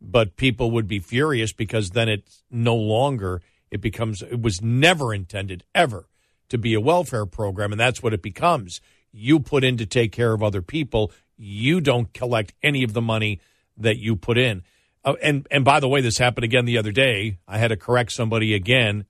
but 0.00 0.36
people 0.36 0.70
would 0.70 0.88
be 0.88 0.98
furious 0.98 1.52
because 1.52 1.90
then 1.90 2.08
it's 2.08 2.42
no 2.50 2.74
longer 2.74 3.42
it 3.70 3.80
becomes 3.80 4.22
it 4.22 4.40
was 4.40 4.62
never 4.62 5.12
intended 5.12 5.64
ever 5.74 6.08
to 6.48 6.58
be 6.58 6.74
a 6.74 6.80
welfare 6.80 7.26
program 7.26 7.72
and 7.72 7.80
that's 7.80 8.02
what 8.02 8.14
it 8.14 8.22
becomes. 8.22 8.80
You 9.12 9.40
put 9.40 9.64
in 9.64 9.76
to 9.76 9.86
take 9.86 10.12
care 10.12 10.32
of 10.32 10.42
other 10.42 10.62
people, 10.62 11.12
you 11.36 11.80
don't 11.80 12.12
collect 12.12 12.54
any 12.62 12.82
of 12.82 12.92
the 12.92 13.02
money 13.02 13.40
that 13.76 13.98
you 13.98 14.16
put 14.16 14.38
in. 14.38 14.62
Uh, 15.04 15.14
and 15.22 15.46
and 15.50 15.64
by 15.64 15.80
the 15.80 15.88
way, 15.88 16.00
this 16.00 16.18
happened 16.18 16.44
again 16.44 16.64
the 16.64 16.78
other 16.78 16.92
day. 16.92 17.38
I 17.46 17.58
had 17.58 17.68
to 17.68 17.76
correct 17.76 18.12
somebody 18.12 18.54
again. 18.54 19.04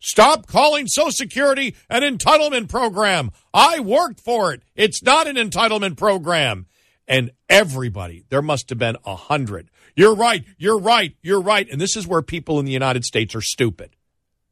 Stop 0.00 0.46
calling 0.46 0.86
Social 0.86 1.10
Security 1.12 1.74
an 1.88 2.02
entitlement 2.02 2.68
program. 2.68 3.30
I 3.52 3.80
worked 3.80 4.20
for 4.20 4.52
it. 4.52 4.62
It's 4.74 5.02
not 5.02 5.26
an 5.26 5.36
entitlement 5.36 5.96
program. 5.96 6.66
And 7.06 7.32
everybody, 7.48 8.24
there 8.30 8.42
must 8.42 8.70
have 8.70 8.78
been 8.78 8.96
a 9.04 9.16
hundred. 9.16 9.70
You're 9.94 10.14
right. 10.14 10.44
You're 10.58 10.78
right. 10.78 11.14
You're 11.22 11.40
right. 11.40 11.68
And 11.70 11.80
this 11.80 11.96
is 11.96 12.06
where 12.06 12.22
people 12.22 12.58
in 12.58 12.64
the 12.64 12.72
United 12.72 13.04
States 13.04 13.34
are 13.34 13.40
stupid, 13.42 13.96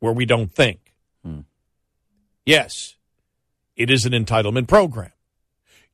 where 0.01 0.13
we 0.13 0.25
don't 0.27 0.53
think. 0.53 0.93
Yes, 2.45 2.97
it 3.77 3.91
is 3.91 4.05
an 4.05 4.13
entitlement 4.13 4.69
program. 4.69 5.13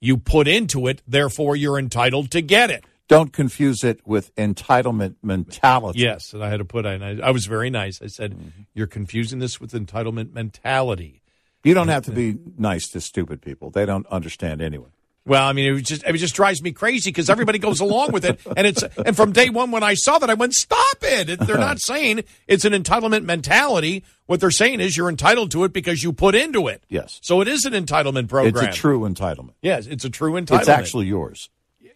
You 0.01 0.17
put 0.17 0.49
into 0.49 0.87
it, 0.87 1.03
therefore 1.07 1.57
you're 1.57 1.79
entitled 1.79 2.31
to 2.31 2.41
get 2.41 2.71
it. 2.71 2.85
Don't 3.09 3.33
confuse 3.33 3.83
it 3.83 4.07
with 4.07 4.35
entitlement 4.37 5.17
mentality. 5.23 6.01
Yes, 6.01 6.33
and 6.33 6.45
I 6.45 6.51
had 6.51 6.59
to 6.59 6.65
put. 6.65 6.87
I, 6.87 7.19
I 7.23 7.31
was 7.31 7.47
very 7.47 7.71
nice. 7.71 8.01
I 8.03 8.07
said, 8.07 8.33
mm-hmm. 8.33 8.49
"You're 8.75 8.87
confusing 8.87 9.39
this 9.39 9.61
with 9.61 9.73
entitlement 9.73 10.33
mentality." 10.33 11.23
You 11.65 11.75
don't 11.75 11.89
have 11.89 12.05
to 12.05 12.13
be 12.13 12.37
nice 12.57 12.89
to 12.91 13.01
stupid 13.01 13.43
people. 13.43 13.71
They 13.71 13.85
don't 13.85 14.07
understand 14.07 14.63
anyway. 14.63 14.91
Well, 15.27 15.47
I 15.47 15.53
mean, 15.53 15.77
it 15.77 15.83
just 15.83 16.05
it 16.05 16.13
just 16.15 16.35
drives 16.35 16.63
me 16.63 16.73
crazy 16.73 17.11
because 17.11 17.29
everybody 17.29 17.59
goes 17.59 17.81
along 17.81 18.13
with 18.13 18.25
it, 18.25 18.41
and 18.57 18.67
it's 18.67 18.83
and 19.05 19.15
from 19.15 19.33
day 19.33 19.51
one 19.51 19.71
when 19.71 19.83
I 19.83 19.93
saw 19.95 20.19
that, 20.19 20.31
I 20.31 20.35
went, 20.35 20.55
"Stop 20.55 20.99
it!" 21.03 21.29
It- 21.29 21.41
They're 21.41 21.59
not 21.59 21.81
saying 21.83 22.25
it's 22.47 22.65
an 22.65 22.73
entitlement 22.73 23.25
mentality. 23.25 24.05
What 24.25 24.41
they're 24.41 24.51
saying 24.51 24.81
is 24.81 24.97
you're 24.97 25.11
entitled 25.11 25.51
to 25.51 25.65
it 25.65 25.73
because 25.75 26.03
you 26.03 26.15
put 26.15 26.35
into 26.35 26.69
it. 26.69 26.83
Yes. 26.89 27.19
So 27.23 27.43
it 27.43 27.49
is 27.49 27.67
an 27.67 27.75
entitlement 27.75 28.29
program. 28.29 28.69
It's 28.69 28.77
a 28.77 28.81
true 28.81 29.01
entitlement. 29.01 29.53
Yes, 29.61 29.87
it's 29.87 30.05
a 30.05 30.11
true 30.11 30.33
entitlement. 30.33 30.61
It's 30.61 30.69
actually 30.69 31.07
yours. 31.07 31.51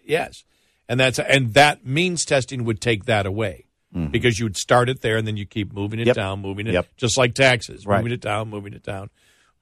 yes, 0.05 0.45
and 0.93 1.01
that's 1.01 1.19
and 1.19 1.55
that 1.55 1.85
means 1.87 2.25
testing 2.27 2.65
would 2.65 2.81
take 2.81 3.07
that 3.07 3.25
away. 3.27 3.67
Because 4.11 4.39
you 4.39 4.47
would 4.47 4.57
start 4.57 4.89
it 4.89 5.03
there 5.03 5.17
and 5.19 5.27
then 5.27 5.37
you 5.37 5.45
keep 5.45 5.73
moving 5.75 5.99
it 6.01 6.05
Mm-hmm. 6.05 6.09
Yep. 6.09 6.17
down, 6.17 6.41
moving 6.41 6.67
it 6.67 6.73
Yep. 6.73 6.89
just 6.97 7.19
like 7.19 7.35
taxes, 7.35 7.85
Right. 7.87 7.97
Mm-hmm. 7.97 8.05
moving 8.05 8.13
it 8.15 8.21
down, 8.23 8.49
moving 8.51 8.73
it 8.73 8.83
down, 8.83 9.11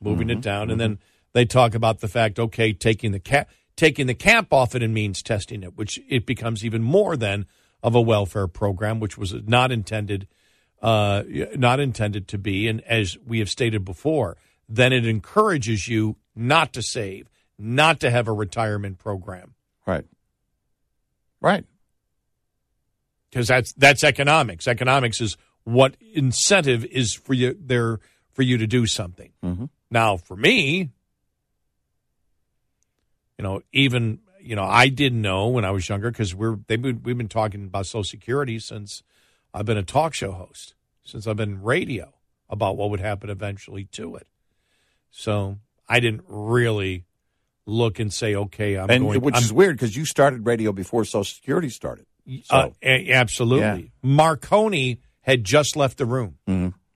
moving 0.01 0.31
it 0.31 0.40
down, 0.40 0.70
and 0.70 0.81
then 0.81 0.98
they 1.32 1.44
talk 1.44 1.74
about 1.74 1.98
the 2.01 2.07
fact, 2.09 2.39
okay, 2.39 2.73
taking 2.73 3.11
the 3.12 3.19
cap, 3.19 3.48
taking 3.77 4.07
the 4.07 4.15
cap 4.15 4.52
off 4.52 4.74
it 4.77 4.82
and 4.85 4.94
means 4.94 5.20
testing 5.23 5.62
it, 5.65 5.77
which 5.77 5.98
it 6.09 6.27
becomes 6.27 6.65
even 6.65 6.81
more 6.82 7.16
than 7.16 7.47
of 7.82 7.94
a 7.97 8.01
welfare 8.01 8.47
program, 8.47 9.01
which 9.01 9.19
was 9.19 9.35
not 9.47 9.73
intended, 9.73 10.28
uh, 10.82 11.24
not 11.57 11.81
intended 11.81 12.28
to 12.28 12.39
be, 12.39 12.69
and 12.69 12.81
as 12.82 13.19
we 13.27 13.40
have 13.40 13.51
stated 13.51 13.85
before, 13.85 14.36
then 14.69 14.93
it 14.93 15.07
encourages 15.07 15.89
you 15.89 16.15
not 16.36 16.73
to 16.74 16.82
save, 16.82 17.28
not 17.59 17.98
to 18.01 18.11
have 18.12 18.28
a 18.28 18.32
retirement 18.32 18.98
program 18.98 19.55
Right. 19.86 20.05
Right. 21.40 21.64
because 23.30 23.48
that's 23.48 23.72
that's 23.74 24.04
economics. 24.04 24.66
Economics 24.66 25.20
is 25.20 25.36
what 25.64 25.96
incentive 26.14 26.84
is 26.84 27.14
for 27.14 27.34
you 27.34 27.56
there 27.58 28.00
for 28.32 28.42
you 28.42 28.58
to 28.58 28.66
do 28.66 28.86
something. 28.86 29.30
Mm-hmm. 29.44 29.66
Now, 29.90 30.16
for 30.16 30.36
me, 30.36 30.90
you 33.38 33.42
know, 33.42 33.62
even 33.72 34.20
you 34.40 34.56
know, 34.56 34.64
I 34.64 34.88
didn't 34.88 35.20
know 35.20 35.48
when 35.48 35.64
I 35.64 35.70
was 35.70 35.88
younger 35.88 36.10
because 36.10 36.34
we're 36.34 36.58
they've 36.66 36.80
been, 36.80 37.02
we've 37.02 37.18
been 37.18 37.28
talking 37.28 37.64
about 37.64 37.86
Social 37.86 38.04
Security 38.04 38.58
since 38.58 39.02
I've 39.52 39.66
been 39.66 39.76
a 39.78 39.82
talk 39.82 40.14
show 40.14 40.32
host, 40.32 40.74
since 41.04 41.26
I've 41.26 41.36
been 41.36 41.62
radio 41.62 42.12
about 42.48 42.76
what 42.76 42.90
would 42.90 43.00
happen 43.00 43.30
eventually 43.30 43.84
to 43.92 44.16
it. 44.16 44.26
So 45.10 45.58
I 45.88 46.00
didn't 46.00 46.24
really 46.26 47.04
look 47.70 47.98
and 47.98 48.12
say, 48.12 48.34
okay, 48.34 48.76
I'm 48.76 48.90
And 48.90 49.05
going. 49.05 49.20
which 49.20 49.36
I'm, 49.36 49.42
is 49.42 49.52
weird 49.52 49.76
because 49.76 49.97
you 49.97 50.05
started 50.05 50.44
radio 50.47 50.72
before 50.72 51.05
Social 51.05 51.24
Security 51.24 51.68
started. 51.70 52.05
So, 52.44 52.55
uh, 52.56 52.70
a- 52.82 53.12
absolutely. 53.12 53.92
Marconi 54.02 55.01
had 55.22 55.44
just 55.44 55.76
left 55.76 55.98
the 55.98 56.05
room, 56.06 56.36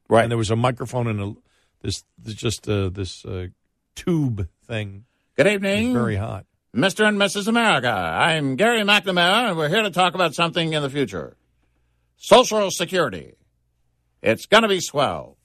right. 0.08 0.22
and 0.22 0.30
there 0.30 0.38
was 0.38 0.50
a 0.50 0.56
microphone 0.56 1.06
and 1.06 1.20
a, 1.20 1.34
this, 1.82 2.04
this 2.18 2.34
just 2.34 2.68
uh, 2.68 2.88
this 2.90 3.24
uh, 3.24 3.46
tube 3.94 4.48
thing. 4.66 5.04
Good 5.36 5.46
evening, 5.46 5.92
very 5.92 6.16
hot. 6.16 6.46
Mr. 6.74 7.06
and 7.06 7.18
Mrs. 7.18 7.46
America. 7.48 7.88
I'm 7.90 8.56
Gary 8.56 8.80
McNamara, 8.80 9.48
and 9.50 9.56
we're 9.56 9.68
here 9.68 9.82
to 9.82 9.90
talk 9.90 10.14
about 10.14 10.34
something 10.34 10.72
in 10.72 10.82
the 10.82 10.90
future 10.90 11.36
Social 12.16 12.70
Security. 12.70 13.34
It's 14.22 14.46
going 14.46 14.62
to 14.62 14.68
be 14.68 14.80
swell. 14.80 15.36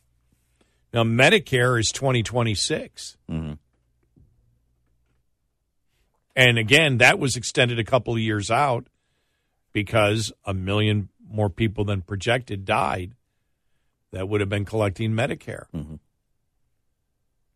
Now 0.93 1.03
Medicare 1.03 1.79
is 1.79 1.91
twenty 1.91 2.23
twenty 2.23 2.55
six, 2.55 3.17
and 6.39 6.57
again 6.57 6.97
that 6.97 7.19
was 7.19 7.35
extended 7.35 7.79
a 7.79 7.83
couple 7.83 8.13
of 8.13 8.19
years 8.19 8.49
out 8.49 8.87
because 9.73 10.31
a 10.45 10.53
million 10.53 11.09
more 11.29 11.49
people 11.49 11.85
than 11.85 12.01
projected 12.01 12.65
died 12.65 13.13
that 14.11 14.27
would 14.27 14.41
have 14.41 14.49
been 14.49 14.65
collecting 14.65 15.11
Medicare. 15.11 15.65
Mm-hmm. 15.73 15.95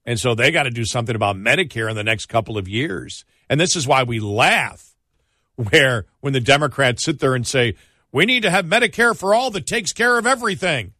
And 0.06 0.20
so 0.20 0.36
they 0.36 0.52
got 0.52 0.64
to 0.64 0.70
do 0.70 0.86
something 0.86 1.16
about 1.16 1.38
Medicare 1.38 1.90
in 1.90 1.96
the 1.96 2.04
next 2.04 2.28
couple 2.28 2.58
of 2.58 2.68
years. 2.68 3.26
And 3.50 3.60
this 3.60 3.76
is 3.76 3.88
why 3.88 4.04
we 4.04 4.20
laugh 4.20 4.96
where 5.56 6.06
when 6.20 6.34
the 6.34 6.40
Democrats 6.40 7.04
sit 7.04 7.20
there 7.20 7.36
and 7.36 7.48
say, 7.48 7.76
we 8.12 8.26
need 8.26 8.44
to 8.44 8.52
have 8.52 8.66
Medicare 8.66 9.18
for 9.18 9.34
all 9.34 9.50
that 9.52 9.66
takes 9.66 9.94
care 9.94 10.18
of 10.18 10.28
everything. 10.28 10.94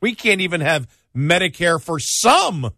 We 0.00 0.14
can't 0.14 0.40
even 0.40 0.62
have 0.62 0.88
Medicare 1.14 1.82
for 1.82 1.98
some. 1.98 2.72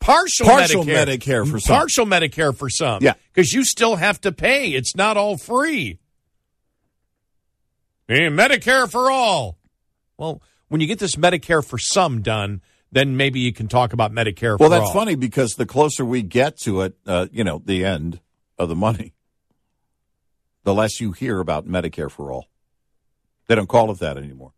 Partial, 0.00 0.46
Partial 0.46 0.84
Medicare. 0.84 1.06
Medicare 1.18 1.50
for 1.50 1.58
some. 1.58 1.76
Partial 1.76 2.06
Medicare 2.06 2.56
for 2.56 2.70
some. 2.70 3.02
Yeah. 3.02 3.14
Because 3.32 3.52
you 3.52 3.64
still 3.64 3.96
have 3.96 4.20
to 4.22 4.32
pay. 4.32 4.70
It's 4.70 4.94
not 4.94 5.16
all 5.16 5.36
free. 5.36 5.98
Eh, 8.08 8.28
Medicare 8.28 8.90
for 8.90 9.10
all. 9.10 9.58
Well, 10.16 10.42
when 10.68 10.80
you 10.80 10.86
get 10.86 10.98
this 10.98 11.16
Medicare 11.16 11.64
for 11.64 11.78
some 11.78 12.22
done, 12.22 12.62
then 12.92 13.16
maybe 13.16 13.40
you 13.40 13.52
can 13.52 13.68
talk 13.68 13.92
about 13.92 14.12
Medicare 14.12 14.56
for 14.56 14.64
all. 14.64 14.70
Well, 14.70 14.70
that's 14.70 14.88
all. 14.88 14.94
funny 14.94 15.16
because 15.16 15.54
the 15.54 15.66
closer 15.66 16.04
we 16.04 16.22
get 16.22 16.58
to 16.60 16.82
it, 16.82 16.96
uh, 17.06 17.26
you 17.32 17.42
know, 17.42 17.60
the 17.64 17.84
end 17.84 18.20
of 18.58 18.68
the 18.68 18.76
money, 18.76 19.12
the 20.62 20.72
less 20.74 21.00
you 21.00 21.12
hear 21.12 21.40
about 21.40 21.66
Medicare 21.66 22.10
for 22.10 22.30
all. 22.30 22.46
They 23.48 23.54
don't 23.54 23.68
call 23.68 23.90
it 23.90 23.98
that 24.00 24.16
anymore 24.16 24.52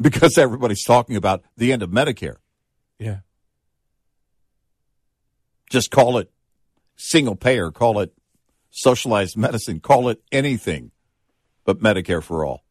because 0.00 0.38
everybody's 0.38 0.84
talking 0.84 1.16
about 1.16 1.42
the 1.56 1.72
end 1.72 1.82
of 1.82 1.90
Medicare. 1.90 2.36
Yeah. 2.98 3.18
Just 5.70 5.90
call 5.90 6.18
it 6.18 6.30
single 6.96 7.36
payer, 7.36 7.70
call 7.70 8.00
it 8.00 8.12
socialized 8.70 9.36
medicine, 9.36 9.80
call 9.80 10.08
it 10.08 10.22
anything 10.32 10.90
but 11.64 11.80
Medicare 11.80 12.22
for 12.22 12.44
all. 12.44 12.64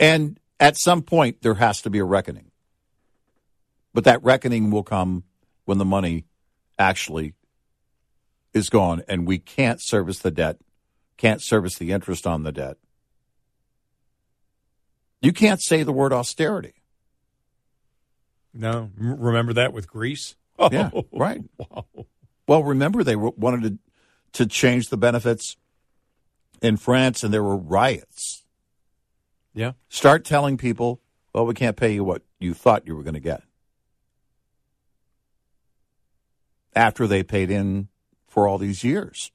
And 0.00 0.40
at 0.58 0.76
some 0.76 1.02
point, 1.02 1.42
there 1.42 1.54
has 1.54 1.82
to 1.82 1.90
be 1.90 2.00
a 2.00 2.04
reckoning. 2.04 2.50
But 3.94 4.04
that 4.04 4.22
reckoning 4.24 4.70
will 4.70 4.82
come 4.82 5.24
when 5.64 5.78
the 5.78 5.84
money 5.84 6.24
actually 6.78 7.34
is 8.52 8.68
gone 8.68 9.02
and 9.06 9.26
we 9.26 9.38
can't 9.38 9.80
service 9.80 10.18
the 10.18 10.30
debt, 10.30 10.58
can't 11.16 11.40
service 11.40 11.76
the 11.76 11.92
interest 11.92 12.26
on 12.26 12.42
the 12.42 12.52
debt. 12.52 12.78
You 15.20 15.32
can't 15.32 15.62
say 15.62 15.84
the 15.84 15.92
word 15.92 16.12
austerity. 16.12 16.81
No, 18.54 18.90
remember 18.96 19.52
that 19.54 19.72
with 19.72 19.88
Greece? 19.88 20.36
Yeah, 20.70 20.90
right. 21.10 21.40
Wow. 21.58 21.86
Well, 22.46 22.62
remember 22.62 23.02
they 23.02 23.16
wanted 23.16 23.62
to 23.62 23.78
to 24.44 24.46
change 24.46 24.88
the 24.90 24.96
benefits 24.96 25.56
in 26.60 26.76
France, 26.76 27.24
and 27.24 27.32
there 27.34 27.42
were 27.42 27.56
riots. 27.56 28.44
Yeah. 29.54 29.72
Start 29.88 30.24
telling 30.24 30.56
people, 30.56 31.00
"Well, 31.34 31.46
we 31.46 31.54
can't 31.54 31.76
pay 31.76 31.92
you 31.94 32.04
what 32.04 32.22
you 32.38 32.54
thought 32.54 32.86
you 32.86 32.94
were 32.94 33.02
going 33.02 33.14
to 33.14 33.20
get." 33.20 33.42
After 36.74 37.06
they 37.06 37.22
paid 37.22 37.50
in 37.50 37.88
for 38.28 38.46
all 38.46 38.58
these 38.58 38.84
years, 38.84 39.30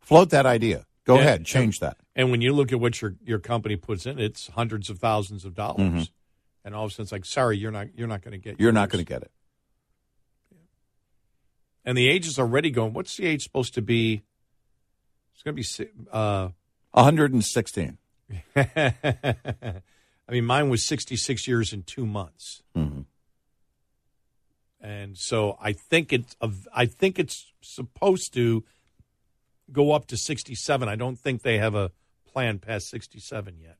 float 0.00 0.30
that 0.30 0.46
idea. 0.46 0.86
Go 1.04 1.16
Yeah, 1.16 1.20
ahead, 1.20 1.44
change 1.44 1.80
that. 1.80 1.98
And 2.16 2.30
when 2.30 2.40
you 2.40 2.52
look 2.52 2.72
at 2.72 2.80
what 2.80 3.00
your 3.02 3.14
your 3.24 3.38
company 3.38 3.76
puts 3.76 4.06
in, 4.06 4.18
it's 4.18 4.48
hundreds 4.48 4.88
of 4.88 4.98
thousands 4.98 5.44
of 5.44 5.54
dollars. 5.54 5.78
Mhm. 5.80 6.10
And 6.64 6.74
all 6.74 6.84
of 6.86 6.90
a 6.90 6.94
sudden, 6.94 7.02
it's 7.04 7.12
like, 7.12 7.24
sorry, 7.26 7.58
you're 7.58 7.70
not 7.70 7.88
you're 7.94 8.08
not 8.08 8.22
going 8.22 8.32
to 8.32 8.38
get. 8.38 8.58
You're 8.58 8.72
not 8.72 8.88
going 8.88 9.04
to 9.04 9.08
get 9.08 9.22
it. 9.22 9.30
And 11.84 11.98
the 11.98 12.08
age 12.08 12.26
is 12.26 12.38
already 12.38 12.70
going. 12.70 12.94
What's 12.94 13.14
the 13.16 13.26
age 13.26 13.42
supposed 13.42 13.74
to 13.74 13.82
be? 13.82 14.22
It's 15.34 15.42
going 15.42 15.56
to 15.56 15.84
be. 15.84 15.90
Uh, 16.10 16.48
116. 16.92 17.98
I 18.56 19.82
mean, 20.30 20.46
mine 20.46 20.70
was 20.70 20.82
66 20.86 21.46
years 21.46 21.72
and 21.74 21.86
two 21.86 22.06
months, 22.06 22.62
hmm 22.74 23.02
and 24.80 25.16
so 25.18 25.56
I 25.60 25.72
think 25.72 26.12
it's. 26.12 26.34
I 26.74 26.86
think 26.86 27.18
it's 27.18 27.52
supposed 27.62 28.32
to 28.34 28.64
go 29.72 29.92
up 29.92 30.06
to 30.08 30.16
67. 30.16 30.88
I 30.88 30.96
don't 30.96 31.18
think 31.18 31.42
they 31.42 31.58
have 31.58 31.74
a 31.74 31.90
plan 32.26 32.58
past 32.58 32.88
67 32.88 33.58
yet. 33.60 33.78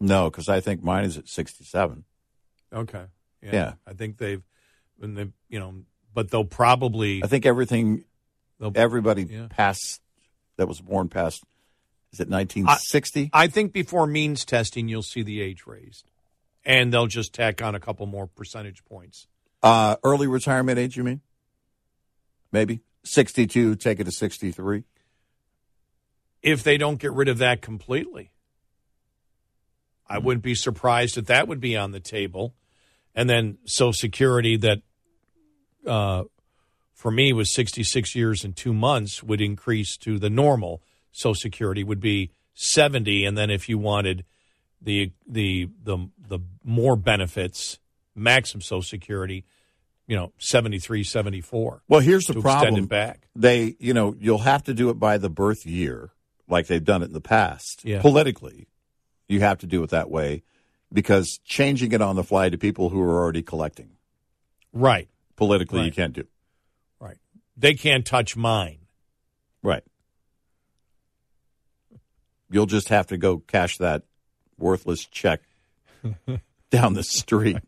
No, 0.00 0.30
because 0.30 0.48
I 0.48 0.60
think 0.60 0.82
mine 0.82 1.04
is 1.04 1.18
at 1.18 1.28
67. 1.28 2.04
Okay. 2.72 3.04
Yeah. 3.42 3.74
I 3.86 3.92
think 3.94 4.18
they've, 4.18 4.42
when 4.96 5.14
they, 5.14 5.26
you 5.48 5.58
know, 5.58 5.74
but 6.14 6.30
they'll 6.30 6.44
probably. 6.44 7.22
I 7.22 7.26
think 7.26 7.46
everything, 7.46 8.04
everybody 8.74 9.24
Yeah. 9.24 9.46
past 9.50 10.00
that 10.56 10.68
was 10.68 10.80
born 10.80 11.08
past, 11.08 11.42
is 12.12 12.20
it 12.20 12.28
1960? 12.28 13.30
I 13.32 13.48
think 13.48 13.72
before 13.72 14.06
means 14.06 14.44
testing, 14.44 14.88
you'll 14.88 15.02
see 15.02 15.22
the 15.22 15.40
age 15.40 15.66
raised, 15.66 16.10
and 16.64 16.92
they'll 16.92 17.06
just 17.06 17.32
tack 17.32 17.60
on 17.62 17.74
a 17.74 17.80
couple 17.80 18.06
more 18.06 18.26
percentage 18.26 18.84
points. 18.84 19.26
Uh, 19.62 19.96
early 20.04 20.26
retirement 20.26 20.78
age, 20.78 20.96
you 20.96 21.04
mean? 21.04 21.20
Maybe 22.52 22.80
62, 23.08 23.76
take 23.76 24.00
it 24.00 24.04
to 24.04 24.12
63. 24.12 24.84
If 26.42 26.62
they 26.62 26.78
don't 26.78 27.00
get 27.00 27.12
rid 27.12 27.28
of 27.28 27.38
that 27.38 27.62
completely, 27.62 28.30
I 30.08 30.18
wouldn't 30.18 30.42
be 30.42 30.54
surprised 30.54 31.18
if 31.18 31.26
that 31.26 31.48
would 31.48 31.60
be 31.60 31.76
on 31.76 31.92
the 31.92 32.00
table, 32.00 32.54
and 33.14 33.28
then 33.28 33.58
Social 33.64 33.92
Security 33.92 34.56
that, 34.56 34.82
uh, 35.86 36.24
for 36.94 37.10
me 37.10 37.32
was 37.32 37.52
sixty 37.52 37.82
six 37.82 38.14
years 38.14 38.44
and 38.44 38.56
two 38.56 38.72
months 38.72 39.22
would 39.22 39.40
increase 39.40 39.96
to 39.98 40.18
the 40.18 40.30
normal 40.30 40.82
Social 41.12 41.34
Security 41.34 41.84
would 41.84 42.00
be 42.00 42.30
seventy, 42.54 43.24
and 43.24 43.36
then 43.36 43.50
if 43.50 43.68
you 43.68 43.76
wanted 43.76 44.24
the 44.80 45.12
the 45.26 45.68
the 45.82 46.08
the 46.18 46.38
more 46.64 46.96
benefits, 46.96 47.78
maximum 48.14 48.62
Social 48.62 48.82
Security, 48.82 49.44
you 50.08 50.16
know, 50.16 50.32
73, 50.38 51.04
74. 51.04 51.82
Well, 51.86 52.00
here's 52.00 52.26
the 52.26 52.40
problem. 52.40 52.86
back. 52.86 53.28
They, 53.36 53.76
you 53.78 53.94
know, 53.94 54.16
you'll 54.18 54.38
have 54.38 54.64
to 54.64 54.74
do 54.74 54.90
it 54.90 54.94
by 54.94 55.18
the 55.18 55.30
birth 55.30 55.64
year, 55.64 56.10
like 56.48 56.66
they've 56.66 56.82
done 56.82 57.02
it 57.02 57.06
in 57.06 57.12
the 57.12 57.20
past. 57.20 57.84
Yeah. 57.84 58.00
Politically, 58.00 58.66
you 59.28 59.38
have 59.40 59.58
to 59.58 59.66
do 59.66 59.82
it 59.84 59.90
that 59.90 60.10
way 60.10 60.42
because 60.92 61.38
changing 61.44 61.92
it 61.92 62.02
on 62.02 62.16
the 62.16 62.24
fly 62.24 62.48
to 62.48 62.58
people 62.58 62.88
who 62.88 63.00
are 63.02 63.22
already 63.22 63.42
collecting, 63.42 63.90
Right, 64.72 65.08
politically, 65.36 65.84
you 65.84 65.92
can't 65.92 66.14
do. 66.14 66.24
right. 66.98 67.18
They 67.56 67.74
can't 67.74 68.04
touch 68.06 68.34
mine. 68.36 68.78
Right. 69.62 69.82
You'll 72.50 72.66
just 72.66 72.88
have 72.88 73.08
to 73.08 73.18
go 73.18 73.38
cash 73.38 73.76
that 73.78 74.04
worthless 74.58 75.04
check 75.04 75.42
down 76.70 76.94
the 76.94 77.02
street. 77.02 77.58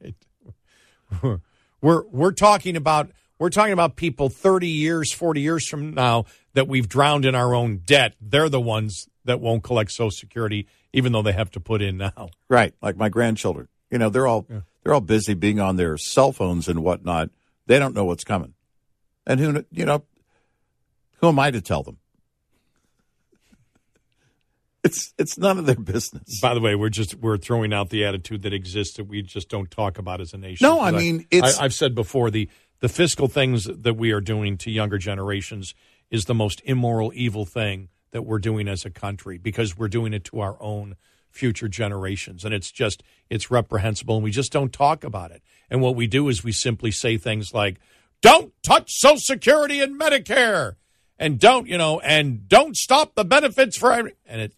We're 1.80 2.04
we're 2.06 2.32
talking 2.32 2.76
about 2.76 3.10
we're 3.38 3.50
talking 3.50 3.72
about 3.72 3.96
people 3.96 4.28
30 4.28 4.68
years, 4.68 5.12
40 5.12 5.40
years 5.40 5.66
from 5.66 5.94
now 5.94 6.26
that 6.52 6.68
we've 6.68 6.88
drowned 6.88 7.24
in 7.24 7.34
our 7.34 7.54
own 7.54 7.78
debt. 7.78 8.14
They're 8.20 8.50
the 8.50 8.60
ones 8.60 9.08
that 9.24 9.40
won't 9.40 9.62
collect 9.62 9.90
Social 9.92 10.10
Security, 10.10 10.66
even 10.92 11.12
though 11.12 11.22
they 11.22 11.32
have 11.32 11.50
to 11.52 11.60
put 11.60 11.80
in 11.80 11.96
now. 11.96 12.30
Right. 12.48 12.74
Like 12.82 12.96
my 12.96 13.08
grandchildren. 13.08 13.68
You 13.90 13.98
know, 13.98 14.10
they're 14.10 14.26
all 14.26 14.46
they're 14.82 14.94
all 14.94 15.00
busy 15.00 15.34
being 15.34 15.58
on 15.58 15.76
their 15.76 15.96
cell 15.96 16.32
phones 16.32 16.68
and 16.68 16.84
whatnot. 16.84 17.30
They 17.66 17.78
don't 17.78 17.94
know 17.94 18.04
what's 18.04 18.24
coming. 18.24 18.54
And 19.26 19.40
who 19.40 19.64
you 19.70 19.84
know 19.84 20.04
who 21.20 21.28
am 21.28 21.38
I 21.38 21.50
to 21.50 21.60
tell 21.60 21.82
them? 21.82 21.98
It's 24.82 25.12
it's 25.18 25.36
none 25.36 25.58
of 25.58 25.66
their 25.66 25.74
business. 25.76 26.40
By 26.40 26.54
the 26.54 26.60
way, 26.60 26.74
we're 26.74 26.88
just 26.88 27.14
we're 27.16 27.36
throwing 27.36 27.72
out 27.72 27.90
the 27.90 28.04
attitude 28.04 28.42
that 28.42 28.54
exists 28.54 28.96
that 28.96 29.04
we 29.04 29.20
just 29.22 29.48
don't 29.48 29.70
talk 29.70 29.98
about 29.98 30.20
as 30.20 30.32
a 30.32 30.38
nation. 30.38 30.64
No, 30.66 30.80
I 30.80 30.90
mean, 30.90 31.26
it's- 31.30 31.58
I, 31.58 31.64
I've 31.64 31.74
said 31.74 31.94
before 31.94 32.30
the 32.30 32.48
the 32.80 32.88
fiscal 32.88 33.28
things 33.28 33.64
that 33.64 33.94
we 33.94 34.10
are 34.12 34.22
doing 34.22 34.56
to 34.58 34.70
younger 34.70 34.96
generations 34.96 35.74
is 36.10 36.24
the 36.24 36.34
most 36.34 36.62
immoral, 36.64 37.12
evil 37.14 37.44
thing 37.44 37.88
that 38.12 38.22
we're 38.22 38.38
doing 38.38 38.68
as 38.68 38.84
a 38.86 38.90
country 38.90 39.36
because 39.36 39.76
we're 39.76 39.88
doing 39.88 40.14
it 40.14 40.24
to 40.24 40.40
our 40.40 40.56
own 40.60 40.96
future 41.30 41.68
generations, 41.68 42.44
and 42.44 42.54
it's 42.54 42.70
just 42.72 43.02
it's 43.28 43.50
reprehensible, 43.50 44.16
and 44.16 44.24
we 44.24 44.30
just 44.30 44.50
don't 44.50 44.72
talk 44.72 45.04
about 45.04 45.30
it. 45.30 45.42
And 45.68 45.80
what 45.82 45.94
we 45.94 46.06
do 46.06 46.28
is 46.28 46.42
we 46.42 46.52
simply 46.52 46.90
say 46.90 47.18
things 47.18 47.52
like, 47.52 47.78
"Don't 48.22 48.52
touch 48.62 48.92
Social 48.94 49.18
Security 49.18 49.80
and 49.80 50.00
Medicare." 50.00 50.76
And 51.18 51.38
don't 51.38 51.68
you 51.68 51.76
know? 51.76 52.00
And 52.00 52.48
don't 52.48 52.74
stop 52.74 53.14
the 53.14 53.26
benefits 53.26 53.76
for 53.76 53.92
every. 53.92 54.14
And 54.24 54.40
it, 54.40 54.54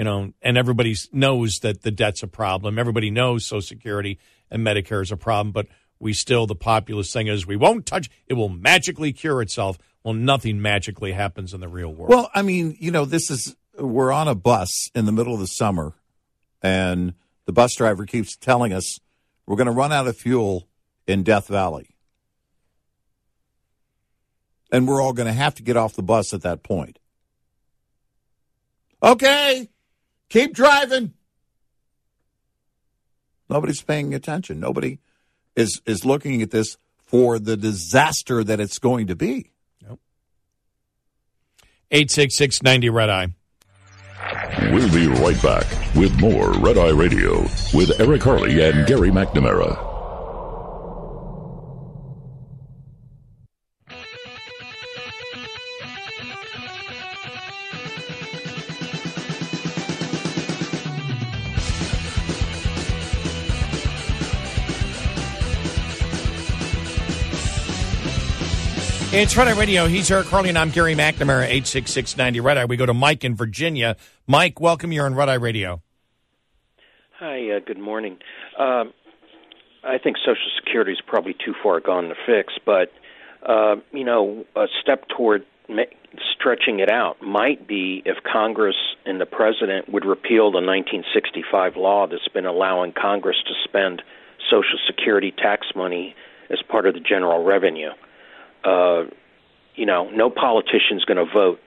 you 0.00 0.04
know, 0.04 0.32
and 0.40 0.56
everybody 0.56 0.96
knows 1.12 1.58
that 1.58 1.82
the 1.82 1.90
debt's 1.90 2.22
a 2.22 2.26
problem. 2.26 2.78
Everybody 2.78 3.10
knows 3.10 3.44
Social 3.44 3.60
Security 3.60 4.18
and 4.50 4.66
Medicare 4.66 5.02
is 5.02 5.12
a 5.12 5.16
problem, 5.18 5.52
but 5.52 5.66
we 5.98 6.14
still, 6.14 6.46
the 6.46 6.54
populist 6.54 7.12
thing 7.12 7.26
is 7.26 7.46
we 7.46 7.54
won't 7.54 7.84
touch, 7.84 8.08
it 8.26 8.32
will 8.32 8.48
magically 8.48 9.12
cure 9.12 9.42
itself. 9.42 9.76
Well, 10.02 10.14
nothing 10.14 10.62
magically 10.62 11.12
happens 11.12 11.52
in 11.52 11.60
the 11.60 11.68
real 11.68 11.92
world. 11.92 12.08
Well, 12.08 12.30
I 12.34 12.40
mean, 12.40 12.78
you 12.80 12.90
know, 12.90 13.04
this 13.04 13.30
is 13.30 13.54
we're 13.78 14.10
on 14.10 14.26
a 14.26 14.34
bus 14.34 14.88
in 14.94 15.04
the 15.04 15.12
middle 15.12 15.34
of 15.34 15.40
the 15.40 15.46
summer, 15.46 15.92
and 16.62 17.12
the 17.44 17.52
bus 17.52 17.74
driver 17.74 18.06
keeps 18.06 18.38
telling 18.38 18.72
us 18.72 19.00
we're 19.44 19.56
going 19.56 19.66
to 19.66 19.70
run 19.70 19.92
out 19.92 20.06
of 20.06 20.16
fuel 20.16 20.66
in 21.06 21.24
Death 21.24 21.46
Valley. 21.48 21.94
And 24.72 24.88
we're 24.88 25.02
all 25.02 25.12
going 25.12 25.28
to 25.28 25.34
have 25.34 25.56
to 25.56 25.62
get 25.62 25.76
off 25.76 25.92
the 25.92 26.02
bus 26.02 26.32
at 26.32 26.40
that 26.40 26.62
point. 26.62 26.98
Okay, 29.02 29.68
keep 30.30 30.54
driving. 30.54 31.12
Nobody's 33.50 33.82
paying 33.82 34.14
attention. 34.14 34.60
Nobody 34.60 34.98
is 35.54 35.82
is 35.84 36.06
looking 36.06 36.40
at 36.40 36.50
this 36.50 36.78
for 37.04 37.38
the 37.38 37.56
disaster 37.56 38.42
that 38.42 38.60
it's 38.60 38.78
going 38.78 39.08
to 39.08 39.16
be. 39.16 39.50
866 41.92 42.62
90 42.62 42.88
Red 42.88 43.10
Eye. 43.10 43.28
We'll 44.70 44.92
be 44.92 45.08
right 45.08 45.42
back 45.42 45.66
with 45.96 46.18
more 46.20 46.52
Red 46.52 46.78
Eye 46.78 46.90
Radio 46.90 47.40
with 47.74 47.98
Eric 47.98 48.22
Harley 48.22 48.62
and 48.62 48.86
Gary 48.86 49.10
McNamara. 49.10 49.89
It's 69.12 69.36
Red 69.36 69.48
Eye 69.48 69.58
Radio. 69.58 69.88
He's 69.88 70.08
Eric 70.08 70.28
Harley, 70.28 70.50
and 70.50 70.56
I'm 70.56 70.70
Gary 70.70 70.94
McNamara, 70.94 71.42
86690 71.42 72.38
Red 72.38 72.58
Eye. 72.58 72.64
We 72.66 72.76
go 72.76 72.86
to 72.86 72.94
Mike 72.94 73.24
in 73.24 73.34
Virginia. 73.34 73.96
Mike, 74.28 74.60
welcome. 74.60 74.92
You're 74.92 75.04
on 75.04 75.16
Red 75.16 75.28
Eye 75.28 75.34
Radio. 75.34 75.82
Hi, 77.18 77.50
uh, 77.50 77.58
good 77.58 77.80
morning. 77.80 78.18
Um, 78.56 78.92
I 79.82 79.98
think 79.98 80.16
Social 80.18 80.48
Security 80.62 80.92
is 80.92 81.00
probably 81.04 81.34
too 81.44 81.54
far 81.60 81.80
gone 81.80 82.04
to 82.04 82.14
fix, 82.24 82.52
but, 82.64 82.92
uh, 83.44 83.76
you 83.90 84.04
know, 84.04 84.44
a 84.54 84.66
step 84.80 85.08
toward 85.08 85.44
stretching 86.32 86.78
it 86.78 86.88
out 86.88 87.20
might 87.20 87.66
be 87.66 88.04
if 88.06 88.18
Congress 88.22 88.76
and 89.06 89.20
the 89.20 89.26
President 89.26 89.88
would 89.88 90.04
repeal 90.04 90.52
the 90.52 90.62
1965 90.62 91.74
law 91.74 92.06
that's 92.06 92.28
been 92.28 92.46
allowing 92.46 92.92
Congress 92.92 93.38
to 93.44 93.54
spend 93.64 94.02
Social 94.48 94.78
Security 94.86 95.32
tax 95.36 95.66
money 95.74 96.14
as 96.48 96.62
part 96.68 96.86
of 96.86 96.94
the 96.94 97.00
general 97.00 97.42
revenue 97.42 97.90
uh, 98.64 99.04
you 99.74 99.86
know, 99.86 100.10
no 100.10 100.30
politician's 100.30 101.04
going 101.04 101.16
to 101.24 101.32
vote 101.32 101.60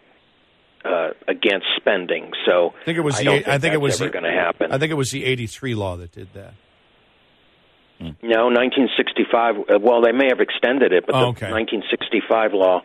uh, 0.85 1.09
against 1.27 1.67
spending. 1.77 2.31
So 2.45 2.73
I 2.81 2.85
think 2.85 2.97
it 2.97 3.01
was. 3.01 3.15
I 3.15 3.23
the, 3.23 3.29
think 3.29 3.47
I 3.47 3.57
think 3.57 3.73
it 3.73 3.81
was 3.81 3.99
going 3.99 4.23
to 4.23 4.31
happen. 4.31 4.71
I 4.71 4.77
think 4.77 4.91
it 4.91 4.95
was 4.95 5.11
the 5.11 5.23
'83 5.25 5.75
law 5.75 5.97
that 5.97 6.11
did 6.11 6.27
that. 6.33 6.53
no, 7.99 8.47
1965. 8.49 9.55
Uh, 9.59 9.79
well, 9.81 10.01
they 10.01 10.11
may 10.11 10.27
have 10.27 10.39
extended 10.41 10.91
it, 10.91 11.05
but 11.05 11.15
Oh, 11.15 11.19
the 11.19 11.27
okay. 11.27 11.51
1965 11.51 12.53
law, 12.53 12.81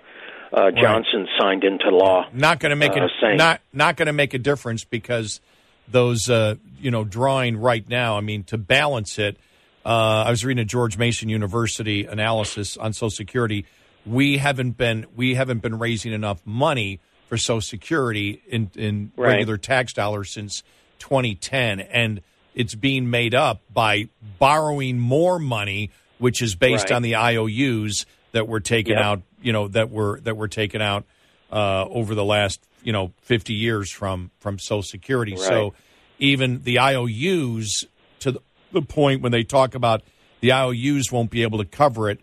uh, 0.52 0.70
Johnson 0.70 1.26
signed 1.38 1.64
into 1.64 1.90
law. 1.90 2.26
Not 2.32 2.60
going 2.60 2.70
to 2.70 2.76
make 2.76 2.92
uh, 2.92 3.04
it. 3.04 3.10
saying- 3.20 3.36
Not 3.36 3.60
not 3.72 3.96
going 3.96 4.06
to 4.06 4.12
make 4.12 4.34
a 4.34 4.38
difference 4.38 4.84
because 4.84 5.40
those 5.88 6.30
uh, 6.30 6.54
you 6.78 6.90
know 6.90 7.04
drawing 7.04 7.56
right 7.56 7.86
now. 7.88 8.16
I 8.16 8.20
mean, 8.20 8.44
to 8.44 8.58
balance 8.58 9.18
it, 9.18 9.36
uh, 9.84 10.24
I 10.26 10.30
was 10.30 10.44
reading 10.44 10.62
a 10.62 10.64
George 10.66 10.96
Mason 10.98 11.28
University 11.28 12.04
analysis 12.04 12.76
on 12.76 12.92
Social 12.92 13.10
Security. 13.10 13.66
We 14.08 14.38
haven't 14.38 14.76
been 14.76 15.06
we 15.16 15.34
haven't 15.34 15.60
been 15.62 15.78
raising 15.78 16.12
enough 16.12 16.40
money 16.46 17.00
for 17.28 17.36
Social 17.36 17.60
Security 17.60 18.40
in 18.48 18.70
in 18.74 19.12
Right. 19.16 19.28
regular 19.34 19.58
tax 19.58 19.92
dollars 19.92 20.32
since 20.32 20.62
2010, 20.98 21.80
and 21.80 22.20
it's 22.54 22.74
being 22.74 23.10
made 23.10 23.34
up 23.34 23.60
by 23.72 24.08
borrowing 24.38 24.98
more 24.98 25.38
money, 25.38 25.90
which 26.18 26.42
is 26.42 26.54
based 26.54 26.90
Right. 26.90 26.96
on 26.96 27.02
the 27.02 27.14
IOUs 27.16 28.06
that 28.32 28.48
were 28.48 28.60
taken 28.60 28.94
Yep. 28.94 29.02
out. 29.04 29.22
You 29.42 29.52
know 29.52 29.68
that 29.68 29.90
were 29.90 30.20
that 30.24 30.36
were 30.36 30.48
taken 30.48 30.80
out 30.80 31.04
uh, 31.52 31.84
over 31.86 32.14
the 32.14 32.24
last 32.24 32.60
you 32.82 32.92
know 32.92 33.12
50 33.22 33.54
years 33.54 33.90
from 33.90 34.30
from 34.40 34.58
Social 34.58 34.82
Security. 34.82 35.36
So 35.36 35.74
even 36.18 36.62
the 36.62 36.78
IOUs 36.78 37.84
to 38.20 38.32
the, 38.32 38.40
the 38.72 38.82
point 38.82 39.22
when 39.22 39.32
they 39.32 39.44
talk 39.44 39.74
about 39.74 40.02
the 40.40 40.52
IOUs 40.52 41.12
won't 41.12 41.30
be 41.30 41.42
able 41.42 41.58
to 41.58 41.64
cover 41.64 42.10
it. 42.10 42.20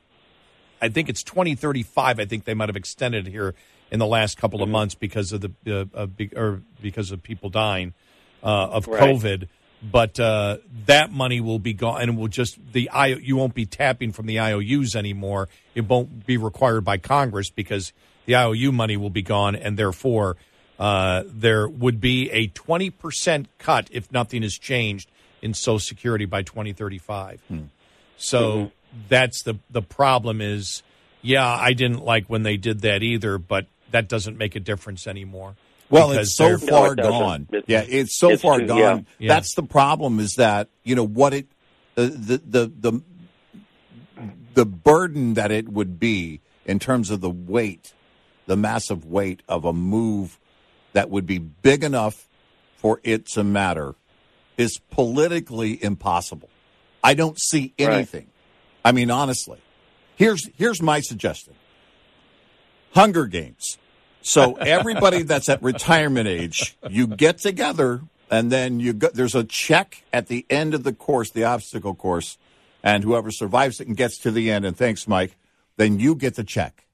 I 0.86 0.90
think 0.90 1.10
it's 1.10 1.24
2035. 1.24 2.20
I 2.20 2.26
think 2.26 2.46
they 2.46 2.54
might 2.54 2.70
have 2.70 2.76
extended 2.76 3.28
it 3.28 3.32
here 3.32 3.56
in 3.92 4.00
the 4.00 4.06
last 4.08 4.38
couple 4.38 4.60
Mm-hmm. 4.60 4.64
of 4.64 4.70
months 4.70 4.96
because 4.96 5.32
of 5.32 5.42
the 5.42 5.90
uh, 5.94 6.08
or 6.36 6.62
because 6.82 7.12
of 7.12 7.22
people 7.22 7.50
dying 7.50 7.94
uh, 8.44 8.48
of 8.78 8.88
Right. 8.88 9.02
COVID. 9.02 9.48
But 9.84 10.20
uh, 10.20 10.58
that 10.88 11.12
money 11.12 11.42
will 11.42 11.60
be 11.60 11.74
gone, 11.74 12.02
and 12.02 12.12
it 12.12 12.16
will 12.16 12.28
just 12.30 12.58
the 12.74 12.90
I 12.90 13.08
you 13.08 13.36
won't 13.36 13.54
be 13.54 13.66
tapping 13.68 14.12
from 14.14 14.26
the 14.26 14.40
IOUs 14.40 14.96
anymore. 14.96 15.48
It 15.76 15.82
won't 15.88 16.26
be 16.26 16.38
required 16.38 16.82
by 16.86 16.98
Congress 16.98 17.52
because 17.52 17.94
the 18.26 18.36
IOU 18.36 18.72
money 18.72 18.98
will 18.98 19.12
be 19.12 19.22
gone, 19.22 19.56
and 19.56 19.78
therefore 19.78 20.38
uh, 20.80 21.24
there 21.28 21.68
would 21.68 22.02
be 22.02 22.32
a 22.32 22.48
twenty 22.48 22.90
percent 22.90 23.48
cut 23.60 23.88
if 23.92 24.12
nothing 24.12 24.42
is 24.44 24.58
changed 24.58 25.12
in 25.44 25.54
Social 25.54 25.78
Security 25.80 26.26
by 26.26 26.42
twenty 26.42 26.74
thirty 26.74 26.98
five. 26.98 27.42
So 28.18 28.72
that's 29.10 29.44
the 29.44 29.56
the 29.70 29.82
problem 29.82 30.42
is, 30.42 30.84
yeah, 31.22 31.46
I 31.48 31.74
didn't 31.74 32.04
like 32.04 32.28
when 32.28 32.44
they 32.44 32.58
did 32.58 32.82
that 32.82 33.04
either, 33.04 33.38
but 33.38 33.68
that 33.92 34.08
doesn't 34.10 34.38
make 34.38 34.56
a 34.56 34.60
difference 34.60 35.08
anymore. 35.08 35.56
Well, 35.90 36.12
it's 36.12 36.36
so 36.36 36.58
far 36.58 36.96
No, 36.96 37.04
it 37.04 37.10
gone. 37.10 37.48
It's- 37.52 37.64
yeah, 37.68 37.84
it's 37.88 38.18
so 38.18 38.32
it's 38.32 38.42
far 38.42 38.60
too- 38.60 38.68
gone. 38.68 38.80
yeah. 38.80 39.00
Yeah. 39.20 39.34
That's 39.36 39.54
the 39.56 39.64
problem. 39.64 40.20
Is 40.20 40.34
that 40.38 40.68
you 40.84 40.96
know 40.96 41.06
what 41.06 41.34
it 41.34 41.48
the 41.96 42.08
the 42.08 42.38
the 42.38 42.72
the, 42.92 43.02
the 44.54 44.66
burden 44.66 45.34
that 45.36 45.52
it 45.52 45.70
would 45.70 46.00
be 46.00 46.42
in 46.66 46.80
terms 46.80 47.12
of 47.12 47.22
the 47.22 47.30
weight, 47.30 47.94
the 48.48 48.56
massive 48.58 49.06
weight 49.06 49.42
of 49.48 49.66
a 49.66 49.74
move 49.74 50.40
that 50.94 51.10
would 51.10 51.26
be 51.28 51.38
big 51.38 51.84
enough 51.84 52.28
for 52.78 53.00
it 53.04 53.26
to 53.28 53.44
matter 53.44 53.96
is 54.58 54.80
politically 54.90 55.82
impossible. 55.84 56.50
I 57.04 57.14
don't 57.14 57.40
see 57.40 57.74
Right. 57.80 58.26
I 58.86 58.92
mean, 58.92 59.10
honestly, 59.10 59.58
here's 60.16 60.48
here's 60.58 60.80
my 60.80 61.02
suggestion: 61.02 61.56
Hunger 62.94 63.26
Games. 63.26 63.80
So 64.22 64.54
everybody 64.60 65.24
that's 65.24 65.50
at 65.50 65.62
retirement 65.64 66.28
age, 66.28 66.78
you 66.88 67.08
get 67.08 67.40
together, 67.40 68.02
and 68.30 68.52
then 68.52 68.80
you 68.80 68.94
go, 68.94 69.10
there's 69.12 69.34
a 69.34 69.44
check 69.44 70.04
at 70.14 70.28
the 70.28 70.46
end 70.52 70.76
of 70.76 70.84
the 70.84 70.94
course, 70.94 71.32
the 71.32 71.44
obstacle 71.44 71.96
course, 71.96 72.38
and 72.84 73.04
whoever 73.04 73.32
survives 73.32 73.82
it 73.82 73.88
and 73.88 73.98
gets 73.98 74.20
to 74.20 74.30
the 74.30 74.52
end, 74.52 74.66
and 74.66 74.78
thanks, 74.78 75.08
Mike, 75.08 75.36
then 75.78 76.00
you 76.00 76.14
get 76.14 76.36
the 76.36 76.44
check. 76.44 76.86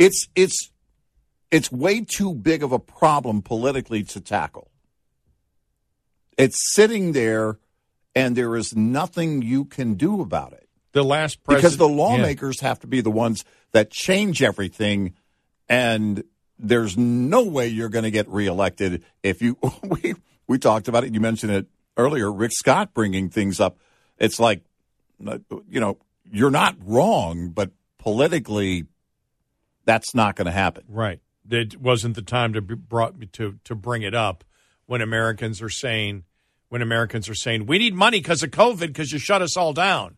It's 0.00 0.26
it's 0.34 0.72
it's 1.52 1.70
way 1.70 2.00
too 2.00 2.34
big 2.34 2.64
of 2.64 2.72
a 2.72 2.80
problem 2.80 3.40
politically 3.40 4.02
to 4.02 4.20
tackle. 4.20 4.68
It's 6.36 6.74
sitting 6.74 7.12
there, 7.12 7.58
and 8.16 8.34
there 8.34 8.56
is 8.56 8.74
nothing 8.74 9.42
you 9.42 9.64
can 9.64 9.94
do 9.94 10.20
about 10.20 10.52
it 10.52 10.63
The 10.94 11.04
last 11.04 11.42
president. 11.42 11.62
because 11.62 11.76
the 11.76 11.88
yeah. 11.88 12.02
lawmakers 12.02 12.60
have 12.60 12.80
to 12.80 12.86
be 12.86 13.00
the 13.00 13.10
ones 13.10 13.44
that 13.72 13.90
change 13.90 14.42
everything 14.42 15.14
and 15.68 16.24
there's 16.58 16.96
no 16.96 17.42
way 17.42 17.66
you're 17.66 17.88
going 17.88 18.04
to 18.04 18.10
get 18.10 18.28
reelected 18.28 19.04
if 19.22 19.42
you 19.42 19.58
we 19.82 20.14
we 20.46 20.56
talked 20.56 20.88
about 20.88 21.04
it 21.04 21.12
you 21.12 21.20
mentioned 21.20 21.52
it 21.52 21.66
earlier 21.96 22.32
Rick 22.32 22.52
Scott 22.52 22.94
bringing 22.94 23.28
things 23.28 23.60
up 23.60 23.76
it's 24.18 24.40
like 24.40 24.62
you 25.18 25.80
know 25.80 25.98
you're 26.30 26.50
not 26.50 26.76
wrong 26.84 27.48
but 27.48 27.72
politically 27.98 28.86
that's 29.84 30.14
not 30.14 30.36
going 30.36 30.46
to 30.46 30.52
happen 30.52 30.84
Right. 30.88 31.20
It 31.50 31.78
wasn't 31.78 32.14
the 32.14 32.22
time 32.22 32.54
to 32.54 32.62
be 32.62 32.74
brought 32.74 33.14
to 33.32 33.58
to 33.64 33.74
bring 33.74 34.02
it 34.02 34.14
up 34.14 34.44
when 34.86 35.00
Americans 35.00 35.60
are 35.60 35.68
saying 35.68 36.24
when 36.68 36.82
Americans 36.82 37.28
are 37.28 37.34
saying 37.34 37.66
we 37.66 37.78
need 37.78 37.94
money 37.94 38.18
because 38.20 38.42
of 38.42 38.50
COVID 38.50 38.86
because 38.88 39.12
you 39.12 39.18
shut 39.18 39.42
us 39.42 39.56
all 39.56 39.72
down. 39.72 40.16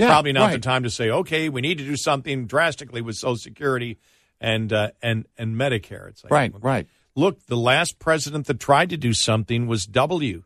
Yeah, 0.00 0.08
Probably 0.08 0.32
not 0.32 0.52
the 0.52 0.58
time 0.58 0.82
to 0.84 0.90
say 0.90 1.10
okay, 1.10 1.48
we 1.48 1.60
need 1.60 1.78
to 1.78 1.84
do 1.84 1.96
something 1.96 2.46
drastically 2.46 3.00
with 3.02 3.16
Social 3.16 3.36
Security 3.36 3.98
and 4.40 4.72
uh, 4.72 4.90
and 5.02 5.26
and 5.38 5.54
Medicare. 5.56 6.08
It's 6.08 6.24
like, 6.24 6.32
right 6.32 6.52
right 6.60 6.86
Look, 7.16 7.44
the 7.46 7.56
last 7.56 7.98
president 7.98 8.46
that 8.46 8.60
tried 8.60 8.90
to 8.90 8.96
do 8.96 9.12
something 9.12 9.66
was 9.66 9.84
W, 9.84 10.44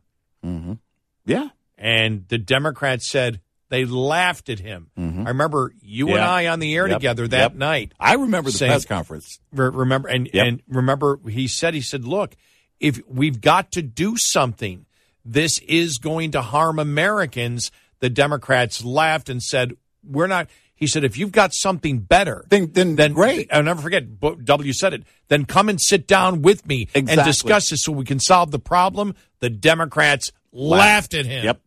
yeah 1.25 1.49
and 1.77 2.25
the 2.29 2.37
Democrats 2.37 3.07
said 3.09 3.41
they 3.69 3.83
laughed 3.83 4.47
at 4.49 4.59
him. 4.59 4.89
I 4.97 5.01
remember 5.29 5.73
you 5.81 6.07
and 6.09 6.17
Mm-hmm. 6.17 6.29
I 6.29 6.47
on 6.47 6.59
the 6.59 6.75
air 6.75 6.87
Yep. 6.87 6.97
together 6.97 7.27
that 7.27 7.37
Yep. 7.51 7.55
night. 7.55 7.93
I 7.99 8.13
remember 8.13 8.51
the 8.51 8.57
Saying- 8.57 8.71
press 8.71 8.85
conference 8.85 9.39
Re- 9.51 9.69
remember 9.69 10.07
and 10.07 10.29
Yep. 10.31 10.45
and 10.47 10.61
remember 10.67 11.19
he 11.27 11.47
said 11.47 11.73
he 11.73 11.81
said 11.81 12.05
look 12.05 12.35
if 12.79 13.01
we've 13.07 13.41
got 13.41 13.71
to 13.73 13.81
do 13.81 14.15
something 14.17 14.85
this 15.23 15.57
is 15.67 15.97
going 15.97 16.31
to 16.31 16.41
harm 16.41 16.77
americans 16.79 17.71
the 17.99 18.09
democrats 18.09 18.83
laughed 18.83 19.29
and 19.29 19.41
said 19.41 19.73
we're 20.03 20.27
not 20.27 20.49
he 20.75 20.87
said 20.87 21.03
if 21.03 21.17
you've 21.17 21.31
got 21.31 21.53
something 21.53 21.99
better 21.99 22.45
then 22.49 22.71
then, 22.73 22.95
then 22.95 23.13
great. 23.13 23.47
I'll 23.51 23.63
never 23.63 23.81
forget 23.81 24.19
w 24.19 24.73
said 24.73 24.93
it 24.93 25.03
then 25.27 25.45
come 25.45 25.69
and 25.69 25.79
sit 25.81 26.07
down 26.07 26.41
with 26.41 26.65
me 26.65 26.87
and 26.93 27.07
discuss 27.07 27.69
this 27.69 27.81
so 27.83 27.91
we 27.91 28.05
can 28.05 28.19
solve 28.19 28.51
the 28.51 28.59
problem. 28.59 29.15
The 29.39 29.49
democrats 29.49 30.31
laughed. 30.51 31.13
at 31.13 31.25
him. 31.25 31.45
Yep. 31.45 31.61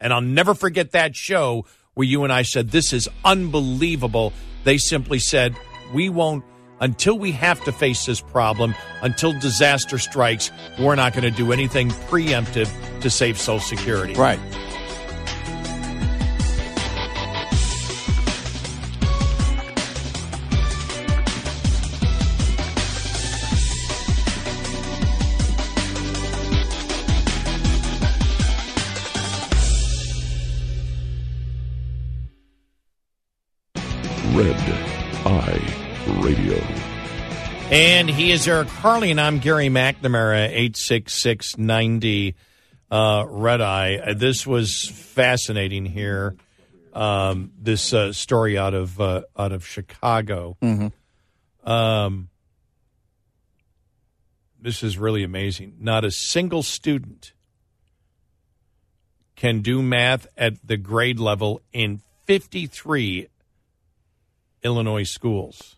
And 0.00 0.12
I'll 0.12 0.20
never 0.20 0.54
forget 0.54 0.92
that 0.92 1.16
show 1.16 1.66
where 1.94 2.06
you 2.06 2.24
and 2.24 2.32
I 2.32 2.42
said, 2.42 2.70
This 2.70 2.92
is 2.92 3.08
unbelievable. 3.24 4.32
They 4.64 4.78
simply 4.78 5.18
said, 5.18 5.56
We 5.92 6.08
won't, 6.08 6.44
until 6.80 7.18
we 7.18 7.32
have 7.32 7.62
to 7.64 7.72
face 7.72 8.06
this 8.06 8.20
problem, 8.20 8.74
until 9.02 9.32
disaster 9.32 9.98
strikes, 9.98 10.52
we're 10.78 10.94
not 10.94 11.12
going 11.14 11.24
to 11.24 11.30
do 11.36 11.52
anything 11.52 11.88
preemptive 11.88 12.70
to 13.00 13.10
save 13.10 13.38
Social 13.38 13.60
Security. 13.60 14.14
right 14.14 14.38
And 37.78 38.10
he 38.10 38.32
is 38.32 38.48
Eric 38.48 38.66
Harley, 38.66 39.12
and 39.12 39.20
I'm 39.20 39.38
Gary 39.38 39.68
McNamara, 39.68 40.48
86690 40.48 42.34
uh, 42.90 43.24
Red 43.28 43.60
Eye. 43.60 44.00
Uh, 44.04 44.14
This 44.14 44.44
was 44.44 44.88
fascinating 44.88 45.84
here 45.86 46.34
um, 46.92 47.52
this 47.56 47.92
uh, 47.92 48.12
story 48.12 48.58
out 48.58 48.74
of 48.74 49.00
uh, 49.00 49.22
out 49.38 49.52
of 49.52 49.64
Chicago. 49.64 50.56
Um, 51.62 52.30
this 54.60 54.82
is 54.82 54.98
really 54.98 55.22
amazing. 55.22 55.76
Not 55.78 56.04
a 56.04 56.10
single 56.10 56.64
student 56.64 57.32
can 59.36 59.60
do 59.60 59.82
math 59.82 60.26
at 60.36 60.54
the 60.66 60.78
grade 60.78 61.20
level 61.20 61.60
in 61.72 62.00
53 62.26 63.28
Illinois 64.64 65.04
schools. 65.04 65.76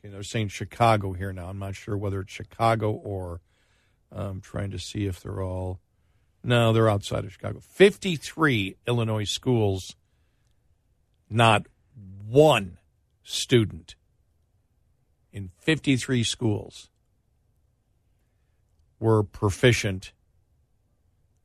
Okay, 0.00 0.12
they're 0.12 0.22
saying 0.22 0.48
Chicago 0.48 1.12
here 1.12 1.32
now. 1.32 1.46
I'm 1.46 1.58
not 1.58 1.74
sure 1.74 1.96
whether 1.96 2.20
it's 2.20 2.32
Chicago 2.32 2.90
or 2.92 3.40
I'm 4.10 4.40
trying 4.40 4.70
to 4.70 4.78
see 4.78 5.06
if 5.06 5.20
they're 5.20 5.42
all. 5.42 5.80
No, 6.42 6.72
they're 6.72 6.88
outside 6.88 7.24
of 7.24 7.32
Chicago. 7.32 7.60
53 7.60 8.76
Illinois 8.86 9.24
schools, 9.24 9.94
not 11.28 11.66
one 12.26 12.78
student 13.22 13.94
in 15.32 15.50
53 15.58 16.24
schools 16.24 16.88
were 18.98 19.22
proficient 19.22 20.12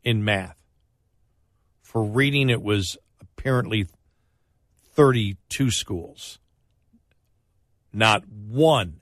in 0.04 0.24
math. 0.24 0.58
For 1.82 2.04
reading, 2.04 2.50
it 2.50 2.62
was 2.62 2.98
apparently 3.20 3.88
32 4.94 5.72
schools. 5.72 6.40
Not 7.96 8.28
one 8.28 9.00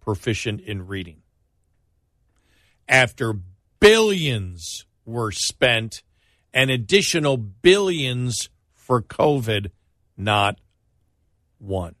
proficient 0.00 0.62
in 0.62 0.86
reading. 0.86 1.18
After 2.88 3.34
billions 3.78 4.86
were 5.04 5.30
spent 5.32 6.02
and 6.54 6.70
additional 6.70 7.36
billions 7.36 8.48
for 8.72 9.02
COVID, 9.02 9.70
not 10.16 10.58
one 11.58 11.94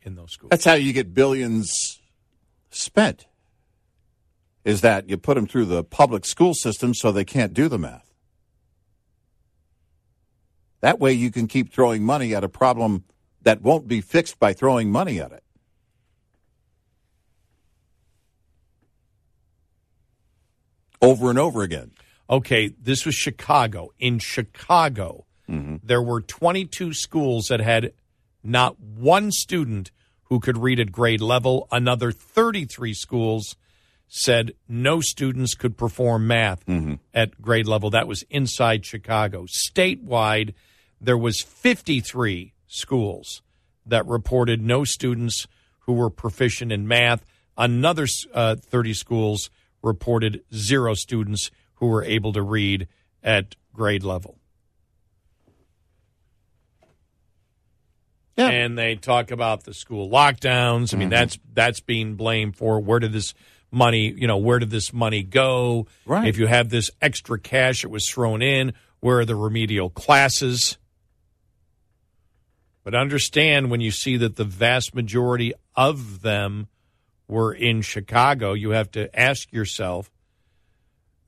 in 0.00 0.14
those 0.14 0.32
schools. 0.32 0.48
That's 0.48 0.64
how 0.64 0.72
you 0.72 0.94
get 0.94 1.12
billions 1.12 2.00
spent. 2.70 3.26
Is 4.64 4.80
that 4.80 5.10
you 5.10 5.18
put 5.18 5.34
them 5.34 5.46
through 5.46 5.66
the 5.66 5.84
public 5.84 6.24
school 6.24 6.54
system 6.54 6.94
so 6.94 7.12
they 7.12 7.26
can't 7.26 7.52
do 7.52 7.68
the 7.68 7.78
math. 7.78 8.14
That 10.80 10.98
way 10.98 11.12
you 11.12 11.30
can 11.30 11.46
keep 11.48 11.70
throwing 11.70 12.02
money 12.02 12.34
at 12.34 12.44
a 12.44 12.48
problem 12.48 13.04
that 13.42 13.60
won't 13.60 13.86
be 13.86 14.00
fixed 14.00 14.38
by 14.38 14.54
throwing 14.54 14.90
money 14.90 15.20
at 15.20 15.32
it. 15.32 15.44
Over 21.02 21.30
and 21.30 21.38
over 21.38 21.62
again. 21.62 21.92
Okay, 22.28 22.68
this 22.80 23.04
was 23.04 23.14
Chicago. 23.14 23.90
In 23.98 24.18
Chicago, 24.18 25.26
there 25.82 26.02
were 26.02 26.20
22 26.20 26.92
schools 26.94 27.46
that 27.48 27.60
had 27.60 27.92
not 28.44 28.78
one 28.78 29.32
student 29.32 29.90
who 30.24 30.38
could 30.38 30.56
read 30.56 30.78
at 30.78 30.92
grade 30.92 31.20
level. 31.20 31.66
Another 31.72 32.12
33 32.12 32.94
schools 32.94 33.56
said 34.06 34.52
no 34.68 35.00
students 35.00 35.54
could 35.54 35.76
perform 35.76 36.26
math 36.28 36.62
at 37.12 37.40
grade 37.42 37.66
level. 37.66 37.90
That 37.90 38.06
was 38.06 38.22
inside 38.30 38.84
Chicago. 38.86 39.46
Statewide, 39.46 40.54
there 41.00 41.18
was 41.18 41.40
53 41.40 42.52
schools 42.68 43.42
that 43.86 44.06
reported 44.06 44.60
no 44.62 44.84
students 44.84 45.46
who 45.80 45.94
were 45.94 46.10
proficient 46.10 46.70
in 46.70 46.86
math. 46.86 47.24
Another 47.58 48.06
uh, 48.32 48.54
30 48.56 48.94
schools 48.94 49.50
reported 49.82 50.42
zero 50.54 50.94
students 50.94 51.50
who 51.74 51.86
were 51.86 52.04
able 52.04 52.32
to 52.32 52.42
read 52.42 52.88
at 53.22 53.56
grade 53.72 54.04
level. 54.04 54.38
Yeah. 58.36 58.48
And 58.48 58.78
they 58.78 58.96
talk 58.96 59.30
about 59.30 59.64
the 59.64 59.74
school 59.74 60.08
lockdowns. 60.08 60.94
I 60.94 60.96
mean, 60.96 61.06
mm-hmm. 61.06 61.10
that's 61.10 61.38
that's 61.52 61.80
being 61.80 62.14
blamed 62.14 62.56
for 62.56 62.80
where 62.80 62.98
did 62.98 63.12
this 63.12 63.34
money, 63.70 64.12
you 64.16 64.26
know, 64.26 64.38
where 64.38 64.58
did 64.58 64.70
this 64.70 64.92
money 64.92 65.22
go? 65.22 65.86
Right. 66.06 66.26
If 66.26 66.38
you 66.38 66.46
have 66.46 66.70
this 66.70 66.90
extra 67.02 67.38
cash 67.38 67.82
that 67.82 67.90
was 67.90 68.08
thrown 68.08 68.42
in, 68.42 68.72
where 69.00 69.18
are 69.18 69.24
the 69.24 69.36
remedial 69.36 69.90
classes? 69.90 70.78
But 72.82 72.94
understand 72.94 73.70
when 73.70 73.80
you 73.80 73.90
see 73.90 74.16
that 74.16 74.36
the 74.36 74.44
vast 74.44 74.94
majority 74.94 75.52
of 75.76 76.22
them 76.22 76.68
were 77.30 77.52
in 77.54 77.80
Chicago, 77.80 78.52
you 78.52 78.70
have 78.70 78.90
to 78.92 79.18
ask 79.18 79.52
yourself 79.52 80.10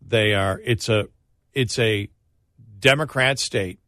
they 0.00 0.34
are 0.34 0.60
it's 0.64 0.88
a 0.88 1.06
it's 1.52 1.78
a 1.78 2.08
Democrat 2.78 3.38
state, 3.38 3.78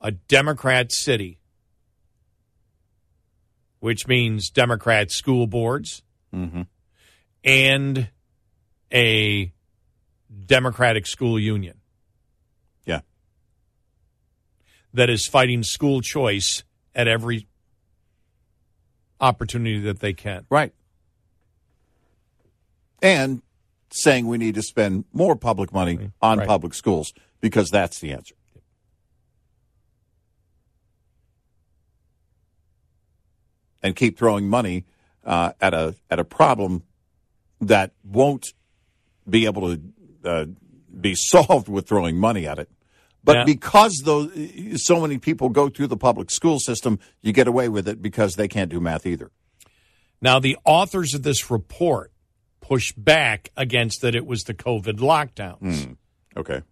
a 0.00 0.12
Democrat 0.12 0.92
city, 0.92 1.40
which 3.80 4.06
means 4.06 4.50
Democrat 4.50 5.10
school 5.10 5.48
boards 5.48 6.02
mm-hmm. 6.32 6.62
and 7.42 8.08
a 8.92 9.52
Democratic 10.46 11.06
school 11.06 11.38
union 11.38 11.80
Yeah. 12.86 13.00
that 14.94 15.10
is 15.10 15.26
fighting 15.26 15.62
school 15.64 16.00
choice 16.00 16.62
at 16.94 17.08
every 17.08 17.48
opportunity 19.22 19.78
that 19.80 20.00
they 20.00 20.12
can. 20.12 20.44
Right. 20.50 20.74
And 23.00 23.40
saying 23.90 24.26
we 24.26 24.36
need 24.38 24.54
to 24.56 24.62
spend 24.62 25.04
more 25.12 25.36
public 25.36 25.72
money 25.72 26.10
on 26.20 26.38
Right. 26.38 26.48
public 26.48 26.74
schools 26.74 27.14
because 27.40 27.70
that's 27.70 28.00
the 28.00 28.12
answer. 28.12 28.34
And 33.82 33.96
keep 33.96 34.16
throwing 34.18 34.48
money 34.48 34.84
uh, 35.24 35.52
at 35.60 35.74
a 35.74 35.94
at 36.10 36.18
a 36.18 36.24
problem 36.24 36.84
that 37.60 37.92
won't 38.04 38.52
be 39.28 39.44
able 39.46 39.76
to 39.76 39.80
uh, 40.24 40.44
be 41.00 41.14
solved 41.16 41.68
with 41.68 41.88
throwing 41.88 42.16
money 42.16 42.46
at 42.46 42.58
it. 42.58 42.68
But 43.24 43.36
Yeah. 43.36 43.44
because 43.44 43.98
those 43.98 44.30
so 44.82 45.00
many 45.00 45.18
people 45.18 45.48
go 45.48 45.68
through 45.68 45.86
the 45.88 45.96
public 45.96 46.30
school 46.30 46.58
system, 46.58 46.98
you 47.20 47.32
get 47.32 47.46
away 47.46 47.68
with 47.68 47.86
it 47.88 48.02
because 48.02 48.34
they 48.34 48.48
can't 48.48 48.70
do 48.70 48.80
math 48.80 49.06
either. 49.06 49.30
Now, 50.20 50.38
the 50.38 50.56
authors 50.64 51.14
of 51.14 51.22
this 51.22 51.50
report 51.50 52.12
push 52.60 52.92
back 52.92 53.50
against 53.56 54.00
that 54.02 54.14
it 54.14 54.26
was 54.26 54.44
the 54.44 54.54
COVID 54.54 54.98
lockdowns. 54.98 55.84
Hmm. 55.84 55.92
Okay. 56.36 56.62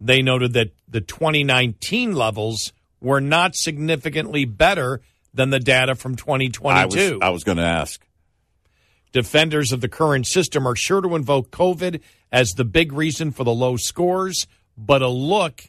They 0.00 0.22
noted 0.22 0.52
that 0.54 0.72
the 0.88 1.00
2019 1.00 2.14
levels 2.14 2.72
were 3.00 3.20
not 3.20 3.54
significantly 3.54 4.44
better 4.44 5.00
than 5.34 5.50
the 5.50 5.60
data 5.60 5.94
from 5.94 6.12
I 6.12 6.16
2022. 6.16 7.12
was 7.14 7.18
I 7.22 7.28
was 7.30 7.44
going 7.44 7.58
to 7.58 7.64
ask. 7.64 8.00
Defenders 9.12 9.72
of 9.72 9.80
the 9.80 9.88
current 9.88 10.26
system 10.26 10.66
are 10.66 10.76
sure 10.76 11.00
to 11.02 11.14
invoke 11.16 11.50
COVID 11.50 12.00
as 12.30 12.50
the 12.52 12.64
big 12.64 12.92
reason 12.92 13.30
for 13.30 13.44
the 13.44 13.52
low 13.52 13.76
scores, 13.76 14.46
but 14.76 15.02
a 15.02 15.08
look 15.08 15.68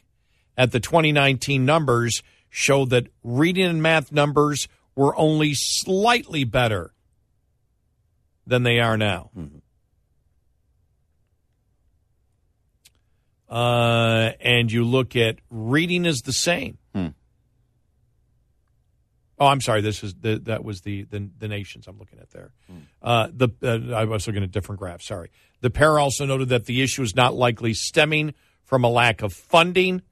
at 0.56 0.72
the 0.72 0.80
2019 0.80 1.64
numbers 1.64 2.22
show 2.50 2.84
that 2.86 3.08
reading 3.22 3.66
and 3.66 3.82
math 3.82 4.12
numbers 4.12 4.68
were 4.94 5.16
only 5.16 5.52
slightly 5.54 6.44
better 6.44 6.92
than 8.46 8.62
they 8.62 8.78
are 8.78 8.96
now. 8.96 9.30
Uh, 13.48 14.32
and 14.40 14.70
you 14.72 14.84
look 14.84 15.16
at 15.16 15.38
reading 15.50 16.04
is 16.06 16.22
the 16.22 16.32
same. 16.32 16.78
Oh, 19.38 19.46
I'm 19.48 19.60
sorry. 19.60 19.80
This 19.80 20.04
is 20.04 20.14
the 20.14 20.38
that 20.44 20.62
was 20.64 20.82
the 20.82 21.04
the, 21.04 21.28
the 21.38 21.48
nations 21.48 21.86
I'm 21.88 21.98
looking 21.98 22.20
at 22.20 22.30
there. 22.30 22.52
Uh, 23.02 23.28
the 23.32 23.48
uh, 23.62 23.94
I 23.94 24.04
was 24.04 24.26
looking 24.26 24.44
at 24.44 24.52
different 24.52 24.78
graphs. 24.78 25.06
Sorry. 25.06 25.30
The 25.60 25.70
pair 25.70 25.98
also 25.98 26.24
noted 26.24 26.50
that 26.50 26.66
the 26.66 26.82
issue 26.82 27.02
is 27.02 27.16
not 27.16 27.34
likely 27.34 27.74
stemming 27.74 28.34
from 28.64 28.84
a 28.84 28.88
lack 28.88 29.22
of 29.22 29.32
funding. 29.32 30.02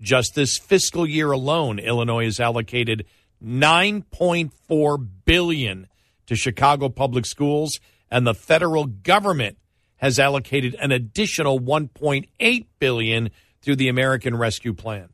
Just 0.00 0.34
this 0.34 0.58
fiscal 0.58 1.06
year 1.06 1.32
alone, 1.32 1.78
Illinois 1.78 2.24
has 2.24 2.38
allocated 2.38 3.04
9.4 3.44 5.08
billion 5.24 5.86
to 6.26 6.36
Chicago 6.36 6.88
public 6.88 7.26
schools, 7.26 7.80
and 8.10 8.26
the 8.26 8.34
federal 8.34 8.86
government 8.86 9.58
has 9.96 10.18
allocated 10.18 10.76
an 10.80 10.92
additional 10.92 11.58
1.8 11.58 12.66
billion 12.78 13.30
through 13.60 13.76
the 13.76 13.88
American 13.88 14.36
Rescue 14.36 14.72
Plan. 14.72 15.08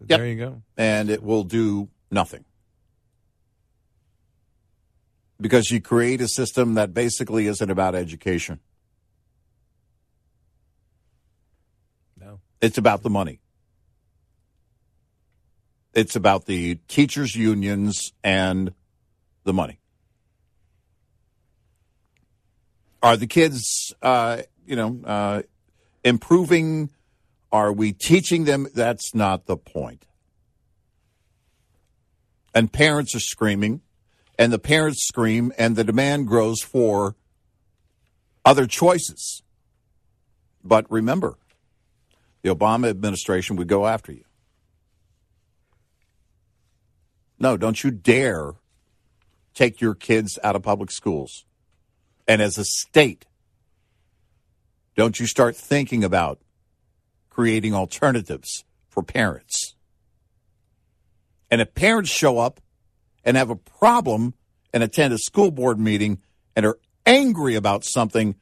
There 0.00 0.26
you 0.26 0.36
go. 0.36 0.62
and 0.76 1.08
it 1.10 1.22
will 1.22 1.44
do 1.44 1.88
nothing. 2.10 2.44
Because 5.40 5.70
you 5.70 5.80
create 5.80 6.20
a 6.20 6.28
system 6.28 6.74
that 6.74 6.92
basically 6.92 7.46
isn't 7.46 7.70
about 7.70 7.94
education. 7.94 8.60
No. 12.18 12.40
It's 12.60 12.76
about 12.76 13.02
the 13.02 13.10
money. 13.10 13.40
It's 15.94 16.14
about 16.14 16.46
the 16.46 16.76
teachers' 16.88 17.34
unions 17.34 18.12
and 18.22 18.74
the 19.44 19.52
money. 19.52 19.80
Are 23.02 23.16
the 23.16 23.26
kids, 23.26 23.94
uh, 24.02 24.42
you 24.66 24.76
know, 24.76 25.00
uh, 25.04 25.42
improving? 26.04 26.90
Are 27.50 27.72
we 27.72 27.92
teaching 27.92 28.44
them? 28.44 28.68
That's 28.74 29.14
not 29.14 29.46
the 29.46 29.56
point. 29.56 30.04
And 32.54 32.72
parents 32.72 33.14
are 33.14 33.20
screaming, 33.20 33.80
and 34.40 34.50
the 34.50 34.58
parents 34.58 35.06
scream, 35.06 35.52
and 35.58 35.76
the 35.76 35.84
demand 35.84 36.26
grows 36.26 36.62
for 36.62 37.14
other 38.42 38.66
choices. 38.66 39.42
But 40.64 40.90
remember, 40.90 41.36
the 42.40 42.48
Obama 42.48 42.88
administration 42.88 43.56
would 43.56 43.68
go 43.68 43.86
after 43.86 44.12
you. 44.12 44.24
No, 47.38 47.58
don't 47.58 47.84
you 47.84 47.90
dare 47.90 48.54
take 49.52 49.82
your 49.82 49.94
kids 49.94 50.38
out 50.42 50.56
of 50.56 50.62
public 50.62 50.90
schools. 50.90 51.44
And 52.26 52.40
as 52.40 52.56
a 52.56 52.64
state, 52.64 53.26
don't 54.96 55.20
you 55.20 55.26
start 55.26 55.54
thinking 55.54 56.02
about 56.02 56.40
creating 57.28 57.74
alternatives 57.74 58.64
for 58.88 59.02
parents. 59.02 59.74
And 61.50 61.60
if 61.60 61.74
parents 61.74 62.08
show 62.08 62.38
up 62.38 62.62
and 63.24 63.36
have 63.36 63.50
a 63.50 63.56
problem 63.56 64.34
and 64.72 64.82
attend 64.82 65.12
a 65.12 65.18
school 65.18 65.50
board 65.50 65.78
meeting 65.78 66.18
and 66.56 66.64
are 66.66 66.78
angry 67.06 67.54
about 67.54 67.84
something, 67.84 68.36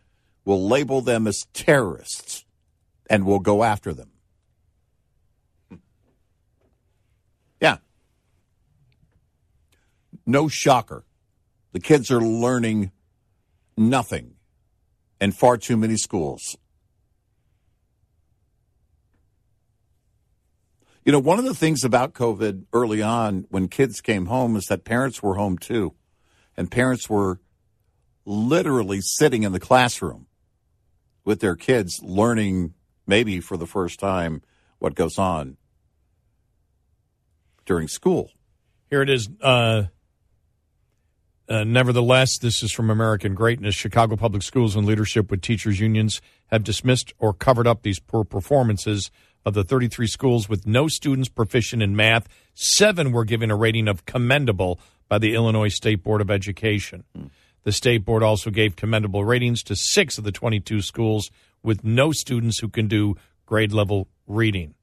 we'll 0.44 0.66
label 0.66 1.00
them 1.00 1.26
as 1.26 1.46
terrorists 1.52 2.44
and 3.08 3.24
we'll 3.24 3.38
go 3.38 3.64
after 3.64 3.92
them. 3.92 4.10
Yeah. 7.60 7.78
No 10.26 10.48
shocker. 10.48 11.04
The 11.72 11.80
kids 11.80 12.10
are 12.10 12.20
learning 12.20 12.92
nothing 13.76 14.34
in 15.20 15.32
far 15.32 15.56
too 15.56 15.76
many 15.76 15.96
schools. 15.96 16.56
You 21.08 21.12
know, 21.12 21.20
one 21.20 21.38
of 21.38 21.46
the 21.46 21.54
things 21.54 21.84
about 21.84 22.12
COVID 22.12 22.66
early 22.70 23.00
on 23.00 23.46
when 23.48 23.68
kids 23.68 24.02
came 24.02 24.26
home 24.26 24.56
is 24.56 24.66
that 24.66 24.84
parents 24.84 25.22
were 25.22 25.36
home 25.36 25.56
too. 25.56 25.94
And 26.54 26.70
parents 26.70 27.08
were 27.08 27.40
literally 28.26 29.00
sitting 29.00 29.42
in 29.42 29.52
the 29.52 29.58
classroom 29.58 30.26
with 31.24 31.40
their 31.40 31.56
kids 31.56 31.98
learning, 32.02 32.74
maybe 33.06 33.40
for 33.40 33.56
the 33.56 33.66
first 33.66 33.98
time, 33.98 34.42
what 34.80 34.94
goes 34.94 35.18
on 35.18 35.56
during 37.64 37.88
school. 37.88 38.30
Here 38.90 39.00
it 39.00 39.08
is. 39.08 39.30
Uh, 39.40 39.84
uh, 41.48 41.64
nevertheless, 41.64 42.36
this 42.36 42.62
is 42.62 42.70
from 42.70 42.90
American 42.90 43.34
Greatness. 43.34 43.74
Chicago 43.74 44.16
Public 44.16 44.42
Schools 44.42 44.76
and 44.76 44.86
leadership 44.86 45.30
with 45.30 45.40
teachers 45.40 45.80
unions 45.80 46.20
have 46.48 46.62
dismissed 46.62 47.14
or 47.18 47.32
covered 47.32 47.66
up 47.66 47.80
these 47.80 47.98
poor 47.98 48.24
performances 48.24 49.10
of 49.48 49.54
the 49.54 49.64
33 49.64 50.06
schools 50.06 50.48
with 50.48 50.66
no 50.66 50.88
students 50.88 51.28
proficient 51.28 51.82
in 51.82 51.96
math. 51.96 52.28
Seven 52.54 53.12
were 53.12 53.24
given 53.24 53.50
a 53.50 53.56
rating 53.56 53.88
of 53.88 54.04
commendable 54.04 54.78
by 55.08 55.18
the 55.18 55.34
Illinois 55.34 55.68
State 55.68 56.04
Board 56.04 56.20
of 56.20 56.30
Education. 56.30 57.04
The 57.64 57.72
state 57.72 58.04
board 58.04 58.22
also 58.22 58.50
gave 58.50 58.76
commendable 58.76 59.24
ratings 59.24 59.62
to 59.64 59.74
six 59.74 60.18
of 60.18 60.24
the 60.24 60.32
22 60.32 60.82
schools 60.82 61.30
with 61.62 61.82
no 61.82 62.12
students 62.12 62.58
who 62.58 62.68
can 62.68 62.88
do 62.88 63.16
grade 63.46 63.72
level 63.72 64.08
reading. 64.26 64.74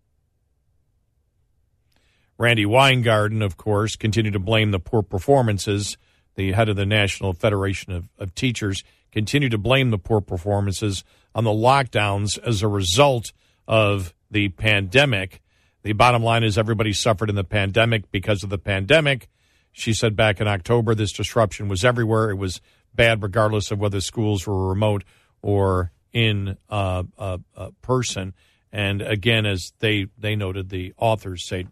Randi 2.37 2.65
Weingarten, 2.65 3.41
of 3.41 3.55
course, 3.55 3.95
continued 3.95 4.33
to 4.33 4.39
blame 4.39 4.71
the 4.71 4.79
poor 4.79 5.03
performances. 5.03 5.95
The 6.35 6.51
head 6.51 6.69
of 6.69 6.75
the 6.75 6.85
National 6.85 7.33
Federation 7.33 7.93
of, 7.93 8.09
of 8.17 8.35
Teachers 8.35 8.83
continued 9.11 9.51
to 9.51 9.57
blame 9.57 9.91
the 9.91 9.97
poor 9.99 10.21
performances 10.21 11.03
on 11.35 11.43
the 11.43 11.51
lockdowns 11.51 12.37
as 12.39 12.63
a 12.63 12.67
result 12.67 13.31
of 13.67 14.14
the 14.29 14.49
pandemic. 14.49 15.41
The 15.83 15.93
bottom 15.93 16.23
line 16.23 16.43
is 16.43 16.57
everybody 16.57 16.93
suffered 16.93 17.29
in 17.29 17.35
the 17.35 17.43
pandemic 17.43 18.11
because 18.11 18.43
of 18.43 18.49
the 18.49 18.57
pandemic. 18.57 19.29
She 19.71 19.93
said 19.93 20.15
back 20.15 20.39
in 20.39 20.47
October 20.47 20.95
this 20.95 21.11
disruption 21.11 21.67
was 21.67 21.83
everywhere. 21.83 22.29
It 22.29 22.35
was 22.35 22.61
bad 22.93 23.21
regardless 23.21 23.71
of 23.71 23.79
whether 23.79 24.01
schools 24.01 24.47
were 24.47 24.69
remote 24.69 25.03
or 25.41 25.91
in 26.13 26.57
uh, 26.69 27.03
uh, 27.17 27.37
uh, 27.55 27.69
person. 27.81 28.33
And 28.71 29.01
again, 29.01 29.45
as 29.45 29.73
they, 29.79 30.07
they 30.17 30.35
noted, 30.35 30.69
the 30.69 30.93
authors 30.97 31.45
say 31.45 31.67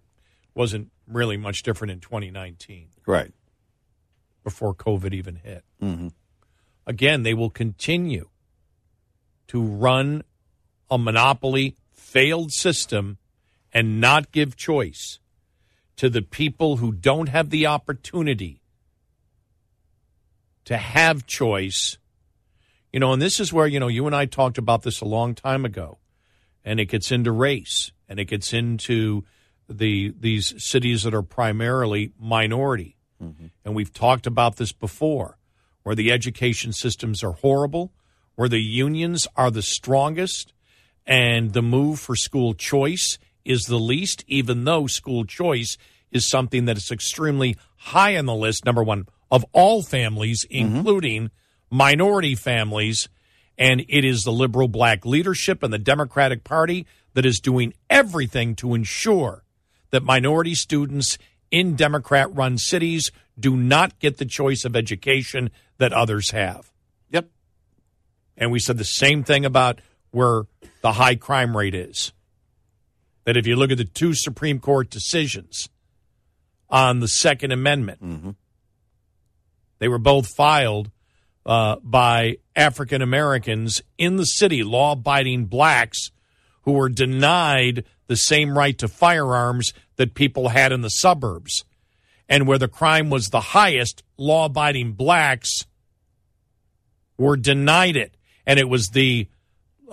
wasn't 0.53 0.91
really 1.07 1.38
much 1.38 1.63
different 1.63 1.91
in 1.91 1.99
2019. 1.99 2.89
Right. 3.07 3.31
Before 4.43 4.73
COVID 4.73 5.13
even 5.13 5.35
hit. 5.38 5.63
Mm-hmm. 5.81 6.09
Again, 6.85 7.23
they 7.23 7.34
will 7.34 7.49
continue 7.49 8.30
to 9.47 9.61
run 9.61 10.23
a 10.89 10.97
monopoly 10.97 11.77
failed 12.14 12.52
system 12.52 13.18
and 13.73 13.99
not 13.99 14.31
give 14.31 14.56
choice 14.56 15.18
to 15.95 16.10
the 16.10 16.22
people 16.22 16.77
who 16.77 16.91
don't 16.91 17.30
have 17.30 17.49
the 17.49 17.65
opportunity 17.65 18.61
to 20.65 20.77
have 20.77 21.26
choice. 21.26 21.98
You 22.91 22.99
know, 22.99 23.14
and 23.14 23.22
this 23.22 23.40
is 23.40 23.52
where, 23.52 23.65
you 23.65 23.80
know, 23.80 23.88
you 23.88 24.06
and 24.06 24.15
I 24.15 24.27
talked 24.27 24.60
about 24.60 24.84
this 24.84 25.02
a 25.02 25.06
long 25.06 25.34
time 25.34 25.65
ago, 25.65 25.98
and 26.64 26.80
it 26.80 26.85
gets 26.85 27.11
into 27.11 27.31
race 27.31 27.91
and 28.07 28.19
it 28.19 28.26
gets 28.26 28.53
into 28.53 29.23
the 29.68 30.14
these 30.19 30.53
cities 30.64 31.02
that 31.03 31.15
are 31.15 31.23
primarily 31.23 32.11
minority. 32.19 32.95
Mm-hmm. 33.22 33.48
And 33.65 33.73
we've 33.73 33.91
talked 33.91 34.27
about 34.27 34.57
this 34.57 34.72
before, 34.72 35.40
where 35.81 35.95
the 35.95 36.11
education 36.11 36.73
systems 36.73 37.23
are 37.23 37.31
horrible, 37.31 37.91
where 38.35 38.49
the 38.49 38.61
unions 38.61 39.27
are 39.35 39.49
the 39.49 39.64
strongest, 39.64 40.53
and 41.05 41.53
the 41.53 41.61
move 41.61 41.99
for 41.99 42.15
school 42.15 42.53
choice 42.53 43.17
is 43.45 43.65
the 43.65 43.80
least, 43.80 44.23
even 44.27 44.63
though 44.63 44.88
school 44.88 45.25
choice 45.25 45.77
is 46.11 46.27
something 46.30 46.65
that 46.65 46.77
is 46.77 46.91
extremely 46.91 47.57
high 47.77 48.17
on 48.17 48.25
the 48.25 48.35
list, 48.35 48.65
number 48.65 48.84
one, 48.84 49.07
of 49.31 49.43
all 49.51 49.81
families, 49.81 50.45
including 50.49 51.25
mm-hmm. 51.25 51.77
minority 51.77 52.35
families. 52.35 53.09
And 53.57 53.81
it 53.89 54.05
is 54.05 54.23
the 54.23 54.31
liberal 54.31 54.67
black 54.67 55.05
leadership 55.05 55.63
and 55.63 55.73
the 55.73 55.80
Democratic 55.80 56.43
Party 56.43 56.88
that 57.13 57.25
is 57.25 57.39
doing 57.39 57.73
everything 57.89 58.55
to 58.55 58.73
ensure 58.73 59.43
that 59.91 60.03
minority 60.03 60.55
students 60.55 61.17
in 61.51 61.75
Democrat 61.75 62.34
run 62.34 62.57
cities 62.57 63.11
do 63.39 63.55
not 63.55 63.99
get 63.99 64.17
the 64.17 64.25
choice 64.25 64.65
of 64.65 64.75
education 64.75 65.51
that 65.77 65.93
others 65.93 66.31
have. 66.31 66.71
Yep. 67.11 67.30
And 68.38 68.51
we 68.51 68.59
said 68.59 68.77
the 68.77 68.84
same 68.84 69.23
thing 69.23 69.45
about 69.45 69.80
where 70.14 70.44
the 70.81 70.94
high 70.94 71.15
crime 71.15 71.57
rate 71.57 71.76
is. 71.76 72.14
That 73.26 73.35
if 73.35 73.48
you 73.48 73.56
look 73.56 73.72
at 73.72 73.77
the 73.77 73.85
two 73.85 74.14
Supreme 74.14 74.60
Court 74.60 74.90
decisions 74.90 75.69
on 76.69 76.99
the 76.99 77.07
Second 77.07 77.52
Amendment, 77.52 78.03
mm-hmm. 78.03 78.31
they 79.80 79.88
were 79.88 79.98
both 79.98 80.27
filed 80.27 80.91
uh, 81.45 81.77
by 81.81 82.38
African 82.56 83.02
Americans 83.02 83.81
in 83.98 84.18
the 84.18 84.26
city, 84.26 84.64
law 84.64 84.94
abiding 84.94 85.45
blacks 85.45 86.11
who 86.61 86.73
were 86.73 86.90
denied 86.90 87.84
the 88.07 88.15
same 88.15 88.57
right 88.57 88.77
to 88.77 88.88
firearms 88.88 89.73
that 89.95 90.14
people 90.14 90.49
had 90.49 90.72
in 90.72 90.81
the 90.81 90.90
suburbs. 90.90 91.65
And 92.30 92.48
where 92.48 92.57
the 92.57 92.68
crime 92.68 93.10
was 93.10 93.27
the 93.27 93.41
highest, 93.41 94.03
law 94.18 94.45
abiding 94.45 94.94
blacks 94.94 95.65
were 97.18 97.38
denied 97.38 97.95
it. 97.95 98.15
And 98.45 98.60
it 98.60 98.69
was 98.69 98.90
the 98.90 99.27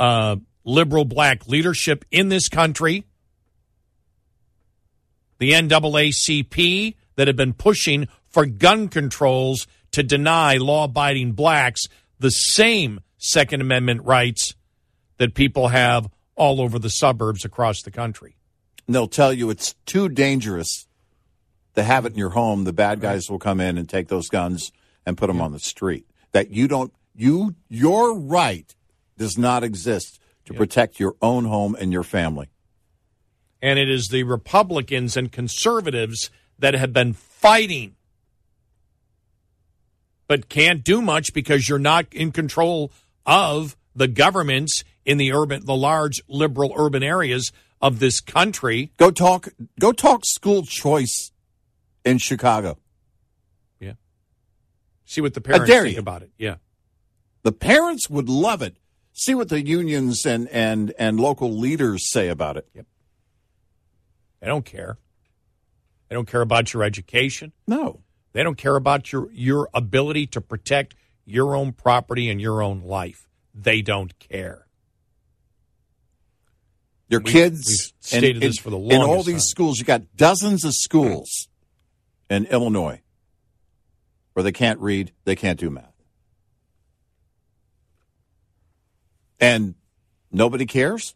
uh, 0.01 0.37
liberal 0.65 1.05
black 1.05 1.47
leadership 1.47 2.05
in 2.11 2.31
this 2.31 2.49
country, 2.49 3.05
the 5.39 5.53
NAACP 5.53 6.97
that 7.17 7.29
have 7.29 7.37
been 7.37 7.53
pushing 7.53 8.09
for 8.29 8.47
gun 8.47 8.89
controls 8.89 9.67
to 9.93 10.03
deny 10.03 10.57
law 10.57 10.85
abiding 10.85 11.33
blacks 11.33 11.83
the 12.19 12.31
same 12.31 13.01
Second 13.19 13.61
Amendment 13.61 14.03
rights 14.05 14.55
that 15.19 15.35
people 15.35 15.69
have 15.69 16.09
all 16.35 16.61
over 16.61 16.79
the 16.79 16.89
suburbs 16.89 17.45
across 17.45 17.83
the 17.83 17.91
country. 17.91 18.37
And 18.87 18.95
they'll 18.95 19.07
tell 19.07 19.33
you 19.33 19.51
it's 19.51 19.75
too 19.85 20.09
dangerous 20.09 20.87
to 21.75 21.83
have 21.83 22.07
it 22.07 22.13
in 22.13 22.19
your 22.19 22.31
home. 22.31 22.65
The 22.65 22.73
bad 22.73 23.01
guys 23.01 23.31
will 23.31 23.39
come 23.39 23.61
in 23.61 23.77
and 23.77 23.89
take 23.89 24.09
those 24.09 24.29
guns 24.29 24.73
and 25.05 25.19
put 25.19 25.27
them 25.27 25.37
yeah. 25.37 25.45
on 25.45 25.53
the 25.53 25.59
street. 25.59 26.07
That 26.33 26.51
you 26.51 26.69
don't, 26.69 26.93
you, 27.15 27.57
your 27.69 28.19
right 28.19 28.75
does 29.21 29.37
not 29.37 29.63
exist 29.63 30.19
to 30.47 30.55
protect 30.55 30.99
your 30.99 31.15
own 31.21 31.45
home 31.45 31.77
and 31.79 31.93
your 31.93 32.03
family. 32.03 32.49
And 33.61 33.79
it 33.79 33.91
is 33.91 34.09
the 34.09 34.23
Republicans 34.23 35.15
and 35.15 35.31
conservatives 35.31 36.31
that 36.59 36.73
have 36.73 36.95
been 36.95 37.13
fighting, 37.13 37.97
but 40.27 40.49
can't 40.49 40.83
do 40.83 41.03
much 41.03 41.35
because 41.35 41.69
you're 41.69 41.79
not 41.79 42.07
in 42.13 42.33
control 42.33 42.91
of 43.27 43.77
the 43.95 44.09
governments 44.09 44.85
in 45.05 45.19
the 45.19 45.35
urban, 45.35 45.67
the 45.67 45.77
large 45.77 46.23
liberal 46.27 46.73
urban 46.75 47.03
areas 47.03 47.53
of 47.83 47.99
this 47.99 48.21
country. 48.21 48.91
Go 48.97 49.11
talk. 49.11 49.49
Go 49.79 49.93
talk 49.93 50.25
school 50.25 50.63
choice 50.63 51.31
in 52.07 52.17
Chicago. 52.17 52.79
Yeah. 53.79 53.95
See 55.05 55.21
what 55.21 55.35
the 55.35 55.43
parents 55.43 55.71
think 55.71 55.95
you. 55.95 56.01
about 56.01 56.23
it. 56.23 56.31
Yeah. 56.39 56.57
The 57.43 57.53
parents 57.53 58.09
would 58.09 58.31
love 58.31 58.63
it. 58.63 58.77
See 59.21 59.35
what 59.35 59.51
the 59.51 59.63
unions 59.63 60.25
and 60.25 60.49
and 60.49 60.95
and 60.99 61.21
local 61.21 61.53
leaders 61.55 62.11
say 62.11 62.29
about 62.29 62.57
it. 62.57 62.67
Yep. 62.75 62.87
They 64.41 64.47
don't 64.47 64.65
care. 64.65 64.97
They 66.09 66.15
don't 66.15 66.27
care 66.27 66.41
about 66.41 66.73
your 66.73 66.83
education. 66.83 67.53
No. 67.67 68.01
They 68.33 68.43
don't 68.43 68.57
care 68.57 68.77
about 68.77 69.13
your 69.13 69.31
your 69.33 69.69
ability 69.75 70.27
to 70.29 70.41
protect 70.41 70.95
your 71.27 71.55
own 71.55 71.73
property 71.75 72.31
and 72.31 72.41
your 72.41 72.63
own 72.63 72.81
life. 72.81 73.29
They 73.55 73.83
don't 73.83 74.19
care. 74.19 74.67
Your 77.11 77.21
We- 77.21 77.31
kids 77.33 77.93
stated 78.01 78.41
this 78.41 78.57
for 78.57 78.71
the 78.71 78.79
in 78.79 79.03
all 79.03 79.23
these 79.23 79.43
time. 79.43 79.49
schools. 79.51 79.79
You 79.79 79.85
got 79.85 80.17
dozens 80.17 80.65
of 80.65 80.73
schools 80.75 81.49
in 82.31 82.47
Illinois 82.47 83.03
where 84.33 84.43
they 84.45 84.53
can't 84.53 84.81
read, 84.81 85.13
they 85.25 85.37
can't 85.37 85.59
do 85.61 85.69
math, 85.69 85.90
and 89.41 89.75
nobody 90.31 90.67
cares. 90.67 91.15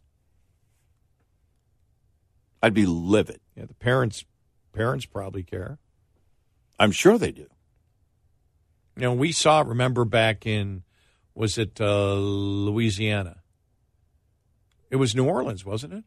I'd 2.62 2.74
be 2.74 2.86
livid. 2.86 3.40
Yeah, 3.56 3.66
the 3.66 3.74
parents 3.74 4.24
parents 4.72 5.06
probably 5.06 5.42
care. 5.42 5.78
I'm 6.78 6.90
sure 6.92 7.18
they 7.18 7.30
do. 7.30 7.46
You 8.96 9.02
know, 9.02 9.12
we 9.12 9.32
saw. 9.32 9.60
Remember 9.60 10.04
back 10.04 10.46
in 10.46 10.82
was 11.34 11.58
it 11.58 11.80
uh, 11.80 12.14
Louisiana? 12.14 13.42
It 14.90 14.96
was 14.96 15.14
New 15.14 15.26
Orleans, 15.26 15.64
wasn't 15.64 15.92
it? 15.94 16.04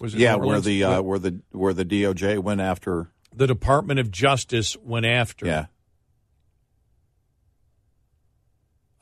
Was 0.00 0.14
it 0.14 0.20
Yeah, 0.20 0.34
where 0.36 0.60
the 0.60 0.82
uh, 0.84 1.02
where 1.02 1.18
the 1.18 1.40
where 1.52 1.72
the 1.72 1.84
DOJ 1.84 2.38
went 2.40 2.60
after. 2.60 3.12
the 3.34 3.46
Department 3.46 4.00
of 4.00 4.10
Justice 4.10 4.76
went 4.78 5.06
after 5.06 5.46
Yeah, 5.46 5.66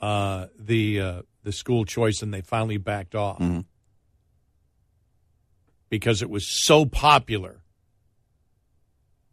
uh, 0.01 0.47
the 0.59 1.01
uh, 1.01 1.22
the 1.44 1.52
school 1.52 1.84
choice, 1.84 2.20
and 2.22 2.34
they 2.34 2.40
finally 2.40 2.76
backed 2.78 3.14
off 3.14 3.38
Mhm. 3.38 3.64
because 5.88 6.22
it 6.22 6.30
was 6.30 6.46
so 6.46 6.84
popular 6.86 7.62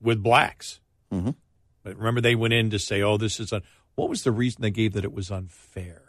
with 0.01 0.21
blacks. 0.21 0.79
Mhm. 1.11 1.35
But 1.83 1.97
remember, 1.97 2.21
they 2.21 2.35
went 2.35 2.53
in 2.53 2.69
to 2.69 2.79
say, 2.79 3.01
"Oh, 3.01 3.17
this 3.17 3.39
is 3.39 3.51
un-. 3.51 3.63
What 3.95 4.09
was 4.09 4.21
the 4.21 4.31
reason 4.31 4.61
they 4.61 4.71
gave 4.71 4.93
that 4.93 5.03
it 5.03 5.13
was 5.13 5.31
unfair? 5.31 6.07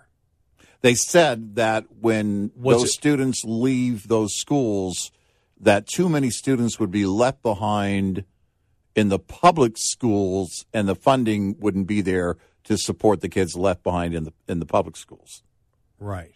they 0.81 0.97
said 0.97 1.55
that 1.55 1.87
when 2.01 2.51
Was 2.57 2.79
those 2.79 2.89
it- 2.89 2.93
students 2.93 3.45
leave 3.45 4.09
those 4.09 4.35
schools, 4.35 5.13
that 5.61 5.87
too 5.87 6.09
many 6.09 6.29
students 6.29 6.81
would 6.81 6.91
be 6.91 7.07
left 7.07 7.41
behind 7.41 8.25
in 8.97 9.09
the 9.09 9.21
public 9.21 9.75
schools, 9.79 10.67
and 10.75 10.89
the 10.89 10.97
funding 10.97 11.57
wouldn't 11.61 11.87
be 11.87 12.01
there 12.01 12.37
to 12.65 12.77
support 12.77 13.21
the 13.21 13.29
kids 13.29 13.55
left 13.55 13.85
behind 13.85 14.13
in 14.13 14.25
the 14.25 14.33
in 14.49 14.59
the 14.59 14.67
public 14.67 14.97
schools. 14.97 15.45
Right. 16.03 16.33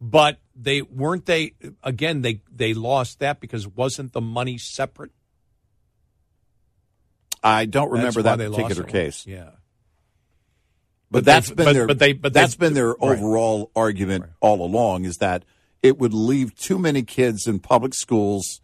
But 0.00 0.38
they 0.54 0.82
weren't 0.82 1.24
they 1.26 1.54
again. 1.82 2.20
They 2.22 2.42
they 2.54 2.74
lost 2.74 3.20
that 3.20 3.40
because 3.40 3.66
wasn't 3.66 4.12
the 4.12 4.20
money 4.20 4.58
separate? 4.58 5.12
I 7.42 7.66
don't 7.66 7.90
remember 7.90 8.22
that 8.22 8.38
particular 8.38 8.84
case, 8.84 9.26
Yeah. 9.26 9.50
but, 11.10 11.18
But 11.18 11.24
that's 11.26 11.50
been 11.50 11.64
but- 11.66 11.72
their 11.74 11.86
but 11.86 11.98
they- 11.98 12.12
but 12.14 12.32
that's 12.32 12.54
been 12.56 12.74
their 12.74 12.88
right. 12.92 12.96
overall 13.18 13.70
argument 13.76 14.24
all 14.40 14.64
along 14.64 15.04
is 15.04 15.18
that 15.18 15.44
it 15.82 15.98
would 15.98 16.14
leave 16.14 16.54
too 16.54 16.78
many 16.78 17.02
kids 17.02 17.46
in 17.46 17.58
public 17.60 17.94
schools 17.94 18.60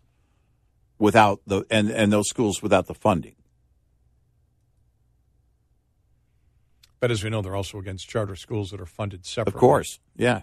without 0.98 1.40
the 1.46 1.64
and 1.70 1.90
and 1.90 2.12
those 2.12 2.28
schools 2.28 2.62
without 2.62 2.86
the 2.86 2.94
funding. 2.94 3.34
But 7.00 7.10
as 7.10 7.24
we 7.24 7.30
know, 7.30 7.40
they're 7.42 7.56
also 7.56 7.78
against 7.78 8.08
charter 8.08 8.36
schools 8.36 8.70
that 8.70 8.80
are 8.80 8.86
funded 8.86 9.26
separately. 9.26 9.56
Of 9.56 9.60
course. 9.60 9.98
Yeah. 10.16 10.42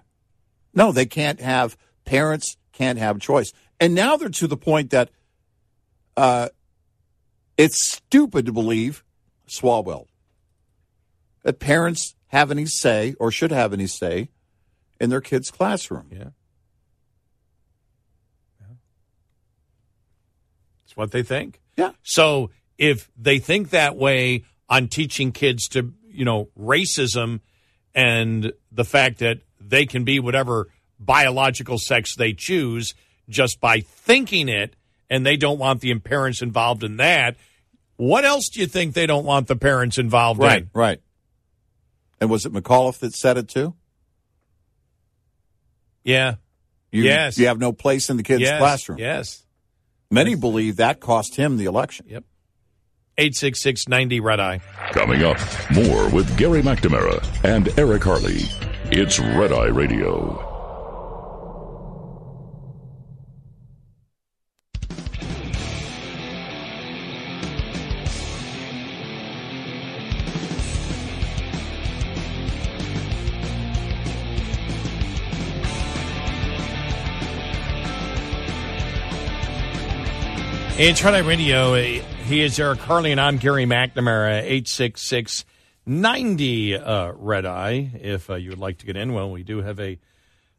No, 0.73 0.91
they 0.91 1.05
can't 1.05 1.39
have 1.39 1.77
parents 2.03 2.57
can't 2.73 2.99
have 2.99 3.19
choice. 3.19 3.51
And 3.79 3.93
now 3.93 4.17
they're 4.17 4.29
to 4.29 4.47
the 4.47 4.57
point 4.57 4.89
that 4.91 5.09
uh, 6.15 6.49
it's 7.57 7.91
stupid 7.91 8.45
to 8.47 8.51
believe 8.51 9.03
Swalwell 9.47 10.07
that 11.43 11.59
parents 11.59 12.15
have 12.27 12.51
any 12.51 12.65
say 12.65 13.15
or 13.19 13.31
should 13.31 13.51
have 13.51 13.73
any 13.73 13.87
say 13.87 14.29
in 14.99 15.09
their 15.09 15.21
kids' 15.21 15.51
classroom. 15.51 16.07
Yeah. 16.11 16.29
It's 20.85 20.97
what 20.97 21.11
they 21.11 21.23
think. 21.23 21.61
Yeah. 21.75 21.91
So 22.03 22.49
if 22.77 23.09
they 23.17 23.39
think 23.39 23.69
that 23.69 23.95
way 23.95 24.43
on 24.69 24.87
teaching 24.87 25.31
kids 25.31 25.67
to, 25.69 25.93
you 26.17 26.25
know, 26.25 26.49
racism 26.59 27.39
and 27.95 28.51
the 28.71 28.83
fact 28.83 29.19
that 29.19 29.39
they 29.61 29.85
can 29.85 30.03
be 30.03 30.19
whatever 30.19 30.67
biological 30.99 31.77
sex 31.77 32.15
they 32.15 32.33
choose 32.33 32.95
just 33.29 33.59
by 33.61 33.81
thinking 33.81 34.49
it, 34.49 34.75
and 35.09 35.25
they 35.25 35.37
don't 35.37 35.59
want 35.59 35.81
the 35.81 35.93
parents 35.99 36.41
involved 36.41 36.83
in 36.83 36.97
that, 36.97 37.35
what 37.97 38.25
else 38.25 38.49
do 38.49 38.59
you 38.59 38.67
think 38.67 38.93
they 38.93 39.05
don't 39.05 39.25
want 39.25 39.47
the 39.47 39.55
parents 39.55 39.97
involved 39.97 40.39
Right, 40.39 40.63
in? 40.63 40.69
right. 40.73 40.87
Right. 40.89 41.01
And 42.19 42.29
was 42.29 42.45
it 42.45 42.53
McAuliffe 42.53 42.99
that 42.99 43.13
said 43.13 43.37
it 43.37 43.47
too? 43.47 43.73
Yeah. 46.03 46.35
You, 46.91 47.03
Yes. 47.03 47.37
You 47.37 47.47
have 47.47 47.59
no 47.59 47.71
place 47.73 48.09
in 48.09 48.17
the 48.17 48.23
kids' 48.23 48.41
yes. 48.41 48.59
classroom. 48.59 48.97
Yes. 48.99 49.43
Many 50.09 50.35
believe 50.35 50.77
that 50.77 50.99
cost 50.99 51.35
him 51.35 51.57
the 51.57 51.65
election. 51.65 52.05
Yep. 52.09 52.23
866 53.19 53.87
90 53.87 54.19
Red 54.19 54.39
Eye. 54.39 54.59
Coming 54.91 55.23
up, 55.23 55.39
more 55.71 56.07
with 56.09 56.37
Gary 56.37 56.61
McNamara 56.61 57.25
and 57.43 57.67
Eric 57.79 58.03
Harley. 58.03 58.41
It's 58.91 59.19
Red 59.19 59.51
Eye 59.51 59.65
Radio. 59.65 60.43
It's 80.79 81.03
Red 81.03 81.15
Eye 81.15 81.19
Radio. 81.19 81.73
He 82.27 82.41
is 82.41 82.59
Eric 82.59 82.79
Harley, 82.79 83.13
and 83.13 83.21
I'm 83.21 83.37
Gary 83.37 83.63
McNamara. 83.65 84.39
866 84.39 85.45
90 85.85 86.75
uh, 86.75 87.13
Red 87.15 87.45
Eye. 87.45 87.89
If 88.01 88.29
uh, 88.29 88.35
you 88.35 88.49
would 88.49 88.59
like 88.59 88.79
to 88.79 88.85
get 88.85 88.97
in, 88.97 89.13
well, 89.13 89.31
we 89.31 89.43
do 89.43 89.61
have 89.61 89.79
a 89.79 89.97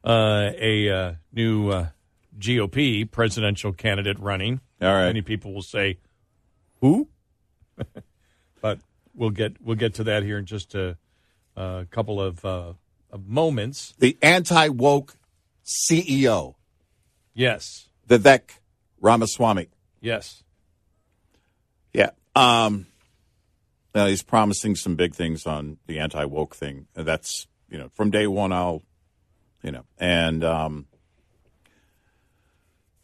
uh, 0.02 0.50
a 0.58 0.88
uh, 0.88 1.14
new 1.30 1.68
uh, 1.68 1.88
GOP 2.38 3.10
presidential 3.10 3.74
candidate 3.74 4.18
running. 4.18 4.62
All 4.80 4.88
right. 4.88 5.08
Many 5.08 5.20
people 5.20 5.52
will 5.52 5.60
say, 5.60 5.98
"Who?" 6.80 7.08
but 8.62 8.78
we'll 9.14 9.28
get 9.28 9.60
we'll 9.60 9.76
get 9.76 9.92
to 9.94 10.04
that 10.04 10.22
here 10.22 10.38
in 10.38 10.46
just 10.46 10.74
a, 10.74 10.96
a 11.54 11.86
couple 11.90 12.18
of, 12.18 12.42
uh, 12.46 12.72
of 13.10 13.28
moments. 13.28 13.92
The 13.98 14.16
anti 14.22 14.68
woke 14.68 15.16
CEO, 15.66 16.54
Yes, 17.34 17.88
Vivek 18.08 18.58
Ramaswamy. 19.02 19.68
yes. 20.00 20.44
Yeah. 21.92 22.10
Um, 22.34 22.86
now 23.94 24.06
he's 24.06 24.22
promising 24.22 24.76
some 24.76 24.96
big 24.96 25.14
things 25.14 25.46
on 25.46 25.78
the 25.86 25.98
anti 25.98 26.24
woke 26.24 26.54
thing. 26.54 26.86
That's, 26.94 27.46
you 27.68 27.78
know, 27.78 27.90
from 27.94 28.10
day 28.10 28.26
one, 28.26 28.52
I'll, 28.52 28.82
you 29.62 29.72
know, 29.72 29.84
and 29.98 30.44
um, 30.44 30.86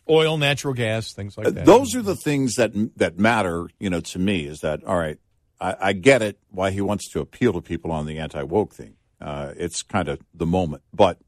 Oil, 0.08 0.36
natural 0.36 0.74
gas, 0.74 1.14
things 1.14 1.38
like 1.38 1.54
that. 1.54 1.64
those 1.64 1.94
are 1.94 2.02
the 2.02 2.14
things 2.14 2.56
that 2.56 2.72
that 2.98 3.18
matter, 3.18 3.68
you 3.80 3.88
know, 3.88 4.00
to 4.00 4.18
me. 4.18 4.44
Is 4.44 4.60
that 4.60 4.84
all 4.84 4.96
right? 4.96 5.18
I, 5.60 5.76
I 5.80 5.92
get 5.94 6.20
it 6.20 6.38
why 6.50 6.72
he 6.72 6.82
wants 6.82 7.08
to 7.12 7.20
appeal 7.20 7.54
to 7.54 7.62
people 7.62 7.90
on 7.90 8.04
the 8.04 8.18
anti 8.18 8.42
woke 8.42 8.74
thing. 8.74 8.96
Uh, 9.20 9.52
it's 9.56 9.82
kind 9.82 10.08
of 10.08 10.20
the 10.34 10.44
moment, 10.44 10.82
but 10.92 11.18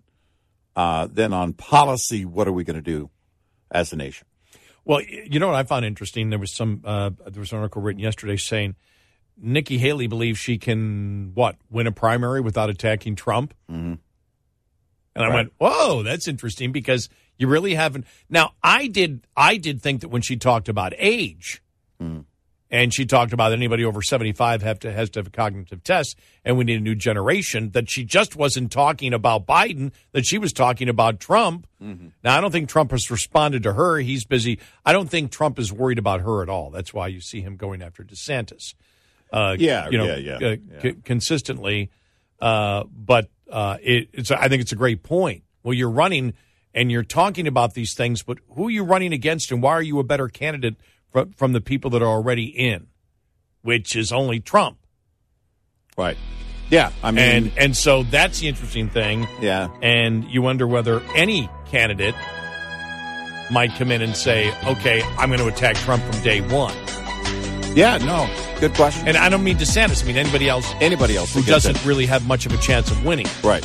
uh, 0.74 1.08
then 1.10 1.32
on 1.32 1.54
policy, 1.54 2.26
what 2.26 2.46
are 2.46 2.52
we 2.52 2.64
going 2.64 2.76
to 2.76 2.82
do 2.82 3.08
as 3.70 3.92
a 3.94 3.96
nation? 3.96 4.26
Well, 4.86 5.02
you 5.02 5.40
know 5.40 5.48
what 5.48 5.56
I 5.56 5.64
found 5.64 5.84
interesting? 5.84 6.30
There 6.30 6.38
was 6.38 6.54
some 6.54 6.80
uh, 6.84 7.10
there 7.28 7.40
was 7.40 7.50
an 7.52 7.58
article 7.58 7.82
written 7.82 8.00
yesterday 8.00 8.36
saying 8.36 8.76
Nikki 9.36 9.78
Haley 9.78 10.06
believes 10.06 10.38
she 10.38 10.58
can 10.58 11.32
what 11.34 11.56
win 11.68 11.86
a 11.88 11.92
primary 11.92 12.40
without 12.40 12.70
attacking 12.70 13.16
Trump. 13.16 13.52
Mm-hmm. 13.70 13.94
And 15.16 15.24
I 15.24 15.28
Right. 15.28 15.34
went, 15.34 15.52
"Whoa, 15.58 16.02
that's 16.04 16.28
interesting 16.28 16.70
because 16.70 17.08
you 17.36 17.48
really 17.48 17.74
haven't." 17.74 18.06
Now, 18.30 18.52
I 18.62 18.86
did 18.86 19.26
I 19.36 19.56
did 19.56 19.82
think 19.82 20.02
that 20.02 20.08
when 20.08 20.22
she 20.22 20.36
talked 20.36 20.68
about 20.68 20.92
age, 20.98 21.62
and 22.70 22.92
she 22.92 23.06
talked 23.06 23.32
about 23.32 23.52
anybody 23.52 23.84
over 23.84 24.02
seventy 24.02 24.32
five 24.32 24.62
have 24.62 24.78
to 24.80 24.92
has 24.92 25.10
to 25.10 25.20
have 25.20 25.28
a 25.28 25.30
cognitive 25.30 25.84
test, 25.84 26.16
and 26.44 26.58
we 26.58 26.64
need 26.64 26.78
a 26.78 26.82
new 26.82 26.94
generation. 26.94 27.70
That 27.70 27.88
she 27.88 28.04
just 28.04 28.34
wasn't 28.36 28.72
talking 28.72 29.14
about 29.14 29.46
Biden; 29.46 29.92
that 30.12 30.26
she 30.26 30.38
was 30.38 30.52
talking 30.52 30.88
about 30.88 31.20
Trump. 31.20 31.66
Now, 32.24 32.36
I 32.36 32.40
don't 32.40 32.50
think 32.50 32.68
Trump 32.68 32.90
has 32.90 33.10
responded 33.10 33.62
to 33.64 33.72
her. 33.74 33.98
He's 33.98 34.24
busy. 34.24 34.58
I 34.84 34.92
don't 34.92 35.08
think 35.08 35.30
Trump 35.30 35.58
is 35.58 35.72
worried 35.72 35.98
about 35.98 36.22
her 36.22 36.42
at 36.42 36.48
all. 36.48 36.70
That's 36.70 36.92
why 36.92 37.08
you 37.08 37.20
see 37.20 37.40
him 37.40 37.56
going 37.56 37.82
after 37.82 38.02
DeSantis. 38.02 38.74
Uh, 39.32 39.54
Yeah, 39.58 39.88
you 39.90 39.98
know, 39.98 40.04
yeah, 40.06 40.16
yeah, 40.16 40.46
uh, 40.48 40.56
yeah. 40.72 40.82
c- 40.82 40.96
consistently. 41.04 41.90
Uh, 42.40 42.84
but 42.92 43.28
uh, 43.50 43.76
it, 43.82 44.08
it's 44.12 44.30
I 44.30 44.48
think 44.48 44.62
it's 44.62 44.72
a 44.72 44.76
great 44.76 45.02
point. 45.02 45.42
Well, 45.62 45.74
you're 45.74 45.90
running 45.90 46.34
and 46.74 46.90
you're 46.92 47.02
talking 47.02 47.46
about 47.46 47.74
these 47.74 47.94
things, 47.94 48.22
but 48.22 48.38
who 48.54 48.66
are 48.68 48.70
you 48.70 48.84
running 48.84 49.12
against, 49.12 49.50
and 49.50 49.62
why 49.62 49.72
are 49.72 49.82
you 49.82 49.98
a 49.98 50.04
better 50.04 50.28
candidate 50.28 50.76
from, 51.16 51.32
from 51.32 51.52
the 51.54 51.62
people 51.62 51.88
that 51.92 52.02
are 52.02 52.08
already 52.08 52.44
in, 52.44 52.88
which 53.62 53.96
is 53.96 54.12
only 54.12 54.38
Trump. 54.38 54.76
Right. 55.96 56.18
Yeah. 56.68 56.92
I 57.02 57.10
mean, 57.10 57.24
and 57.24 57.52
and 57.56 57.76
so 57.76 58.02
that's 58.02 58.40
the 58.40 58.48
interesting 58.48 58.90
thing. 58.90 59.26
yeah. 59.40 59.68
And 59.80 60.24
you 60.24 60.42
wonder 60.42 60.66
whether 60.66 61.00
any 61.14 61.48
candidate 61.70 62.14
might 63.50 63.70
come 63.78 63.90
in 63.92 64.02
and 64.02 64.14
say, 64.14 64.52
"Okay, 64.64 65.00
I'm 65.16 65.30
going 65.30 65.40
to 65.40 65.46
attack 65.46 65.76
Trump 65.76 66.02
from 66.02 66.22
day 66.22 66.42
one." 66.42 66.74
Yeah. 67.74 67.96
No. 67.96 68.28
Good 68.60 68.74
question. 68.74 69.08
And 69.08 69.16
I 69.16 69.30
don't 69.30 69.42
mean 69.42 69.56
DeSantis. 69.56 70.02
I 70.02 70.06
mean 70.06 70.16
anybody 70.16 70.50
else 70.50 70.70
Anybody 70.82 71.16
else 71.16 71.32
who 71.32 71.42
doesn't 71.42 71.82
really 71.86 72.04
have 72.04 72.26
much 72.26 72.44
of 72.44 72.52
a 72.52 72.58
chance 72.58 72.90
of 72.90 73.06
winning. 73.06 73.26
Right. 73.42 73.64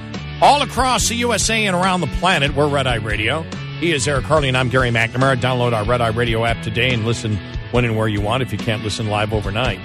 All 0.41 0.63
across 0.63 1.07
the 1.07 1.15
USA 1.15 1.65
and 1.67 1.75
around 1.75 2.01
the 2.01 2.07
planet, 2.07 2.55
we're 2.55 2.67
Red 2.67 2.87
Eye 2.87 2.95
Radio. 2.95 3.43
He 3.79 3.91
is 3.91 4.07
Eric 4.07 4.25
Harley, 4.25 4.47
and 4.47 4.57
I'm 4.57 4.69
Gary 4.69 4.89
McNamara. 4.89 5.39
Download 5.39 5.71
our 5.73 5.83
Red 5.85 6.01
Eye 6.01 6.07
Radio 6.09 6.45
app 6.45 6.63
today 6.63 6.91
and 6.93 7.05
listen 7.05 7.37
when 7.71 7.85
and 7.85 7.95
where 7.95 8.07
you 8.07 8.21
want 8.21 8.41
if 8.41 8.51
you 8.51 8.57
can't 8.57 8.83
listen 8.83 9.07
live 9.07 9.33
overnight. 9.33 9.79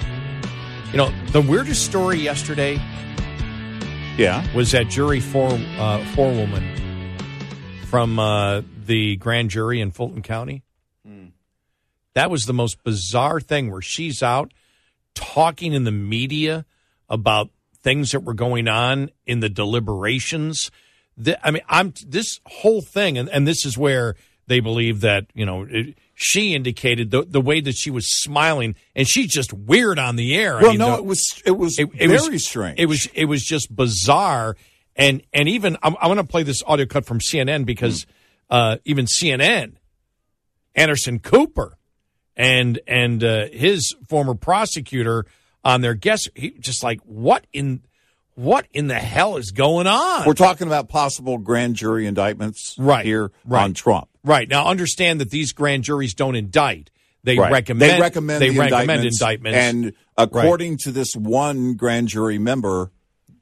You 0.93 0.97
know, 0.97 1.13
the 1.33 1.43
weirdest 1.43 1.85
story 1.85 2.19
yesterday 2.19 2.81
Yeah. 4.17 4.47
was 4.55 4.73
that 4.73 4.89
jury 4.89 5.21
four 5.21 5.51
uh, 5.79 6.03
forewoman 6.15 6.65
from 7.85 8.19
uh, 8.19 8.63
the 8.87 9.17
grand 9.17 9.51
jury 9.51 9.81
in 9.81 9.91
Fulton 9.91 10.23
County. 10.23 10.63
That 12.15 12.31
was 12.31 12.47
the 12.47 12.55
most 12.55 12.83
bizarre 12.83 13.41
thing 13.41 13.71
where 13.71 13.83
she's 13.83 14.23
out 14.23 14.55
talking 15.15 15.75
in 15.75 15.85
the 15.85 15.93
media 15.93 16.65
about 17.11 17.51
things 17.87 18.11
that 18.11 18.21
were 18.25 18.35
going 18.35 18.67
on 18.67 19.11
in 19.27 19.39
the 19.39 19.49
deliberations. 19.49 20.73
The, 21.17 21.39
I 21.47 21.53
mean, 21.53 21.63
I'm 21.69 21.95
this 22.05 22.41
whole 22.47 22.83
thing, 22.83 23.17
and, 23.17 23.29
and 23.29 23.47
this 23.47 23.65
is 23.65 23.79
where 23.79 24.17
they 24.49 24.59
believe 24.59 25.03
that 25.03 25.27
you 25.35 25.47
know 25.47 25.65
it, 25.71 25.97
she 26.17 26.53
indicated 26.53 27.13
the 27.13 27.23
the 27.23 27.41
way 27.41 27.61
that 27.61 27.77
she 27.77 27.91
was 27.93 28.07
smiling, 28.23 28.75
and 28.97 29.07
she's 29.07 29.31
just 29.33 29.53
weird 29.53 30.01
on 30.01 30.17
the 30.17 30.35
air. 30.37 30.59
I 30.59 30.63
Well, 30.63 30.71
mean, 30.73 30.79
no, 30.81 30.91
the- 30.91 30.97
it 30.99 31.05
was 31.05 31.43
it 31.47 31.51
was 31.53 31.79
it, 31.79 31.89
it 31.95 32.09
very 32.09 32.33
was 32.35 32.45
strange. 32.47 32.81
It 32.81 32.87
was 32.87 33.07
it 33.15 33.27
was 33.27 33.45
just 33.45 33.75
bizarre, 33.75 34.57
and 34.97 35.23
and 35.33 35.49
even 35.49 35.77
I'm, 35.81 35.95
I'm 36.01 36.09
going 36.09 36.17
to 36.19 36.25
play 36.25 36.43
this 36.43 36.63
audio 36.67 36.87
cut 36.87 37.07
from 37.07 37.21
CNN 37.21 37.65
because 37.67 38.05
uh, 38.51 38.79
even 38.85 39.07
CNN, 39.07 39.75
Anderson 40.75 41.19
Cooper, 41.21 41.79
and 42.37 42.81
and 42.87 43.23
uh, 43.23 43.47
his 43.53 43.95
former 44.09 44.35
prosecutor 44.35 45.25
on 45.67 45.81
their 45.81 45.95
guest, 45.95 46.31
he 46.35 46.51
just 46.53 46.83
like 46.85 47.01
what 47.01 47.47
in 47.53 47.83
what 48.37 48.67
in 48.73 48.87
the 48.87 48.95
hell 48.95 49.37
is 49.37 49.51
going 49.51 49.87
on? 49.87 50.27
We're 50.27 50.35
talking 50.35 50.67
about 50.67 50.89
possible 50.89 51.39
grand 51.39 51.75
jury 51.75 52.07
indictments 52.07 52.77
Right, 52.79 53.05
here 53.05 53.33
right. 53.45 53.65
on 53.65 53.75
Trump. 53.75 54.09
right 54.23 54.49
now, 54.49 54.67
understand 54.67 55.21
that 55.21 55.31
these 55.31 55.53
grand 55.53 55.83
juries 55.85 56.15
don't 56.15 56.37
indict; 56.37 56.91
they 57.25 57.37
Right. 57.39 57.51
recommend 57.51 57.91
they 57.93 58.01
recommend 58.01 58.41
they 58.43 58.51
the 58.51 58.59
recommend 58.61 59.05
indictments, 59.05 59.21
indictments. 59.21 59.59
And 59.59 59.93
according 60.17 60.77
to 60.79 60.93
this 60.93 61.15
one 61.17 61.75
grand 61.75 62.09
jury 62.09 62.39
member, 62.39 62.93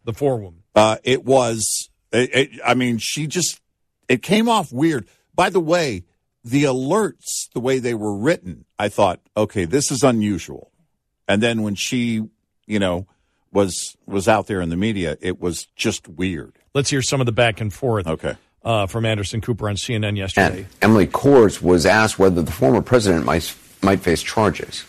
the 0.04 0.12
forewoman. 0.14 0.62
uh, 0.74 0.96
it 1.04 1.24
was. 1.24 1.90
It, 2.12 2.30
it, 2.34 2.50
I 2.64 2.74
mean, 2.74 2.98
she 2.98 3.26
just 3.26 3.60
it 4.08 4.22
came 4.22 4.48
off 4.48 4.72
weird. 4.72 5.06
By 5.34 5.50
the 5.50 5.60
way, 5.60 6.04
the 6.44 6.62
alerts, 6.64 7.48
the 7.52 7.60
way 7.60 7.80
they 7.80 7.94
were 7.94 8.14
written, 8.16 8.64
I 8.78 8.88
thought, 8.88 9.20
okay, 9.36 9.64
this 9.64 9.90
is 9.90 10.04
unusual. 10.04 10.70
And 11.28 11.42
then 11.42 11.62
when 11.62 11.74
she, 11.74 12.22
you 12.66 12.78
know, 12.78 13.06
was 13.52 13.96
was 14.06 14.28
out 14.28 14.46
there 14.46 14.60
in 14.60 14.68
the 14.68 14.76
media, 14.76 15.16
it 15.20 15.40
was 15.40 15.66
just 15.76 16.08
weird. 16.08 16.58
Let's 16.74 16.90
hear 16.90 17.02
some 17.02 17.20
of 17.20 17.26
the 17.26 17.32
back 17.32 17.60
and 17.60 17.72
forth. 17.72 18.06
Okay. 18.06 18.36
Uh, 18.62 18.86
from 18.86 19.04
Anderson 19.04 19.42
Cooper 19.42 19.68
on 19.68 19.76
CNN 19.76 20.16
yesterday. 20.16 20.60
And 20.60 20.66
Emily 20.80 21.06
Kohrs 21.06 21.60
was 21.60 21.84
asked 21.84 22.18
whether 22.18 22.40
the 22.40 22.50
former 22.50 22.80
president 22.80 23.26
might, 23.26 23.54
might 23.82 24.00
face 24.00 24.22
charges. 24.22 24.86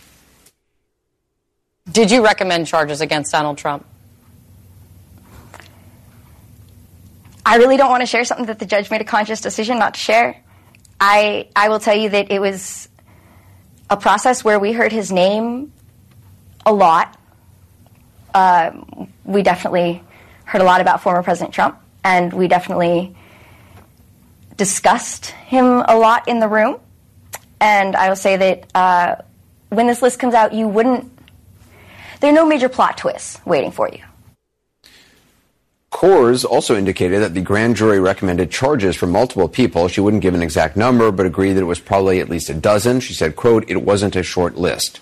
Did 1.92 2.10
you 2.10 2.24
recommend 2.24 2.68
charges 2.68 3.02
against 3.02 3.34
Donald 3.34 3.58
Trump? 3.58 3.86
I 7.46 7.58
really 7.58 7.76
don't 7.76 7.90
want 7.90 8.02
to 8.02 8.08
share 8.08 8.24
something 8.24 8.46
that 8.46 8.60
the 8.60 8.66
judge 8.66 8.90
made 8.90 9.02
a 9.02 9.06
conscious 9.06 9.42
decision 9.42 9.78
not 9.78 9.96
to 9.96 10.00
share. 10.00 10.42
I 11.00 11.50
I 11.56 11.70
will 11.70 11.80
tell 11.80 11.96
you 11.96 12.10
that 12.10 12.32
it 12.32 12.40
was 12.40 12.90
a 13.90 13.98
process 13.98 14.44
where 14.44 14.58
we 14.58 14.72
heard 14.72 14.92
his 14.92 15.12
name 15.12 15.72
a 16.66 16.74
lot. 16.74 17.18
Uh, 18.34 18.72
we 19.24 19.44
definitely 19.44 20.04
heard 20.44 20.62
a 20.62 20.66
lot 20.66 20.82
about 20.82 21.02
former 21.02 21.24
President 21.24 21.54
Trump, 21.54 21.80
and 22.04 22.34
we 22.34 22.48
definitely 22.48 23.16
discussed 24.58 25.28
him 25.28 25.66
a 25.66 25.98
lot 25.98 26.28
in 26.28 26.40
the 26.40 26.48
room. 26.48 26.80
And 27.60 27.96
I 27.96 28.10
will 28.10 28.16
say 28.16 28.38
that 28.38 28.76
uh, 28.76 29.16
when 29.70 29.88
this 29.88 30.02
list 30.02 30.20
comes 30.20 30.34
out, 30.34 30.54
you 30.54 30.68
wouldn't. 30.68 31.12
There 32.20 32.30
are 32.30 32.36
no 32.36 32.46
major 32.46 32.70
plot 32.70 32.98
twists 32.98 33.40
waiting 33.46 33.72
for 33.72 33.90
you. 33.90 34.00
Kohrs 35.92 36.44
also 36.44 36.76
indicated 36.76 37.22
that 37.22 37.34
the 37.34 37.42
grand 37.42 37.78
jury 37.78 38.02
recommended 38.02 38.52
charges 38.52 38.98
for 38.98 39.08
multiple 39.08 39.48
people. 39.48 39.88
She 39.88 40.02
wouldn't 40.02 40.24
give 40.24 40.34
an 40.34 40.42
exact 40.42 40.76
number, 40.76 41.10
but 41.10 41.26
agreed 41.26 41.54
that 41.54 41.62
it 41.62 41.66
was 41.66 41.80
probably 41.80 42.20
at 42.20 42.30
least 42.30 42.50
a 42.50 42.54
dozen. 42.54 43.00
She 43.00 43.14
said, 43.14 43.38
quote, 43.38 43.70
it 43.70 43.82
wasn't 43.82 44.18
a 44.18 44.24
short 44.24 44.58
list. 44.58 45.00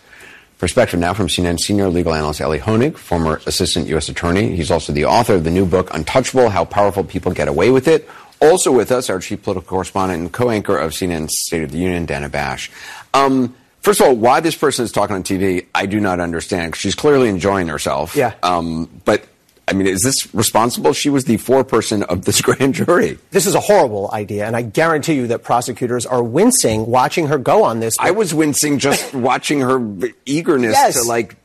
Perspective 0.58 1.00
now 1.00 1.14
from 1.14 1.28
CNN 1.28 1.60
senior 1.60 1.90
legal 1.90 2.14
analyst 2.14 2.40
Elie 2.40 2.60
Honig, 2.60 2.96
former 2.96 3.42
assistant 3.46 3.88
U.S. 3.88 4.08
attorney. 4.08 4.56
He's 4.56 4.72
also 4.72 4.94
the 4.94 5.06
author 5.06 5.36
of 5.36 5.44
the 5.44 5.52
new 5.52 5.66
book, 5.66 5.94
Untouchable, 5.94 6.50
How 6.50 6.64
Powerful 6.64 7.04
People 7.04 7.34
Get 7.34 7.48
Away 7.48 7.70
with 7.70 7.88
It. 7.88 8.10
Also 8.42 8.72
with 8.72 8.92
us, 8.92 9.10
our 9.10 9.20
chief 9.20 9.44
political 9.44 9.68
correspondent 9.68 10.22
and 10.22 10.32
co-anchor 10.32 10.78
of 10.78 10.92
CNN's 10.92 11.34
State 11.46 11.64
of 11.64 11.72
the 11.72 11.78
Union, 11.78 12.06
Dana 12.06 12.30
Bash. 12.30 12.72
Um, 13.14 13.56
first 13.82 14.00
of 14.00 14.08
all, 14.08 14.16
why 14.16 14.40
this 14.40 14.56
person 14.56 14.86
is 14.86 14.92
talking 14.92 15.16
on 15.16 15.24
TV, 15.24 15.66
I 15.74 15.86
do 15.86 16.00
not 16.00 16.20
understand. 16.20 16.76
She's 16.76 16.96
clearly 16.96 17.30
enjoying 17.30 17.68
herself. 17.68 18.16
Yeah. 18.16 18.34
Um, 18.44 18.90
but 19.06 19.26
I 19.68 19.74
mean, 19.74 19.88
is 19.88 20.02
this 20.02 20.34
responsible? 20.34 20.92
She 20.94 21.10
was 21.10 21.24
the 21.26 21.38
foreperson 21.38 22.04
of 22.04 22.26
this 22.26 22.42
grand 22.48 22.74
jury. 22.76 23.18
This 23.32 23.46
is 23.46 23.56
a 23.56 23.60
horrible 23.62 24.10
idea, 24.12 24.46
and 24.46 24.56
I 24.56 24.62
guarantee 24.62 25.14
you 25.14 25.28
that 25.28 25.44
prosecutors 25.44 26.06
are 26.06 26.22
wincing 26.22 26.86
watching 26.88 27.28
her 27.28 27.38
go 27.38 27.64
on 27.64 27.80
this. 27.80 27.94
I 28.00 28.12
was 28.12 28.34
wincing 28.34 28.78
just 28.80 29.14
watching 29.14 29.62
her 29.62 29.80
eagerness 30.26 30.74
Yes. 30.74 31.02
to 31.02 31.08
like, 31.08 31.36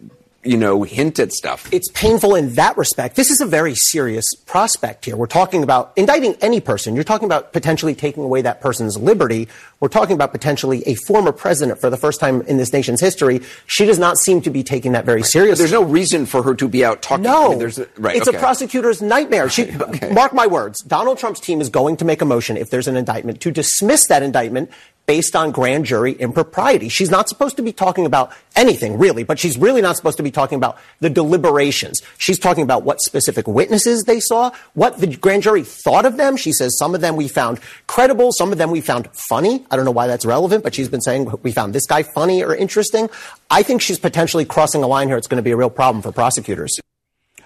you 0.44 0.56
know, 0.56 0.84
hint 0.84 1.18
at 1.18 1.32
stuff. 1.32 1.68
It's 1.72 1.90
painful 1.90 2.36
in 2.36 2.54
that 2.54 2.76
respect. 2.76 3.16
This 3.16 3.30
is 3.30 3.40
a 3.40 3.46
very 3.46 3.74
serious 3.74 4.24
prospect 4.46 5.04
here. 5.04 5.16
We're 5.16 5.26
talking 5.26 5.64
about 5.64 5.92
indicting 5.96 6.36
any 6.40 6.60
person. 6.60 6.94
You're 6.94 7.04
talking 7.04 7.26
about 7.26 7.52
potentially 7.52 7.94
taking 7.94 8.22
away 8.22 8.42
that 8.42 8.60
person's 8.60 8.96
liberty. 8.96 9.48
We're 9.80 9.88
talking 9.88 10.14
about 10.14 10.30
potentially 10.30 10.84
a 10.86 10.94
former 10.94 11.32
president 11.32 11.80
for 11.80 11.90
the 11.90 11.96
first 11.96 12.20
time 12.20 12.42
in 12.42 12.56
this 12.56 12.72
nation's 12.72 13.00
history. 13.00 13.40
She 13.66 13.84
does 13.84 13.98
not 13.98 14.16
seem 14.16 14.40
to 14.42 14.50
be 14.50 14.62
taking 14.62 14.92
that 14.92 15.04
very 15.04 15.24
seriously. 15.24 15.60
There's 15.60 15.72
no 15.72 15.82
reason 15.82 16.24
for 16.24 16.44
her 16.44 16.54
to 16.54 16.68
be 16.68 16.84
out 16.84 17.02
talking. 17.02 17.24
No, 17.24 17.46
I 17.46 17.48
mean, 17.50 17.58
there's 17.58 17.80
a, 17.80 17.88
right. 17.98 18.14
it's 18.14 18.28
okay. 18.28 18.36
a 18.36 18.40
prosecutor's 18.40 19.02
nightmare. 19.02 19.48
She, 19.48 19.70
okay. 19.72 20.12
Mark 20.12 20.32
my 20.32 20.46
words. 20.46 20.80
Donald 20.84 21.18
Trump's 21.18 21.40
team 21.40 21.60
is 21.60 21.68
going 21.68 21.96
to 21.96 22.04
make 22.04 22.22
a 22.22 22.24
motion 22.24 22.56
if 22.56 22.70
there's 22.70 22.86
an 22.86 22.96
indictment 22.96 23.40
to 23.40 23.50
dismiss 23.50 24.06
that 24.06 24.22
indictment 24.22 24.70
based 25.08 25.34
on 25.34 25.50
grand 25.50 25.86
jury 25.86 26.12
impropriety. 26.12 26.90
She's 26.90 27.10
not 27.10 27.30
supposed 27.30 27.56
to 27.56 27.62
be 27.62 27.72
talking 27.72 28.04
about 28.04 28.30
anything 28.54 28.98
really, 28.98 29.24
but 29.24 29.38
she's 29.38 29.56
really 29.56 29.80
not 29.80 29.96
supposed 29.96 30.18
to 30.18 30.22
be 30.22 30.30
talking 30.30 30.56
about 30.56 30.76
the 31.00 31.08
deliberations. 31.08 32.02
She's 32.18 32.38
talking 32.38 32.62
about 32.62 32.82
what 32.82 33.00
specific 33.00 33.48
witnesses 33.48 34.04
they 34.04 34.20
saw, 34.20 34.50
what 34.74 34.98
the 34.98 35.06
grand 35.16 35.44
jury 35.44 35.64
thought 35.64 36.04
of 36.04 36.18
them. 36.18 36.36
She 36.36 36.52
says 36.52 36.76
some 36.76 36.94
of 36.94 37.00
them 37.00 37.16
we 37.16 37.26
found 37.26 37.58
credible, 37.86 38.32
some 38.32 38.52
of 38.52 38.58
them 38.58 38.70
we 38.70 38.82
found 38.82 39.08
funny. 39.14 39.64
I 39.70 39.76
don't 39.76 39.86
know 39.86 39.92
why 39.92 40.08
that's 40.08 40.26
relevant, 40.26 40.62
but 40.62 40.74
she's 40.74 40.90
been 40.90 41.00
saying 41.00 41.32
we 41.42 41.52
found 41.52 41.74
this 41.74 41.86
guy 41.86 42.02
funny 42.02 42.44
or 42.44 42.54
interesting. 42.54 43.08
I 43.50 43.62
think 43.62 43.80
she's 43.80 43.98
potentially 43.98 44.44
crossing 44.44 44.82
a 44.82 44.86
line 44.86 45.08
here. 45.08 45.16
It's 45.16 45.26
going 45.26 45.38
to 45.38 45.42
be 45.42 45.52
a 45.52 45.56
real 45.56 45.70
problem 45.70 46.02
for 46.02 46.12
prosecutors. 46.12 46.78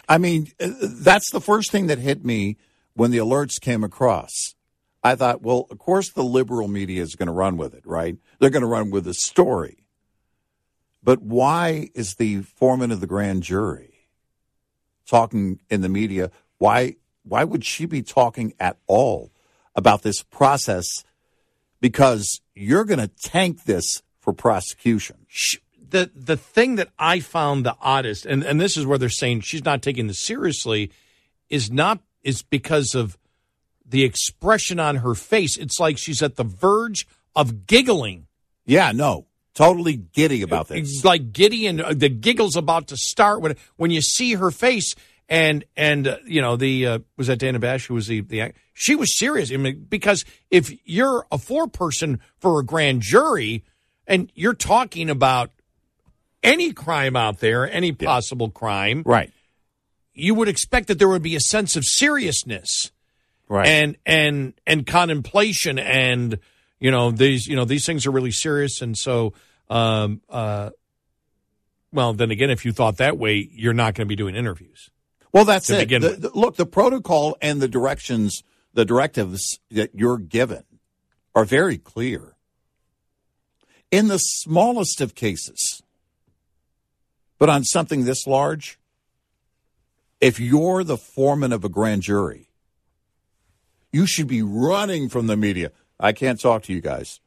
I 0.09 0.19
mean, 0.19 0.49
uh, 0.61 0.69
that's 0.83 1.31
the 1.31 1.41
first 1.41 1.71
thing 1.71 1.87
that 1.87 1.99
hit 1.99 2.25
me 2.25 2.57
when 2.95 3.13
the 3.13 3.19
alerts 3.19 3.61
came 3.61 3.85
across. 3.85 4.33
I 5.03 5.15
thought, 5.17 5.43
well, 5.43 5.67
of 5.71 5.79
course 5.79 6.11
the 6.11 6.23
liberal 6.23 6.69
media 6.69 7.03
is 7.03 7.17
going 7.17 7.27
to 7.27 7.33
run 7.33 7.57
with 7.57 7.75
it, 7.75 7.85
right? 7.85 8.17
They're 8.39 8.51
going 8.51 8.63
to 8.63 8.69
run 8.69 8.91
with 8.91 9.05
the 9.05 9.15
story. 9.15 9.79
But 11.03 11.21
why 11.23 11.91
is 11.95 12.15
the 12.15 12.43
foreman 12.43 12.93
of 12.93 13.01
the 13.01 13.07
grand 13.09 13.43
jury 13.43 14.07
talking 15.07 15.61
in 15.69 15.81
the 15.81 15.89
media? 15.89 16.31
Why 16.59 16.97
why 17.25 17.45
would 17.45 17.65
she 17.65 17.87
be 17.87 18.03
talking 18.03 18.53
at 18.59 18.79
all 18.87 19.33
about 19.75 20.03
this 20.03 20.23
process? 20.23 20.87
Because 21.81 22.41
you're 22.55 22.85
going 22.85 23.01
to 23.01 23.09
tank 23.09 23.65
this 23.65 24.03
for 24.21 24.33
prosecution. 24.33 25.27
the 25.91 26.11
the 26.15 26.37
thing 26.37 26.77
that 26.77 26.91
I 26.99 27.21
found 27.21 27.67
the 27.67 27.77
oddest, 27.81 28.25
and, 28.27 28.45
and 28.45 28.61
this 28.61 28.77
is 28.77 28.87
where 28.87 28.99
they're 28.99 29.09
saying 29.09 29.41
she's 29.41 29.65
not 29.65 29.83
taking 29.83 30.07
this 30.07 30.21
seriously, 30.21 30.91
is 31.51 31.71
not 31.71 32.01
is 32.23 32.43
because 32.43 32.95
of 32.95 33.19
the 33.93 34.03
expression 34.05 34.81
on 34.81 34.97
her 34.97 35.15
face. 35.15 35.57
It's 35.57 35.79
like 35.79 35.97
she's 35.97 36.21
at 36.23 36.35
the 36.37 36.45
verge 36.45 37.07
of 37.37 37.67
giggling. 37.67 38.27
Yeah, 38.67 38.93
no, 38.93 39.27
totally 39.55 39.97
giddy 39.97 40.43
about 40.43 40.69
this. 40.69 40.79
It's 40.81 41.05
like 41.05 41.33
giddy, 41.33 41.67
and 41.67 41.81
uh, 41.81 41.95
the 41.95 42.09
giggle's 42.09 42.57
about 42.57 42.89
to 42.89 42.97
start 42.97 43.41
when 43.41 43.55
when 43.77 43.91
you 43.93 44.01
see 44.01 44.35
her 44.35 44.51
face. 44.51 44.95
And 45.29 45.65
and 45.77 46.07
uh, 46.09 46.17
you 46.27 46.43
know 46.43 46.57
the 46.57 46.87
uh, 46.87 46.99
was 47.17 47.29
that 47.29 47.39
Dana 47.39 47.59
Bash 47.59 47.87
who 47.87 47.95
was 47.95 48.07
the 48.09 48.21
the 48.21 48.53
she 48.75 48.95
was 48.97 49.17
serious. 49.17 49.51
I 49.53 49.57
mean 49.57 49.87
because 49.89 50.25
if 50.51 50.73
you're 50.85 51.27
a 51.31 51.39
four 51.39 51.69
person 51.69 52.21
for 52.39 52.59
a 52.61 52.65
grand 52.65 53.01
jury 53.03 53.65
and 54.07 54.31
you're 54.35 54.53
talking 54.55 55.09
about 55.09 55.51
any 56.43 56.73
crime 56.73 57.17
out 57.17 57.39
there, 57.41 57.71
any 57.71 57.93
possible 57.93 58.51
crime, 58.51 59.03
Right. 59.07 59.33
you 60.13 60.35
would 60.35 60.49
expect 60.49 60.89
that 60.89 60.99
there 60.99 61.09
would 61.09 61.23
be 61.23 61.37
a 61.37 61.41
sense 61.41 61.77
of 61.77 61.85
seriousness 61.87 62.91
Right. 63.53 63.67
and 63.69 63.97
and 64.07 64.55
and 64.67 64.87
contemplation 64.87 65.79
and 65.79 66.39
you 66.81 66.91
know 66.91 67.11
these 67.11 67.47
you 67.47 67.55
know 67.55 67.67
these 67.67 67.85
things 67.85 68.07
are 68.07 68.11
really 68.11 68.31
serious 68.31 68.81
and 68.81 68.97
so 68.97 69.35
um 69.69 70.23
uh 70.31 70.71
well 71.93 72.15
then 72.15 72.31
again 72.31 72.49
if 72.49 72.65
you 72.65 72.73
thought 72.73 72.97
that 72.97 73.19
way 73.19 73.47
you're 73.53 73.75
not 73.75 73.95
going 73.95 74.07
to 74.07 74.09
be 74.09 74.17
doing 74.17 74.35
interviews 74.37 74.89
Well, 75.33 75.45
that's 75.45 75.69
it. 75.83 75.89
The- 76.01 76.17
the- 76.29 76.31
look, 76.39 76.57
the 76.57 76.65
protocol 76.67 77.37
and 77.43 77.61
the 77.61 77.69
directions, 77.69 78.43
the 78.73 78.85
directives 78.87 79.59
that 79.71 79.91
you're 79.95 80.19
given 80.19 80.65
are 81.35 81.45
very 81.45 81.77
clear. 81.77 82.37
In 83.91 84.09
the 84.09 84.19
smallest 84.19 85.01
of 85.03 85.15
cases, 85.15 85.83
but 87.39 87.51
on 87.51 87.65
something 87.65 88.05
this 88.07 88.27
large, 88.27 88.79
if 90.21 90.39
you're 90.41 90.85
the 90.85 90.97
foreman 90.97 91.53
of 91.53 91.65
a 91.65 91.69
grand 91.69 92.01
jury, 92.03 92.49
you 93.93 94.07
should 94.07 94.27
be 94.27 94.43
running 94.43 95.09
from 95.09 95.27
the 95.27 95.37
media. 95.37 95.71
I 96.01 96.13
can't 96.13 96.41
talk 96.41 96.63
to 96.65 96.73
you 96.73 96.81
guys. 96.81 97.21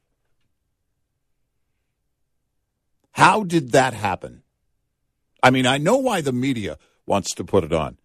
How 3.11 3.43
did 3.43 3.71
that 3.71 3.93
happen? 3.93 4.43
I 5.41 5.51
mean, 5.51 5.65
I 5.65 5.77
know 5.77 5.97
why 5.97 6.21
the 6.21 6.33
media 6.33 6.77
wants 7.05 7.33
to 7.35 7.45
put 7.45 7.63
it 7.63 7.71
on. 7.71 7.97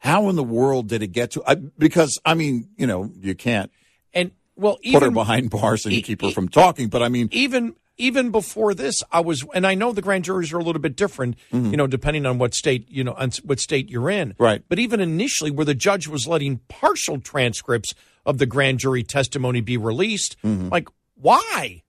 How 0.00 0.28
in 0.28 0.36
the 0.36 0.42
world 0.42 0.88
did 0.88 1.02
it 1.02 1.08
get 1.08 1.30
to? 1.32 1.42
I, 1.46 1.54
because 1.54 2.18
I 2.24 2.34
mean, 2.34 2.68
you 2.76 2.86
know, 2.86 3.12
you 3.20 3.34
can't 3.34 3.70
and 4.12 4.32
well 4.56 4.78
put 4.92 5.02
her 5.02 5.10
behind 5.10 5.50
bars 5.50 5.84
and 5.84 5.94
e- 5.94 6.02
keep 6.02 6.22
her 6.22 6.30
from 6.30 6.48
talking. 6.48 6.88
But 6.88 7.02
I 7.02 7.08
mean, 7.08 7.28
even 7.30 7.74
even 7.96 8.30
before 8.30 8.74
this 8.74 9.02
i 9.12 9.20
was 9.20 9.44
and 9.54 9.66
i 9.66 9.74
know 9.74 9.92
the 9.92 10.02
grand 10.02 10.24
juries 10.24 10.52
are 10.52 10.58
a 10.58 10.62
little 10.64 10.80
bit 10.82 10.96
different 10.96 11.36
you 11.52 11.76
know 11.76 11.86
depending 11.86 12.26
on 12.26 12.38
what 12.38 12.52
state 12.54 12.88
you 12.90 13.04
know 13.04 13.14
on 13.14 13.30
what 13.44 13.60
state 13.60 13.88
you're 13.90 14.10
in 14.10 14.30
Mm-hmm. 14.30 14.42
Right. 14.42 14.62
but 14.68 14.78
even 14.78 15.00
initially 15.00 15.50
where 15.50 15.64
the 15.64 15.74
judge 15.74 16.08
was 16.08 16.26
letting 16.26 16.58
partial 16.68 17.20
transcripts 17.20 17.94
of 18.26 18.38
the 18.38 18.46
grand 18.46 18.78
jury 18.80 19.02
testimony 19.04 19.60
be 19.60 19.76
released 19.76 20.36
Mm-hmm. 20.42 20.68
like 20.70 20.88
why 21.14 21.82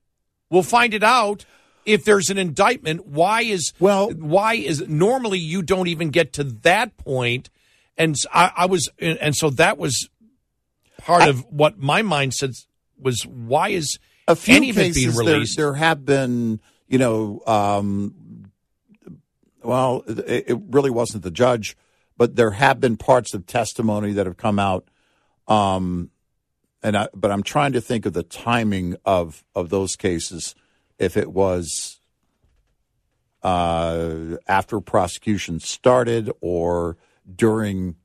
we'll 0.50 0.62
find 0.62 0.94
it 0.94 1.02
out 1.02 1.44
if 1.84 2.04
there's 2.04 2.30
an 2.30 2.38
indictment 2.38 3.06
why 3.06 3.42
is 3.42 3.72
Well- 3.80 4.10
why 4.10 4.54
is 4.54 4.84
normally 4.88 5.38
you 5.38 5.62
don't 5.62 5.88
even 5.88 6.10
get 6.10 6.32
to 6.34 6.44
that 6.44 6.96
point. 6.96 7.50
and 7.96 8.14
I 8.32 8.66
was 8.66 8.88
and 9.00 9.34
so 9.34 9.50
that 9.50 9.76
was 9.78 10.08
part 10.98 11.28
of 11.28 11.44
what 11.50 11.78
my 11.78 12.02
mind 12.02 12.34
said 12.34 12.52
was 12.98 13.26
why 13.26 13.70
is 13.70 13.98
a 14.28 14.36
few 14.36 14.56
any 14.56 14.72
cases 14.72 15.16
there, 15.16 15.44
there 15.44 15.74
have 15.74 16.04
been, 16.04 16.60
you 16.88 16.98
know, 16.98 17.42
um, 17.46 18.50
well, 19.62 20.04
it, 20.06 20.44
it 20.48 20.58
really 20.70 20.90
wasn't 20.90 21.22
the 21.22 21.30
judge, 21.30 21.76
but 22.16 22.36
there 22.36 22.52
have 22.52 22.80
been 22.80 22.96
parts 22.96 23.34
of 23.34 23.46
testimony 23.46 24.12
that 24.12 24.26
have 24.26 24.36
come 24.36 24.58
out. 24.58 24.88
Um, 25.48 26.10
and 26.82 26.96
I, 26.96 27.08
but 27.14 27.30
I'm 27.30 27.42
trying 27.42 27.72
to 27.72 27.80
think 27.80 28.06
of 28.06 28.12
the 28.12 28.22
timing 28.22 28.96
of 29.04 29.44
of 29.54 29.70
those 29.70 29.96
cases. 29.96 30.54
If 30.98 31.16
it 31.16 31.32
was 31.32 32.00
uh, 33.42 34.36
after 34.48 34.80
prosecution 34.80 35.60
started 35.60 36.30
or 36.40 36.96
during, 37.34 37.96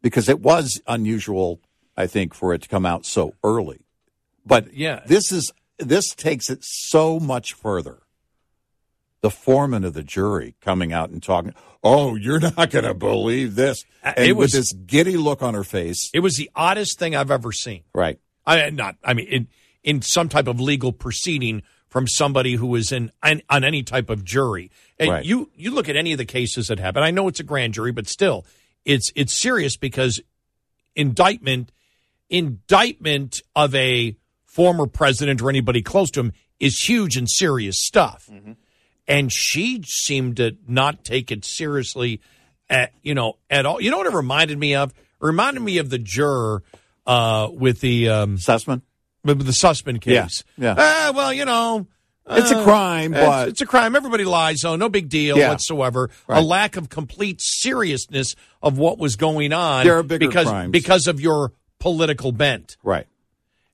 because 0.00 0.28
it 0.28 0.40
was 0.40 0.80
unusual, 0.86 1.60
I 1.96 2.06
think, 2.06 2.34
for 2.34 2.54
it 2.54 2.62
to 2.62 2.68
come 2.68 2.86
out 2.86 3.04
so 3.04 3.34
early. 3.42 3.80
But 4.44 4.74
Yeah. 4.74 5.02
this 5.06 5.32
is 5.32 5.52
this 5.78 6.14
takes 6.14 6.50
it 6.50 6.58
so 6.62 7.18
much 7.18 7.54
further. 7.54 8.02
The 9.22 9.30
foreman 9.30 9.84
of 9.84 9.94
the 9.94 10.02
jury 10.02 10.54
coming 10.60 10.92
out 10.92 11.10
and 11.10 11.22
talking, 11.22 11.54
"Oh, 11.82 12.14
you're 12.16 12.40
not 12.40 12.70
going 12.70 12.84
to 12.84 12.94
believe 12.94 13.54
this," 13.54 13.84
Uh, 14.04 14.12
and 14.16 14.26
it 14.26 14.32
was- 14.32 14.52
with 14.52 14.60
this 14.60 14.72
giddy 14.72 15.16
look 15.16 15.42
on 15.42 15.54
her 15.54 15.64
face. 15.64 16.10
It 16.14 16.20
was 16.20 16.36
the 16.36 16.50
oddest 16.54 16.98
thing 16.98 17.14
I've 17.16 17.30
ever 17.30 17.52
seen. 17.52 17.82
Right. 17.94 18.18
I 18.46 18.70
not. 18.70 18.96
I 19.04 19.14
mean, 19.14 19.26
in 19.26 19.48
in 19.82 20.02
some 20.02 20.28
type 20.28 20.46
of 20.46 20.60
legal 20.60 20.92
proceeding 20.92 21.62
from 21.88 22.06
somebody 22.06 22.54
who 22.54 22.66
was 22.66 22.92
in 22.92 23.10
on, 23.22 23.42
on 23.50 23.64
any 23.64 23.82
type 23.82 24.10
of 24.10 24.24
jury. 24.24 24.70
And 24.98 25.10
Right. 25.10 25.24
you 25.24 25.50
you 25.56 25.70
look 25.70 25.88
at 25.88 25.96
any 25.96 26.12
of 26.12 26.18
the 26.18 26.24
cases 26.26 26.68
that 26.68 26.78
happen. 26.78 27.02
I 27.02 27.10
know 27.10 27.26
it's 27.28 27.40
a 27.40 27.44
grand 27.44 27.74
jury, 27.74 27.92
but 27.92 28.06
still, 28.08 28.44
it's 28.84 29.10
it's 29.16 29.38
serious 29.40 29.76
because 29.76 30.20
indictment 30.94 31.72
indictment 32.28 33.42
of 33.56 33.74
a 33.74 34.16
former 34.50 34.86
president 34.86 35.40
or 35.40 35.48
anybody 35.48 35.80
close 35.82 36.10
to 36.10 36.20
him 36.20 36.32
is 36.58 36.76
huge 36.80 37.16
and 37.16 37.30
serious 37.30 37.76
stuff. 37.80 38.28
And 39.06 39.32
she 39.32 39.82
seemed 39.86 40.36
to 40.38 40.56
not 40.68 41.04
take 41.04 41.30
it 41.32 41.44
seriously, 41.44 42.20
at, 42.68 42.92
you 43.02 43.14
know, 43.14 43.38
at 43.48 43.66
all. 43.66 43.80
You 43.80 43.90
know 43.90 43.98
what 43.98 44.06
it 44.06 44.12
reminded 44.12 44.58
me 44.58 44.74
of? 44.74 44.90
It 44.90 44.96
reminded 45.20 45.60
me 45.60 45.78
of 45.78 45.90
the 45.90 45.98
juror 45.98 46.62
uh, 47.06 47.48
with 47.52 47.80
the 47.80 48.08
um, 48.08 48.36
Sussmann. 48.38 48.82
with 49.24 49.44
the 49.44 49.52
Sussmann 49.52 50.00
case. 50.00 50.44
yeah. 50.56 50.74
Ah, 50.78 51.12
well, 51.14 51.32
you 51.32 51.44
know. 51.44 51.86
It's 52.32 52.52
a 52.52 52.58
uh, 52.58 52.64
crime, 52.64 53.12
it's- 53.14 53.26
but- 53.28 53.48
it's 53.48 53.60
a 53.60 53.66
crime. 53.66 53.96
Everybody 53.96 54.24
lies, 54.24 54.60
so 54.60 54.76
no 54.76 54.88
big 54.88 55.08
deal 55.08 55.36
Yeah. 55.36 55.48
whatsoever. 55.48 56.10
A 56.28 56.40
lack 56.40 56.76
of 56.76 56.88
complete 56.88 57.40
seriousness 57.40 58.36
of 58.62 58.78
what 58.78 58.98
was 58.98 59.16
going 59.16 59.52
on. 59.52 59.84
There 59.84 59.98
are 59.98 60.02
bigger 60.04 60.28
because 60.28 60.46
crimes. 60.46 60.70
because 60.70 61.06
of 61.08 61.20
your 61.20 61.52
political 61.80 62.30
bent. 62.30 62.76
Right. 62.84 63.06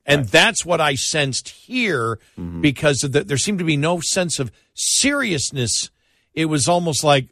And 0.08 0.24
that's 0.26 0.64
what 0.64 0.80
I 0.80 0.94
sensed 0.94 1.48
here 1.48 2.18
Mm-hmm. 2.38 2.60
because 2.60 3.02
of 3.04 3.12
the, 3.12 3.24
there 3.24 3.36
seemed 3.36 3.58
to 3.58 3.64
be 3.64 3.76
no 3.76 4.00
sense 4.00 4.38
of 4.38 4.50
seriousness. 4.74 5.90
It 6.32 6.46
was 6.46 6.68
almost 6.68 7.02
like 7.02 7.28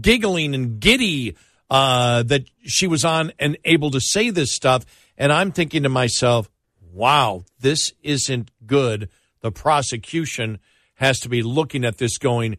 giggling 0.00 0.54
and 0.54 0.80
giddy 0.80 1.36
uh, 1.68 2.22
that 2.24 2.44
she 2.64 2.86
was 2.86 3.04
on 3.04 3.32
and 3.38 3.56
able 3.64 3.90
to 3.90 4.00
say 4.00 4.30
this 4.30 4.52
stuff. 4.52 4.84
And 5.18 5.32
I'm 5.32 5.52
thinking 5.52 5.82
to 5.82 5.88
myself, 5.88 6.48
wow, 6.92 7.44
this 7.60 7.92
isn't 8.02 8.50
good. 8.66 9.08
The 9.40 9.50
prosecution 9.52 10.58
has 10.94 11.20
to 11.20 11.28
be 11.28 11.42
looking 11.42 11.84
at 11.84 11.98
this 11.98 12.18
going, 12.18 12.58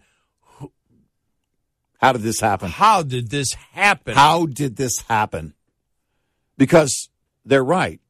How 2.00 2.12
did 2.14 2.24
this 2.24 2.40
happen? 2.40 2.70
how 2.70 3.04
did 3.04 3.30
this 3.30 3.54
happen? 3.54 4.16
How 4.16 4.48
did 4.48 4.76
this 4.76 5.02
happen? 5.02 5.54
Because 6.58 7.10
they're 7.46 7.64
right. 7.64 8.01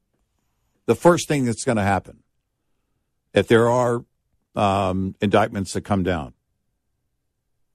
The 0.85 0.95
first 0.95 1.27
thing 1.27 1.45
that's 1.45 1.63
going 1.63 1.77
to 1.77 1.83
happen, 1.83 2.23
if 3.33 3.47
there 3.47 3.69
are 3.69 4.03
um, 4.55 5.15
indictments 5.21 5.73
that 5.73 5.81
come 5.81 6.03
down, 6.03 6.33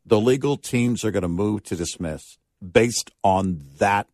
the 0.05 0.21
legal 0.21 0.57
teams 0.57 1.05
are 1.05 1.11
going 1.11 1.23
to 1.23 1.29
move 1.29 1.65
to 1.65 1.77
dismiss 1.77 2.39
based 2.73 3.11
on 3.23 3.65
that, 3.79 4.07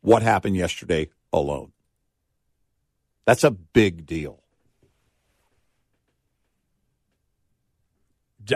what 0.00 0.22
happened 0.22 0.56
yesterday 0.56 1.08
alone. 1.32 1.72
That's 3.24 3.44
a 3.44 3.50
big 3.50 4.06
deal. 4.06 4.42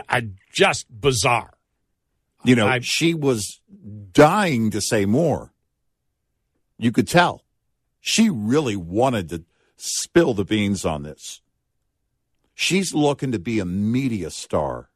I 0.09 0.29
just 0.53 0.87
bizarre. 0.89 1.55
You 2.45 2.57
know, 2.57 2.67
I- 2.67 2.81
she 2.81 3.15
was 3.15 3.61
dying 4.13 4.71
to 4.71 4.81
say 4.81 5.05
more. 5.05 5.53
You 6.79 6.91
could 6.93 7.07
tell. 7.07 7.42
She 8.05 8.29
really 8.29 8.75
wanted 8.75 9.29
to 9.29 9.45
spill 9.77 10.35
the 10.35 10.45
beans 10.45 10.85
on 10.85 11.05
this. 11.05 11.41
She's 12.53 12.93
looking 12.93 13.31
to 13.31 13.39
be 13.39 13.61
a 13.61 13.65
media 13.65 14.31
star. 14.31 14.91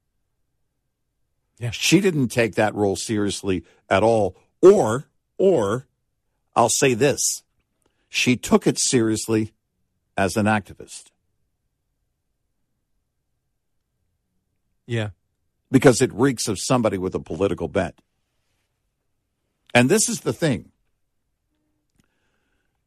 Yeah. 1.59 1.71
She 1.71 2.01
didn't 2.01 2.29
take 2.29 2.57
that 2.57 2.75
role 2.75 2.97
seriously 2.97 3.65
at 3.89 4.03
all. 4.03 4.37
Or, 4.61 5.07
or, 5.39 5.87
I'll 6.57 6.69
say 6.69 6.95
this. 6.95 7.45
She 8.09 8.37
took 8.37 8.67
it 8.67 8.77
seriously 8.79 9.53
as 10.17 10.37
an 10.37 10.47
activist 10.47 11.11
Yeah. 14.85 15.11
because 15.71 16.03
it 16.03 16.13
reeks 16.13 16.49
of 16.49 16.59
somebody 16.59 16.99
with 16.99 17.15
a 17.15 17.21
political 17.21 17.69
bent. 17.69 18.01
And 19.73 19.89
this 19.89 20.09
is 20.09 20.23
the 20.23 20.33
thing. 20.33 20.73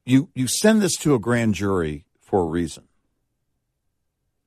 You 0.09 0.29
you 0.33 0.47
send 0.47 0.81
this 0.81 0.95
to 0.97 1.13
a 1.13 1.19
grand 1.19 1.53
jury 1.53 2.05
for 2.21 2.41
a 2.41 2.45
reason. 2.45 2.85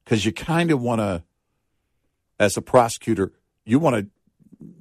Cuz 0.07 0.25
you 0.25 0.33
kind 0.33 0.71
of 0.71 0.81
want 0.81 1.01
to 1.01 1.23
as 2.39 2.57
a 2.57 2.63
prosecutor, 2.63 3.33
you 3.65 3.79
want 3.79 3.97
to 3.97 4.07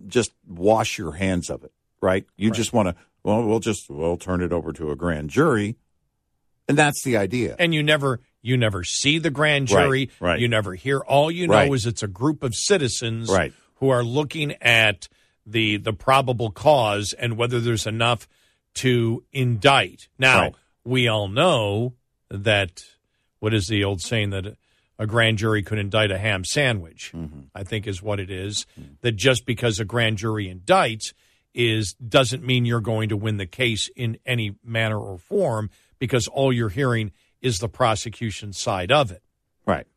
just 0.08 0.32
wash 0.48 0.98
your 0.98 1.14
hands 1.14 1.49
of 1.49 1.64
it, 1.64 1.72
right? 2.02 2.26
You 2.36 2.49
just 2.52 2.74
want 2.74 2.90
to 2.90 2.95
well 3.24 3.44
we'll 3.44 3.60
just 3.60 3.90
we'll 3.90 4.18
turn 4.18 4.41
it 4.41 4.52
over 4.52 4.74
to 4.74 4.91
a 4.91 4.95
grand 4.95 5.30
jury. 5.30 5.76
And 6.68 6.78
that's 6.78 7.03
the 7.03 7.18
idea. 7.18 7.56
And 7.60 7.74
you 7.74 7.84
never 7.84 8.20
you 8.41 8.58
never 8.58 8.84
see 8.84 9.20
the 9.20 9.30
grand 9.30 9.68
jury. 9.68 10.10
Right, 10.20 10.30
right. 10.32 10.40
You 10.40 10.48
never 10.48 10.74
hear. 10.74 10.99
All 10.99 11.30
you 11.30 11.48
know 11.48 11.53
Right. 11.53 11.72
is 11.74 11.86
it's 11.86 12.02
a 12.02 12.08
group 12.08 12.41
of 12.41 12.56
citizens 12.56 13.30
Right. 13.30 13.53
who 13.76 13.90
are 13.90 14.03
looking 14.03 14.53
at 14.62 15.08
the 15.45 15.78
the 15.78 15.94
probable 15.94 16.49
cause 16.49 17.14
and 17.14 17.38
whether 17.38 17.60
there's 17.60 17.86
enough 17.86 18.28
to 18.74 19.24
indict. 19.32 20.08
Now 20.18 20.41
Right. 20.41 20.56
We 20.84 21.08
all 21.08 21.28
know 21.28 21.94
that 22.30 22.84
what 23.40 23.53
is 23.53 23.68
the 23.68 23.84
old 23.84 24.02
saying 24.02 24.30
that 24.32 24.58
a 25.02 25.08
grand 25.08 25.40
jury 25.40 25.64
could 25.64 25.80
indict 25.80 26.12
a 26.12 26.18
ham 26.18 26.45
sandwich. 26.45 27.12
Mm-hmm. 27.16 27.41
I 27.56 27.64
think 27.64 27.88
is 27.88 28.03
what 28.03 28.20
it 28.20 28.30
is. 28.30 28.68
That 29.02 29.14
just 29.14 29.48
because 29.48 29.80
a 29.80 29.86
grand 29.86 30.18
jury 30.18 30.48
indicts 30.48 31.14
is 31.56 31.94
doesn't 31.95 32.45
mean 32.45 32.66
you're 32.66 32.82
going 32.82 33.10
to 33.10 33.18
win 33.18 33.38
the 33.38 33.48
case 33.48 33.90
in 33.95 34.20
any 34.26 34.56
manner 34.64 34.99
or 34.99 35.18
form 35.18 35.70
because 35.98 36.28
all 36.28 36.53
you're 36.53 36.70
hearing 36.70 37.12
is 37.41 37.58
the 37.58 37.68
prosecution 37.68 38.53
side 38.53 38.91
of 38.91 39.12
it. 39.12 39.24
Right. 39.66 39.88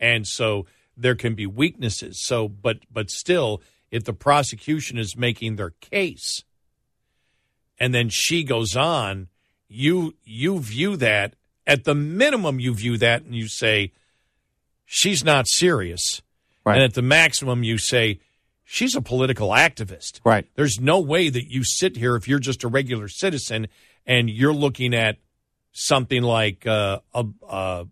And 0.00 0.26
so 0.26 0.66
there 0.96 1.14
can 1.14 1.34
be 1.36 1.46
weaknesses. 1.46 2.20
So 2.20 2.48
but 2.48 2.78
but 2.90 3.10
still 3.10 3.62
if 3.92 4.04
the 4.04 4.12
prosecution 4.12 4.98
is 4.98 5.16
making 5.16 5.54
their 5.56 5.70
case 5.70 6.42
and 7.78 7.94
then 7.94 8.08
she 8.08 8.42
goes 8.42 8.76
on, 8.76 9.28
you 9.68 10.14
you 10.24 10.58
view 10.60 10.96
that 10.96 11.34
at 11.66 11.84
the 11.84 11.94
minimum 11.94 12.58
you 12.58 12.74
view 12.74 12.96
that 12.98 13.22
and 13.22 13.34
you 13.34 13.48
say 13.48 13.92
she's 14.86 15.22
not 15.22 15.46
serious. 15.46 16.22
Right. 16.64 16.76
And 16.76 16.84
at 16.84 16.94
the 16.94 17.02
maximum 17.02 17.62
you 17.62 17.78
say 17.78 18.20
she's 18.64 18.96
a 18.96 19.02
political 19.02 19.50
activist. 19.50 20.20
Right. 20.24 20.46
There's 20.54 20.80
no 20.80 21.00
way 21.00 21.28
that 21.28 21.50
you 21.50 21.64
sit 21.64 21.96
here 21.96 22.16
if 22.16 22.26
you're 22.26 22.38
just 22.38 22.64
a 22.64 22.68
regular 22.68 23.08
citizen 23.08 23.68
and 24.06 24.30
you're 24.30 24.54
looking 24.54 24.94
at 24.94 25.18
something 25.72 26.22
like 26.22 26.66
uh, 26.66 27.00
a, 27.14 27.26
uh, 27.46 27.84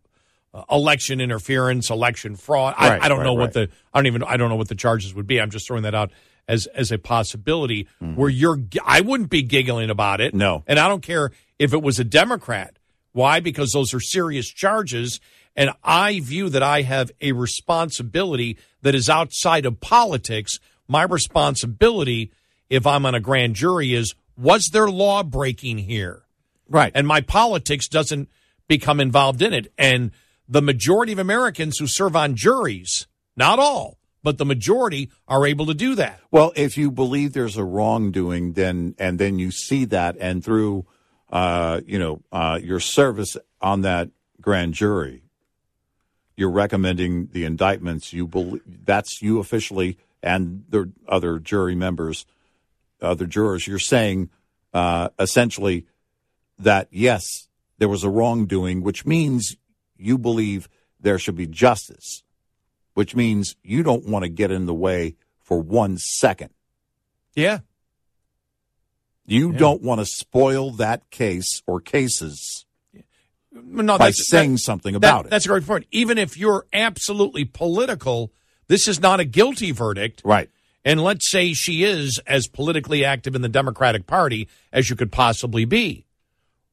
election 0.71 1.21
interference, 1.21 1.91
election 1.91 2.37
fraud. 2.37 2.75
I, 2.77 2.89
Right, 2.89 3.03
I 3.03 3.09
don't 3.09 3.19
right, 3.19 3.25
know 3.25 3.35
what 3.35 3.55
right. 3.55 3.69
the 3.69 3.69
I 3.93 3.99
don't 3.99 4.07
even 4.07 4.23
I 4.23 4.37
don't 4.37 4.49
know 4.49 4.57
what 4.57 4.69
the 4.69 4.75
charges 4.75 5.15
would 5.15 5.27
be. 5.27 5.41
I'm 5.41 5.51
just 5.51 5.67
throwing 5.67 5.83
that 5.83 5.95
out 5.95 6.11
as 6.49 6.67
as 6.75 6.93
a 6.93 6.99
possibility 6.99 7.89
Mm-hmm. 8.03 8.15
where 8.17 8.29
you're. 8.31 8.59
I 8.85 9.01
wouldn't 9.01 9.31
be 9.31 9.43
giggling 9.43 9.91
about 9.91 10.21
it. 10.21 10.35
No. 10.35 10.63
and 10.67 10.79
I 10.79 10.89
don't 10.89 11.03
care 11.03 11.31
if 11.59 11.73
it 11.73 11.83
was 11.83 11.99
a 11.99 12.05
Democrat. 12.05 12.77
Why? 13.13 13.41
Because 13.41 13.73
those 13.73 13.95
are 13.95 14.01
serious 14.01 14.47
charges, 14.49 15.21
and 15.57 15.71
I 15.83 16.21
view 16.21 16.49
that 16.51 16.63
I 16.63 16.83
have 16.83 17.11
a 17.21 17.33
responsibility 17.33 18.59
that 18.83 18.95
is 18.95 19.09
outside 19.09 19.65
of 19.67 19.81
politics. 19.81 20.59
My 20.89 21.03
responsibility, 21.05 22.31
if 22.69 22.87
I'm 22.87 23.07
on 23.07 23.15
a 23.15 23.21
grand 23.21 23.55
jury, 23.55 23.95
is 23.95 24.15
was 24.37 24.69
there 24.73 24.89
law 24.89 25.23
breaking 25.23 25.79
here? 25.79 26.23
Right. 26.69 26.91
and 26.97 27.07
my 27.07 27.21
politics 27.21 27.87
doesn't 27.87 28.29
become 28.67 28.99
involved 29.01 29.41
in 29.41 29.53
it. 29.55 29.73
And 29.79 30.11
the 30.49 30.61
majority 30.61 31.13
of 31.13 31.19
Americans 31.21 31.79
who 31.79 31.87
serve 31.87 32.17
on 32.17 32.35
juries, 32.35 33.07
not 33.37 33.61
all, 33.61 33.99
but 34.27 34.39
the 34.39 34.45
majority 34.45 35.09
are 35.29 35.47
able 35.47 35.67
to 35.67 35.73
do 35.73 35.95
that. 35.95 36.19
Well, 36.33 36.53
if 36.57 36.77
you 36.77 36.91
believe 36.91 37.33
there's 37.33 37.57
a 37.57 37.63
wrongdoing, 37.63 38.55
then 38.55 38.97
and 38.99 39.21
then 39.21 39.39
you 39.39 39.53
see 39.53 39.85
that, 39.85 40.17
and 40.19 40.45
through, 40.45 40.85
uh, 41.31 41.81
you 41.87 42.01
know, 42.01 42.23
uh, 42.33 42.59
your 42.61 42.81
service 42.81 43.37
on 43.61 43.83
that 43.83 44.11
grand 44.41 44.75
jury, 44.75 45.23
you're 46.37 46.51
recommending 46.51 47.29
the 47.29 47.45
indictments. 47.45 48.13
You 48.13 48.27
believe 48.27 48.63
that's 48.85 49.23
you 49.23 49.39
officially, 49.39 49.97
and 50.25 50.65
the 50.71 50.91
other 51.07 51.39
jury 51.39 51.77
members, 51.77 52.27
other 53.01 53.27
jurors. 53.27 53.69
You're 53.69 53.79
saying 53.79 54.31
uh, 54.75 55.11
essentially 55.21 55.87
that 56.59 56.89
yes, 56.91 57.47
there 57.79 57.89
was 57.89 58.03
a 58.03 58.11
wrongdoing, 58.11 58.83
which 58.83 59.07
means 59.07 59.57
you 59.97 60.19
believe 60.19 60.69
there 60.99 61.21
should 61.21 61.37
be 61.37 61.47
justice 61.47 62.25
which 62.97 63.15
means 63.15 63.57
you 63.63 63.83
don't 63.83 64.07
want 64.07 64.23
to 64.23 64.29
get 64.31 64.51
in 64.51 64.65
the 64.65 64.73
way 64.73 65.15
for 65.39 65.61
one 65.61 65.99
second. 65.99 66.49
Yeah. 67.35 67.59
You 69.27 69.53
Yeah. 69.53 69.59
don't 69.59 69.83
want 69.83 70.01
to 70.01 70.07
spoil 70.07 70.71
that 70.73 71.11
case 71.11 71.61
or 71.67 71.79
cases 71.79 72.65
No, 73.53 73.99
by 73.99 74.13
saying 74.13 74.53
that- 74.53 74.59
something 74.61 74.93
that- 74.95 74.97
about 74.97 75.27
it. 75.27 75.31
That's 75.31 75.45
a 75.45 75.49
great 75.49 75.67
point. 75.67 75.85
Even 75.93 76.17
if 76.17 76.39
you're 76.39 76.67
absolutely 76.73 77.45
political, 77.45 78.33
this 78.69 78.89
is 78.89 78.99
not 78.99 79.21
a 79.21 79.27
guilty 79.27 79.73
verdict. 79.73 80.23
Right. 80.25 80.49
And 80.83 81.03
let's 81.03 81.31
say 81.31 81.53
she 81.53 81.85
is 81.85 82.19
as 82.27 82.49
politically 82.49 83.05
active 83.05 83.35
in 83.35 83.43
the 83.43 83.49
Democratic 83.51 84.07
Party 84.07 84.49
as 84.73 84.89
you 84.89 84.97
could 84.97 85.13
possibly 85.13 85.67
be. 85.67 86.07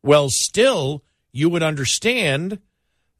Well, 0.01 0.29
still, 0.29 1.03
you 1.33 1.49
would 1.49 1.63
understand 1.63 2.59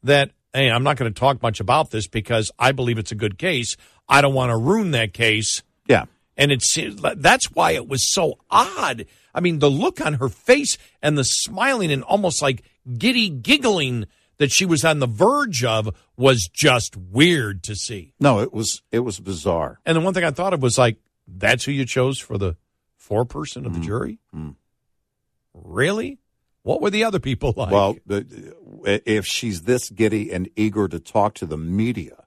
that, 0.02 0.30
hey, 0.54 0.70
I'm 0.70 0.82
not 0.84 0.96
going 0.96 1.12
to 1.12 1.18
talk 1.18 1.42
much 1.42 1.60
about 1.60 1.90
this 1.90 2.06
because 2.06 2.50
I 2.58 2.72
believe 2.72 2.96
it's 2.98 3.12
a 3.12 3.16
good 3.16 3.36
case. 3.36 3.76
I 4.08 4.20
don't 4.22 4.32
want 4.34 4.50
to 4.50 4.56
ruin 4.56 4.92
that 4.92 5.12
case. 5.12 5.62
Yeah. 5.86 6.04
And 6.36 6.50
it's 6.50 6.74
that's 7.16 7.50
why 7.52 7.72
it 7.72 7.86
was 7.88 8.12
so 8.12 8.38
odd. 8.50 9.06
I 9.34 9.40
mean, 9.40 9.58
the 9.58 9.70
look 9.70 10.00
on 10.00 10.14
her 10.14 10.28
face 10.28 10.78
and 11.02 11.18
the 11.18 11.24
smiling 11.24 11.92
and 11.92 12.02
almost 12.04 12.40
like 12.40 12.62
giddy 12.98 13.28
giggling 13.28 14.06
that 14.38 14.50
she 14.50 14.64
was 14.64 14.84
on 14.84 14.98
the 14.98 15.06
verge 15.06 15.62
of 15.64 15.94
was 16.16 16.48
just 16.52 16.96
weird 16.96 17.62
to 17.64 17.76
see. 17.76 18.14
No, 18.18 18.40
it 18.40 18.52
was 18.52 18.82
it 18.90 19.00
was 19.00 19.20
bizarre. 19.20 19.78
And 19.86 19.96
the 19.96 20.00
one 20.00 20.12
thing 20.14 20.24
I 20.24 20.30
thought 20.32 20.54
of 20.54 20.62
was 20.62 20.76
like, 20.78 20.96
that's 21.28 21.64
who 21.64 21.72
you 21.72 21.84
chose 21.86 22.18
for 22.18 22.36
the 22.38 22.56
foreperson 23.00 23.64
of 23.64 23.72
Mm-hmm. 23.72 23.80
the 23.80 23.86
jury? 23.86 24.18
Really? 25.54 26.18
What 26.64 26.80
were 26.80 26.90
the 26.90 27.04
other 27.04 27.20
people 27.20 27.52
like? 27.56 27.70
well, 27.70 27.96
if 28.06 29.26
she's 29.26 29.62
this 29.62 29.90
giddy 29.90 30.32
and 30.32 30.48
eager 30.56 30.88
to 30.88 30.98
talk 30.98 31.34
to 31.34 31.46
the 31.46 31.58
media, 31.58 32.24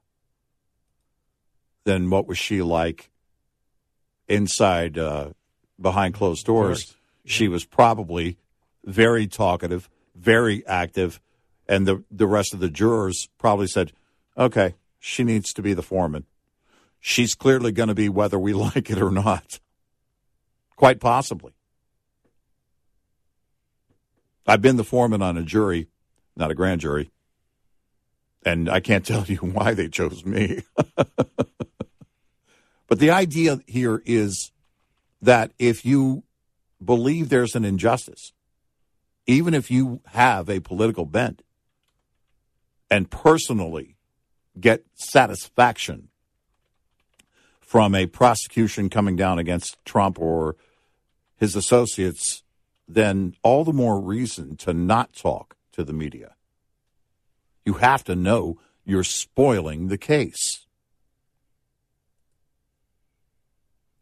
then 1.84 2.08
what 2.08 2.28
was 2.28 2.38
she 2.38 2.62
like 2.62 3.10
inside 4.28 4.96
uh, 4.96 5.30
behind 5.80 6.14
closed 6.14 6.46
doors? 6.46 6.94
She 7.24 7.48
was 7.48 7.64
probably 7.64 8.38
very 8.84 9.26
talkative, 9.26 9.90
very 10.14 10.64
active, 10.66 11.20
and 11.68 11.84
the 11.84 12.04
the 12.08 12.28
rest 12.28 12.54
of 12.54 12.60
the 12.60 12.70
jurors 12.70 13.28
probably 13.38 13.66
said, 13.66 13.92
"Okay, 14.36 14.76
she 15.00 15.24
needs 15.24 15.52
to 15.54 15.62
be 15.62 15.74
the 15.74 15.82
foreman. 15.82 16.26
She's 17.00 17.34
clearly 17.34 17.72
going 17.72 17.88
to 17.88 17.94
be 17.94 18.08
whether 18.08 18.38
we 18.38 18.52
like 18.66 18.88
it 18.88 19.02
or 19.02 19.10
not." 19.10 19.58
Quite 20.76 21.00
possibly. 21.00 21.57
I've 24.48 24.62
been 24.62 24.76
the 24.76 24.84
foreman 24.84 25.20
on 25.20 25.36
a 25.36 25.42
jury, 25.42 25.88
not 26.34 26.50
a 26.50 26.54
grand 26.54 26.80
jury, 26.80 27.10
and 28.44 28.70
I 28.70 28.80
can't 28.80 29.04
tell 29.06 29.24
you 29.26 29.36
why 29.36 29.74
they 29.74 29.88
chose 29.88 30.24
me. 30.24 30.62
but 30.96 32.98
the 32.98 33.10
idea 33.10 33.60
here 33.66 34.02
is 34.06 34.50
that 35.20 35.52
if 35.58 35.84
you 35.84 36.22
believe 36.82 37.28
there's 37.28 37.54
an 37.54 37.66
injustice, 37.66 38.32
even 39.26 39.52
if 39.52 39.70
you 39.70 40.00
have 40.06 40.48
a 40.48 40.60
political 40.60 41.04
bent 41.04 41.42
and 42.90 43.10
personally 43.10 43.96
get 44.58 44.86
satisfaction 44.94 46.08
from 47.60 47.94
a 47.94 48.06
prosecution 48.06 48.88
coming 48.88 49.14
down 49.14 49.38
against 49.38 49.76
Trump 49.84 50.18
or 50.18 50.56
his 51.36 51.54
associates, 51.54 52.42
then 52.88 53.34
all 53.42 53.64
the 53.64 53.72
more 53.72 54.00
reason 54.00 54.56
to 54.56 54.72
not 54.72 55.12
talk 55.12 55.56
to 55.72 55.84
the 55.84 55.92
media. 55.92 56.34
You 57.66 57.74
have 57.74 58.02
to 58.04 58.16
know 58.16 58.58
you're 58.84 59.04
spoiling 59.04 59.88
the 59.88 59.98
case. 59.98 60.64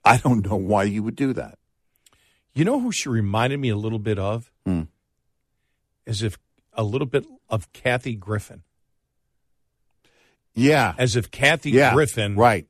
I 0.05 0.19
don't 0.19 0.45
know 0.47 0.57
why 0.57 0.85
you 0.85 1.03
would 1.03 1.17
do 1.17 1.33
that. 1.33 1.59
you 2.55 2.65
know 2.65 2.81
who 2.81 2.91
she 2.93 3.09
reminded 3.09 3.59
me 3.61 3.69
a 3.69 3.77
little 3.77 3.99
bit 3.99 4.19
of? 4.19 4.51
Hmm. 4.65 4.83
As 6.07 6.23
if 6.23 6.39
a 6.73 6.83
little 6.85 7.07
bit 7.07 7.27
of 7.51 7.71
Kathy 7.73 8.15
Griffin. 8.15 8.63
Yeah. 10.55 10.95
As 10.97 11.17
if 11.17 11.31
Kathy 11.31 11.73
Yeah, 11.73 11.93
Griffin 11.93 12.35
right. 12.37 12.67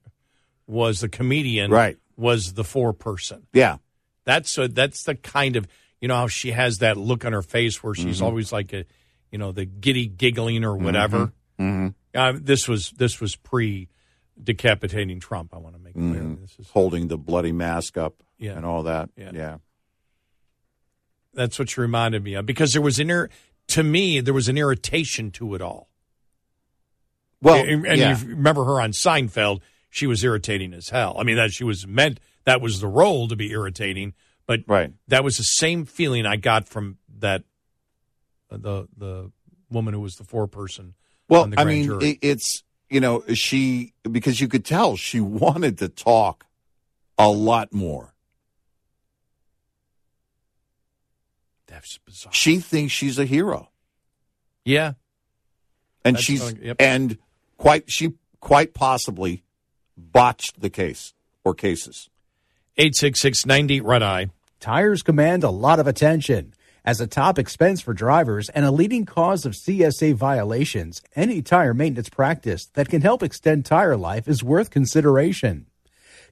was 0.67 1.01
the 1.01 1.09
comedian, 1.09 1.71
Right. 1.71 1.99
was 2.17 2.55
the 2.55 2.65
foreperson. 2.65 3.43
Yeah. 3.53 3.77
That's 4.25 4.57
a, 4.59 4.67
that's 4.67 5.05
the 5.05 5.15
kind 5.15 5.55
of 5.55 5.69
you 6.01 6.09
know 6.09 6.15
how 6.17 6.29
she 6.29 6.51
has 6.53 6.79
that 6.79 6.97
look 6.97 7.25
on 7.25 7.33
her 7.33 7.43
face 7.43 7.83
where 7.83 7.95
she's 7.95 8.21
Mhm. 8.21 8.25
always 8.25 8.53
like 8.53 8.73
a, 8.73 8.85
you 9.31 9.39
know, 9.39 9.53
the 9.53 9.65
giddy 9.65 10.07
giggling 10.07 10.65
or 10.65 10.77
whatever. 10.77 11.33
Mhm. 11.59 11.95
Uh, 12.15 12.33
this 12.41 12.69
was 12.69 12.91
this 12.93 13.21
was 13.21 13.37
pre 13.37 13.89
decapitating 14.43 15.21
Trump. 15.21 15.55
I 15.55 15.59
want 15.59 15.75
to 15.75 15.81
make 15.81 15.95
clear. 15.95 16.05
Mhm. 16.23 16.41
This 16.43 16.59
is 16.59 16.69
holding 16.71 17.09
the 17.09 17.17
bloody 17.17 17.53
mask 17.53 17.97
up 17.97 18.23
Yeah. 18.39 18.53
and 18.57 18.67
all 18.67 18.83
that. 18.85 19.11
Yeah. 19.17 19.31
yeah. 19.35 19.57
that's 21.35 21.59
what 21.59 21.77
you 21.77 21.83
reminded 21.83 22.25
me 22.25 22.33
of 22.33 22.47
because 22.47 22.73
there 22.73 22.81
was 22.81 22.99
an 22.99 23.11
ir- 23.11 23.29
to 23.69 23.83
me 23.83 24.21
there 24.21 24.33
was 24.33 24.49
an 24.49 24.57
irritation 24.57 25.31
to 25.33 25.55
it 25.55 25.61
all. 25.61 25.91
Well, 27.43 27.57
and, 27.63 27.87
and 27.87 27.99
yeah. 27.99 28.19
you 28.19 28.29
remember 28.29 28.65
her 28.65 28.81
on 28.81 28.93
Seinfeld, 28.93 29.61
she 29.91 30.07
was 30.07 30.25
irritating 30.25 30.73
as 30.73 30.89
hell. 30.89 31.15
I 31.19 31.25
mean, 31.25 31.37
that 31.37 31.53
she 31.53 31.63
was 31.65 31.87
meant 31.87 32.21
that 32.45 32.63
was 32.63 32.81
the 32.81 32.89
role 32.89 33.29
to 33.29 33.37
be 33.37 33.51
irritating, 33.51 34.15
but 34.47 34.61
right. 34.67 34.93
that 35.09 35.25
was 35.25 35.37
the 35.37 35.43
same 35.45 35.85
feeling 35.85 36.27
I 36.27 36.37
got 36.37 36.69
from 36.69 36.99
that 37.19 37.43
uh, 38.51 38.57
the 38.59 38.89
the 38.97 39.31
woman 39.71 39.95
who 39.95 40.01
was 40.01 40.17
the 40.17 40.25
foreperson. 40.25 40.93
Well, 41.29 41.43
on 41.43 41.51
the 41.51 41.61
I 41.61 41.65
mean, 41.65 41.85
jury. 41.85 42.11
it, 42.11 42.19
it's 42.23 42.63
you 42.89 43.01
know 43.01 43.23
she 43.35 43.93
because 44.11 44.41
you 44.41 44.49
could 44.49 44.65
tell 44.65 44.97
she 44.97 45.21
wanted 45.21 45.79
to 45.79 45.89
talk 45.89 46.47
a 47.19 47.29
lot 47.29 47.73
more. 47.73 48.15
That's 51.67 51.99
bizarre. 51.99 52.33
She 52.33 52.61
thinks 52.61 52.93
she's 52.93 53.19
a 53.19 53.25
hero, 53.25 53.71
Yeah, 54.65 54.93
and 56.05 56.17
That's 56.17 56.25
she's 56.25 56.53
yep. 56.55 56.77
and 56.81 57.19
quite 57.59 57.91
she 57.91 58.13
quite 58.41 58.73
possibly 58.73 59.43
botched 59.97 60.61
the 60.61 60.71
case 60.71 61.13
or 61.45 61.55
cases. 61.55 62.09
eight 62.77 62.95
six 62.95 63.21
six 63.21 63.45
ninety 63.45 63.81
red 63.81 64.03
eye. 64.03 64.31
Tires 64.61 65.03
command 65.03 65.45
a 65.45 65.51
lot 65.51 65.79
of 65.79 65.87
attention. 65.87 66.55
As 66.85 67.01
a 67.01 67.07
top 67.07 67.39
expense 67.39 67.83
for 67.83 67.93
drivers 67.93 68.49
and 68.49 68.65
a 68.65 68.71
leading 68.71 69.05
cause 69.05 69.45
of 69.45 69.53
CSA 69.53 70.15
violations, 70.15 71.03
any 71.15 71.43
tire 71.43 71.75
maintenance 71.75 72.09
practice 72.09 72.67
that 72.75 72.89
can 72.89 73.03
help 73.03 73.23
extend 73.23 73.67
tire 73.67 73.97
life 73.97 74.27
is 74.27 74.43
worth 74.43 74.71
consideration. 74.71 75.67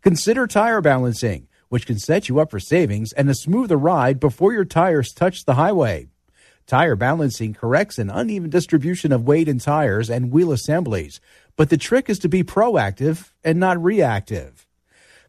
Consider 0.01 0.47
tire 0.47 0.81
balancing, 0.81 1.49
which 1.69 1.87
can 1.87 1.99
set 1.99 2.29
you 2.29 2.41
up 2.41 2.51
for 2.51 2.61
savings 2.61 3.13
and 3.13 3.29
a 3.29 3.35
smoother 3.35 3.77
ride 3.77 4.21
before 4.21 4.53
your 4.53 4.65
tires 4.65 5.13
touch 5.13 5.45
the 5.45 5.55
highway. 5.55 6.09
Tire 6.67 6.97
balancing 6.97 7.53
corrects 7.53 7.99
an 7.99 8.09
uneven 8.09 8.49
distribution 8.49 9.13
of 9.13 9.27
weight 9.27 9.49
in 9.49 9.59
tires 9.59 10.09
and 10.09 10.33
wheel 10.33 10.51
assemblies, 10.51 11.21
but 11.57 11.69
the 11.69 11.77
trick 11.77 12.09
is 12.09 12.19
to 12.21 12.29
be 12.29 12.43
proactive 12.43 13.33
and 13.45 13.61
not 13.61 13.83
reactive. 13.83 14.67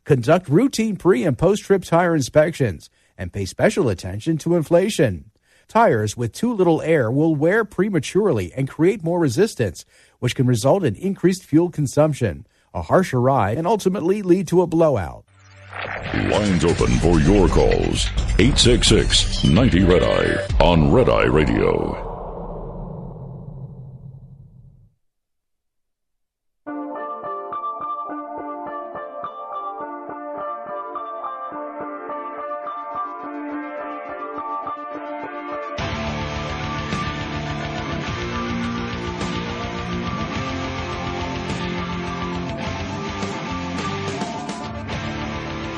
Conduct 0.06 0.48
routine 0.50 0.98
pre 0.98 1.24
and 1.24 1.36
post 1.36 1.64
trip 1.64 1.84
tire 1.84 2.16
inspections 2.16 2.92
and 3.18 3.34
pay 3.34 3.44
special 3.44 3.90
attention 3.90 4.38
to 4.38 4.56
inflation. 4.56 5.32
Tires 5.68 6.16
with 6.16 6.32
too 6.32 6.54
little 6.54 6.80
air 6.84 7.10
will 7.10 7.34
wear 7.34 7.66
prematurely 7.66 8.54
and 8.54 8.70
create 8.70 9.04
more 9.04 9.20
resistance, 9.20 9.84
which 10.20 10.36
can 10.36 10.46
result 10.46 10.84
in 10.84 10.96
increased 10.96 11.44
fuel 11.44 11.72
consumption, 11.72 12.46
a 12.72 12.84
harsher 12.84 13.20
ride, 13.20 13.58
and 13.58 13.66
ultimately 13.66 14.22
lead 14.22 14.48
to 14.50 14.62
a 14.62 14.68
blowout. 14.68 15.26
Lines 16.14 16.64
open 16.64 16.92
for 17.00 17.20
your 17.22 17.48
calls. 17.48 18.06
866 18.38 19.44
90 19.44 19.84
Red 19.86 20.04
Eye 20.04 20.64
on 20.64 20.92
Red 20.92 21.10
Eye 21.10 21.26
Radio. 21.26 22.05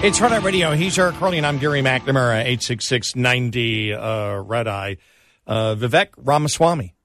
It's 0.07 0.21
Red 0.21 0.31
Eye 0.31 0.37
Radio. 0.37 0.71
He's 0.71 0.97
Eric 0.97 1.15
Harley, 1.15 1.35
and 1.35 1.45
I'm 1.45 1.57
Gary 1.57 1.81
McNamara, 1.81 2.45
86690 2.45 3.93
uh, 3.93 4.37
Red 4.37 4.65
Eye. 4.65 4.97
Uh, 5.45 5.75
Vivek 5.75 6.11
Ramaswamy 6.15 6.95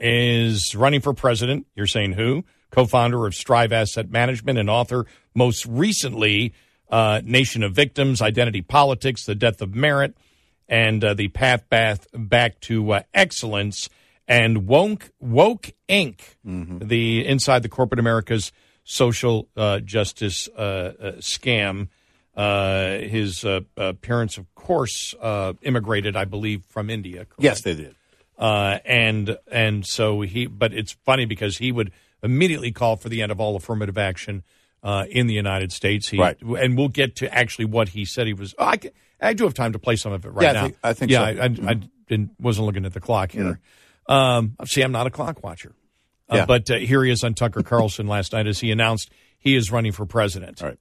is 0.00 0.74
running 0.74 1.02
for 1.02 1.12
president. 1.12 1.66
You're 1.74 1.86
saying 1.86 2.14
who? 2.14 2.46
Co 2.70 2.86
founder 2.86 3.26
of 3.26 3.34
Strive 3.34 3.74
Asset 3.74 4.10
Management 4.10 4.58
and 4.58 4.70
author, 4.70 5.04
most 5.34 5.66
recently, 5.66 6.54
uh, 6.88 7.20
Nation 7.22 7.62
of 7.62 7.74
Victims, 7.74 8.22
Identity 8.22 8.62
Politics, 8.62 9.26
The 9.26 9.34
Death 9.34 9.60
of 9.60 9.74
Merit, 9.74 10.16
and 10.70 11.04
uh, 11.04 11.12
The 11.12 11.28
Path 11.28 11.68
back, 11.68 12.06
back 12.14 12.58
to 12.60 12.92
uh, 12.92 13.02
Excellence, 13.12 13.90
and 14.26 14.66
Woke, 14.66 15.10
Woke 15.20 15.72
Inc., 15.90 16.20
the 16.42 17.26
Inside 17.26 17.62
the 17.62 17.68
Corporate 17.68 18.00
America's 18.00 18.50
social 18.88 19.48
uh, 19.56 19.80
justice 19.80 20.48
uh, 20.56 20.60
uh, 20.60 21.12
scam. 21.18 21.88
Uh, 22.36 22.98
his 22.98 23.44
uh, 23.44 23.60
uh, 23.78 23.94
parents, 23.94 24.36
of 24.38 24.46
course, 24.54 25.14
uh, 25.20 25.54
immigrated, 25.62 26.16
I 26.16 26.24
believe, 26.26 26.64
from 26.68 26.88
India. 26.90 27.24
correct? 27.24 27.34
Yes, 27.42 27.60
they 27.62 27.74
did. 27.74 27.94
Uh, 28.38 28.78
and 28.84 29.38
and 29.50 29.86
so 29.86 30.20
he, 30.20 30.46
but 30.46 30.74
it's 30.74 30.92
funny 31.06 31.24
because 31.24 31.56
he 31.56 31.72
would 31.72 31.90
immediately 32.22 32.70
call 32.72 32.96
for 32.96 33.08
the 33.08 33.22
end 33.22 33.32
of 33.32 33.40
all 33.40 33.56
affirmative 33.56 33.96
action 33.96 34.42
uh, 34.82 35.06
in 35.10 35.26
the 35.26 35.32
United 35.34 35.72
States. 35.72 36.08
He, 36.10 36.18
Right. 36.18 36.36
And 36.42 36.76
we'll 36.76 36.88
get 36.88 37.16
to 37.16 37.34
actually 37.34 37.64
what 37.64 37.88
he 37.88 38.04
said. 38.04 38.26
He 38.26 38.34
was. 38.34 38.54
Oh, 38.58 38.66
I, 38.66 38.76
ca- 38.76 38.90
I 39.22 39.32
do 39.32 39.44
have 39.44 39.54
time 39.54 39.72
to 39.72 39.78
play 39.78 39.96
some 39.96 40.12
of 40.12 40.24
it 40.26 40.28
right 40.28 40.42
Yeah, 40.42 40.50
I 40.50 40.52
now. 40.52 40.62
think- 40.64 40.76
I 40.84 40.92
think 40.92 41.10
yeah, 41.10 41.18
so. 41.18 41.40
I, 41.40 41.44
I, 41.44 41.70
I 41.72 41.80
didn't, 42.06 42.32
wasn't 42.38 42.66
looking 42.66 42.84
at 42.84 42.92
the 42.92 43.00
clock 43.00 43.32
here. 43.32 43.58
Um, 44.08 44.56
see, 44.66 44.82
I'm 44.82 44.92
not 44.92 45.06
a 45.06 45.10
clock 45.10 45.42
watcher. 45.42 45.74
Uh, 46.28 46.36
Yeah. 46.36 46.46
But 46.46 46.70
uh, 46.70 46.76
here 46.76 47.04
he 47.04 47.10
is 47.10 47.22
on 47.24 47.34
Tucker 47.34 47.62
Carlson 47.62 48.06
last 48.06 48.32
night 48.32 48.46
as 48.46 48.60
he 48.60 48.70
announced 48.70 49.10
he 49.38 49.54
is 49.54 49.70
running 49.70 49.92
for 49.92 50.06
president. 50.06 50.62
All 50.62 50.68
right. 50.68 50.78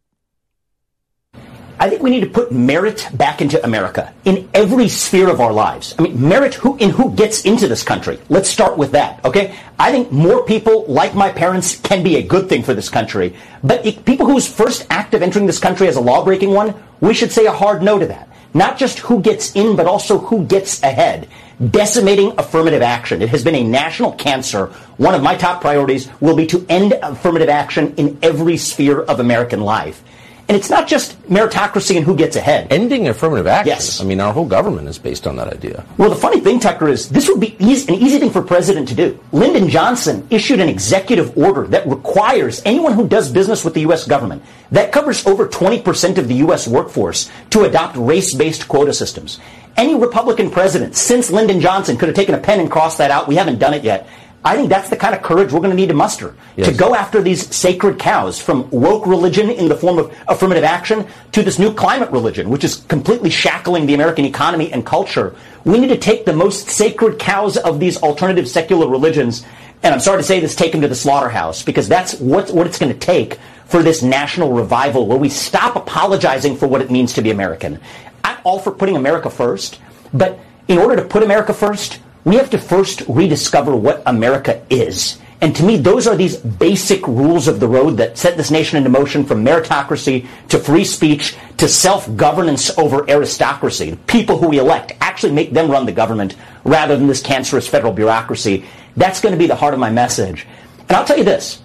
I 1.78 1.90
think 1.90 2.02
we 2.02 2.10
need 2.10 2.22
to 2.22 2.30
put 2.30 2.54
merit 2.54 3.10
back 3.14 3.42
into 3.42 3.62
America 3.64 4.14
in 4.24 4.48
every 4.54 4.88
sphere 4.88 5.30
of 5.30 5.42
our 5.42 5.52
lives. 5.52 5.94
I 6.00 6.04
mean, 6.04 6.30
merit 6.30 6.54
who 6.54 6.78
in 6.78 6.90
who 6.90 7.14
gets 7.14 7.42
into 7.44 7.68
this 7.68 7.84
country. 7.84 8.18
Let's 8.30 8.50
start 8.50 8.78
with 8.78 8.94
that, 8.94 9.24
okay? 9.26 9.54
I 9.78 9.92
think 9.92 10.10
more 10.10 10.46
people 10.46 10.86
like 10.86 11.16
my 11.16 11.30
parents 11.32 11.76
can 11.82 12.02
be 12.02 12.16
a 12.16 12.24
good 12.24 12.48
thing 12.48 12.64
for 12.64 12.74
this 12.74 12.88
country. 12.88 13.36
But 13.62 13.86
it, 13.86 14.06
people 14.06 14.26
whose 14.26 14.48
first 14.48 14.88
act 14.90 15.14
of 15.14 15.22
entering 15.22 15.48
this 15.48 15.60
country 15.60 15.90
as 15.90 15.98
a 15.98 16.02
law-breaking 16.02 16.52
one, 16.52 16.74
we 17.02 17.14
should 17.14 17.34
say 17.34 17.46
a 17.46 17.52
hard 17.52 17.84
no 17.84 18.00
to 18.00 18.06
that. 18.06 18.30
Not 18.54 18.78
just 18.78 19.00
who 19.00 19.20
gets 19.22 19.54
in, 19.54 19.76
but 19.76 19.86
also 19.86 20.18
who 20.18 20.46
gets 20.46 20.82
ahead. 20.82 21.28
Decimating 21.60 22.34
affirmative 22.38 22.82
action. 22.82 23.22
It 23.22 23.30
has 23.30 23.44
been 23.44 23.56
a 23.56 23.64
national 23.64 24.12
cancer. 24.14 24.68
One 24.98 25.16
of 25.16 25.24
my 25.24 25.36
top 25.36 25.62
priorities 25.62 26.10
will 26.20 26.36
be 26.36 26.48
to 26.48 26.66
end 26.68 26.94
affirmative 27.02 27.48
action 27.48 27.96
in 27.96 28.18
every 28.22 28.58
sphere 28.58 29.02
of 29.02 29.22
American 29.22 29.62
life. 29.62 30.04
And 30.48 30.56
it's 30.56 30.70
not 30.70 30.88
just 30.88 31.20
meritocracy 31.24 31.98
and 31.98 32.06
who 32.06 32.16
gets 32.16 32.36
ahead. 32.36 32.68
Ending 32.72 33.08
affirmative 33.08 33.48
action. 33.48 33.70
Yes. 33.70 34.00
I 34.00 34.04
mean, 34.04 34.20
our 34.20 34.32
whole 34.32 34.46
government 34.46 34.88
is 34.88 35.00
based 35.00 35.26
on 35.26 35.38
that 35.38 35.52
idea. 35.52 35.84
Well, 35.98 36.12
the 36.12 36.16
funny 36.16 36.40
thing, 36.40 36.60
Tucker, 36.60 36.88
is 36.88 37.10
this 37.10 37.28
would 37.28 37.40
be 37.40 37.56
easy, 37.58 37.92
an 37.92 38.00
easy 38.00 38.20
thing 38.20 38.30
for 38.30 38.44
president 38.44 38.88
to 38.90 38.96
do. 38.96 39.20
Lyndon 39.32 39.70
Johnson 39.70 40.28
issued 40.30 40.60
an 40.60 40.70
executive 40.70 41.36
order 41.36 41.66
that 41.68 41.88
requires 41.88 42.62
anyone 42.64 42.94
who 42.94 43.08
does 43.08 43.32
business 43.32 43.66
with 43.66 43.74
the 43.74 43.82
U.S. 43.82 44.06
government, 44.08 44.44
that 44.70 44.92
covers 44.92 45.26
over 45.26 45.48
20% 45.48 46.20
of 46.20 46.28
the 46.28 46.36
U.S. 46.36 46.68
workforce, 46.68 47.32
to 47.50 47.64
adopt 47.64 47.98
race-based 47.98 48.68
quota 48.68 48.94
systems. 48.94 49.40
Any 49.78 49.96
Republican 49.96 50.52
president 50.52 50.96
since 50.96 51.32
Lyndon 51.32 51.60
Johnson 51.60 51.98
could 51.98 52.08
have 52.08 52.16
taken 52.16 52.36
a 52.36 52.40
pen 52.40 52.60
and 52.60 52.72
crossed 52.72 53.00
that 53.00 53.12
out. 53.12 53.28
We 53.28 53.36
haven't 53.36 53.60
done 53.60 53.74
it 53.74 53.84
yet. 53.84 54.08
I 54.46 54.56
think 54.56 54.70
that's 54.70 54.90
the 54.90 54.96
kind 54.96 55.16
of 55.16 55.24
courage 55.24 55.52
we're 55.52 55.60
going 55.60 55.72
to 55.72 55.76
need 55.76 55.90
to 55.90 55.96
muster 55.96 56.36
Yes. 56.56 56.68
to 56.70 56.74
go 56.74 56.94
after 56.94 57.20
these 57.22 57.54
sacred 57.54 57.98
cows 57.98 58.40
from 58.40 58.70
woke 58.70 59.08
religion 59.08 59.50
in 59.50 59.68
the 59.68 59.76
form 59.76 59.98
of 59.98 60.16
affirmative 60.28 60.64
action 60.64 61.08
to 61.32 61.42
this 61.42 61.58
new 61.58 61.74
climate 61.74 62.12
religion, 62.12 62.50
which 62.50 62.64
is 62.64 62.76
completely 62.88 63.32
shackling 63.32 63.88
the 63.88 63.96
American 63.96 64.24
economy 64.24 64.72
and 64.72 64.86
culture. 64.86 65.36
We 65.66 65.80
need 65.80 65.88
to 65.90 65.98
take 65.98 66.26
the 66.26 66.34
most 66.34 66.70
sacred 66.70 67.18
cows 67.18 67.58
of 67.58 67.80
these 67.80 67.98
alternative 68.04 68.48
secular 68.48 68.88
religions, 68.88 69.44
and 69.82 69.94
I'm 69.94 70.00
sorry 70.00 70.20
to 70.20 70.24
say 70.24 70.40
this, 70.40 70.56
take 70.56 70.72
them 70.72 70.82
to 70.82 70.88
the 70.88 70.96
slaughterhouse 70.96 71.64
because 71.64 71.88
that's 71.90 72.14
what, 72.20 72.52
what 72.52 72.68
it's 72.68 72.78
going 72.78 72.94
to 72.94 73.00
take 73.00 73.40
for 73.66 73.82
this 73.82 74.04
national 74.04 74.54
revival 74.54 75.08
where 75.08 75.18
we 75.18 75.28
stop 75.28 75.76
apologizing 75.76 76.56
for 76.56 76.68
what 76.68 76.82
it 76.82 76.92
means 76.92 77.14
to 77.14 77.24
be 77.24 77.32
American. 77.32 77.80
I'm 78.24 78.38
all 78.44 78.60
for 78.60 78.72
putting 78.72 78.96
America 78.96 79.32
first, 79.32 79.80
but 80.14 80.40
in 80.68 80.78
order 80.78 80.96
to 80.96 81.04
put 81.04 81.24
America 81.24 81.52
first, 81.54 82.00
we 82.26 82.36
have 82.36 82.50
to 82.50 82.58
first 82.58 83.04
rediscover 83.08 83.76
what 83.76 84.04
America 84.06 84.62
is. 84.70 85.20
And 85.42 85.56
to 85.58 85.64
me, 85.64 85.78
those 85.78 86.08
are 86.08 86.16
these 86.16 86.38
basic 86.38 87.06
rules 87.08 87.48
of 87.48 87.60
the 87.60 87.68
road 87.68 87.98
that 87.98 88.18
set 88.18 88.36
this 88.36 88.50
nation 88.50 88.78
into 88.78 88.90
motion 88.90 89.26
from 89.26 89.46
meritocracy 89.46 90.26
to 90.50 90.58
free 90.58 90.86
speech 90.86 91.36
to 91.58 91.68
self-governance 91.68 92.78
over 92.80 93.08
aristocracy. 93.10 93.92
The 93.92 93.98
people 93.98 94.40
who 94.40 94.48
we 94.48 94.58
elect 94.58 94.94
actually 95.02 95.34
make 95.34 95.52
them 95.52 95.70
run 95.70 95.86
the 95.86 95.92
government 95.92 96.36
rather 96.64 96.98
than 96.98 97.08
this 97.08 97.22
cancerous 97.22 97.68
federal 97.68 97.94
bureaucracy. 97.94 98.66
That's 98.98 99.22
going 99.22 99.34
to 99.34 99.40
be 99.40 99.48
the 99.48 99.56
heart 99.56 99.74
of 99.74 99.80
my 99.80 99.92
message. 99.92 100.48
And 100.88 100.98
I'll 100.98 101.06
tell 101.06 101.18
you 101.18 101.24
this. 101.24 101.62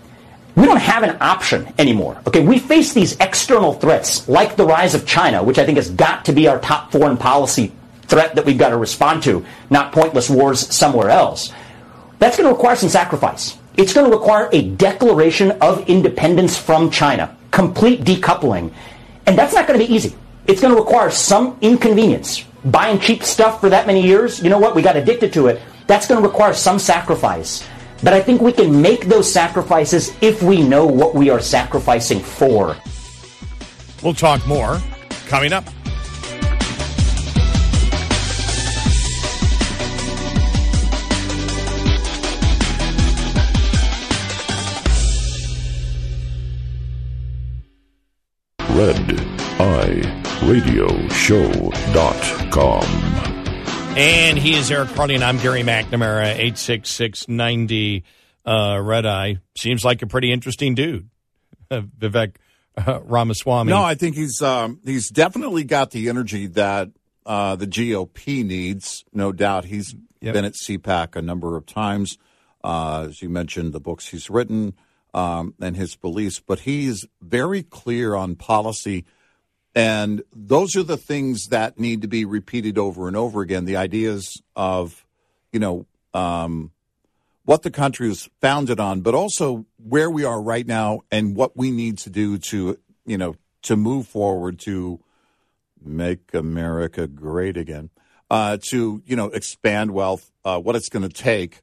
we 0.57 0.67
don't 0.67 0.77
have 0.77 1.03
an 1.03 1.17
option 1.21 1.73
anymore. 1.79 2.21
Okay, 2.27 2.45
we 2.45 2.59
face 2.59 2.93
these 2.93 3.17
external 3.19 3.73
threats 3.73 4.29
like 4.29 4.57
the 4.57 4.67
rise 4.67 4.95
of 4.95 5.07
China, 5.07 5.43
which 5.43 5.59
I 5.59 5.65
think 5.65 5.79
has 5.79 5.91
got 5.91 6.27
to 6.27 6.33
be 6.33 6.49
our 6.49 6.59
top 6.59 6.93
foreign 6.93 7.17
policy 7.17 7.73
threat 8.11 8.35
that 8.35 8.45
we've 8.45 8.59
got 8.59 8.71
to 8.71 8.77
respond 8.77 9.23
to, 9.23 9.47
not 9.71 9.93
pointless 9.93 10.29
wars 10.29 10.75
somewhere 10.75 11.09
else. 11.09 11.53
That's 12.19 12.37
going 12.37 12.49
to 12.49 12.53
require 12.53 12.77
some 12.77 12.91
sacrifice. 12.91 13.57
It's 13.77 13.95
going 13.95 14.11
to 14.11 14.15
require 14.15 14.51
a 14.53 14.69
declaration 14.71 15.53
of 15.63 15.89
independence 15.89 16.59
from 16.59 16.91
China, 16.91 17.35
complete 17.51 18.03
decoupling. 18.03 18.73
And 19.27 19.39
that's 19.39 19.55
not 19.55 19.67
going 19.67 19.79
to 19.81 19.87
be 19.87 19.95
easy. 19.95 20.15
It's 20.47 20.61
going 20.61 20.75
to 20.75 20.81
require 20.81 21.11
some 21.11 21.57
inconvenience. 21.63 22.45
Buying 22.65 22.99
cheap 22.99 23.23
stuff 23.23 23.61
for 23.61 23.71
that 23.71 23.87
many 23.87 24.03
years, 24.03 24.43
you 24.43 24.51
know 24.51 24.59
what? 24.59 24.75
We 24.75 24.83
got 24.83 24.97
addicted 24.97 25.33
to 25.35 25.47
it. 25.47 25.63
That's 25.87 26.07
going 26.07 26.21
to 26.21 26.29
require 26.29 26.53
some 26.53 26.79
sacrifice. 26.79 27.67
But 28.03 28.13
I 28.13 28.21
think 28.21 28.43
we 28.43 28.53
can 28.53 28.83
make 28.83 29.07
those 29.07 29.33
sacrifices 29.33 30.13
if 30.21 30.43
we 30.43 30.63
know 30.63 30.85
what 30.87 31.15
we 31.15 31.31
are 31.31 31.41
sacrificing 31.41 32.21
for. 32.21 32.77
We'll 34.03 34.15
talk 34.15 34.47
more 34.47 34.81
coming 35.27 35.53
up. 35.53 35.65
Red 48.81 48.97
Eye 49.61 50.41
Radio 50.47 50.89
Show.com. 51.09 52.83
And 53.95 54.39
he 54.39 54.55
is 54.55 54.71
Eric 54.71 54.89
Harley, 54.93 55.17
and 55.17 55.23
I'm 55.23 55.37
Gary 55.37 55.61
McNamara, 55.63 56.35
86690 56.39 58.05
uh, 58.47 58.81
Red 58.83 59.05
Eye. 59.05 59.37
Seems 59.55 59.85
like 59.85 60.01
a 60.01 60.07
pretty 60.07 60.33
interesting 60.33 60.75
dude, 60.75 61.11
uh, 61.71 61.83
Vivek 61.99 62.37
uh, 62.79 63.01
Ramaswamy. 63.03 63.69
No, 63.69 63.83
I 63.83 63.97
think 63.97 64.17
he's 64.17 64.41
um, 64.41 64.81
he's 64.83 65.11
definitely 65.11 65.65
got 65.65 65.91
the 65.91 66.09
energy 66.09 66.47
that 66.47 66.89
uh, 67.27 67.57
the 67.57 67.67
GOP 67.67 68.43
needs. 68.47 69.05
No 69.13 69.31
doubt, 69.31 69.67
he's 69.67 69.95
Yep. 70.23 70.33
been 70.35 70.45
at 70.47 70.55
CPAC 70.55 71.17
a 71.17 71.23
number 71.23 71.59
of 71.59 71.67
times. 71.67 72.17
Uh, 72.65 73.09
as 73.11 73.21
you 73.21 73.29
mentioned, 73.29 73.75
the 73.75 73.81
books 73.81 74.09
he's 74.09 74.31
written 74.31 74.73
um, 75.15 75.55
and 75.61 75.77
his 75.77 75.97
beliefs, 75.97 76.41
but 76.41 76.61
he's 76.61 77.07
very 77.21 77.63
clear 77.63 78.15
on 78.15 78.37
policy. 78.37 79.05
And 79.75 80.23
those 80.35 80.75
are 80.77 80.83
the 80.83 80.97
things 80.97 81.49
that 81.49 81.79
need 81.79 82.03
to 82.03 82.09
be 82.09 82.25
repeated 82.25 82.79
over 82.79 83.07
and 83.07 83.17
over 83.17 83.41
again. 83.41 83.65
The 83.65 83.77
ideas 83.77 84.43
of, 84.57 85.07
you 85.53 85.61
know, 85.61 85.87
um, 86.13 86.73
what 87.45 87.63
the 87.63 87.71
country 87.71 88.11
is 88.11 88.29
founded 88.41 88.81
on, 88.81 89.01
but 89.01 89.15
also 89.15 89.67
where 89.77 90.11
we 90.11 90.25
are 90.25 90.41
right 90.41 90.67
now 90.67 91.01
and 91.11 91.37
what 91.37 91.57
we 91.57 91.71
need 91.71 91.99
to 91.99 92.11
do 92.11 92.39
to, 92.39 92.79
you 93.07 93.19
know, 93.19 93.37
to 93.63 93.77
move 93.77 94.07
forward 94.07 94.59
to 94.61 95.01
make 95.83 96.35
America 96.35 97.07
great 97.07 97.57
again, 97.57 97.91
uh, 98.29 98.59
to, 98.71 99.03
you 99.07 99.17
know, 99.17 99.27
expand 99.27 99.93
wealth, 99.93 100.31
uh, 100.45 100.59
what 100.59 100.77
it's 100.77 100.89
going 100.89 101.09
to 101.09 101.15
take. 101.15 101.63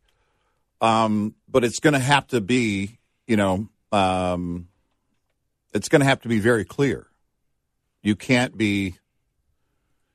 Um, 0.82 1.36
but 1.50 1.64
it's 1.64 1.80
going 1.80 1.94
to 1.94 2.00
have 2.00 2.28
to 2.28 2.42
be, 2.42 2.97
you 3.28 3.36
know, 3.36 3.70
um, 3.92 4.68
it's 5.74 5.90
going 5.90 6.02
to 6.02 6.08
have 6.08 6.22
to 6.22 6.28
be 6.28 6.40
very 6.40 6.66
clear. 6.66 7.08
You 8.02 8.16
can't 8.16 8.58
be, 8.58 8.96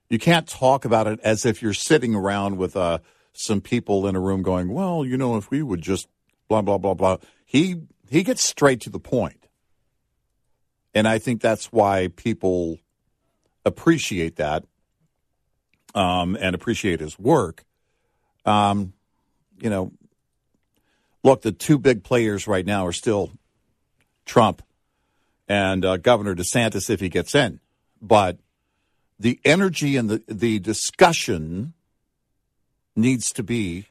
you 0.09 0.19
can't 0.19 0.49
talk 0.49 0.85
about 0.85 1.07
it 1.07 1.21
as 1.21 1.47
if 1.47 1.63
you're 1.63 1.75
sitting 1.75 2.15
around 2.15 2.57
with 2.57 2.77
uh, 2.77 2.99
some 3.33 3.61
people 3.61 4.07
in 4.07 4.17
a 4.17 4.21
room 4.21 4.43
going, 4.43 4.73
well, 4.73 5.05
you 5.05 5.17
know, 5.17 5.37
if 5.37 5.51
we 5.51 5.63
would 5.63 5.83
just 5.83 6.09
blah 6.53 6.61
blah 6.61 6.77
blah 6.77 6.93
blah. 6.93 7.17
He 7.47 7.77
he 8.11 8.23
gets 8.23 8.45
straight 8.45 8.83
to 8.83 8.91
the 8.91 8.99
point, 8.99 9.49
and 10.95 11.09
I 11.09 11.19
think 11.19 11.41
that's 11.41 11.73
why 11.73 12.09
people 12.15 12.79
appreciate 13.65 14.37
that 14.37 14.65
um, 15.95 16.37
and 16.39 16.55
appreciate 16.55 17.01
his 17.01 17.19
work. 17.19 17.65
Um, 18.45 18.93
you 19.59 19.71
know, 19.71 19.93
look, 21.23 21.43
the 21.43 21.53
two 21.53 21.79
big 21.79 22.03
players 22.05 22.47
right 22.47 22.65
now 22.67 22.87
are 22.87 22.93
still 22.93 23.31
Trump 24.27 24.63
and 25.49 25.85
uh, 25.85 25.97
Governor 25.97 26.35
DeSantis 26.35 26.89
if 26.91 27.01
he 27.01 27.09
gets 27.09 27.35
in, 27.35 27.61
but 28.01 28.39
the 29.19 29.39
energy 29.45 29.97
and 29.97 30.09
the 30.11 30.23
the 30.27 30.59
discussion 30.59 31.75
needs 32.97 33.27
to 33.35 33.43
be 33.43 33.87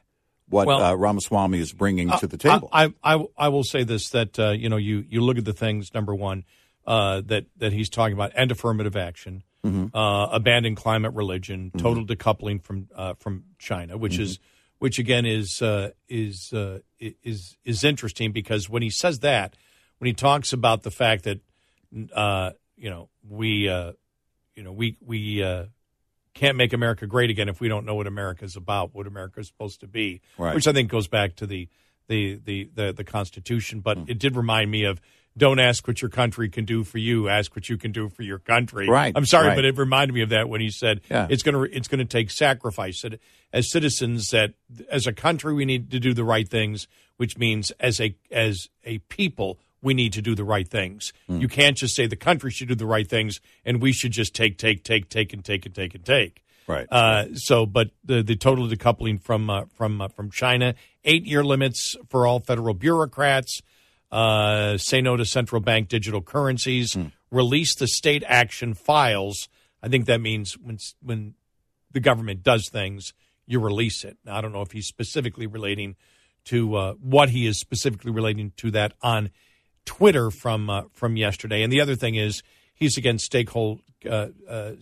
what 0.48 0.66
Well- 0.66 0.82
uh, 0.82 0.94
Ramaswamy 0.94 1.58
is 1.58 1.72
bringing 1.72 2.10
to 2.18 2.26
the 2.26 2.36
table. 2.36 2.68
I, 2.72 2.92
I, 3.02 3.14
I, 3.14 3.24
I 3.38 3.48
will 3.48 3.64
say 3.64 3.84
this 3.84 4.10
that 4.10 4.38
uh, 4.38 4.50
you 4.50 4.68
know 4.68 4.76
you 4.76 5.04
you 5.08 5.20
look 5.22 5.38
at 5.38 5.44
the 5.44 5.52
things 5.52 5.94
number 5.94 6.14
one 6.14 6.44
uh, 6.86 7.22
that 7.26 7.46
that 7.58 7.72
he's 7.72 7.88
talking 7.88 8.14
about 8.14 8.32
and 8.34 8.50
affirmative 8.50 8.96
action, 8.96 9.44
Mhm. 9.64 9.90
uh, 9.94 10.28
abandon 10.32 10.74
climate 10.74 11.14
religion, 11.14 11.70
total 11.78 12.04
decoupling 12.04 12.62
from 12.62 12.88
uh, 12.94 13.14
from 13.14 13.44
China, 13.58 13.96
which 13.96 14.18
is 14.18 14.38
which 14.82 14.98
again 14.98 15.24
is 15.24 15.62
uh, 15.62 15.90
is 16.08 16.52
uh, 16.52 16.80
is 16.98 17.56
is 17.64 17.84
interesting 17.84 18.32
because 18.32 18.68
when 18.68 18.82
he 18.82 18.90
says 18.90 19.20
that, 19.20 19.54
when 19.98 20.06
he 20.08 20.12
talks 20.12 20.52
about 20.52 20.82
the 20.82 20.90
fact 20.90 21.22
that 21.22 21.38
uh, 22.12 22.50
you 22.76 22.90
know 22.90 23.08
we 23.28 23.68
uh, 23.68 23.92
you 24.56 24.64
know 24.64 24.72
we 24.72 24.96
we 25.00 25.40
uh, 25.40 25.66
can't 26.34 26.56
make 26.56 26.72
America 26.72 27.06
great 27.06 27.30
again 27.30 27.48
if 27.48 27.60
we 27.60 27.68
don't 27.68 27.86
know 27.86 27.94
what 27.94 28.08
America 28.08 28.44
is 28.44 28.56
about, 28.56 28.92
what 28.92 29.06
America 29.06 29.38
is 29.38 29.46
supposed 29.46 29.78
to 29.82 29.86
be, 29.86 30.20
Right. 30.36 30.52
which 30.52 30.66
I 30.66 30.72
think 30.72 30.90
goes 30.90 31.06
back 31.06 31.36
to 31.36 31.46
the 31.46 31.68
the 32.08 32.40
the 32.44 32.68
the, 32.74 32.92
the 32.92 33.04
Constitution. 33.04 33.82
But 33.82 33.98
Hmm. 33.98 34.04
it 34.08 34.18
did 34.18 34.34
remind 34.34 34.68
me 34.72 34.82
of 34.82 35.00
don't 35.36 35.58
ask 35.58 35.86
what 35.86 36.02
your 36.02 36.10
country 36.10 36.48
can 36.48 36.64
do 36.64 36.84
for 36.84 36.98
you, 36.98 37.28
ask 37.28 37.54
what 37.56 37.68
you 37.68 37.78
can 37.78 37.92
do 37.92 38.08
for 38.08 38.22
your 38.22 38.38
country. 38.38 38.88
Right, 38.88 39.12
I'm 39.16 39.24
sorry, 39.26 39.48
right. 39.48 39.54
but 39.54 39.64
it 39.64 39.78
reminded 39.78 40.14
me 40.14 40.22
of 40.22 40.28
that 40.30 40.48
when 40.48 40.60
he 40.60 40.70
said 40.70 41.00
Yeah. 41.10 41.26
it's 41.30 41.42
going 41.42 41.54
to 41.54 41.76
it's 41.76 41.88
going 41.88 42.00
to 42.00 42.04
take 42.04 42.30
sacrifice 42.30 43.02
that 43.02 43.20
as 43.52 43.70
citizens 43.70 44.30
that 44.30 44.54
as 44.90 45.06
a 45.06 45.12
country 45.12 45.54
we 45.54 45.64
need 45.64 45.90
to 45.90 46.00
do 46.00 46.14
the 46.14 46.24
right 46.24 46.48
things, 46.48 46.86
which 47.16 47.38
means 47.38 47.70
as 47.80 48.00
a 48.00 48.14
as 48.30 48.68
a 48.84 48.98
people 48.98 49.58
we 49.80 49.94
need 49.94 50.12
to 50.12 50.22
do 50.22 50.34
the 50.34 50.44
right 50.44 50.68
things. 50.68 51.12
Hmm. 51.26 51.40
You 51.40 51.48
can't 51.48 51.76
just 51.76 51.96
say 51.96 52.06
the 52.06 52.16
country 52.16 52.50
should 52.50 52.68
do 52.68 52.74
the 52.74 52.86
right 52.86 53.08
things 53.08 53.40
and 53.64 53.82
we 53.82 53.92
should 53.92 54.12
just 54.12 54.34
take 54.34 54.58
take 54.58 54.84
take 54.84 55.08
take 55.08 55.32
and 55.32 55.44
take 55.44 55.66
and 55.66 55.74
take 55.74 55.94
and 55.94 56.04
take. 56.04 56.42
Right. 56.68 56.86
Uh, 56.90 57.34
so, 57.34 57.66
but 57.66 57.90
the 58.04 58.22
the 58.22 58.36
total 58.36 58.68
decoupling 58.68 59.20
from 59.20 59.50
uh, 59.50 59.64
from 59.74 60.00
uh, 60.00 60.08
from 60.08 60.30
China, 60.30 60.74
eight 61.04 61.26
year 61.26 61.42
limits 61.42 61.96
for 62.08 62.26
all 62.26 62.40
federal 62.40 62.74
bureaucrats. 62.74 63.62
Uh, 64.12 64.76
say 64.76 65.00
no 65.00 65.16
to 65.16 65.24
central 65.24 65.60
bank 65.60 65.88
digital 65.88 66.20
currencies. 66.20 66.96
Release 67.30 67.74
the 67.74 67.88
state 67.88 68.22
action 68.26 68.74
files. 68.74 69.48
I 69.82 69.88
think 69.88 70.04
that 70.06 70.20
means 70.20 70.52
when 70.58 70.78
when 71.00 71.34
the 71.90 72.00
government 72.00 72.42
does 72.42 72.68
things, 72.68 73.14
you 73.46 73.58
release 73.58 74.04
it. 74.04 74.18
Now, 74.24 74.36
I 74.36 74.40
don't 74.42 74.52
know 74.52 74.62
if 74.62 74.72
he's 74.72 74.86
specifically 74.86 75.46
relating 75.46 75.96
to 76.44 76.74
uh, 76.76 76.92
what 76.94 77.30
he 77.30 77.46
is 77.46 77.58
specifically 77.58 78.10
relating 78.10 78.52
to 78.58 78.70
that 78.72 78.94
on 79.02 79.30
Twitter 79.84 80.30
from 80.30 80.68
uh, 80.68 80.82
from 80.92 81.16
yesterday. 81.16 81.62
And 81.62 81.72
the 81.72 81.80
other 81.80 81.96
thing 81.96 82.14
is 82.14 82.42
he's 82.74 82.96
against 82.98 83.24
stakeholder 83.24 83.82
uh, 84.08 84.28
uh, 84.48 84.72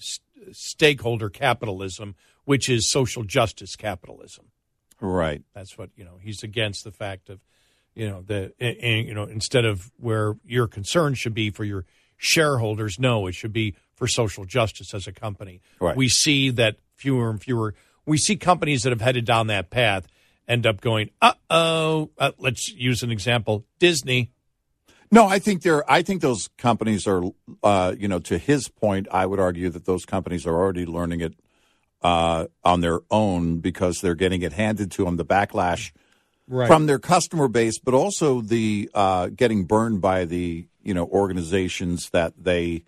stakeholder 0.53 1.29
capitalism, 1.29 2.17
which 2.45 2.69
is 2.69 2.91
social 2.91 3.23
justice 3.23 3.77
capitalism. 3.77 4.47
right. 5.01 5.43
That's 5.55 5.79
what 5.79 5.91
you 5.97 6.05
know. 6.05 6.19
He's 6.21 6.43
against 6.43 6.85
the 6.85 6.93
fact 6.93 7.29
of 7.29 7.41
you 7.95 8.09
know 8.09 8.23
the 8.23 8.53
eh, 8.61 8.75
eh, 8.81 8.97
you 8.97 9.15
know 9.15 9.25
instead 9.25 9.65
of 9.65 9.91
where 9.97 10.35
your 10.45 10.67
concern 10.67 11.15
should 11.15 11.35
be 11.35 11.51
for 11.51 11.65
your 11.65 11.85
shareholders, 12.17 12.99
no, 12.99 13.27
it 13.27 13.35
should 13.35 13.53
be 13.53 13.75
for 13.95 14.07
social 14.07 14.45
justice 14.45 14.95
as 14.95 15.07
a 15.07 15.13
company. 15.13 15.61
Right. 15.81 15.97
We 15.97 16.09
see 16.09 16.51
that 16.51 16.77
fewer 16.95 17.31
and 17.31 17.43
fewer. 17.43 17.75
We 18.07 18.19
see 18.19 18.37
companies 18.37 18.83
that 18.83 18.91
have 18.91 19.01
headed 19.01 19.25
down 19.25 19.49
that 19.49 19.71
path 19.71 20.07
end 20.49 20.67
up 20.67 20.81
going, 20.81 21.11
uh-oh. 21.23 22.11
Uh, 22.19 22.33
let's 22.39 22.69
use 22.71 23.03
an 23.03 23.11
example: 23.11 23.65
Disney. 23.79 24.33
No, 25.13 25.27
I 25.27 25.39
think 25.39 25.63
they're. 25.63 25.89
I 25.91 26.03
think 26.03 26.23
those 26.23 26.49
companies 26.57 27.07
are. 27.07 27.23
Uh, 27.63 27.95
you 27.99 28.09
know, 28.09 28.21
to 28.21 28.39
his 28.39 28.69
point, 28.69 29.09
I 29.11 29.27
would 29.27 29.41
argue 29.41 29.69
that 29.71 29.85
those 29.85 30.05
companies 30.05 30.47
are 30.47 30.55
already 30.55 30.87
learning 30.87 31.21
it 31.21 31.35
uh, 32.03 32.47
on 32.65 32.81
their 32.81 33.01
own 33.11 33.59
because 33.59 34.01
they're 34.01 34.15
getting 34.15 34.43
it 34.43 34.53
handed 34.53 34.91
to 34.93 35.05
them. 35.05 35.17
The 35.17 35.25
backlash 35.25 35.93
Right. 36.53 36.67
from 36.67 36.87
their 36.87 36.99
customer 36.99 37.47
base, 37.47 37.79
but 37.79 37.95
also 37.95 38.41
the 38.41 38.91
uh, 38.93 39.29
getting 39.29 39.65
burned 39.65 40.01
by 40.01 40.25
the 40.25 40.67
you 40.83 40.95
know 40.95 41.07
organizations 41.07 42.11
that 42.11 42.33
they 42.37 42.83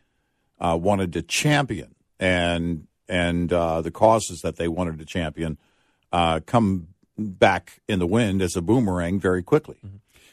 uh, 0.59 0.77
wanted 0.81 1.13
to 1.13 1.23
champion 1.23 1.95
and 2.19 2.89
and 3.09 3.53
uh, 3.53 3.81
the 3.81 3.93
causes 3.93 4.41
that 4.41 4.57
they 4.57 4.67
wanted 4.67 4.99
to 4.99 5.05
champion 5.05 5.59
uh, 6.13 6.41
come 6.45 6.89
back 7.17 7.81
in 7.89 8.01
the 8.01 8.07
wind 8.07 8.43
as 8.43 8.57
a 8.57 8.63
boomerang 8.63 9.21
very 9.21 9.45
quickly. 9.45 9.77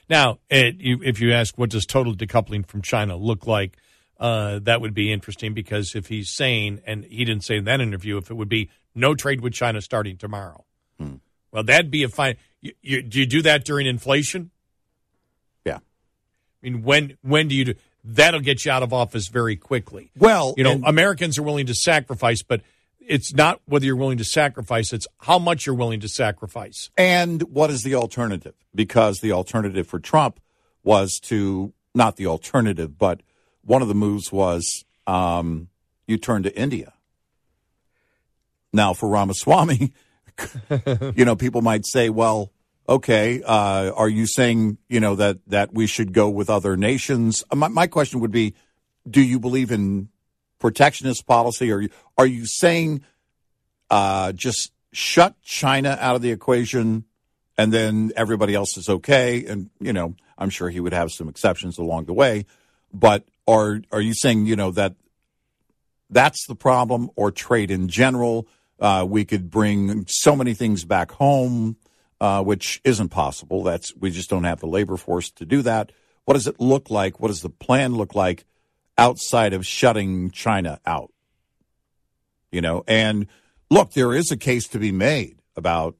Now, 0.09 0.39
it, 0.49 0.77
you, 0.79 0.99
if 1.03 1.21
you 1.21 1.31
ask 1.31 1.55
what 1.55 1.69
does 1.69 1.85
total 1.85 2.15
decoupling 2.15 2.65
from 2.65 2.81
China 2.81 3.15
look 3.15 3.45
like, 3.45 3.77
uh, 4.19 4.57
that 4.63 4.81
would 4.81 4.95
be 4.95 5.13
interesting 5.13 5.53
because 5.53 5.93
if 5.93 6.07
he's 6.07 6.31
saying, 6.31 6.81
and 6.87 7.05
he 7.05 7.25
didn't 7.25 7.43
say 7.43 7.57
in 7.57 7.65
that 7.65 7.79
interview, 7.79 8.17
if 8.17 8.31
it 8.31 8.33
would 8.33 8.49
be 8.49 8.71
no 8.95 9.13
trade 9.13 9.41
with 9.41 9.53
China 9.53 9.81
starting 9.81 10.17
tomorrow, 10.17 10.65
well, 11.51 11.63
that'd 11.63 11.91
be 11.91 12.03
a 12.03 12.09
fine. 12.09 12.37
You, 12.61 12.73
you, 12.81 13.01
do 13.01 13.19
you 13.19 13.25
do 13.25 13.41
that 13.43 13.63
during 13.65 13.87
inflation? 13.87 14.51
Yeah. 15.65 15.77
I 15.77 15.81
mean, 16.61 16.83
when 16.83 17.17
when 17.21 17.47
do 17.47 17.55
you 17.55 17.65
do 17.65 17.73
that'll 18.03 18.39
get 18.39 18.65
you 18.65 18.71
out 18.71 18.83
of 18.83 18.93
office 18.93 19.27
very 19.27 19.55
quickly. 19.55 20.11
Well, 20.17 20.53
you 20.57 20.63
know, 20.63 20.73
and- 20.73 20.85
Americans 20.85 21.37
are 21.37 21.43
willing 21.43 21.67
to 21.67 21.75
sacrifice, 21.75 22.43
but 22.43 22.61
it's 22.99 23.33
not 23.33 23.61
whether 23.65 23.85
you're 23.85 23.95
willing 23.95 24.19
to 24.19 24.23
sacrifice, 24.23 24.93
it's 24.93 25.07
how 25.19 25.39
much 25.39 25.65
you're 25.65 25.75
willing 25.75 25.99
to 26.01 26.07
sacrifice. 26.07 26.89
And 26.97 27.41
what 27.43 27.69
is 27.69 27.83
the 27.83 27.95
alternative? 27.95 28.53
Because 28.73 29.19
the 29.19 29.31
alternative 29.31 29.87
for 29.87 29.99
Trump 29.99 30.39
was 30.83 31.19
to 31.23 31.73
not 31.95 32.17
the 32.17 32.27
alternative, 32.27 32.97
but 32.97 33.21
one 33.63 33.81
of 33.81 33.87
the 33.87 33.95
moves 33.95 34.31
was 34.31 34.85
um, 35.07 35.69
you 36.07 36.17
turn 36.17 36.43
to 36.43 36.55
India. 36.55 36.93
Now, 38.71 38.93
for 38.93 39.09
Ramaswamy, 39.09 39.91
you 41.15 41.25
know, 41.25 41.35
people 41.35 41.61
might 41.61 41.85
say, 41.85 42.09
well, 42.09 42.51
okay, 42.87 43.41
uh, 43.43 43.91
are 43.91 44.09
you 44.09 44.25
saying, 44.25 44.77
you 44.87 44.99
know, 44.99 45.15
that, 45.15 45.37
that 45.47 45.73
we 45.73 45.85
should 45.87 46.13
go 46.13 46.29
with 46.29 46.49
other 46.49 46.75
nations? 46.75 47.43
Uh, 47.51 47.55
My, 47.55 47.67
my 47.67 47.87
question 47.87 48.19
would 48.19 48.31
be, 48.31 48.55
do 49.09 49.21
you 49.21 49.39
believe 49.39 49.71
in 49.71 50.09
protectionist 50.59 51.25
policy? 51.25 51.71
Or 51.71 51.87
are 52.17 52.25
you 52.25 52.45
saying 52.45 53.03
uh, 53.89 54.31
just 54.31 54.71
shut 54.91 55.39
China 55.41 55.97
out 56.01 56.15
of 56.15 56.21
the 56.21 56.31
equation 56.31 57.05
and 57.57 57.71
then 57.71 58.11
everybody 58.15 58.55
else 58.55 58.77
is 58.77 58.89
okay? 58.89 59.45
And, 59.45 59.69
you 59.79 59.93
know, 59.93 60.15
I'm 60.37 60.49
sure 60.49 60.69
he 60.69 60.79
would 60.79 60.93
have 60.93 61.11
some 61.11 61.29
exceptions 61.29 61.77
along 61.77 62.05
the 62.05 62.13
way. 62.13 62.45
But 62.93 63.25
are, 63.47 63.81
are 63.91 64.01
you 64.01 64.13
saying, 64.13 64.45
you 64.47 64.55
know, 64.55 64.71
that 64.71 64.95
that's 66.09 66.47
the 66.47 66.55
problem 66.55 67.09
or 67.15 67.31
trade 67.31 67.69
in 67.71 67.87
general? 67.87 68.47
Uh, 68.79 69.05
we 69.07 69.25
could 69.25 69.49
bring 69.49 70.05
so 70.07 70.35
many 70.35 70.53
things 70.53 70.85
back 70.85 71.11
home, 71.11 71.75
uh, 72.21 72.41
which 72.43 72.79
isn't 72.83 73.09
possible. 73.09 73.63
That's 73.63 73.93
we 73.95 74.09
just 74.09 74.29
don't 74.29 74.45
have 74.45 74.59
the 74.59 74.67
labor 74.67 74.97
force 74.97 75.31
to 75.31 75.45
do 75.45 75.61
that. 75.63 75.91
What 76.25 76.35
does 76.35 76.47
it 76.47 76.59
look 76.59 76.89
like? 76.89 77.19
What 77.19 77.29
does 77.29 77.41
the 77.41 77.49
plan 77.49 77.95
look 77.95 78.15
like 78.15 78.45
outside 78.97 79.53
of 79.53 79.65
shutting 79.65 80.31
China 80.31 80.79
out? 80.85 81.11
You 82.51 82.61
know, 82.61 82.83
and 82.87 83.27
look, 83.69 83.91
there 83.93 84.13
is 84.13 84.31
a 84.31 84.37
case 84.37 84.67
to 84.69 84.79
be 84.79 84.91
made 84.91 85.39
about, 85.55 85.95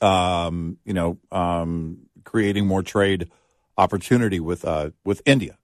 um, 0.00 0.78
you 0.84 0.94
know, 0.94 1.18
um, 1.30 2.06
creating 2.24 2.66
more 2.66 2.82
trade 2.82 3.30
opportunity 3.76 4.40
with 4.40 4.64
uh, 4.64 4.90
with 5.04 5.22
India, 5.26 5.58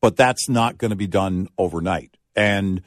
but 0.00 0.16
that's 0.16 0.48
not 0.48 0.78
going 0.78 0.90
to 0.90 0.96
be 0.96 1.06
done 1.06 1.48
overnight. 1.56 2.16
And 2.36 2.82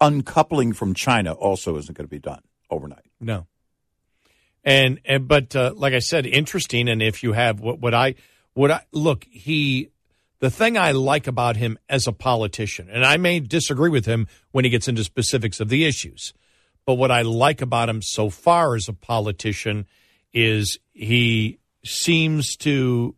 uncoupling 0.00 0.72
from 0.72 0.94
China 0.94 1.32
also 1.32 1.76
isn't 1.76 1.96
going 1.96 2.06
to 2.06 2.10
be 2.10 2.18
done 2.18 2.42
overnight. 2.70 3.10
No. 3.20 3.46
And 4.64 5.00
and 5.04 5.28
but 5.28 5.54
uh, 5.54 5.72
like 5.76 5.94
I 5.94 6.00
said, 6.00 6.26
interesting. 6.26 6.88
And 6.88 7.02
if 7.02 7.22
you 7.22 7.32
have 7.32 7.60
what 7.60 7.78
what 7.78 7.94
I 7.94 8.16
what 8.54 8.70
I 8.70 8.82
look, 8.92 9.24
he 9.30 9.90
the 10.40 10.50
thing 10.50 10.76
I 10.76 10.92
like 10.92 11.26
about 11.26 11.56
him 11.56 11.78
as 11.88 12.06
a 12.06 12.12
politician, 12.12 12.88
and 12.90 13.04
I 13.04 13.16
may 13.16 13.40
disagree 13.40 13.90
with 13.90 14.06
him 14.06 14.26
when 14.50 14.64
he 14.64 14.70
gets 14.70 14.88
into 14.88 15.04
specifics 15.04 15.60
of 15.60 15.68
the 15.68 15.84
issues, 15.84 16.34
but 16.84 16.94
what 16.94 17.10
I 17.10 17.22
like 17.22 17.62
about 17.62 17.88
him 17.88 18.02
so 18.02 18.28
far 18.28 18.74
as 18.74 18.88
a 18.88 18.92
politician 18.92 19.86
is 20.32 20.78
he 20.92 21.58
seems 21.84 22.56
to 22.58 23.14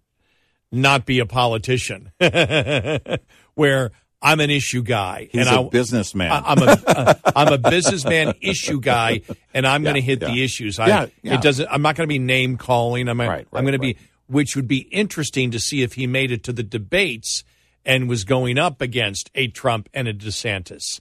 not 0.70 1.06
be 1.06 1.18
a 1.18 1.26
politician, 1.26 2.12
where 3.54 3.90
I'm 4.20 4.40
an 4.40 4.50
issue 4.50 4.82
guy 4.82 5.28
He's 5.30 5.46
and 5.46 5.56
a 5.56 5.68
businessman. 5.68 6.32
I, 6.32 6.52
am 6.52 6.62
a 6.62 6.82
uh, 6.86 7.14
I'm 7.36 7.52
a 7.52 7.58
businessman 7.58 8.34
issue 8.40 8.80
guy, 8.80 9.22
and 9.54 9.66
I'm 9.66 9.82
going 9.82 9.94
to 9.94 10.00
hit 10.00 10.20
yeah. 10.20 10.28
the 10.28 10.42
issues. 10.42 10.78
I, 10.78 10.88
Yeah, 10.88 11.06
yeah. 11.22 11.34
It 11.34 11.42
doesn't. 11.42 11.68
I'm 11.70 11.82
not 11.82 11.94
going 11.94 12.06
to 12.06 12.12
be 12.12 12.18
name 12.18 12.56
calling. 12.56 13.08
I'm. 13.08 13.20
Right, 13.20 13.28
I'm 13.28 13.36
right, 13.36 13.62
going 13.62 13.72
to 13.72 13.78
be, 13.78 13.96
which 14.26 14.56
would 14.56 14.66
be 14.66 14.78
interesting 14.78 15.52
to 15.52 15.60
see 15.60 15.82
if 15.82 15.94
he 15.94 16.06
made 16.06 16.32
it 16.32 16.42
to 16.44 16.52
the 16.52 16.64
debates 16.64 17.44
and 17.84 18.08
was 18.08 18.24
going 18.24 18.58
up 18.58 18.80
against 18.80 19.30
a 19.34 19.48
Trump 19.48 19.88
and 19.94 20.08
a 20.08 20.14
DeSantis. 20.14 21.00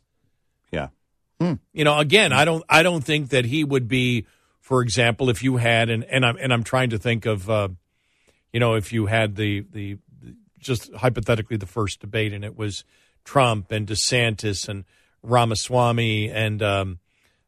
Yeah. 0.71 0.89
You 1.39 1.83
know, 1.83 1.99
again, 1.99 2.33
I 2.33 2.45
don't. 2.45 2.63
I 2.69 2.83
don't 2.83 3.03
think 3.03 3.29
that 3.29 3.45
he 3.45 3.63
would 3.63 3.87
be. 3.87 4.25
For 4.61 4.81
example, 4.81 5.29
if 5.29 5.43
you 5.43 5.57
had 5.57 5.89
and 5.89 6.03
and 6.03 6.25
I'm 6.25 6.37
and 6.37 6.51
I'm 6.51 6.63
trying 6.63 6.89
to 6.91 6.99
think 6.99 7.25
of, 7.25 7.49
uh, 7.49 7.69
you 8.51 8.59
know, 8.59 8.75
if 8.75 8.91
you 8.91 9.05
had 9.05 9.35
the 9.35 9.65
the 9.71 9.97
just 10.59 10.91
hypothetically 10.93 11.57
the 11.57 11.65
first 11.65 11.99
debate 11.99 12.33
and 12.33 12.43
it 12.43 12.57
was 12.57 12.83
Trump 13.27 13.71
and 13.73 13.85
DeSantis 13.85 14.69
and 14.69 14.85
Ramaswamy 15.21 16.29
and 16.31 16.63
um, 16.63 16.99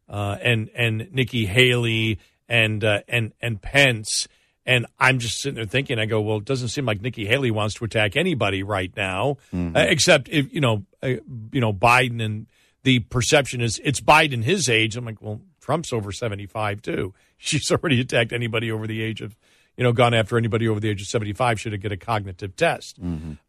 uh, 0.09 0.37
and 0.41 0.69
and 0.75 1.07
Nikki 1.13 1.45
Haley 1.45 2.19
and 2.49 2.83
uh, 2.83 2.99
and 3.07 3.31
and 3.41 3.61
Pence. 3.61 4.27
And 4.65 4.85
I'm 4.99 5.17
just 5.17 5.41
sitting 5.41 5.55
there 5.55 5.65
thinking, 5.65 5.97
I 5.97 6.05
go, 6.05 6.21
well, 6.21 6.37
it 6.37 6.45
doesn't 6.45 6.67
seem 6.67 6.85
like 6.85 7.01
Nikki 7.01 7.25
Haley 7.25 7.49
wants 7.49 7.73
to 7.75 7.85
attack 7.85 8.15
anybody 8.15 8.61
right 8.61 8.91
now, 8.95 9.37
Mm-hmm. 9.51 9.75
uh, 9.75 9.79
except 9.79 10.29
if 10.29 10.53
you 10.53 10.61
know, 10.61 10.83
uh, 11.01 11.07
you 11.51 11.61
know, 11.61 11.73
Biden. 11.73 12.21
And 12.23 12.45
the 12.83 12.99
perception 12.99 13.61
is 13.61 13.81
it's 13.83 14.01
Biden 14.01 14.43
his 14.43 14.69
age. 14.69 14.95
I'm 14.97 15.05
like, 15.05 15.21
well, 15.21 15.41
Trump's 15.61 15.91
over 15.93 16.11
75 16.11 16.81
too. 16.81 17.13
She's 17.37 17.71
already 17.71 18.01
attacked 18.01 18.33
anybody 18.33 18.69
over 18.71 18.85
the 18.85 19.01
age 19.01 19.21
of, 19.21 19.35
you 19.79 19.83
know, 19.85 19.93
gone 19.93 20.13
after 20.13 20.37
anybody 20.37 20.67
over 20.67 20.81
the 20.81 20.89
age 20.89 21.01
of 21.01 21.07
75 21.07 21.57
should 21.57 21.71
have 21.71 21.81
get 21.81 21.93
a 21.93 21.97
cognitive 21.97 22.53
test. 22.57 22.99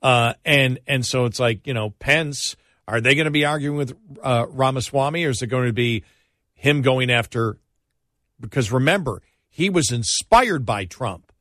Uh, 0.00 0.34
and 0.44 0.78
and 0.86 1.04
so 1.04 1.24
it's 1.24 1.40
like 1.40 1.66
you 1.66 1.74
know, 1.74 1.90
Pence. 1.90 2.54
Are 2.86 3.00
they 3.00 3.16
going 3.16 3.24
to 3.24 3.30
be 3.32 3.44
arguing 3.44 3.76
with 3.76 3.96
uh, 4.22 4.46
Ramaswamy, 4.48 5.24
or 5.24 5.30
is 5.30 5.42
it 5.42 5.48
going 5.48 5.66
to 5.66 5.72
be 5.72 6.04
him 6.54 6.82
going 6.82 7.10
after? 7.10 7.58
Because 8.40 8.70
remember, 8.72 9.22
he 9.48 9.70
was 9.70 9.90
inspired 9.90 10.64
by 10.64 10.84
Trump. 10.84 11.32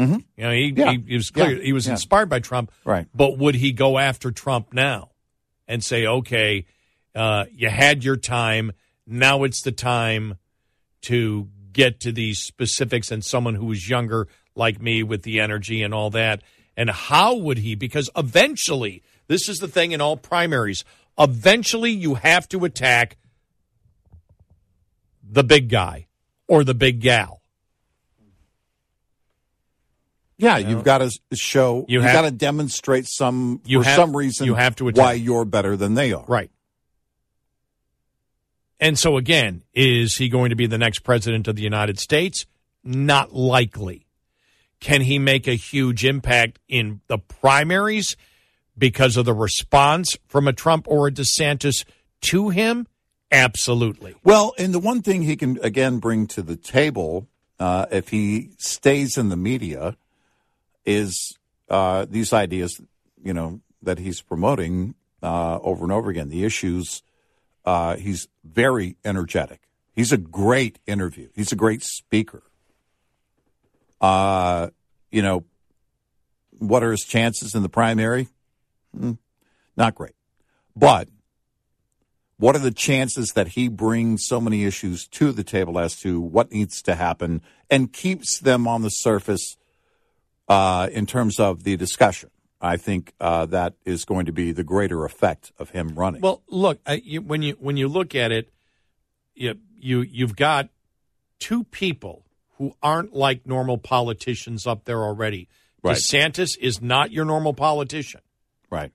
Mm-hmm. 0.00 0.18
You 0.36 0.44
know, 0.44 0.50
he, 0.50 0.72
Yeah. 0.76 0.90
he, 0.92 1.04
he 1.08 1.14
was 1.16 1.30
clear 1.30 1.56
Yeah. 1.56 1.62
he 1.64 1.72
was 1.72 1.86
Yeah. 1.86 1.92
inspired 1.92 2.28
by 2.28 2.40
Trump. 2.40 2.72
Right. 2.84 3.06
But 3.14 3.38
would 3.38 3.54
he 3.54 3.72
go 3.72 3.98
after 3.98 4.30
Trump 4.32 4.72
now 4.72 5.10
and 5.68 5.82
say, 5.82 6.06
"Okay, 6.06 6.66
uh, 7.14 7.44
you 7.52 7.68
had 7.68 8.02
your 8.04 8.16
time. 8.16 8.72
Now 9.06 9.44
it's 9.44 9.62
the 9.62 9.72
time 9.72 10.38
to 11.02 11.48
get 11.74 12.00
to 12.00 12.12
these 12.12 12.38
specifics 12.38 13.10
and 13.10 13.22
someone 13.22 13.54
who 13.56 13.70
is 13.72 13.90
younger 13.90 14.26
like 14.54 14.80
me 14.80 15.02
with 15.02 15.22
the 15.24 15.40
energy 15.40 15.82
and 15.82 15.92
all 15.92 16.08
that. 16.10 16.40
And 16.76 16.88
how 16.88 17.34
would 17.36 17.58
he? 17.58 17.74
Because 17.74 18.08
eventually, 18.16 19.02
this 19.28 19.48
is 19.48 19.58
the 19.58 19.68
thing 19.68 19.92
in 19.92 20.00
all 20.00 20.16
primaries. 20.16 20.84
Eventually, 21.18 21.90
you 21.90 22.14
have 22.14 22.48
to 22.48 22.64
attack 22.64 23.18
the 25.22 25.44
big 25.44 25.68
guy 25.68 26.06
or 26.48 26.64
the 26.64 26.74
big 26.74 27.00
gal. 27.00 27.42
Yeah, 30.36 30.58
you've 30.58 30.82
got 30.84 30.98
to 30.98 31.10
show. 31.36 31.84
You 31.88 31.98
You 31.98 32.00
have 32.00 32.10
have- 32.10 32.22
got 32.24 32.30
to 32.30 32.36
demonstrate 32.36 33.06
some 33.06 33.60
You 33.64 33.80
for 33.82 33.88
have- 33.88 33.96
some 33.96 34.16
reason. 34.16 34.46
you 34.46 34.54
have 34.56 34.74
to 34.76 34.88
attack. 34.88 35.00
why 35.02 35.12
you're 35.12 35.44
better 35.44 35.76
than 35.76 35.94
they 35.94 36.12
are. 36.12 36.24
Right. 36.26 36.50
And 38.80 38.98
so, 38.98 39.16
again, 39.16 39.62
is 39.72 40.16
he 40.16 40.28
going 40.28 40.50
to 40.50 40.56
be 40.56 40.66
the 40.66 40.78
next 40.78 41.00
president 41.00 41.48
of 41.48 41.56
the 41.56 41.62
United 41.62 41.98
States? 41.98 42.46
Not 42.82 43.32
likely. 43.32 44.06
Can 44.80 45.00
he 45.00 45.18
make 45.18 45.46
a 45.46 45.54
huge 45.54 46.04
impact 46.04 46.58
in 46.68 47.00
the 47.06 47.18
primaries 47.18 48.16
because 48.76 49.16
of 49.16 49.24
the 49.24 49.32
response 49.32 50.16
from 50.26 50.48
a 50.48 50.52
Trump 50.52 50.86
or 50.88 51.06
a 51.06 51.10
DeSantis 51.10 51.84
to 52.22 52.50
him? 52.50 52.86
Absolutely. 53.30 54.14
Well, 54.22 54.52
and 54.58 54.74
the 54.74 54.78
one 54.78 55.02
thing 55.02 55.22
he 55.22 55.36
can 55.36 55.58
again 55.62 55.98
bring 55.98 56.26
to 56.28 56.42
the 56.42 56.56
table, 56.56 57.26
uh, 57.58 57.86
if 57.90 58.10
he 58.10 58.50
stays 58.58 59.16
in 59.16 59.28
the 59.28 59.36
media, 59.36 59.96
is 60.84 61.36
uh, 61.68 62.06
these 62.08 62.32
ideas, 62.32 62.80
you 63.22 63.32
know, 63.32 63.60
that 63.82 63.98
he's 63.98 64.20
promoting 64.20 64.94
uh, 65.22 65.58
over 65.62 65.84
and 65.84 65.92
over 65.92 66.10
again. 66.10 66.28
The 66.28 66.44
issues. 66.44 67.02
Uh, 67.64 67.96
he's 67.96 68.28
very 68.44 68.96
energetic. 69.04 69.60
He's 69.92 70.12
a 70.12 70.18
great 70.18 70.78
interview. 70.86 71.28
He's 71.34 71.52
a 71.52 71.56
great 71.56 71.82
speaker. 71.82 72.42
Uh, 74.00 74.68
you 75.10 75.22
know, 75.22 75.44
what 76.58 76.82
are 76.82 76.90
his 76.90 77.04
chances 77.04 77.54
in 77.54 77.62
the 77.62 77.68
primary? 77.68 78.28
Hmm, 78.96 79.12
not 79.76 79.94
great. 79.94 80.14
But 80.76 81.08
what 82.36 82.56
are 82.56 82.60
the 82.60 82.72
chances 82.72 83.32
that 83.34 83.48
he 83.48 83.68
brings 83.68 84.26
so 84.26 84.40
many 84.40 84.64
issues 84.64 85.06
to 85.08 85.32
the 85.32 85.44
table 85.44 85.78
as 85.78 85.96
to 86.00 86.20
what 86.20 86.52
needs 86.52 86.82
to 86.82 86.96
happen 86.96 87.42
and 87.70 87.92
keeps 87.92 88.40
them 88.40 88.66
on 88.66 88.82
the 88.82 88.90
surface 88.90 89.56
uh, 90.48 90.88
in 90.92 91.06
terms 91.06 91.38
of 91.38 91.62
the 91.62 91.76
discussion? 91.76 92.30
I 92.64 92.78
think 92.78 93.12
uh, 93.20 93.44
that 93.46 93.74
is 93.84 94.06
going 94.06 94.24
to 94.24 94.32
be 94.32 94.50
the 94.50 94.64
greater 94.64 95.04
effect 95.04 95.52
of 95.58 95.70
him 95.70 95.94
running. 95.94 96.22
Well, 96.22 96.42
look, 96.48 96.80
I, 96.86 96.94
you, 97.04 97.20
when 97.20 97.42
you 97.42 97.56
when 97.60 97.76
you 97.76 97.88
look 97.88 98.14
at 98.14 98.32
it, 98.32 98.50
you, 99.34 99.58
you 99.76 100.00
you've 100.00 100.34
got 100.34 100.70
two 101.38 101.64
people 101.64 102.24
who 102.56 102.74
aren't 102.82 103.12
like 103.12 103.46
normal 103.46 103.76
politicians 103.76 104.66
up 104.66 104.84
there 104.86 105.02
already. 105.02 105.48
Right. 105.82 105.96
DeSantis 105.96 106.56
is 106.58 106.80
not 106.80 107.12
your 107.12 107.26
normal 107.26 107.52
politician. 107.52 108.22
right. 108.70 108.92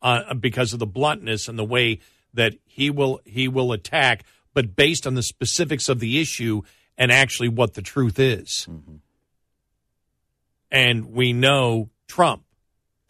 uh, 0.00 0.34
because 0.34 0.72
of 0.72 0.78
the 0.78 0.86
bluntness 0.86 1.48
and 1.48 1.58
the 1.58 1.64
way 1.64 1.98
that 2.34 2.54
he 2.64 2.88
will 2.88 3.20
he 3.24 3.48
will 3.48 3.72
attack, 3.72 4.24
but 4.54 4.76
based 4.76 5.08
on 5.08 5.14
the 5.14 5.24
specifics 5.24 5.88
of 5.88 5.98
the 5.98 6.20
issue 6.20 6.62
and 6.96 7.10
actually 7.10 7.48
what 7.48 7.74
the 7.74 7.82
truth 7.82 8.20
is. 8.20 8.68
And 10.70 11.06
we 11.12 11.32
know 11.32 11.90
Trump. 12.06 12.44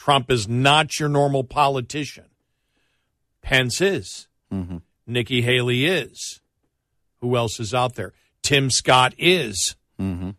Trump 0.03 0.33
is 0.33 0.49
not 0.49 0.99
your 0.99 1.09
normal 1.09 1.45
politician. 1.45 2.25
Pence 3.41 3.81
is. 3.81 4.27
Mm-hmm. 4.53 4.79
Nikki 5.07 5.43
Haley 5.43 5.87
is. 5.87 6.41
Who 7.21 7.37
else 7.37 7.61
is 7.61 7.73
out 7.73 7.95
there? 7.95 8.13
Tim 8.43 8.69
Scott 8.69 9.15
is. 9.17 9.77
Mm-hmm. 10.01 10.31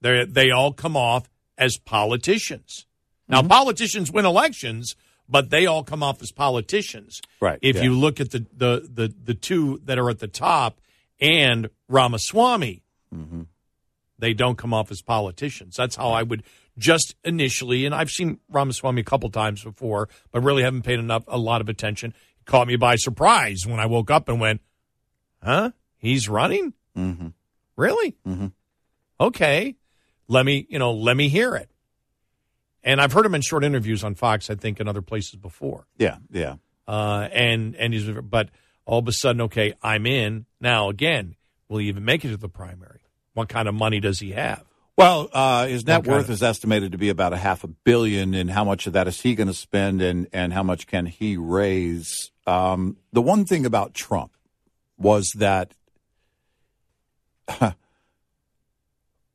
They 0.00 0.24
they 0.24 0.50
all 0.50 0.72
come 0.72 0.96
off 0.96 1.30
as 1.56 1.78
politicians. 1.78 2.86
Now 3.28 3.38
Mm-hmm. 3.38 3.48
politicians 3.50 4.10
win 4.10 4.26
elections, 4.26 4.96
but 5.28 5.50
they 5.50 5.64
all 5.66 5.84
come 5.84 6.02
off 6.02 6.20
as 6.20 6.32
politicians. 6.32 7.22
Right, 7.40 7.60
If 7.62 7.76
yeah. 7.76 7.82
you 7.82 7.94
look 7.96 8.20
at 8.20 8.32
the, 8.32 8.44
the 8.52 8.88
the 8.92 9.14
the 9.24 9.34
two 9.34 9.80
that 9.84 9.96
are 10.00 10.10
at 10.10 10.18
the 10.18 10.26
top 10.26 10.80
and 11.20 11.70
Ramaswamy, 11.88 12.82
Mm-hmm. 13.14 13.42
they 14.18 14.34
don't 14.34 14.58
come 14.58 14.74
off 14.74 14.90
as 14.90 15.02
politicians. 15.02 15.76
That's 15.76 15.94
how 15.94 16.10
I 16.10 16.24
would 16.24 16.42
just 16.78 17.14
initially, 17.24 17.84
and 17.86 17.94
I've 17.94 18.10
seen 18.10 18.38
Ramaswamy 18.50 19.00
a 19.00 19.04
couple 19.04 19.30
times 19.30 19.62
before, 19.62 20.08
but 20.30 20.42
really 20.42 20.62
haven't 20.62 20.82
paid 20.82 20.98
enough 20.98 21.24
a 21.28 21.38
lot 21.38 21.60
of 21.60 21.68
attention. 21.68 22.14
It 22.40 22.46
caught 22.46 22.66
me 22.66 22.76
by 22.76 22.96
surprise 22.96 23.66
when 23.66 23.80
I 23.80 23.86
woke 23.86 24.10
up 24.10 24.28
and 24.28 24.40
went, 24.40 24.60
"Huh? 25.42 25.72
He's 25.98 26.28
running? 26.28 26.72
Mm-hmm. 26.96 27.28
Really? 27.76 28.16
Mm-hmm. 28.26 28.48
Okay, 29.20 29.76
let 30.28 30.46
me 30.46 30.66
you 30.68 30.78
know 30.78 30.92
let 30.92 31.16
me 31.16 31.28
hear 31.28 31.54
it." 31.56 31.70
And 32.84 33.00
I've 33.00 33.12
heard 33.12 33.26
him 33.26 33.34
in 33.34 33.42
short 33.42 33.64
interviews 33.64 34.02
on 34.02 34.14
Fox, 34.14 34.50
I 34.50 34.56
think, 34.56 34.80
in 34.80 34.88
other 34.88 35.02
places 35.02 35.36
before. 35.36 35.86
Yeah, 35.98 36.16
yeah. 36.30 36.56
Uh, 36.88 37.28
and 37.32 37.76
and 37.76 37.94
he's 37.94 38.08
but 38.08 38.50
all 38.84 38.98
of 38.98 39.08
a 39.08 39.12
sudden, 39.12 39.42
okay, 39.42 39.74
I'm 39.82 40.06
in 40.06 40.46
now. 40.60 40.88
Again, 40.88 41.36
will 41.68 41.78
he 41.78 41.88
even 41.88 42.04
make 42.04 42.24
it 42.24 42.28
to 42.28 42.36
the 42.36 42.48
primary? 42.48 43.00
What 43.34 43.48
kind 43.48 43.68
of 43.68 43.74
money 43.74 44.00
does 44.00 44.18
he 44.18 44.32
have? 44.32 44.64
Well, 44.96 45.30
uh, 45.32 45.66
his 45.66 45.86
net 45.86 46.06
worth 46.06 46.26
of- 46.26 46.30
is 46.30 46.42
estimated 46.42 46.92
to 46.92 46.98
be 46.98 47.08
about 47.08 47.32
a 47.32 47.38
half 47.38 47.64
a 47.64 47.68
billion, 47.68 48.34
and 48.34 48.50
how 48.50 48.64
much 48.64 48.86
of 48.86 48.92
that 48.92 49.08
is 49.08 49.20
he 49.20 49.34
going 49.34 49.48
to 49.48 49.54
spend, 49.54 50.02
and 50.02 50.28
and 50.32 50.52
how 50.52 50.62
much 50.62 50.86
can 50.86 51.06
he 51.06 51.36
raise? 51.36 52.30
Um, 52.46 52.98
the 53.12 53.22
one 53.22 53.44
thing 53.44 53.64
about 53.64 53.94
Trump 53.94 54.32
was 54.98 55.32
that 55.36 55.74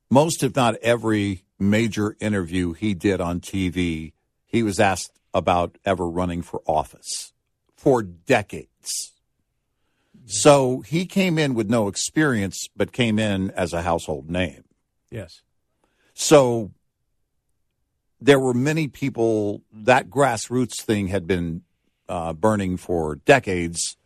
most, 0.10 0.44
if 0.44 0.56
not 0.56 0.76
every, 0.76 1.44
major 1.60 2.16
interview 2.20 2.74
he 2.74 2.94
did 2.94 3.20
on 3.20 3.40
TV, 3.40 4.14
he 4.46 4.64
was 4.64 4.80
asked 4.80 5.20
about 5.34 5.78
ever 5.86 6.08
running 6.08 6.42
for 6.42 6.62
office 6.66 7.34
for 7.76 8.02
decades. 8.02 9.12
So 10.26 10.82
he 10.82 11.06
came 11.06 11.38
in 11.38 11.54
with 11.54 11.70
no 11.70 11.88
experience, 11.88 12.68
but 12.76 12.92
came 12.92 13.18
in 13.18 13.52
as 13.52 13.72
a 13.72 13.82
household 13.82 14.30
name. 14.30 14.64
Yes. 15.10 15.42
So 16.20 16.72
there 18.20 18.40
were 18.40 18.56
many 18.56 18.88
people 18.88 19.62
that 19.72 20.10
grassroots 20.10 20.82
thing 20.82 21.10
had 21.10 21.28
been 21.28 21.62
uh, 22.10 22.34
burning 22.34 22.78
for 22.78 23.18
decades, 23.18 23.98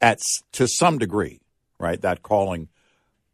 at 0.00 0.20
to 0.52 0.68
some 0.68 0.96
degree, 0.98 1.40
right? 1.80 2.00
That 2.00 2.22
calling, 2.22 2.68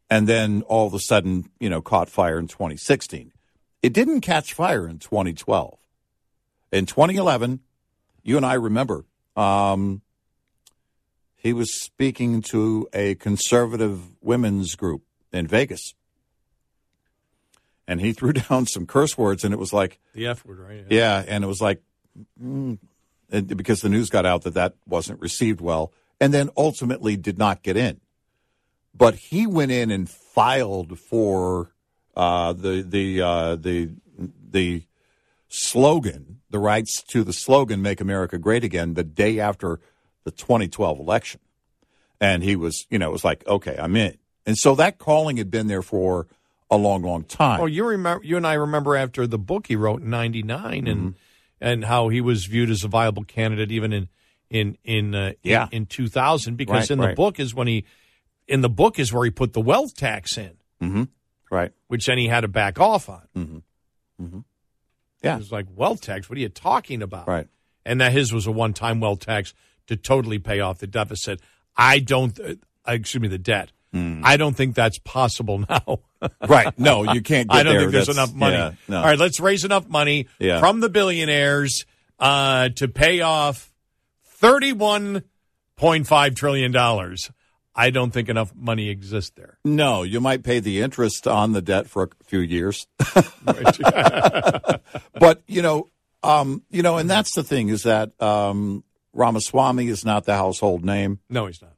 and 0.09 0.27
then 0.27 0.63
all 0.63 0.87
of 0.87 0.95
a 0.95 0.99
sudden, 0.99 1.51
you 1.61 1.69
know, 1.69 1.83
caught 1.83 2.09
fire 2.09 2.39
in 2.39 2.49
2016. 2.49 3.33
It 3.83 3.93
didn't 3.93 4.23
catch 4.23 4.55
fire 4.55 4.89
in 4.89 4.99
2012. 4.99 5.79
In 6.73 6.87
2011, 6.87 7.61
you 8.23 8.39
and 8.39 8.47
I 8.47 8.55
remember, 8.55 9.05
um, 9.37 10.01
he 11.37 11.53
was 11.53 11.79
speaking 11.83 12.41
to 12.51 12.89
a 12.95 13.15
conservative 13.17 14.01
women's 14.23 14.75
group 14.75 15.03
in 15.35 15.47
Vegas 15.47 15.93
and 17.87 18.01
he 18.01 18.13
threw 18.13 18.33
down 18.49 18.67
some 18.67 18.87
curse 18.87 19.17
words, 19.17 19.45
and 19.45 19.53
it 19.53 19.59
was 19.59 19.73
like, 19.73 19.99
The 20.15 20.27
F 20.27 20.45
word, 20.45 20.61
right? 20.61 20.85
yeah, 20.91 21.25
and 21.27 21.45
it 21.45 21.47
was 21.47 21.61
like, 21.61 21.83
mm, 22.43 22.79
because 23.47 23.81
the 23.81 23.89
news 23.89 24.11
got 24.11 24.27
out 24.27 24.43
that 24.43 24.55
that 24.55 24.75
wasn't 24.87 25.21
received 25.21 25.61
well, 25.61 25.93
and 26.21 26.33
then 26.33 26.51
ultimately 26.57 27.17
did 27.17 27.39
not 27.39 27.63
get 27.63 27.77
in. 27.77 28.01
But 28.95 29.15
he 29.15 29.47
went 29.47 29.73
in 29.73 29.91
and 29.91 30.09
filed 30.09 30.99
for 30.99 31.73
uh, 32.15 32.53
the 32.53 32.83
the 32.83 33.23
uh, 33.23 33.57
the 33.57 33.91
the 34.51 34.85
slogan, 35.49 36.41
the 36.51 36.59
rights 36.59 37.03
to 37.05 37.25
the 37.25 37.33
slogan 37.33 37.81
"Make 37.81 38.01
America 38.01 38.39
Great 38.39 38.65
Again," 38.65 38.95
the 38.95 39.05
day 39.05 39.41
after 39.41 39.81
the 40.25 40.31
2012 40.31 41.01
election, 41.01 41.41
and 42.21 42.43
he 42.43 42.55
was, 42.55 42.87
you 42.91 42.99
know, 42.99 43.09
it 43.09 43.13
was 43.13 43.25
like, 43.25 43.47
okay, 43.47 43.77
I'm 43.79 43.97
in, 43.97 44.19
and 44.45 44.59
so 44.59 44.75
that 44.75 44.99
calling 44.99 45.39
had 45.39 45.51
been 45.51 45.69
there 45.69 45.83
for 45.83 46.27
a 46.73 46.77
long, 46.77 47.03
long 47.03 47.23
time. 47.25 47.61
Oh, 47.61 47.67
you 47.67 47.85
remember? 47.85 48.25
You 48.25 48.37
and 48.37 48.47
I 48.47 48.55
remember 48.55 48.97
after 48.97 49.27
the 49.29 49.39
book 49.39 49.67
he 49.69 49.77
wrote 49.77 50.03
in 50.03 50.11
'99, 50.11 50.89
and 50.89 51.01
Mm-hmm. 51.01 51.09
and 51.61 51.85
how 51.85 52.09
he 52.09 52.21
was 52.21 52.47
viewed 52.47 52.71
as 52.71 52.83
a 52.83 52.89
viable 52.89 53.23
candidate 53.25 53.71
even 53.71 53.93
in 53.93 54.09
in 54.51 54.77
in 54.83 55.15
uh, 55.15 55.33
Yeah. 55.45 55.69
in, 55.71 55.83
in 55.83 55.87
2000 55.87 56.57
because 56.57 56.75
Right, 56.75 56.91
in 56.91 56.99
the 56.99 57.07
right. 57.09 57.17
book 57.17 57.39
is 57.39 57.55
when 57.55 57.69
he 57.69 57.85
in 58.49 58.61
the 58.63 58.69
book 58.69 58.99
is 58.99 59.13
where 59.13 59.25
he 59.25 59.31
put 59.31 59.53
the 59.53 59.61
wealth 59.61 59.95
tax 59.95 60.37
in, 60.37 60.53
Mm-hmm. 60.83 61.05
Right. 61.51 61.73
which 61.89 62.07
then 62.07 62.19
he 62.19 62.27
had 62.29 62.41
to 62.41 62.49
back 62.49 62.81
off 62.81 63.09
on. 63.09 63.23
Mm-hmm. 63.37 64.25
Mm-hmm. 64.25 64.39
Yeah. 65.23 65.37
It 65.37 65.39
was 65.39 65.53
like 65.53 65.67
wealth 65.75 66.01
tax. 66.01 66.29
What 66.29 66.37
are 66.37 66.41
you 66.41 66.49
talking 66.49 67.03
about? 67.03 67.29
Right. 67.29 67.47
And 67.85 68.01
that 68.01 68.13
his 68.13 68.33
was 68.33 68.47
a 68.47 68.51
one 68.53 68.73
time 68.73 68.99
wealth 69.01 69.21
tax 69.21 69.55
to 69.87 69.97
totally 69.97 70.39
pay 70.39 70.61
off 70.61 70.79
the 70.79 70.87
deficit. 70.87 71.41
I 71.77 71.99
don't. 72.01 72.39
Uh, 72.41 72.55
excuse 72.89 73.21
me, 73.23 73.29
the 73.29 73.39
debt. 73.39 73.73
I 73.95 74.37
don't 74.39 74.55
think 74.57 74.75
that's 74.75 74.99
possible 74.99 75.59
now. 75.69 76.01
Right. 76.49 76.79
No, 76.79 77.13
you 77.13 77.21
can't 77.21 77.49
get 77.49 77.57
I 77.59 77.63
don't 77.63 77.73
there. 77.73 77.81
think 77.83 77.93
there's 77.93 78.07
That's- 78.07 78.29
enough 78.29 78.35
money. 78.35 78.57
yeah, 78.57 78.73
no. 78.89 78.97
All 78.99 79.05
right, 79.05 79.19
let's 79.19 79.39
raise 79.41 79.65
enough 79.65 79.89
money 79.89 80.29
Yeah. 80.39 80.61
from 80.61 80.81
the 80.81 80.89
billionaires 80.89 81.85
uh, 82.19 82.71
to 82.77 82.89
pay 82.89 83.21
off 83.21 83.73
thirty-one 84.25 85.25
point 85.77 86.07
five 86.07 86.35
trillion 86.35 86.73
dollars. 86.73 87.31
I 87.75 87.91
don't 87.91 88.11
think 88.11 88.29
enough 88.29 88.55
money 88.55 88.91
exists 88.91 89.33
there. 89.35 89.59
No, 89.65 90.03
you 90.03 90.21
might 90.21 90.43
pay 90.43 90.61
the 90.61 90.83
interest 90.83 91.27
on 91.27 91.53
the 91.53 91.63
debt 91.63 91.87
for 91.89 92.03
a 92.05 92.09
few 92.25 92.41
years. 92.41 92.87
but 95.19 95.43
you 95.47 95.63
know, 95.63 95.89
um, 96.23 96.63
you 96.71 96.83
know, 96.83 96.99
and 96.99 97.09
that's 97.09 97.35
the 97.35 97.43
thing 97.43 97.69
is 97.69 97.83
that 97.85 98.21
um, 98.23 98.85
Ramaswamy 99.13 99.89
is 99.89 100.05
not 100.05 100.25
the 100.25 100.35
household 100.37 100.85
name. 100.85 101.21
No, 101.29 101.47
he's 101.47 101.63
not. 101.63 101.73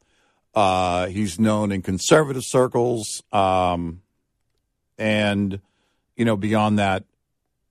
Uh, 0.55 1.07
he's 1.07 1.39
known 1.41 1.73
in 1.73 1.83
conservative 1.83 2.45
circles, 2.45 3.23
um, 3.33 4.03
and 4.97 5.61
you 6.17 6.25
know, 6.25 6.37
beyond 6.37 6.79
that, 6.79 7.05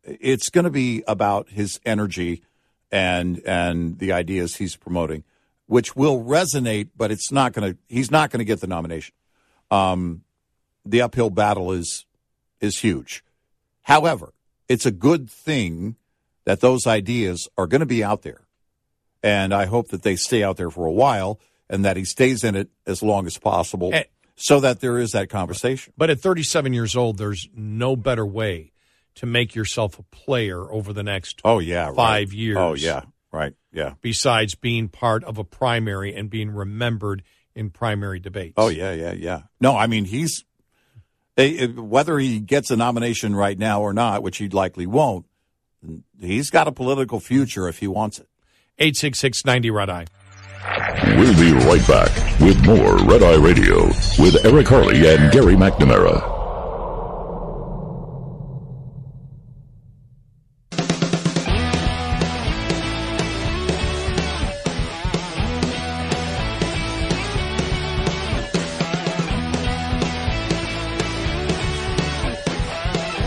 it's 0.04 0.50
going 0.50 0.66
to 0.66 0.70
be 0.70 1.04
about 1.08 1.50
his 1.50 1.80
energy 1.86 2.44
and 2.92 3.42
and 3.46 4.00
the 4.00 4.12
ideas 4.12 4.58
he's 4.58 4.76
promoting, 4.76 5.24
which 5.66 5.96
will 5.96 6.22
resonate. 6.24 6.90
But 6.96 7.10
it's 7.10 7.32
not 7.32 7.54
going 7.54 7.74
to. 7.74 7.80
He's 7.88 8.12
not 8.12 8.32
going 8.32 8.40
to 8.40 8.46
get 8.46 8.60
the 8.60 8.68
nomination. 8.68 9.16
Um, 9.72 10.24
the 10.86 11.02
uphill 11.02 11.30
battle 11.30 11.72
is 11.72 12.06
is 12.60 12.80
huge. 12.80 13.24
However, 13.84 14.34
it's 14.68 14.86
a 14.86 14.92
good 14.92 15.30
thing 15.30 15.96
that 16.44 16.60
those 16.60 16.86
ideas 16.86 17.48
are 17.58 17.68
going 17.68 17.80
to 17.80 17.86
be 17.86 18.04
out 18.04 18.24
there, 18.24 18.42
and 19.22 19.54
I 19.54 19.68
hope 19.68 19.88
that 19.90 20.04
they 20.04 20.18
stay 20.18 20.44
out 20.44 20.58
there 20.58 20.70
for 20.70 20.86
a 20.86 20.92
while 20.92 21.40
and 21.70 21.84
that 21.86 21.98
he 21.98 22.06
stays 22.06 22.44
in 22.44 22.56
it 22.56 22.70
as 22.86 23.02
long 23.02 23.26
as 23.26 23.38
possible, 23.38 23.92
Eh. 23.94 24.04
so 24.36 24.60
that 24.60 24.80
there 24.82 24.98
is 25.00 25.12
that 25.12 25.30
conversation. 25.30 25.94
But 25.98 26.10
at 26.10 26.20
37 26.20 26.74
years 26.74 26.96
old, 26.96 27.18
there's 27.18 27.48
no 27.56 27.96
better 27.96 28.26
way 28.26 28.72
to 29.16 29.26
make 29.26 29.54
yourself 29.56 30.00
a 30.00 30.04
player 30.04 30.72
over 30.72 30.92
the 30.94 31.04
next 31.04 31.40
Oh 31.44 31.60
yeah, 31.60 31.86
right. 31.88 31.96
five 31.96 32.34
years. 32.34 32.58
Oh 32.58 32.74
yeah, 32.74 33.04
right. 33.32 33.54
Yeah. 33.72 33.94
Besides 34.02 34.56
being 34.56 34.88
part 34.90 35.24
of 35.24 35.38
a 35.38 35.44
primary 35.44 36.14
and 36.16 36.30
being 36.30 36.50
remembered 36.52 37.24
in 37.56 37.70
primary 37.70 38.20
debates. 38.20 38.54
Oh 38.58 38.70
yeah, 38.70 38.92
yeah, 38.94 39.12
yeah. 39.14 39.42
No, 39.62 39.76
I 39.78 39.86
mean 39.88 40.06
he's 40.06 40.44
eh, 41.38 41.58
eh, 41.60 41.68
whether 41.68 42.18
he 42.18 42.40
gets 42.40 42.72
a 42.72 42.76
nomination 42.76 43.36
right 43.36 43.58
now 43.58 43.82
or 43.82 43.94
not, 43.94 44.24
which 44.24 44.38
he 44.38 44.50
likely 44.50 44.88
won't. 44.88 45.26
He's 46.20 46.50
got 46.50 46.68
a 46.68 46.72
political 46.72 47.20
future 47.20 47.68
if 47.68 47.80
he 47.80 47.88
wants 47.88 48.18
it. 48.20 48.28
866 48.80 49.46
90 49.46 49.70
Red 49.70 49.90
Eye. 49.92 50.06
We'll 50.64 51.36
be 51.36 51.52
right 51.66 51.86
back 51.88 52.40
with 52.40 52.66
more 52.66 52.98
Red 53.06 53.22
Eye 53.22 53.36
Radio 53.36 53.88
with 54.18 54.46
Eric 54.46 54.68
Harley 54.68 55.06
and 55.08 55.32
Gary 55.32 55.56
McNamara. 55.56 56.32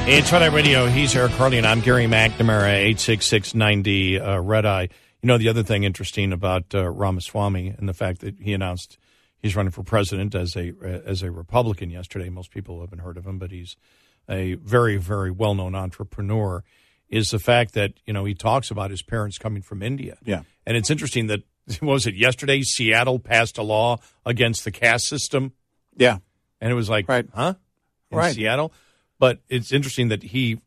It's 0.09 0.33
Red 0.33 0.43
Eye 0.43 0.47
Radio. 0.47 0.87
He's 0.87 1.15
Eric 1.15 1.33
Harley, 1.33 1.59
and 1.59 1.67
I'm 1.67 1.81
Gary 1.81 2.07
McNamara, 2.07 2.73
86690 2.73 4.21
uh, 4.21 4.41
Red 4.41 4.65
Eye. 4.65 4.89
You 5.23 5.29
know, 5.29 5.39
the 5.39 5.49
other 5.49 5.63
thing 5.63 5.85
interesting 5.85 6.33
about 6.33 6.75
uh, 6.75 6.89
Ramaswamy 6.91 7.75
and 7.77 7.89
the 7.89 7.95
fact 7.95 8.21
that 8.21 8.39
he 8.39 8.53
announced 8.53 8.99
he's 9.39 9.57
running 9.57 9.73
for 9.73 9.83
president 9.83 10.35
as 10.35 10.57
a 10.57 10.73
as 11.05 11.23
a 11.23 11.31
Republican 11.31 11.91
yesterday. 11.91 12.29
Most 12.29 12.51
people 12.51 12.81
haven't 12.81 13.01
heard 13.01 13.17
of 13.17 13.27
him, 13.27 13.39
but 13.39 13.51
he's 13.51 13.77
a 14.29 14.55
very, 14.55 14.97
very 14.97 15.31
well 15.31 15.55
known 15.55 15.75
entrepreneur, 15.75 16.65
is 17.09 17.31
the 17.31 17.39
fact 17.39 17.75
that, 17.75 17.93
you 18.07 18.13
know, 18.13 18.25
he 18.25 18.35
talks 18.35 18.71
about 18.71 18.91
his 18.91 19.03
parents 19.03 19.39
coming 19.39 19.63
from 19.63 19.83
India. 19.83 20.19
Yeah. 20.25 20.43
And 20.67 20.77
it's 20.77 20.91
interesting 20.91 21.29
that, 21.29 21.43
what 21.81 21.93
was 21.93 22.07
it, 22.07 22.15
yesterday, 22.17 22.63
Seattle 22.63 23.19
passed 23.21 23.57
a 23.59 23.63
law 23.63 23.99
against 24.25 24.65
the 24.65 24.73
caste 24.73 25.07
system? 25.07 25.53
Yeah. 25.97 26.19
And 26.61 26.73
it 26.73 26.75
was 26.75 26.91
like, 26.91 27.09
Right. 27.09 27.27
huh? 27.35 27.55
In 28.11 28.19
Right. 28.19 28.35
Seattle? 28.35 28.73
But 29.19 29.39
it's 29.49 29.73
interesting 29.73 30.09
that 30.09 30.23
he, 30.25 30.61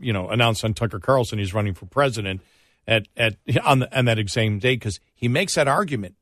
you 0.00 0.12
know, 0.12 0.28
announced 0.28 0.64
on 0.64 0.74
Tucker 0.74 1.00
Carlson 1.00 1.38
he's 1.38 1.54
running 1.54 1.74
for 1.74 1.86
president 1.86 2.42
at, 2.88 3.06
at 3.16 3.36
on, 3.64 3.80
the, 3.80 3.96
on 3.96 4.06
that 4.06 4.18
same 4.30 4.58
day 4.58 4.74
because 4.74 4.98
he 5.14 5.28
makes 5.28 5.54
that 5.54 5.68
argument 5.68 6.16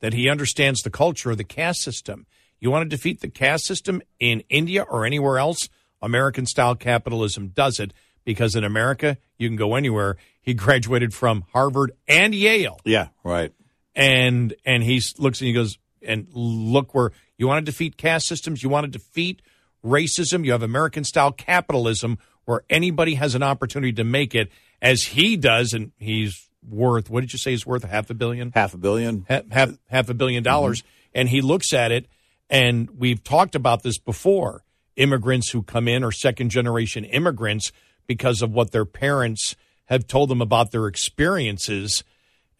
that 0.00 0.14
he 0.14 0.28
understands 0.28 0.82
the 0.82 0.90
culture 0.90 1.30
of 1.30 1.38
the 1.38 1.44
caste 1.44 1.82
system. 1.82 2.26
You 2.58 2.70
want 2.70 2.88
to 2.90 2.96
defeat 2.96 3.20
the 3.20 3.28
caste 3.28 3.66
system 3.66 4.02
in 4.18 4.42
India 4.48 4.82
or 4.82 5.04
anywhere 5.04 5.38
else? 5.38 5.68
American 6.02 6.46
style 6.46 6.74
capitalism 6.74 7.48
does 7.48 7.78
it 7.78 7.92
because 8.24 8.56
in 8.56 8.64
America, 8.64 9.18
you 9.38 9.48
can 9.48 9.56
go 9.56 9.74
anywhere. 9.74 10.16
He 10.40 10.54
graduated 10.54 11.12
from 11.12 11.44
Harvard 11.52 11.92
and 12.08 12.34
Yale. 12.34 12.80
Yeah, 12.84 13.08
right. 13.22 13.52
And 13.94 14.54
and 14.64 14.82
he 14.82 15.00
looks 15.18 15.40
and 15.40 15.48
he 15.48 15.52
goes, 15.52 15.78
and 16.02 16.26
look 16.32 16.94
where 16.94 17.12
you 17.36 17.46
want 17.46 17.64
to 17.64 17.70
defeat 17.70 17.96
caste 17.96 18.26
systems, 18.26 18.62
you 18.62 18.68
want 18.68 18.84
to 18.84 18.90
defeat 18.90 19.42
racism, 19.84 20.44
you 20.44 20.52
have 20.52 20.62
American 20.62 21.04
style 21.04 21.32
capitalism 21.32 22.18
where 22.46 22.62
anybody 22.68 23.14
has 23.14 23.34
an 23.34 23.42
opportunity 23.42 23.92
to 23.92 24.04
make 24.04 24.34
it 24.34 24.50
as 24.84 25.02
he 25.02 25.36
does, 25.38 25.72
and 25.72 25.92
he's 25.98 26.48
worth 26.62 27.10
what 27.10 27.22
did 27.22 27.32
you 27.32 27.38
say 27.38 27.50
he's 27.50 27.66
worth 27.66 27.82
half 27.82 28.10
a 28.10 28.14
billion? 28.14 28.52
Half 28.52 28.74
a 28.74 28.78
billion. 28.78 29.24
half 29.28 29.50
half, 29.50 29.70
half 29.88 30.08
a 30.10 30.14
billion 30.14 30.44
dollars, 30.44 30.82
mm-hmm. 30.82 31.20
and 31.20 31.28
he 31.30 31.40
looks 31.40 31.72
at 31.72 31.90
it, 31.90 32.06
and 32.48 32.90
we've 32.90 33.24
talked 33.24 33.56
about 33.56 33.82
this 33.82 33.98
before. 33.98 34.62
Immigrants 34.96 35.50
who 35.50 35.62
come 35.62 35.88
in 35.88 36.04
are 36.04 36.12
second 36.12 36.50
generation 36.50 37.04
immigrants 37.04 37.72
because 38.06 38.42
of 38.42 38.52
what 38.52 38.70
their 38.70 38.84
parents 38.84 39.56
have 39.86 40.06
told 40.06 40.28
them 40.28 40.40
about 40.40 40.70
their 40.70 40.86
experiences, 40.86 42.04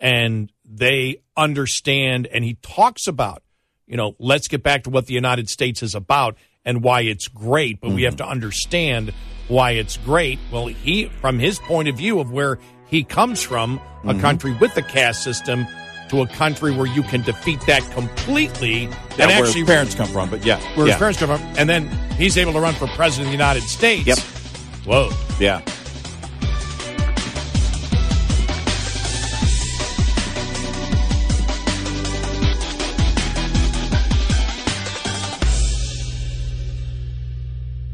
and 0.00 0.50
they 0.64 1.22
understand. 1.36 2.26
And 2.26 2.42
he 2.42 2.54
talks 2.54 3.06
about, 3.06 3.42
you 3.86 3.96
know, 3.96 4.16
let's 4.18 4.48
get 4.48 4.62
back 4.62 4.84
to 4.84 4.90
what 4.90 5.06
the 5.06 5.14
United 5.14 5.48
States 5.48 5.82
is 5.82 5.94
about 5.94 6.36
and 6.64 6.82
why 6.82 7.02
it's 7.02 7.28
great, 7.28 7.80
but 7.80 7.90
we 7.90 8.04
have 8.04 8.14
mm-hmm. 8.14 8.24
to 8.24 8.30
understand 8.30 9.12
why 9.48 9.72
it's 9.72 9.96
great. 9.98 10.38
Well, 10.50 10.66
he, 10.66 11.06
from 11.20 11.38
his 11.38 11.58
point 11.58 11.88
of 11.88 11.96
view 11.96 12.20
of 12.20 12.30
where 12.30 12.58
he 12.86 13.04
comes 13.04 13.42
from, 13.42 13.80
a 14.04 14.14
Mhm. 14.14 14.20
country 14.20 14.52
with 14.60 14.74
the 14.74 14.82
caste 14.82 15.22
system, 15.22 15.66
to 16.10 16.20
a 16.20 16.26
country 16.26 16.70
where 16.70 16.86
you 16.86 17.02
can 17.02 17.22
defeat 17.22 17.60
that 17.66 17.82
completely, 17.92 18.82
Yeah, 18.82 18.88
and 18.88 19.18
where 19.18 19.44
actually 19.44 19.60
his 19.60 19.68
parents 19.68 19.94
come 19.94 20.06
from, 20.08 20.28
but 20.28 20.44
yeah. 20.44 20.58
where 20.76 20.86
yeah. 20.86 20.92
his 20.92 20.98
parents 20.98 21.18
come 21.18 21.30
from, 21.38 21.42
and 21.56 21.68
then 21.68 21.88
he's 22.18 22.36
able 22.36 22.52
to 22.52 22.60
run 22.60 22.74
for 22.74 22.86
president 22.88 23.26
of 23.26 23.32
the 23.32 23.32
United 23.32 23.62
States. 23.62 24.06
Yep. 24.06 24.18
Whoa. 24.84 25.10
Yeah. 25.40 25.60